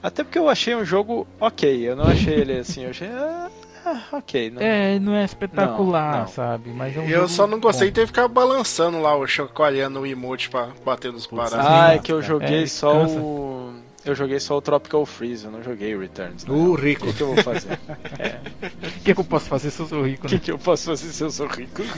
Até 0.03 0.25
porque 0.25 0.39
eu 0.39 0.49
achei 0.49 0.75
um 0.75 0.85
jogo 0.85 1.27
ok, 1.39 1.89
eu 1.89 1.95
não 1.95 2.05
achei 2.07 2.35
ele 2.35 2.59
assim, 2.59 2.85
eu 2.85 2.91
achei. 2.91 3.09
Ah, 3.09 3.49
ah, 3.85 4.03
ok, 4.13 4.51
não. 4.51 4.63
É, 4.63 4.99
não 4.99 5.15
é 5.15 5.25
espetacular, 5.25 6.13
Não, 6.13 6.21
não. 6.21 6.27
sabe? 6.29 6.71
Mas 6.71 6.97
é 6.97 7.01
um 7.01 7.05
Eu 7.05 7.17
jogo 7.21 7.29
só 7.29 7.47
não 7.47 7.61
gostei 7.61 7.89
bom. 7.89 7.91
de 7.91 7.95
ter 7.95 8.01
que 8.03 8.07
ficar 8.09 8.29
balançando 8.29 9.01
lá, 9.01 9.17
o 9.17 9.27
chacoalhando 9.27 10.01
o 10.01 10.07
emote 10.07 10.49
pra 10.51 10.69
bater 10.85 11.13
nos 11.13 11.27
parados. 11.27 11.55
Ah, 11.67 11.95
é 11.95 11.99
que 11.99 12.13
eu 12.13 12.23
joguei 12.23 12.63
É, 12.65 12.67
só 12.67 12.93
cansa. 13.01 13.19
o. 13.19 13.58
Eu 14.05 14.15
joguei 14.15 14.39
só 14.41 14.57
o 14.57 14.61
Tropical 14.63 15.05
Freeze, 15.05 15.45
eu 15.45 15.51
não 15.51 15.63
joguei 15.63 15.95
o 15.95 16.01
Returns. 16.01 16.45
né? 16.45 16.55
O 16.55 16.75
rico. 16.75 17.07
que, 17.07 17.13
que 17.15 17.23
eu 17.23 17.35
vou 17.35 17.43
fazer? 17.43 17.79
O 18.61 19.01
que, 19.09 19.15
que 19.15 19.21
eu 19.21 19.25
posso 19.25 19.47
fazer 19.49 19.71
se 19.71 19.81
eu 19.81 19.87
sou 19.87 20.03
rico, 20.03 20.27
O 20.27 20.29
que, 20.29 20.35
né? 20.37 20.41
que 20.45 20.51
eu 20.53 20.59
posso 20.59 20.85
fazer 20.87 21.09
se 21.09 21.23
eu 21.23 21.31
sou 21.31 21.47
rico? 21.47 21.83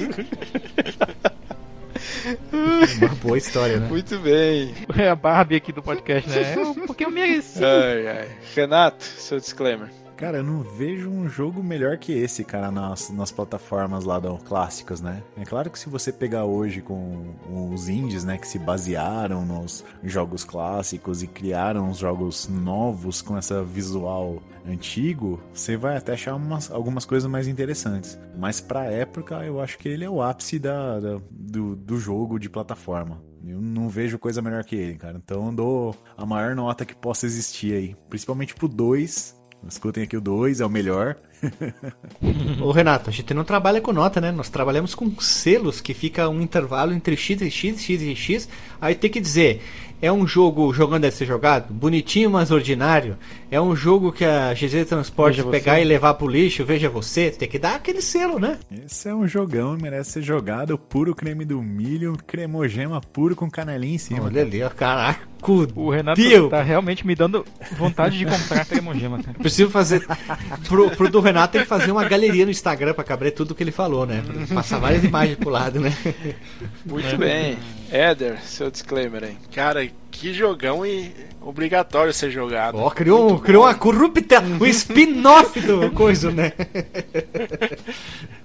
Uma 3.00 3.14
boa 3.16 3.38
história, 3.38 3.78
né? 3.78 3.88
Muito 3.88 4.18
bem. 4.18 4.74
É 4.96 5.08
a 5.08 5.14
Barbie 5.16 5.56
aqui 5.56 5.72
do 5.72 5.82
podcast, 5.82 6.28
né? 6.28 6.52
É, 6.52 6.86
porque 6.86 7.04
eu 7.04 7.10
mereci. 7.10 7.64
Ai, 7.64 8.06
ai. 8.06 8.28
Renato, 8.54 9.02
seu 9.04 9.38
disclaimer. 9.38 9.88
Cara, 10.20 10.36
eu 10.36 10.44
não 10.44 10.60
vejo 10.60 11.08
um 11.08 11.26
jogo 11.30 11.62
melhor 11.62 11.96
que 11.96 12.12
esse, 12.12 12.44
cara, 12.44 12.70
nas, 12.70 13.08
nas 13.08 13.32
plataformas 13.32 14.04
lá 14.04 14.20
do, 14.20 14.36
clássicas, 14.36 15.00
né? 15.00 15.22
É 15.34 15.46
claro 15.46 15.70
que 15.70 15.78
se 15.78 15.88
você 15.88 16.12
pegar 16.12 16.44
hoje 16.44 16.82
com 16.82 17.34
os 17.72 17.88
indies, 17.88 18.22
né, 18.22 18.36
que 18.36 18.46
se 18.46 18.58
basearam 18.58 19.46
nos 19.46 19.82
jogos 20.04 20.44
clássicos 20.44 21.22
e 21.22 21.26
criaram 21.26 21.88
os 21.88 21.96
jogos 21.96 22.46
novos 22.48 23.22
com 23.22 23.34
essa 23.34 23.64
visual 23.64 24.42
antigo, 24.68 25.40
você 25.54 25.74
vai 25.74 25.96
até 25.96 26.12
achar 26.12 26.34
umas, 26.34 26.70
algumas 26.70 27.06
coisas 27.06 27.28
mais 27.28 27.48
interessantes. 27.48 28.18
Mas 28.36 28.60
pra 28.60 28.84
época, 28.84 29.36
eu 29.46 29.58
acho 29.58 29.78
que 29.78 29.88
ele 29.88 30.04
é 30.04 30.10
o 30.10 30.20
ápice 30.20 30.58
da, 30.58 31.00
da- 31.00 31.20
do, 31.30 31.74
do 31.74 31.96
jogo 31.96 32.38
de 32.38 32.50
plataforma. 32.50 33.22
Eu 33.42 33.58
não 33.58 33.88
vejo 33.88 34.18
coisa 34.18 34.42
melhor 34.42 34.64
que 34.64 34.76
ele, 34.76 34.96
cara. 34.98 35.16
Então 35.16 35.46
eu 35.46 35.52
dou 35.52 35.96
a 36.14 36.26
maior 36.26 36.54
nota 36.54 36.84
que 36.84 36.94
possa 36.94 37.24
existir 37.24 37.72
aí. 37.72 37.96
Principalmente 38.10 38.54
pro 38.54 38.68
2. 38.68 39.39
Escutem 39.68 40.04
aqui 40.04 40.16
o 40.16 40.20
2, 40.20 40.60
é 40.60 40.66
o 40.66 40.70
melhor. 40.70 41.16
Ô 42.60 42.70
Renato, 42.70 43.10
a 43.10 43.12
gente 43.12 43.32
não 43.34 43.44
trabalha 43.44 43.80
com 43.80 43.92
nota, 43.92 44.20
né? 44.20 44.32
Nós 44.32 44.48
trabalhamos 44.48 44.94
com 44.94 45.10
selos 45.20 45.80
que 45.80 45.94
fica 45.94 46.28
um 46.28 46.40
intervalo 46.40 46.92
entre 46.92 47.16
X 47.16 47.40
e 47.42 47.50
X, 47.50 47.80
X 47.80 48.02
e 48.02 48.16
X. 48.16 48.48
Aí 48.80 48.94
tem 48.94 49.10
que 49.10 49.20
dizer, 49.20 49.62
é 50.02 50.10
um 50.10 50.26
jogo 50.26 50.72
jogando 50.72 51.02
deve 51.02 51.14
ser 51.16 51.26
jogado, 51.26 51.72
bonitinho, 51.72 52.30
mas 52.30 52.50
ordinário. 52.50 53.16
É 53.50 53.60
um 53.60 53.74
jogo 53.76 54.12
que 54.12 54.24
a 54.24 54.52
GZ 54.54 54.86
Transporte 54.88 55.36
Veja 55.36 55.42
você. 55.44 55.50
pegar 55.50 55.80
e 55.80 55.84
levar 55.84 56.14
pro 56.14 56.26
lixo, 56.26 56.64
veja 56.64 56.88
você. 56.88 57.30
Tem 57.30 57.48
que 57.48 57.58
dar 57.58 57.74
aquele 57.76 58.00
selo, 58.00 58.38
né? 58.38 58.58
Esse 58.86 59.08
é 59.08 59.14
um 59.14 59.26
jogão 59.26 59.76
e 59.76 59.82
merece 59.82 60.12
ser 60.12 60.22
jogado. 60.22 60.78
Puro 60.78 61.14
creme 61.14 61.44
do 61.44 61.60
milho, 61.60 62.16
cremogema 62.26 63.00
puro 63.00 63.36
com 63.36 63.50
canelinha 63.50 63.94
em 63.94 63.98
cima. 63.98 64.24
Olha 64.24 64.42
ali, 64.42 64.62
ó, 64.62 64.70
caraca. 64.70 65.28
O 65.74 65.90
Renato 65.90 66.20
Deus. 66.20 66.50
tá 66.50 66.62
realmente 66.62 67.06
me 67.06 67.14
dando 67.14 67.46
vontade 67.78 68.18
de 68.18 68.26
comprar 68.26 68.64
cremogema, 68.66 69.22
cara. 69.22 69.38
Preciso 69.38 69.70
fazer. 69.70 70.06
Pro, 70.68 70.90
pro 70.90 71.10
do 71.10 71.20
Renato 71.20 71.52
tem 71.54 71.62
que 71.62 71.66
fazer 71.66 71.90
uma 71.90 72.04
galeria 72.04 72.44
no 72.44 72.50
Instagram 72.50 72.92
pra 72.92 73.02
caber 73.04 73.32
tudo 73.32 73.54
que 73.54 73.62
ele 73.62 73.70
falou, 73.72 74.04
né? 74.06 74.22
Pra 74.46 74.56
passar 74.56 74.78
várias 74.78 75.02
imagens 75.02 75.38
pro 75.38 75.48
lado, 75.50 75.80
né? 75.80 75.94
Muito 76.84 77.16
bem. 77.16 77.56
Éder, 77.90 78.40
seu 78.42 78.70
disclaimer 78.70 79.24
aí. 79.24 79.36
Cara, 79.52 79.88
que 80.10 80.32
jogão 80.32 80.84
e 80.86 81.12
obrigatório 81.40 82.12
ser 82.12 82.30
jogado. 82.30 82.78
Ó, 82.78 82.90
criou, 82.90 83.30
Muito 83.30 83.42
criou 83.42 83.62
bom. 83.62 83.68
uma 83.68 83.74
corrupta, 83.74 84.40
um 84.40 84.66
spin-off 84.66 85.60
do 85.60 85.90
coisa, 85.92 86.30
né? 86.30 86.52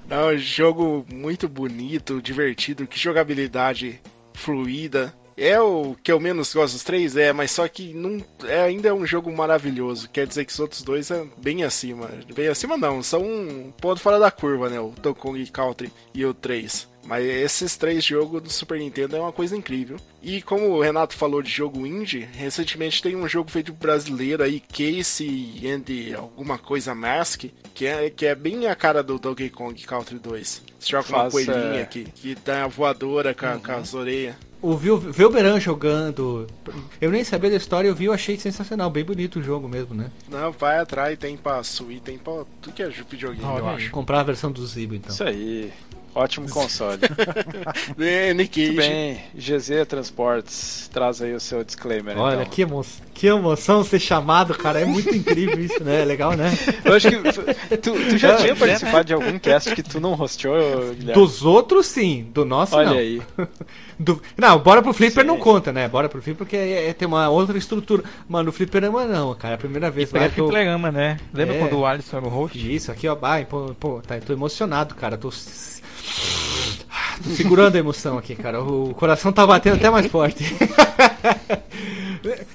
É 0.07 0.23
um 0.23 0.37
jogo 0.37 1.03
muito 1.11 1.49
bonito, 1.49 2.21
divertido, 2.21 2.85
que 2.85 2.99
jogabilidade 2.99 3.99
fluida. 4.35 5.11
É 5.37 5.59
o 5.59 5.95
que 6.01 6.11
eu 6.11 6.19
menos 6.19 6.53
gosto 6.53 6.73
dos 6.73 6.83
três, 6.83 7.17
é, 7.17 7.33
mas 7.33 7.51
só 7.51 7.67
que 7.67 7.93
não, 7.93 8.23
é, 8.47 8.61
ainda 8.61 8.87
é 8.87 8.93
um 8.93 9.05
jogo 9.05 9.35
maravilhoso. 9.35 10.07
Quer 10.09 10.25
dizer 10.25 10.45
que 10.45 10.53
os 10.53 10.59
outros 10.59 10.81
dois 10.81 11.11
é 11.11 11.25
bem 11.37 11.63
acima. 11.63 12.09
Bem 12.33 12.47
acima 12.47 12.77
não, 12.77 13.03
são 13.03 13.21
um 13.21 13.73
ponto 13.81 13.99
fora 13.99 14.17
da 14.17 14.31
curva, 14.31 14.69
né? 14.69 14.79
O 14.79 14.93
Donkey 15.01 15.47
Country 15.47 15.91
e 16.13 16.23
o 16.23 16.33
3. 16.33 16.87
Mas 17.05 17.23
esses 17.25 17.77
três 17.77 18.03
jogos 18.03 18.41
do 18.41 18.49
Super 18.49 18.79
Nintendo 18.79 19.15
é 19.15 19.19
uma 19.19 19.31
coisa 19.31 19.55
incrível. 19.55 19.97
E 20.23 20.41
como 20.41 20.69
o 20.71 20.81
Renato 20.81 21.15
falou 21.15 21.41
de 21.41 21.51
jogo 21.51 21.85
indie, 21.85 22.27
recentemente 22.33 23.01
tem 23.01 23.15
um 23.15 23.27
jogo 23.27 23.51
feito 23.51 23.71
brasileiro 23.71 24.41
aí, 24.41 24.59
Casey 24.59 25.61
and 25.69 26.17
alguma 26.17 26.57
coisa 26.57 26.95
Mask, 26.95 27.45
que 27.73 27.85
é, 27.85 28.09
que 28.09 28.25
é 28.25 28.33
bem 28.33 28.67
a 28.67 28.75
cara 28.75 29.03
do 29.03 29.19
Donkey 29.19 29.49
Kong 29.49 29.79
Country 29.83 30.17
2. 30.17 30.63
Você 30.79 30.89
joga 30.91 31.03
com 31.07 31.13
uma 31.13 31.29
coelhinha 31.29 31.81
é. 31.81 31.85
que, 31.85 32.05
que 32.05 32.35
dá 32.43 32.63
a 32.63 32.67
voadora 32.67 33.33
com, 33.33 33.45
a- 33.45 33.59
com 33.59 33.71
as 33.71 33.93
orelhas. 33.93 34.35
O 34.61 34.75
Vil- 34.75 34.97
Velberan 34.97 35.59
jogando. 35.59 36.47
Eu 36.99 37.11
nem 37.11 37.23
sabia 37.23 37.51
da 37.51 37.57
história, 37.57 37.87
eu 37.87 37.93
vi, 37.93 38.05
eu 38.05 38.13
achei 38.13 38.35
sensacional, 38.39 38.89
bem 38.89 39.03
bonito 39.03 39.39
o 39.39 39.43
jogo 39.43 39.67
mesmo, 39.69 39.93
né? 39.93 40.09
Não, 40.27 40.51
vai 40.51 40.79
atrás, 40.79 41.19
tem 41.19 41.37
pra 41.37 41.61
Switch, 41.63 42.01
tem 42.01 42.17
pra 42.17 42.43
tudo 42.61 42.73
que 42.73 42.81
é 42.81 42.89
videogame, 42.89 43.43
eu 43.43 43.47
Olha 43.47 43.69
aí. 43.69 43.75
acho. 43.75 43.91
Comprar 43.91 44.21
a 44.21 44.23
versão 44.23 44.51
do 44.51 44.65
Zibo, 44.65 44.95
então. 44.95 45.13
Isso 45.13 45.23
aí. 45.23 45.71
Ótimo 46.15 46.49
console. 46.49 46.99
É, 47.99 48.33
Nick 48.33 48.59
Muito 48.65 48.77
bem, 48.77 49.21
GZ 49.35 49.85
Transportes, 49.87 50.89
traz 50.93 51.21
aí 51.21 51.33
o 51.33 51.39
seu 51.39 51.63
disclaimer. 51.63 52.17
Olha, 52.17 52.41
então. 52.41 52.45
que, 52.49 52.61
emo 52.61 52.85
que 53.13 53.27
emoção 53.27 53.83
ser 53.83 53.99
chamado, 53.99 54.53
cara. 54.53 54.79
É 54.79 54.85
muito 54.85 55.13
incrível 55.15 55.59
isso, 55.59 55.83
né? 55.83 56.01
É 56.01 56.05
legal, 56.05 56.33
né? 56.33 56.51
Eu 56.83 56.93
acho 56.93 57.09
que 57.09 57.17
tu, 57.77 57.91
tu 57.91 57.97
já 58.17 58.29
É, 58.33 58.35
tinha 58.37 58.51
é, 58.51 58.55
participado 58.55 59.05
de 59.05 59.13
algum 59.13 59.37
cast 59.39 59.73
que 59.75 59.83
tu 59.83 59.99
não 59.99 60.13
hosteou, 60.19 60.93
Guilherme? 60.93 61.13
Dos 61.13 61.43
outros, 61.43 61.85
sim. 61.87 62.27
Do 62.33 62.45
nosso, 62.45 62.75
Olha 62.75 62.89
não. 62.91 62.97
aí. 62.97 63.21
Do- 63.97 64.21
Não, 64.37 64.59
bora 64.59 64.81
pro 64.81 64.91
Flipper 64.91 65.23
não 65.25 65.37
conta, 65.37 65.71
né? 65.71 65.87
Bora 65.87 66.09
pro 66.09 66.21
Flipper 66.21 66.45
porque 66.45 66.57
é, 66.57 66.89
é- 66.89 66.93
tem 66.93 67.07
uma 67.07 67.29
outra 67.29 67.57
estrutura. 67.57 68.03
Mano, 68.27 68.49
o 68.49 68.51
Fliperama 68.53 69.05
não, 69.05 69.33
cara. 69.35 69.53
É 69.53 69.55
a 69.55 69.57
primeira 69.57 69.89
vez 69.89 70.11
lá 70.11 70.27
que 70.27 70.39
eu... 70.39 70.47
Fliperama, 70.47 70.91
né? 70.91 71.17
Lembra 71.33 71.55
É. 71.55 71.59
quando 71.59 71.77
o 71.79 71.85
Alisson 71.85 72.17
era 72.17 72.25
o 72.25 72.29
host? 72.29 72.75
Isso, 72.75 72.91
aqui, 72.91 73.07
ó. 73.07 73.17
Ai, 73.21 73.45
pô, 73.45 73.73
pô, 73.79 74.01
tá, 74.05 74.17
tô 74.19 74.33
emocionado, 74.33 74.95
cara. 74.95 75.17
Tô... 75.17 75.31
tô 77.23 77.29
segurando 77.31 77.75
a 77.75 77.79
emoção 77.79 78.17
aqui, 78.17 78.35
cara. 78.35 78.63
O 78.63 78.93
coração 78.93 79.31
tá 79.31 79.45
batendo 79.45 79.75
até 79.75 79.89
mais 79.89 80.07
forte. 80.07 80.43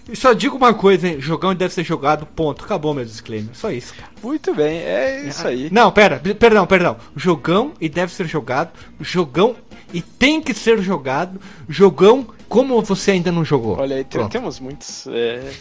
E 0.09 0.17
Só 0.17 0.33
digo 0.33 0.57
uma 0.57 0.75
coisa, 0.75 1.07
hein? 1.07 1.21
Jogão 1.21 1.55
deve 1.55 1.73
ser 1.73 1.85
jogado, 1.85 2.27
ponto. 2.27 2.65
Acabou 2.65 2.93
meu 2.93 3.05
disclaimer. 3.05 3.51
Só 3.55 3.71
isso, 3.71 3.95
cara. 3.95 4.11
Muito 4.23 4.53
bem, 4.53 4.79
é 4.79 5.29
isso 5.29 5.47
aí. 5.47 5.69
Não, 5.71 5.93
pera, 5.93 6.21
perdão, 6.39 6.67
perdão. 6.67 6.97
Jogão 7.15 7.73
e 7.81 7.89
deve 7.89 8.13
ser 8.13 8.27
jogado. 8.27 8.71
Jogão 9.01 9.55
e 9.95 10.03
tem 10.03 10.41
que 10.41 10.53
ser 10.53 10.83
jogado. 10.83 11.41
Jogão 11.69 12.27
como 12.49 12.83
você 12.83 13.13
ainda 13.13 13.31
não 13.31 13.45
jogou. 13.45 13.79
Olha 13.79 13.97
aí, 13.97 14.05
Pronto. 14.05 14.33
temos 14.33 14.59
muitos. 14.59 15.07
é, 15.07 15.53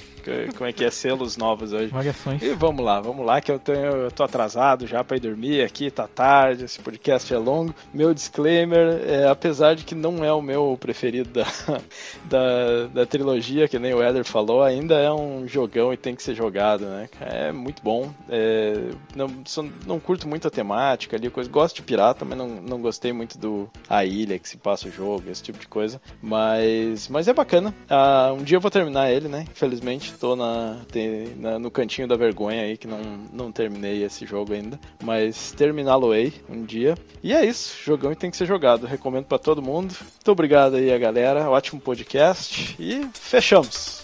como 0.55 0.69
é 0.69 0.73
que 0.73 0.83
é? 0.83 0.91
Selos 0.91 1.37
novos 1.37 1.73
hoje. 1.73 1.87
Variações. 1.87 2.41
E 2.41 2.53
vamos 2.53 2.83
lá, 2.83 2.99
vamos 2.99 3.25
lá, 3.25 3.41
que 3.41 3.51
eu, 3.51 3.59
tenho, 3.59 3.77
eu 3.77 4.11
tô 4.11 4.23
atrasado 4.23 4.87
já 4.87 5.03
pra 5.03 5.17
ir 5.17 5.19
dormir 5.19 5.61
aqui, 5.61 5.89
tá 5.89 6.07
tarde, 6.07 6.65
esse 6.65 6.79
podcast 6.79 7.33
é 7.33 7.37
longo. 7.37 7.73
Meu 7.93 8.13
disclaimer, 8.13 9.01
é, 9.05 9.27
apesar 9.27 9.75
de 9.75 9.83
que 9.83 9.95
não 9.95 10.23
é 10.23 10.31
o 10.31 10.41
meu 10.41 10.77
preferido 10.79 11.29
da, 11.29 11.45
da, 12.25 12.87
da 12.93 13.05
trilogia, 13.05 13.67
que 13.67 13.79
nem 13.79 13.93
o 13.93 14.03
Eder 14.03 14.25
falou, 14.25 14.63
ainda 14.63 14.95
é 14.95 15.11
um 15.11 15.47
jogão 15.47 15.93
e 15.93 15.97
tem 15.97 16.15
que 16.15 16.23
ser 16.23 16.35
jogado, 16.35 16.85
né? 16.85 17.09
É 17.19 17.51
muito 17.51 17.81
bom. 17.83 18.11
É, 18.29 18.89
não, 19.15 19.27
só 19.45 19.63
não 19.85 19.99
curto 19.99 20.27
muito 20.27 20.47
a 20.47 20.51
temática 20.51 21.15
ali, 21.15 21.29
coisa. 21.29 21.49
Gosto 21.49 21.77
de 21.77 21.81
pirata, 21.83 22.25
mas 22.25 22.37
não, 22.37 22.47
não 22.47 22.81
gostei 22.81 23.13
muito 23.13 23.37
do 23.37 23.69
a 23.89 24.05
ilha 24.05 24.39
que 24.39 24.47
se 24.47 24.57
passa 24.57 24.87
o 24.87 24.91
jogo, 24.91 25.29
esse 25.29 25.43
tipo 25.43 25.59
de 25.59 25.67
coisa. 25.67 26.01
Mas, 26.21 27.07
mas 27.07 27.27
é 27.27 27.33
bacana. 27.33 27.73
Ah, 27.89 28.33
um 28.33 28.43
dia 28.43 28.57
eu 28.57 28.61
vou 28.61 28.71
terminar 28.71 29.11
ele, 29.11 29.27
né? 29.27 29.45
Infelizmente, 29.49 30.08
tô 30.17 30.35
na, 30.35 30.77
tem- 30.91 31.35
na- 31.37 31.59
no 31.59 31.69
cantinho 31.71 32.07
da 32.07 32.15
vergonha 32.15 32.61
aí 32.63 32.77
que 32.77 32.87
não, 32.87 32.99
não 33.31 33.51
terminei 33.51 34.03
esse 34.03 34.25
jogo 34.25 34.53
ainda. 34.53 34.79
Mas 35.03 35.51
terminá-lo-ei 35.51 36.33
um 36.49 36.63
dia. 36.63 36.95
E 37.23 37.33
é 37.33 37.45
isso, 37.45 37.75
jogão 37.83 38.13
tem 38.15 38.31
que 38.31 38.37
ser 38.37 38.45
jogado. 38.45 38.85
Recomendo 38.85 39.25
pra 39.25 39.37
todo 39.37 39.61
mundo. 39.61 39.93
Muito 39.99 40.31
obrigado 40.31 40.75
aí 40.75 40.91
a 40.91 40.97
galera, 40.97 41.49
ótimo 41.49 41.79
podcast 41.81 42.75
e 42.79 43.05
fechamos. 43.13 43.98